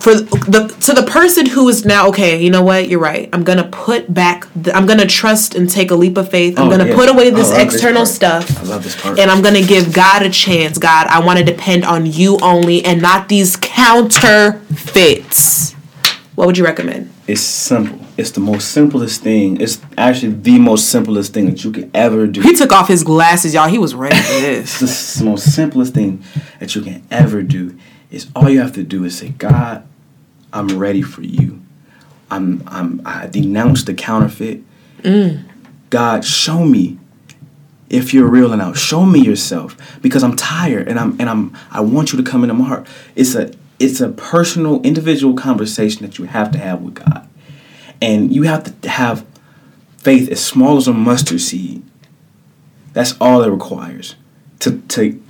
for 0.00 0.14
the 0.14 0.74
to 0.80 0.92
the 0.94 1.02
person 1.02 1.46
who 1.46 1.68
is 1.68 1.84
now 1.84 2.08
okay, 2.08 2.42
you 2.42 2.50
know 2.50 2.62
what? 2.62 2.88
You're 2.88 3.00
right. 3.00 3.28
I'm 3.32 3.44
gonna 3.44 3.68
put 3.68 4.12
back. 4.12 4.46
The, 4.56 4.74
I'm 4.74 4.86
gonna 4.86 5.06
trust 5.06 5.54
and 5.54 5.68
take 5.68 5.90
a 5.90 5.94
leap 5.94 6.16
of 6.16 6.30
faith. 6.30 6.58
I'm 6.58 6.68
Oh, 6.68 6.70
gonna 6.70 6.86
yeah. 6.88 6.94
put 6.94 7.08
away 7.08 7.30
this 7.30 7.48
love 7.50 7.58
this 7.58 7.74
external 7.74 8.06
stuff 8.06 8.58
I 8.58 8.62
love 8.64 8.82
this 8.82 9.00
part. 9.00 9.18
and 9.18 9.30
I'm 9.30 9.42
gonna 9.42 9.62
give 9.62 9.92
God 9.92 10.22
a 10.22 10.30
chance. 10.30 10.78
God, 10.78 11.06
I 11.08 11.20
want 11.24 11.38
to 11.38 11.44
depend 11.44 11.84
on 11.84 12.06
you 12.06 12.38
only 12.42 12.84
and 12.84 13.02
not 13.02 13.28
these 13.28 13.56
counterfeits. 13.56 15.72
What 16.34 16.46
would 16.46 16.56
you 16.56 16.64
recommend? 16.64 17.10
It's 17.26 17.42
simple. 17.42 17.98
It's 18.16 18.30
the 18.30 18.40
most 18.40 18.70
simplest 18.72 19.20
thing. 19.22 19.60
It's 19.60 19.78
actually 19.98 20.32
the 20.32 20.58
most 20.58 20.88
simplest 20.88 21.32
thing 21.34 21.46
that 21.46 21.62
you 21.64 21.70
could 21.70 21.90
ever 21.94 22.26
do. 22.26 22.40
He 22.40 22.54
took 22.54 22.72
off 22.72 22.88
his 22.88 23.04
glasses, 23.04 23.52
y'all. 23.54 23.68
He 23.68 23.78
was 23.78 23.94
ready 23.94 24.16
for 24.16 24.22
this. 24.40 24.80
It's 24.82 25.14
the 25.16 25.24
most 25.26 25.54
simplest 25.54 25.92
thing 25.94 26.24
that 26.58 26.74
you 26.74 26.80
can 26.82 27.02
ever 27.10 27.42
do. 27.42 27.76
Is 28.10 28.26
all 28.34 28.48
you 28.50 28.60
have 28.60 28.72
to 28.72 28.82
do 28.82 29.04
is 29.04 29.16
say, 29.18 29.28
God, 29.28 29.84
I'm 30.52 30.78
ready 30.78 31.02
for 31.02 31.22
you. 31.22 31.60
I'm 32.30 32.62
I'm 32.66 33.02
I 33.04 33.26
denounce 33.26 33.84
the 33.84 33.94
counterfeit. 33.94 34.62
Mm. 35.02 35.44
God, 35.90 36.24
show 36.24 36.64
me 36.64 36.98
if 37.88 38.14
you're 38.14 38.28
real 38.28 38.52
enough. 38.52 38.78
Show 38.78 39.04
me 39.04 39.20
yourself 39.20 39.76
because 40.00 40.22
I'm 40.22 40.36
tired 40.36 40.88
and 40.88 40.98
I'm 40.98 41.16
and 41.20 41.28
I'm 41.28 41.56
I 41.70 41.80
want 41.80 42.12
you 42.12 42.22
to 42.22 42.28
come 42.28 42.44
into 42.44 42.54
my 42.54 42.66
heart. 42.66 42.86
It's 43.14 43.34
a 43.34 43.52
it's 43.78 44.00
a 44.00 44.10
personal, 44.10 44.82
individual 44.82 45.34
conversation 45.34 46.02
that 46.02 46.18
you 46.18 46.26
have 46.26 46.52
to 46.52 46.58
have 46.58 46.82
with 46.82 46.94
God, 46.94 47.28
and 48.00 48.32
you 48.34 48.42
have 48.42 48.80
to 48.82 48.88
have 48.88 49.26
faith 49.98 50.28
as 50.28 50.44
small 50.44 50.76
as 50.76 50.86
a 50.86 50.92
mustard 50.92 51.40
seed. 51.40 51.82
That's 52.92 53.16
all 53.20 53.42
it 53.42 53.48
requires 53.48 54.16
to 54.60 54.80
to 54.88 55.20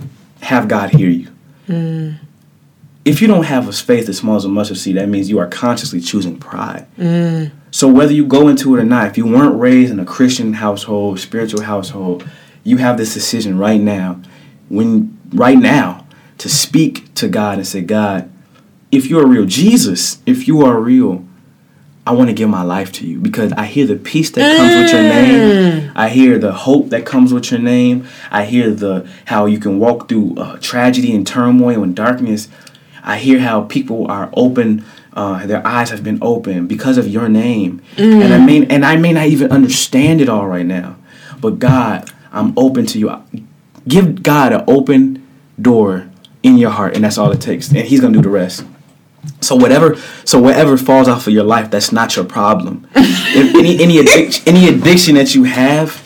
have 0.42 0.68
God 0.68 0.90
hear 0.90 1.08
you. 1.08 1.28
Mm. 1.68 2.18
If 3.04 3.22
you 3.22 3.28
don't 3.28 3.44
have 3.44 3.66
a 3.66 3.72
faith 3.72 4.08
as 4.08 4.18
small 4.18 4.36
as 4.36 4.44
a 4.44 4.48
mustard 4.48 4.76
seed, 4.76 4.96
that 4.96 5.08
means 5.08 5.30
you 5.30 5.38
are 5.38 5.46
consciously 5.46 6.00
choosing 6.00 6.38
pride. 6.38 6.86
So 7.70 7.88
whether 7.88 8.12
you 8.12 8.26
go 8.26 8.48
into 8.48 8.76
it 8.76 8.80
or 8.80 8.84
not, 8.84 9.06
if 9.06 9.16
you 9.16 9.26
weren't 9.26 9.58
raised 9.58 9.90
in 9.92 9.98
a 10.00 10.04
Christian 10.04 10.54
household, 10.54 11.18
spiritual 11.18 11.62
household, 11.62 12.28
you 12.62 12.76
have 12.76 12.98
this 12.98 13.14
decision 13.14 13.58
right 13.58 13.80
now, 13.80 14.20
when 14.68 15.18
right 15.32 15.58
now, 15.58 16.06
to 16.38 16.48
speak 16.48 17.14
to 17.14 17.28
God 17.28 17.58
and 17.58 17.66
say, 17.66 17.80
God, 17.80 18.30
if 18.90 19.08
you 19.08 19.18
are 19.18 19.26
real, 19.26 19.46
Jesus, 19.46 20.20
if 20.26 20.46
you 20.48 20.62
are 20.64 20.78
real, 20.80 21.24
I 22.06 22.12
want 22.12 22.28
to 22.28 22.34
give 22.34 22.48
my 22.48 22.62
life 22.62 22.90
to 22.92 23.06
you 23.06 23.18
because 23.20 23.52
I 23.52 23.66
hear 23.66 23.86
the 23.86 23.94
peace 23.96 24.30
that 24.32 24.56
comes 24.56 24.74
with 24.74 24.90
your 24.92 25.02
name. 25.02 25.92
I 25.94 26.08
hear 26.08 26.38
the 26.38 26.52
hope 26.52 26.88
that 26.88 27.06
comes 27.06 27.32
with 27.32 27.50
your 27.50 27.60
name. 27.60 28.06
I 28.30 28.46
hear 28.46 28.70
the 28.72 29.08
how 29.26 29.46
you 29.46 29.58
can 29.58 29.78
walk 29.78 30.08
through 30.08 30.34
uh, 30.36 30.58
tragedy 30.60 31.14
and 31.14 31.26
turmoil 31.26 31.82
and 31.82 31.94
darkness. 31.94 32.48
I 33.02 33.18
hear 33.18 33.40
how 33.40 33.62
people 33.62 34.10
are 34.10 34.30
open. 34.32 34.84
Uh, 35.12 35.46
their 35.46 35.66
eyes 35.66 35.90
have 35.90 36.04
been 36.04 36.18
opened 36.22 36.68
because 36.68 36.96
of 36.96 37.08
your 37.08 37.28
name, 37.28 37.82
and 37.96 38.32
I 38.32 38.38
mean, 38.44 38.70
and 38.70 38.84
I 38.84 38.96
may 38.96 39.12
not 39.12 39.26
even 39.26 39.50
understand 39.50 40.20
it 40.20 40.28
all 40.28 40.46
right 40.46 40.66
now, 40.66 40.96
but 41.40 41.58
God, 41.58 42.10
I'm 42.32 42.52
open 42.56 42.86
to 42.86 42.98
you. 42.98 43.12
Give 43.88 44.22
God 44.22 44.52
an 44.52 44.64
open 44.68 45.26
door 45.60 46.08
in 46.42 46.58
your 46.58 46.70
heart, 46.70 46.94
and 46.94 47.04
that's 47.04 47.18
all 47.18 47.32
it 47.32 47.40
takes, 47.40 47.68
and 47.68 47.78
He's 47.78 48.00
gonna 48.00 48.14
do 48.14 48.22
the 48.22 48.28
rest. 48.28 48.64
So 49.40 49.56
whatever, 49.56 49.96
so 50.24 50.38
whatever 50.38 50.76
falls 50.76 51.08
off 51.08 51.26
of 51.26 51.32
your 51.32 51.44
life, 51.44 51.70
that's 51.70 51.92
not 51.92 52.16
your 52.16 52.24
problem. 52.24 52.86
any 52.94 53.82
any 53.82 53.98
addiction, 53.98 54.44
any 54.46 54.68
addiction 54.68 55.14
that 55.16 55.34
you 55.34 55.44
have, 55.44 56.02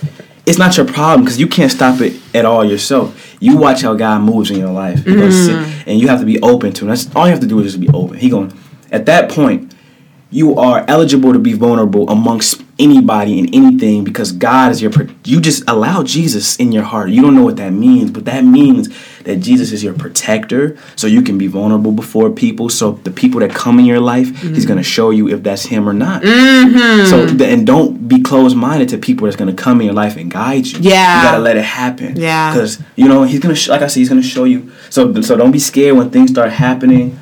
it's 0.46 0.58
not 0.58 0.76
your 0.76 0.86
problem 0.86 1.24
because 1.24 1.38
you 1.38 1.46
can't 1.46 1.70
stop 1.70 2.00
it 2.00 2.20
at 2.34 2.44
all 2.44 2.64
yourself. 2.64 3.33
You 3.44 3.58
watch 3.58 3.82
how 3.82 3.92
God 3.92 4.22
moves 4.22 4.50
in 4.50 4.58
your 4.58 4.72
life, 4.72 5.04
gonna 5.04 5.30
sit- 5.30 5.54
mm-hmm. 5.54 5.90
and 5.90 6.00
you 6.00 6.08
have 6.08 6.20
to 6.20 6.24
be 6.24 6.40
open 6.40 6.72
to. 6.72 6.84
Him. 6.84 6.88
That's 6.88 7.14
all 7.14 7.26
you 7.26 7.30
have 7.32 7.40
to 7.40 7.46
do 7.46 7.60
is 7.60 7.74
just 7.74 7.80
be 7.80 7.90
open. 7.92 8.16
He 8.16 8.30
going 8.30 8.50
at 8.90 9.04
that 9.04 9.30
point, 9.30 9.74
you 10.30 10.56
are 10.56 10.82
eligible 10.88 11.34
to 11.34 11.38
be 11.38 11.52
vulnerable 11.52 12.08
amongst 12.08 12.63
anybody 12.78 13.38
and 13.38 13.54
anything 13.54 14.04
because 14.04 14.32
God 14.32 14.72
is 14.72 14.82
your. 14.82 14.92
You 15.24 15.40
just 15.40 15.62
allow 15.68 16.02
Jesus 16.02 16.56
in 16.56 16.72
your 16.72 16.82
heart. 16.82 17.10
You 17.10 17.22
don't 17.22 17.34
know 17.34 17.44
what 17.44 17.56
that 17.56 17.70
means, 17.70 18.10
but 18.10 18.24
that 18.24 18.44
means 18.44 18.88
that 19.22 19.36
Jesus 19.36 19.72
is 19.72 19.82
your 19.82 19.94
protector, 19.94 20.76
so 20.96 21.06
you 21.06 21.22
can 21.22 21.38
be 21.38 21.46
vulnerable 21.46 21.92
before 21.92 22.30
people. 22.30 22.68
So 22.68 22.92
the 22.92 23.10
people 23.10 23.40
that 23.40 23.54
come 23.54 23.78
in 23.78 23.84
your 23.84 24.00
life, 24.00 24.28
mm-hmm. 24.28 24.54
He's 24.54 24.66
gonna 24.66 24.82
show 24.82 25.10
you 25.10 25.28
if 25.28 25.42
that's 25.42 25.64
Him 25.64 25.88
or 25.88 25.92
not. 25.92 26.22
Mm-hmm. 26.22 27.06
So 27.08 27.44
and 27.44 27.66
don't 27.66 28.08
be 28.08 28.22
closed 28.22 28.56
minded 28.56 28.88
to 28.90 28.98
people 28.98 29.26
that's 29.26 29.36
gonna 29.36 29.54
come 29.54 29.80
in 29.80 29.86
your 29.86 29.94
life 29.94 30.16
and 30.16 30.30
guide 30.30 30.66
you. 30.66 30.78
Yeah. 30.80 31.18
you 31.18 31.22
gotta 31.22 31.42
let 31.42 31.56
it 31.56 31.64
happen. 31.64 32.16
Yeah. 32.16 32.52
because 32.52 32.82
you 32.96 33.08
know 33.08 33.24
He's 33.24 33.40
gonna 33.40 33.54
sh- 33.54 33.68
like 33.68 33.82
I 33.82 33.86
said, 33.86 34.00
He's 34.00 34.08
gonna 34.08 34.22
show 34.22 34.44
you. 34.44 34.72
So 34.90 35.20
so 35.22 35.36
don't 35.36 35.52
be 35.52 35.58
scared 35.58 35.96
when 35.96 36.10
things 36.10 36.30
start 36.30 36.52
happening 36.52 37.20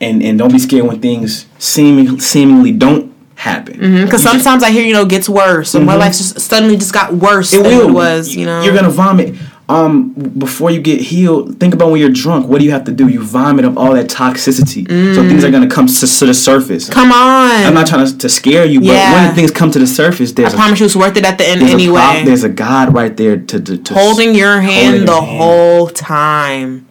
and 0.00 0.22
and 0.22 0.38
don't 0.38 0.52
be 0.52 0.58
scared 0.58 0.86
when 0.86 1.00
things 1.00 1.46
seeming 1.58 2.20
seemingly 2.20 2.72
don't 2.72 3.07
happen. 3.38 4.04
Because 4.04 4.22
sometimes 4.22 4.62
I 4.64 4.70
hear, 4.70 4.84
you 4.84 4.92
know, 4.92 5.02
it 5.02 5.08
gets 5.08 5.28
worse, 5.28 5.74
and 5.74 5.86
my 5.86 5.94
life 5.94 6.12
just 6.12 6.40
suddenly 6.40 6.76
just 6.76 6.92
got 6.92 7.12
worse 7.14 7.52
Mm-hmm. 7.52 7.64
It 7.64 7.68
than 7.68 7.78
will. 7.78 7.88
it 7.88 7.92
was. 7.92 8.34
You 8.34 8.46
know, 8.46 8.62
you're 8.62 8.74
gonna 8.74 8.90
vomit. 8.90 9.34
Um, 9.70 10.14
before 10.14 10.70
you 10.70 10.80
get 10.80 10.98
healed, 10.98 11.60
think 11.60 11.74
about 11.74 11.90
when 11.90 12.00
you're 12.00 12.08
drunk. 12.08 12.48
What 12.48 12.58
do 12.58 12.64
you 12.64 12.70
have 12.70 12.84
to 12.84 12.92
do? 12.92 13.06
You 13.06 13.22
vomit 13.22 13.66
up 13.66 13.76
all 13.76 13.92
that 13.92 14.06
toxicity, 14.08 14.88
so 15.14 15.22
things 15.28 15.44
are 15.44 15.50
gonna 15.50 15.68
come 15.68 15.86
to, 15.86 16.06
to 16.06 16.26
the 16.26 16.32
surface. 16.34 16.88
Mm. 16.88 16.92
come 16.92 17.12
on. 17.12 17.50
I'm 17.66 17.74
not 17.74 17.86
trying 17.86 18.06
to, 18.06 18.16
to 18.18 18.28
scare 18.30 18.64
you, 18.64 18.80
but 18.80 18.86
Yeah. 18.86 19.26
when 19.26 19.34
things 19.34 19.50
come 19.50 19.70
to 19.70 19.78
the 19.78 19.86
surface, 19.86 20.32
there's 20.32 20.54
I 20.54 20.56
a, 20.56 20.58
promise 20.60 20.80
you, 20.80 20.86
it's 20.86 20.96
worth 20.96 21.16
it 21.18 21.24
at 21.26 21.36
the 21.38 21.46
end 21.46 21.60
there's, 21.60 21.70
a 21.72 21.74
anyway. 21.74 22.00
prop- 22.00 22.24
there's 22.24 22.44
a 22.44 22.48
God 22.48 22.94
right 22.94 23.14
there 23.14 23.36
to, 23.36 23.60
to, 23.60 23.76
to 23.76 23.94
holding 23.94 24.34
your 24.34 24.58
hand 24.60 24.86
holding 24.90 25.06
the 25.06 25.20
hand. 25.20 25.38
whole 25.38 25.86
time. 25.88 26.86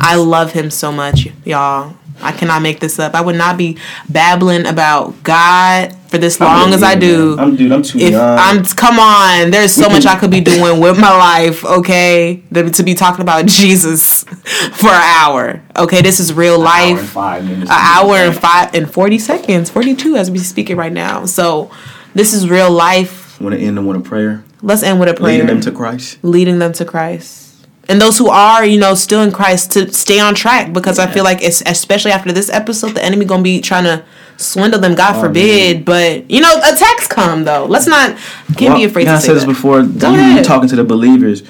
I 0.00 0.14
love 0.16 0.52
him 0.52 0.70
so 0.70 0.92
much, 0.92 1.28
y'all. 1.46 1.94
I 2.20 2.32
cannot 2.32 2.62
make 2.62 2.80
this 2.80 2.98
up. 2.98 3.14
I 3.14 3.20
would 3.20 3.36
not 3.36 3.56
be 3.56 3.78
babbling 4.08 4.66
about 4.66 5.22
God 5.22 5.94
for 6.08 6.18
this 6.18 6.40
long 6.40 6.72
as 6.72 6.82
I 6.82 6.94
do. 6.94 7.36
I'm 7.38 7.54
dude. 7.54 7.70
I'm 7.70 7.82
too 7.82 7.98
if 7.98 8.12
young. 8.12 8.38
I'm 8.38 8.64
come 8.64 8.98
on, 8.98 9.50
there's 9.50 9.72
so 9.72 9.88
much 9.88 10.06
I 10.06 10.18
could 10.18 10.30
be 10.30 10.40
doing 10.40 10.80
with 10.80 10.98
my 10.98 11.10
life, 11.16 11.64
okay? 11.64 12.42
To 12.52 12.82
be 12.82 12.94
talking 12.94 13.22
about 13.22 13.46
Jesus 13.60 14.24
for 14.24 14.88
an 14.88 15.02
hour. 15.18 15.62
Okay, 15.76 16.02
this 16.02 16.18
is 16.20 16.32
real 16.32 16.58
life. 16.58 16.68
Hour 16.82 16.94
life. 16.94 17.00
and 17.00 17.08
five 17.08 17.44
minutes. 17.44 17.70
An 17.70 17.76
hour 17.78 18.14
and 18.16 18.36
five 18.36 18.74
and 18.74 18.92
forty 18.92 19.18
seconds, 19.18 19.70
forty 19.70 19.94
two 19.94 20.16
as 20.16 20.30
we 20.30 20.38
speak 20.38 20.70
it 20.70 20.76
right 20.76 20.92
now. 20.92 21.26
So 21.26 21.70
this 22.14 22.32
is 22.32 22.48
real 22.48 22.70
life. 22.70 23.40
Want 23.40 23.54
to 23.54 23.60
end 23.60 23.86
with 23.86 23.96
a 23.96 24.00
prayer, 24.00 24.42
Let's 24.62 24.82
end 24.82 24.98
with 24.98 25.08
a 25.08 25.14
prayer 25.14 25.32
leading 25.34 25.46
them 25.46 25.60
to 25.60 25.70
Christ. 25.70 26.18
leading 26.24 26.58
them 26.58 26.72
to 26.72 26.84
Christ. 26.84 27.47
And 27.90 28.00
those 28.00 28.18
who 28.18 28.28
are, 28.28 28.66
you 28.66 28.78
know, 28.78 28.94
still 28.94 29.22
in 29.22 29.32
Christ 29.32 29.72
to 29.72 29.90
stay 29.92 30.20
on 30.20 30.34
track 30.34 30.72
because 30.74 30.98
I 30.98 31.06
feel 31.06 31.24
like 31.24 31.42
it's 31.42 31.62
especially 31.64 32.10
after 32.10 32.32
this 32.32 32.50
episode, 32.50 32.92
the 32.92 33.02
enemy 33.02 33.24
gonna 33.24 33.42
be 33.42 33.60
trying 33.62 33.84
to 33.84 34.04
swindle 34.36 34.78
them. 34.78 34.94
God 34.94 35.16
Oh, 35.16 35.20
forbid, 35.20 35.84
but 35.86 36.30
you 36.30 36.40
know, 36.42 36.54
attacks 36.58 37.06
come 37.06 37.44
though. 37.44 37.64
Let's 37.64 37.86
not 37.86 38.16
can't 38.56 38.58
be 38.58 38.66
Well, 38.66 38.84
afraid 38.84 39.04
yeah, 39.04 39.12
to 39.12 39.16
I 39.16 39.20
say 39.20 39.26
said 39.28 39.36
this 39.36 39.44
before. 39.46 39.80
you, 39.80 39.86
you 39.86 40.06
ahead. 40.06 40.44
talking 40.44 40.68
to 40.68 40.76
the 40.76 40.84
believers. 40.84 41.42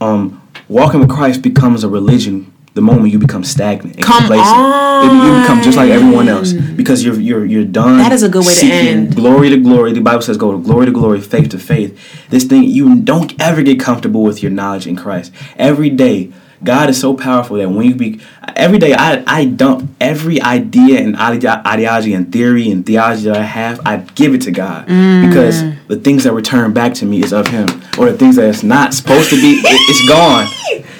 Um, 0.00 0.42
walking 0.68 1.00
with 1.00 1.08
Christ 1.08 1.42
becomes 1.42 1.82
a 1.82 1.88
religion 1.88 2.52
the 2.78 2.82
moment 2.90 3.12
you 3.12 3.18
become 3.18 3.42
stagnant 3.42 3.96
and 3.96 4.04
Come 4.04 4.18
complacent. 4.20 4.56
It- 5.04 5.24
you 5.24 5.30
become 5.42 5.62
just 5.62 5.76
like 5.76 5.90
everyone 5.90 6.28
else 6.28 6.52
because 6.52 7.04
you're 7.04 7.20
you're 7.28 7.44
you're 7.52 7.64
done. 7.82 7.98
That 7.98 8.12
is 8.12 8.22
a 8.22 8.28
good 8.28 8.44
way 8.46 8.54
to 8.54 8.66
end. 8.66 9.16
Glory 9.16 9.48
to 9.50 9.56
glory. 9.68 9.92
The 9.92 10.00
Bible 10.10 10.22
says, 10.22 10.36
"Go 10.36 10.52
to 10.52 10.58
glory 10.58 10.86
to 10.86 10.92
glory, 10.92 11.20
faith 11.20 11.48
to 11.54 11.58
faith." 11.58 11.90
This 12.30 12.44
thing 12.44 12.62
you 12.78 12.86
don't 13.10 13.30
ever 13.48 13.62
get 13.62 13.80
comfortable 13.80 14.22
with 14.22 14.42
your 14.42 14.52
knowledge 14.58 14.86
in 14.86 14.94
Christ. 14.96 15.32
Every 15.70 15.90
day, 15.90 16.30
God 16.62 16.90
is 16.90 17.00
so 17.00 17.14
powerful 17.14 17.56
that 17.56 17.70
when 17.70 17.86
you 17.86 17.94
be 17.94 18.20
every 18.56 18.78
day, 18.78 18.94
I 18.94 19.22
I 19.26 19.44
dump 19.44 19.90
every 20.00 20.40
idea 20.40 21.00
and 21.00 21.16
ideology 21.16 22.14
and 22.14 22.32
theory 22.32 22.70
and 22.70 22.84
theology 22.84 23.24
that 23.24 23.36
I 23.36 23.42
have. 23.42 23.80
I 23.86 23.98
give 23.98 24.34
it 24.34 24.42
to 24.42 24.50
God. 24.50 24.88
Mm. 24.88 25.28
Because 25.28 25.62
the 25.86 25.96
things 25.96 26.24
that 26.24 26.32
return 26.32 26.72
back 26.72 26.94
to 26.94 27.06
me 27.06 27.22
is 27.22 27.32
of 27.32 27.46
Him, 27.46 27.68
or 27.98 28.10
the 28.10 28.18
things 28.18 28.36
that 28.36 28.48
it's 28.48 28.62
not 28.62 28.94
supposed 28.94 29.30
to 29.30 29.36
be, 29.36 29.60
it, 29.60 29.64
it's 29.64 30.08
gone. 30.08 30.46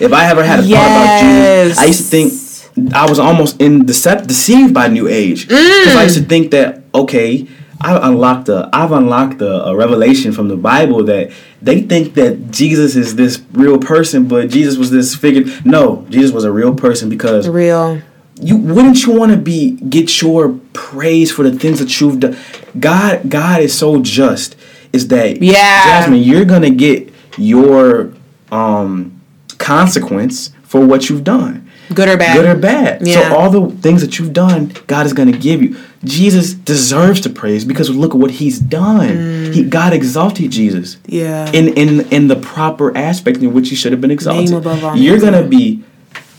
If 0.01 0.13
I 0.13 0.31
ever 0.31 0.45
had 0.45 0.61
a 0.61 0.63
thought 0.63 0.71
about 0.71 1.21
Jesus, 1.21 1.79
I 1.79 1.85
used 1.87 2.01
to 2.01 2.07
think 2.07 2.95
I 2.95 3.09
was 3.09 3.19
almost 3.19 3.61
in 3.61 3.83
decept- 3.83 4.29
deceived 4.29 4.73
by 4.73 4.89
New 4.89 5.09
Age. 5.09 5.49
Because 5.49 5.97
I 5.97 6.05
used 6.05 6.17
to 6.17 6.23
mm. 6.23 6.29
think 6.29 6.51
that 6.53 6.83
okay, 6.95 7.49
I 7.81 8.09
unlocked 8.09 8.49
a 8.49 8.69
I've 8.73 8.93
unlocked 8.93 9.41
a, 9.41 9.67
a 9.67 9.77
revelation 9.77 10.33
from 10.33 10.49
the 10.49 10.57
Bible 10.57 11.05
that 11.05 11.31
they 11.63 11.83
think 11.83 12.15
that 12.15 12.51
Jesus 12.51 12.97
is 12.97 13.15
this 13.17 13.41
real 13.53 13.79
person, 13.79 14.27
but 14.27 14.51
Jesus 14.51 14.77
was 14.77 14.91
this 14.91 15.15
figure. 15.15 15.45
No, 15.65 16.05
Jesus 16.11 16.33
was 16.33 16.45
a 16.45 16.53
real 16.53 16.75
person 16.75 17.09
because 17.09 17.49
Real. 17.49 18.03
you 18.41 18.57
wouldn't 18.57 19.05
you 19.07 19.13
want 19.13 19.33
to 19.33 19.39
be 19.39 19.73
get 19.73 20.21
your 20.23 20.59
praise 20.73 21.31
for 21.31 21.49
the 21.49 21.57
things 21.57 21.79
that 21.79 22.01
you've 22.01 22.21
done. 22.21 22.37
God 22.79 23.31
God 23.31 23.61
is 23.63 23.77
so 23.77 24.03
just. 24.03 24.57
Is 24.93 25.09
that 25.09 25.41
Yeah. 25.43 25.85
Jasmine? 25.85 26.23
You're 26.23 26.45
gonna 26.45 26.71
get 26.71 27.13
your 27.37 28.13
um 28.51 29.21
consequence 29.59 30.51
for 30.63 30.85
what 30.85 31.09
you've 31.09 31.25
done 31.25 31.69
Good 31.95 32.09
or 32.09 32.17
bad. 32.17 32.37
good 32.37 32.47
or 32.47 32.59
bad. 32.61 33.07
Yeah. 33.07 33.31
So 33.31 33.37
all 33.37 33.51
the 33.51 33.75
things 33.77 34.03
that 34.03 34.19
you've 34.19 34.33
done, 34.33 34.73
God 34.87 35.07
is 35.07 35.13
going 35.13 35.33
to 35.33 35.39
give 35.39 35.63
you. 35.63 35.77
Jesus 36.05 36.55
deserves 36.55 37.21
to 37.23 37.31
praise 37.31 37.65
because 37.65 37.91
look 37.91 38.13
at 38.13 38.21
what 38.21 38.31
He's 38.31 38.59
done. 38.59 39.09
Mm. 39.09 39.55
He 39.55 39.65
God 39.65 39.93
exalted 39.93 40.51
Jesus 40.53 40.97
yeah. 41.07 41.51
in 41.53 41.69
in 41.77 42.07
in 42.13 42.29
the 42.29 42.37
proper 42.37 42.97
aspect 42.97 43.39
in 43.39 43.53
which 43.53 43.69
He 43.71 43.75
should 43.75 43.93
have 43.93 44.01
been 44.01 44.11
exalted. 44.11 44.51
You're 44.97 45.19
going 45.19 45.33
to 45.33 45.49
be 45.49 45.83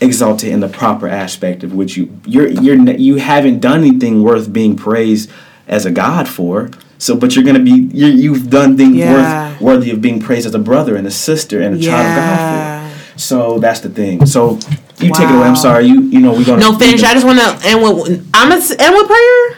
exalted 0.00 0.50
in 0.50 0.60
the 0.60 0.68
proper 0.68 1.06
aspect 1.08 1.62
of 1.62 1.74
which 1.74 1.96
you 1.96 2.20
you're 2.24 2.48
you're 2.48 2.76
you 2.92 3.16
haven't 3.16 3.60
done 3.60 3.80
anything 3.80 4.22
worth 4.22 4.52
being 4.52 4.76
praised 4.76 5.30
as 5.68 5.84
a 5.86 5.90
God 5.90 6.26
for. 6.28 6.70
So, 6.98 7.16
but 7.16 7.34
you're 7.34 7.44
gonna 7.44 7.60
be 7.60 7.88
you 7.92 8.06
you've 8.06 8.50
done 8.50 8.76
things 8.76 8.96
Yeah. 8.96 9.12
worth 9.52 9.60
worthy 9.60 9.90
of 9.90 10.00
being 10.02 10.20
praised 10.20 10.46
as 10.46 10.54
a 10.54 10.58
brother 10.58 10.96
and 10.96 11.06
a 11.06 11.10
sister 11.10 11.60
and 11.60 11.76
a 11.76 11.80
child 11.82 12.06
of 12.06 12.16
God 12.16 12.92
for. 12.92 13.18
So 13.18 13.58
that's 13.58 13.80
the 13.80 13.88
thing. 13.90 14.26
So 14.26 14.58
you 15.02 15.12
take 15.12 15.28
it 15.28 15.34
away. 15.34 15.46
I'm 15.46 15.56
sorry. 15.56 15.86
You 15.86 16.02
you 16.02 16.20
know 16.20 16.32
we're 16.32 16.44
gonna 16.44 16.60
No, 16.60 16.78
finish. 16.78 17.02
I 17.02 17.14
just 17.14 17.26
want 17.26 17.38
to 17.38 17.68
end 17.68 17.82
with. 17.82 18.30
I'm 18.34 18.48
gonna 18.48 18.62
end 18.78 18.94
with 18.94 19.06
prayer. 19.06 19.56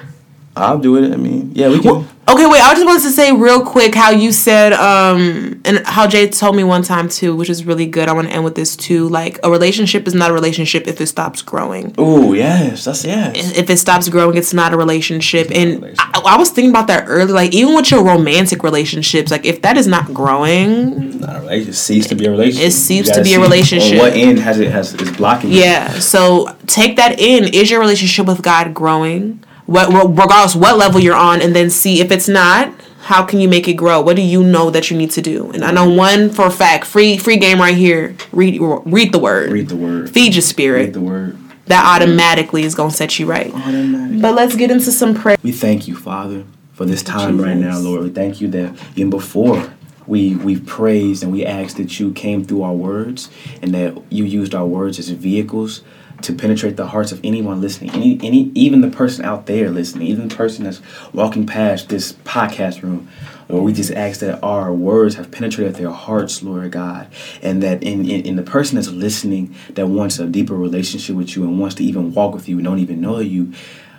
I'll 0.56 0.78
do 0.78 0.96
it. 0.96 1.12
I 1.12 1.16
mean, 1.16 1.52
yeah, 1.54 1.68
we 1.68 1.80
can. 1.80 1.90
Well, 1.90 2.08
okay, 2.28 2.46
wait. 2.46 2.60
I 2.62 2.72
just 2.74 2.86
wanted 2.86 3.02
to 3.02 3.10
say 3.10 3.32
real 3.32 3.64
quick 3.64 3.94
how 3.94 4.10
you 4.10 4.32
said, 4.32 4.72
um, 4.72 5.60
and 5.64 5.84
how 5.86 6.06
Jay 6.06 6.28
told 6.28 6.56
me 6.56 6.64
one 6.64 6.82
time 6.82 7.08
too, 7.08 7.34
which 7.36 7.50
is 7.50 7.64
really 7.64 7.86
good. 7.86 8.08
I 8.08 8.12
want 8.12 8.28
to 8.28 8.32
end 8.34 8.44
with 8.44 8.54
this 8.54 8.76
too. 8.76 9.08
Like 9.08 9.38
a 9.44 9.50
relationship 9.50 10.06
is 10.06 10.14
not 10.14 10.30
a 10.30 10.34
relationship 10.34 10.86
if 10.86 11.00
it 11.00 11.06
stops 11.06 11.42
growing. 11.42 11.94
Oh 11.98 12.32
yes, 12.32 12.84
that's 12.84 13.04
yes. 13.04 13.56
If 13.56 13.68
it 13.70 13.76
stops 13.78 14.08
growing, 14.08 14.36
it's 14.36 14.54
not 14.54 14.72
a 14.72 14.76
relationship. 14.76 15.48
not 15.48 15.56
a 15.56 15.60
And 15.60 15.70
relationship. 15.82 16.16
I, 16.16 16.34
I 16.34 16.36
was 16.38 16.50
thinking 16.50 16.70
about 16.70 16.86
that 16.88 17.04
earlier. 17.08 17.34
Like 17.34 17.52
even 17.54 17.74
with 17.74 17.90
your 17.90 18.04
romantic 18.04 18.62
relationships, 18.62 19.30
like 19.30 19.44
if 19.44 19.62
that 19.62 19.76
is 19.76 19.86
not 19.86 20.12
growing, 20.14 21.18
Not 21.20 21.36
a 21.36 21.40
relationship. 21.40 21.68
It 21.74 21.76
ceased 21.76 22.08
to 22.10 22.14
be 22.14 22.26
a 22.26 22.30
relationship. 22.30 22.66
It 22.68 22.72
ceased 22.72 23.08
You 23.08 23.14
to 23.14 23.22
be 23.22 23.34
a 23.34 23.40
relationship. 23.40 23.92
On 23.92 23.98
what 23.98 24.12
end 24.14 24.38
has 24.38 24.58
it 24.60 24.70
has 24.70 24.94
is 24.94 25.10
blocking? 25.16 25.50
you. 25.50 25.60
Yeah. 25.60 25.90
So 25.98 26.54
take 26.66 26.96
that 26.96 27.18
in. 27.20 27.44
Is 27.52 27.70
your 27.70 27.80
relationship 27.80 28.26
with 28.26 28.42
God 28.42 28.72
growing? 28.74 29.42
What 29.66 29.88
regardless 29.92 30.54
what 30.56 30.76
level 30.76 31.00
you're 31.00 31.14
on, 31.14 31.40
and 31.40 31.54
then 31.54 31.70
see 31.70 32.00
if 32.00 32.10
it's 32.10 32.28
not. 32.28 32.72
How 33.02 33.24
can 33.24 33.40
you 33.40 33.48
make 33.48 33.66
it 33.66 33.72
grow? 33.72 34.00
What 34.00 34.14
do 34.14 34.22
you 34.22 34.44
know 34.44 34.70
that 34.70 34.88
you 34.88 34.96
need 34.96 35.10
to 35.12 35.20
do? 35.20 35.50
And 35.50 35.64
I 35.64 35.72
know 35.72 35.88
one 35.90 36.30
for 36.30 36.46
a 36.46 36.50
fact. 36.50 36.84
Free 36.84 37.16
free 37.16 37.36
game 37.36 37.58
right 37.60 37.74
here. 37.74 38.14
Read 38.30 38.60
read 38.60 39.12
the 39.12 39.18
word. 39.18 39.50
Read 39.50 39.68
the 39.68 39.76
word. 39.76 40.10
Feed 40.10 40.34
your 40.34 40.42
spirit 40.42 40.86
Read 40.86 40.92
the 40.94 41.00
word. 41.00 41.36
That 41.66 41.84
automatically 41.84 42.62
is 42.62 42.76
gonna 42.76 42.92
set 42.92 43.18
you 43.18 43.26
right. 43.26 43.50
But 43.52 44.34
let's 44.34 44.54
get 44.54 44.70
into 44.70 44.92
some 44.92 45.14
prayer. 45.14 45.36
We 45.42 45.50
thank 45.50 45.88
you, 45.88 45.96
Father, 45.96 46.44
for 46.74 46.84
this 46.84 47.02
time 47.02 47.40
right 47.40 47.56
now, 47.56 47.78
Lord. 47.78 48.02
We 48.02 48.10
thank 48.10 48.40
you 48.40 48.48
that 48.48 48.76
even 48.94 49.10
before 49.10 49.72
we 50.06 50.36
we 50.36 50.60
praised 50.60 51.22
and 51.22 51.32
we 51.32 51.44
asked 51.44 51.76
that 51.78 51.98
you 51.98 52.12
came 52.12 52.44
through 52.44 52.62
our 52.62 52.72
words 52.72 53.30
and 53.62 53.74
that 53.74 54.00
you 54.10 54.24
used 54.24 54.54
our 54.54 54.66
words 54.66 54.98
as 54.98 55.08
vehicles 55.08 55.82
to 56.22 56.32
penetrate 56.32 56.76
the 56.76 56.86
hearts 56.86 57.12
of 57.12 57.20
anyone 57.24 57.60
listening, 57.60 57.90
any, 57.90 58.18
any, 58.22 58.50
even 58.54 58.80
the 58.80 58.90
person 58.90 59.24
out 59.24 59.46
there 59.46 59.70
listening, 59.70 60.06
even 60.06 60.28
the 60.28 60.34
person 60.34 60.64
that's 60.64 60.80
walking 61.12 61.46
past 61.46 61.88
this 61.88 62.12
podcast 62.12 62.82
room. 62.82 63.08
Lord, 63.48 63.64
we 63.64 63.72
just 63.72 63.92
ask 63.92 64.20
that 64.20 64.42
our 64.42 64.72
words 64.72 65.16
have 65.16 65.30
penetrated 65.30 65.74
their 65.74 65.90
hearts, 65.90 66.42
Lord 66.42 66.70
God, 66.72 67.08
and 67.42 67.62
that 67.62 67.82
in, 67.82 68.08
in, 68.08 68.24
in 68.24 68.36
the 68.36 68.42
person 68.42 68.76
that's 68.76 68.88
listening 68.88 69.54
that 69.70 69.86
wants 69.86 70.18
a 70.18 70.26
deeper 70.26 70.54
relationship 70.54 71.16
with 71.16 71.36
you 71.36 71.44
and 71.44 71.58
wants 71.60 71.74
to 71.76 71.84
even 71.84 72.14
walk 72.14 72.34
with 72.34 72.48
you 72.48 72.56
and 72.56 72.64
don't 72.64 72.78
even 72.78 73.00
know 73.00 73.18
you, 73.18 73.52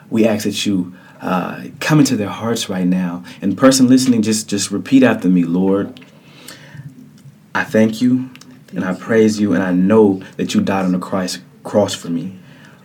we 0.09 0.27
ask 0.27 0.45
that 0.45 0.65
you 0.65 0.95
uh, 1.21 1.65
come 1.79 1.99
into 1.99 2.15
their 2.15 2.29
hearts 2.29 2.69
right 2.69 2.87
now. 2.87 3.23
And 3.41 3.57
person 3.57 3.87
listening, 3.87 4.21
just 4.21 4.49
just 4.49 4.71
repeat 4.71 5.03
after 5.03 5.29
me, 5.29 5.43
Lord. 5.43 5.99
I 7.55 7.63
thank 7.63 8.01
you 8.01 8.31
and 8.75 8.83
I 8.83 8.93
praise 8.93 9.39
you, 9.39 9.53
and 9.53 9.61
I 9.61 9.71
know 9.71 10.23
that 10.37 10.53
you 10.53 10.61
died 10.61 10.85
on 10.85 10.91
the 10.93 10.99
Christ 10.99 11.39
cross 11.63 11.93
for 11.93 12.09
me. 12.09 12.37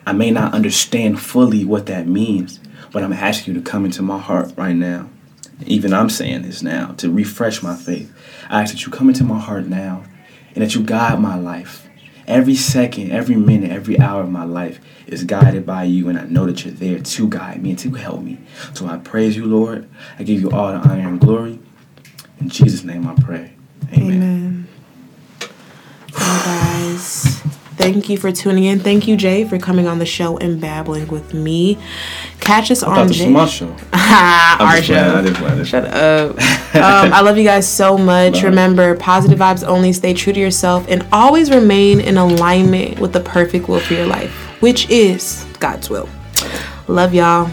I 0.07 0.13
may 0.13 0.31
not 0.31 0.55
understand 0.55 1.21
fully 1.21 1.65
what 1.65 1.87
that 1.87 2.07
means, 2.07 2.61
but 2.93 3.03
I'm 3.03 3.13
asking 3.13 3.55
you 3.55 3.61
to 3.61 3.71
come 3.71 3.85
into 3.85 4.03
my 4.03 4.19
heart 4.19 4.53
right 4.57 4.75
now. 4.75 5.11
Even 5.67 5.93
I'm 5.93 6.09
saying 6.09 6.43
this 6.43 6.63
now 6.63 6.93
to 6.99 7.11
refresh 7.11 7.63
my 7.63 7.77
faith. 7.77 8.13
I 8.49 8.63
ask 8.63 8.73
that 8.73 8.87
you 8.87 8.93
come 8.93 9.09
into 9.09 9.25
my 9.25 9.39
heart 9.39 9.67
now 9.67 10.05
and 10.55 10.63
that 10.63 10.75
you 10.75 10.83
guide 10.83 11.21
my 11.21 11.37
life. 11.37 11.89
Every 12.27 12.55
second, 12.55 13.11
every 13.11 13.37
minute, 13.37 13.71
every 13.71 13.99
hour 13.99 14.23
of 14.23 14.31
my 14.31 14.45
life 14.45 14.81
is 15.07 15.25
guided 15.25 15.65
by 15.65 15.85
you, 15.85 16.11
and 16.11 16.19
I 16.19 16.25
know 16.25 16.45
that 16.47 16.65
you're 16.65 16.75
there 16.75 16.99
to 16.99 17.29
guide 17.29 17.63
me 17.63 17.71
and 17.71 17.79
to 17.79 17.91
help 17.93 18.21
me. 18.21 18.39
So 18.75 18.87
I 18.87 18.99
praise 18.99 19.35
you, 19.35 19.47
Lord. 19.47 19.89
I 20.19 20.25
give 20.25 20.41
you 20.41 20.51
all 20.51 20.73
the 20.73 20.79
honor 20.79 21.09
and 21.09 21.19
glory. 21.19 21.59
In 22.39 22.51
Jesus' 22.51 22.85
name 22.85 23.07
I 23.07 23.15
pray. 23.15 23.55
Amen. 23.95 24.13
Amen. 24.13 24.69
guys. 26.13 27.58
Thank 27.79 28.09
you 28.09 28.19
for 28.19 28.33
tuning 28.33 28.65
in. 28.65 28.81
Thank 28.81 29.07
you, 29.07 29.17
Jay, 29.17 29.45
for 29.45 29.57
coming 29.57 29.87
on 29.87 30.01
the 30.01 30.05
show 30.05 30.37
and 30.39 30.61
babbling 30.61 31.07
with 31.07 31.33
me. 31.33 31.79
Catch 32.41 32.73
us 32.73 32.83
I 32.83 33.01
on 33.03 33.13
Jay. 33.13 33.31
my 33.31 33.47
show. 33.47 33.75
Our 33.93 34.83
show. 34.83 35.63
Shut 35.63 35.85
up. 35.85 36.31
um, 36.75 37.13
I 37.13 37.21
love 37.21 37.39
you 37.39 37.45
guys 37.45 37.69
so 37.69 37.97
much. 37.97 38.35
Bye. 38.35 38.49
Remember, 38.49 38.97
positive 38.97 39.39
vibes 39.39 39.65
only. 39.65 39.93
Stay 39.93 40.13
true 40.13 40.33
to 40.33 40.41
yourself 40.41 40.87
and 40.89 41.07
always 41.13 41.51
remain 41.53 42.01
in 42.01 42.17
alignment 42.17 42.99
with 42.99 43.13
the 43.13 43.21
perfect 43.21 43.69
will 43.69 43.79
for 43.79 43.95
your 43.95 44.07
life, 44.07 44.33
which 44.61 44.91
is 44.91 45.47
God's 45.61 45.89
will. 45.89 46.09
Love 46.89 47.15
y'all. 47.15 47.49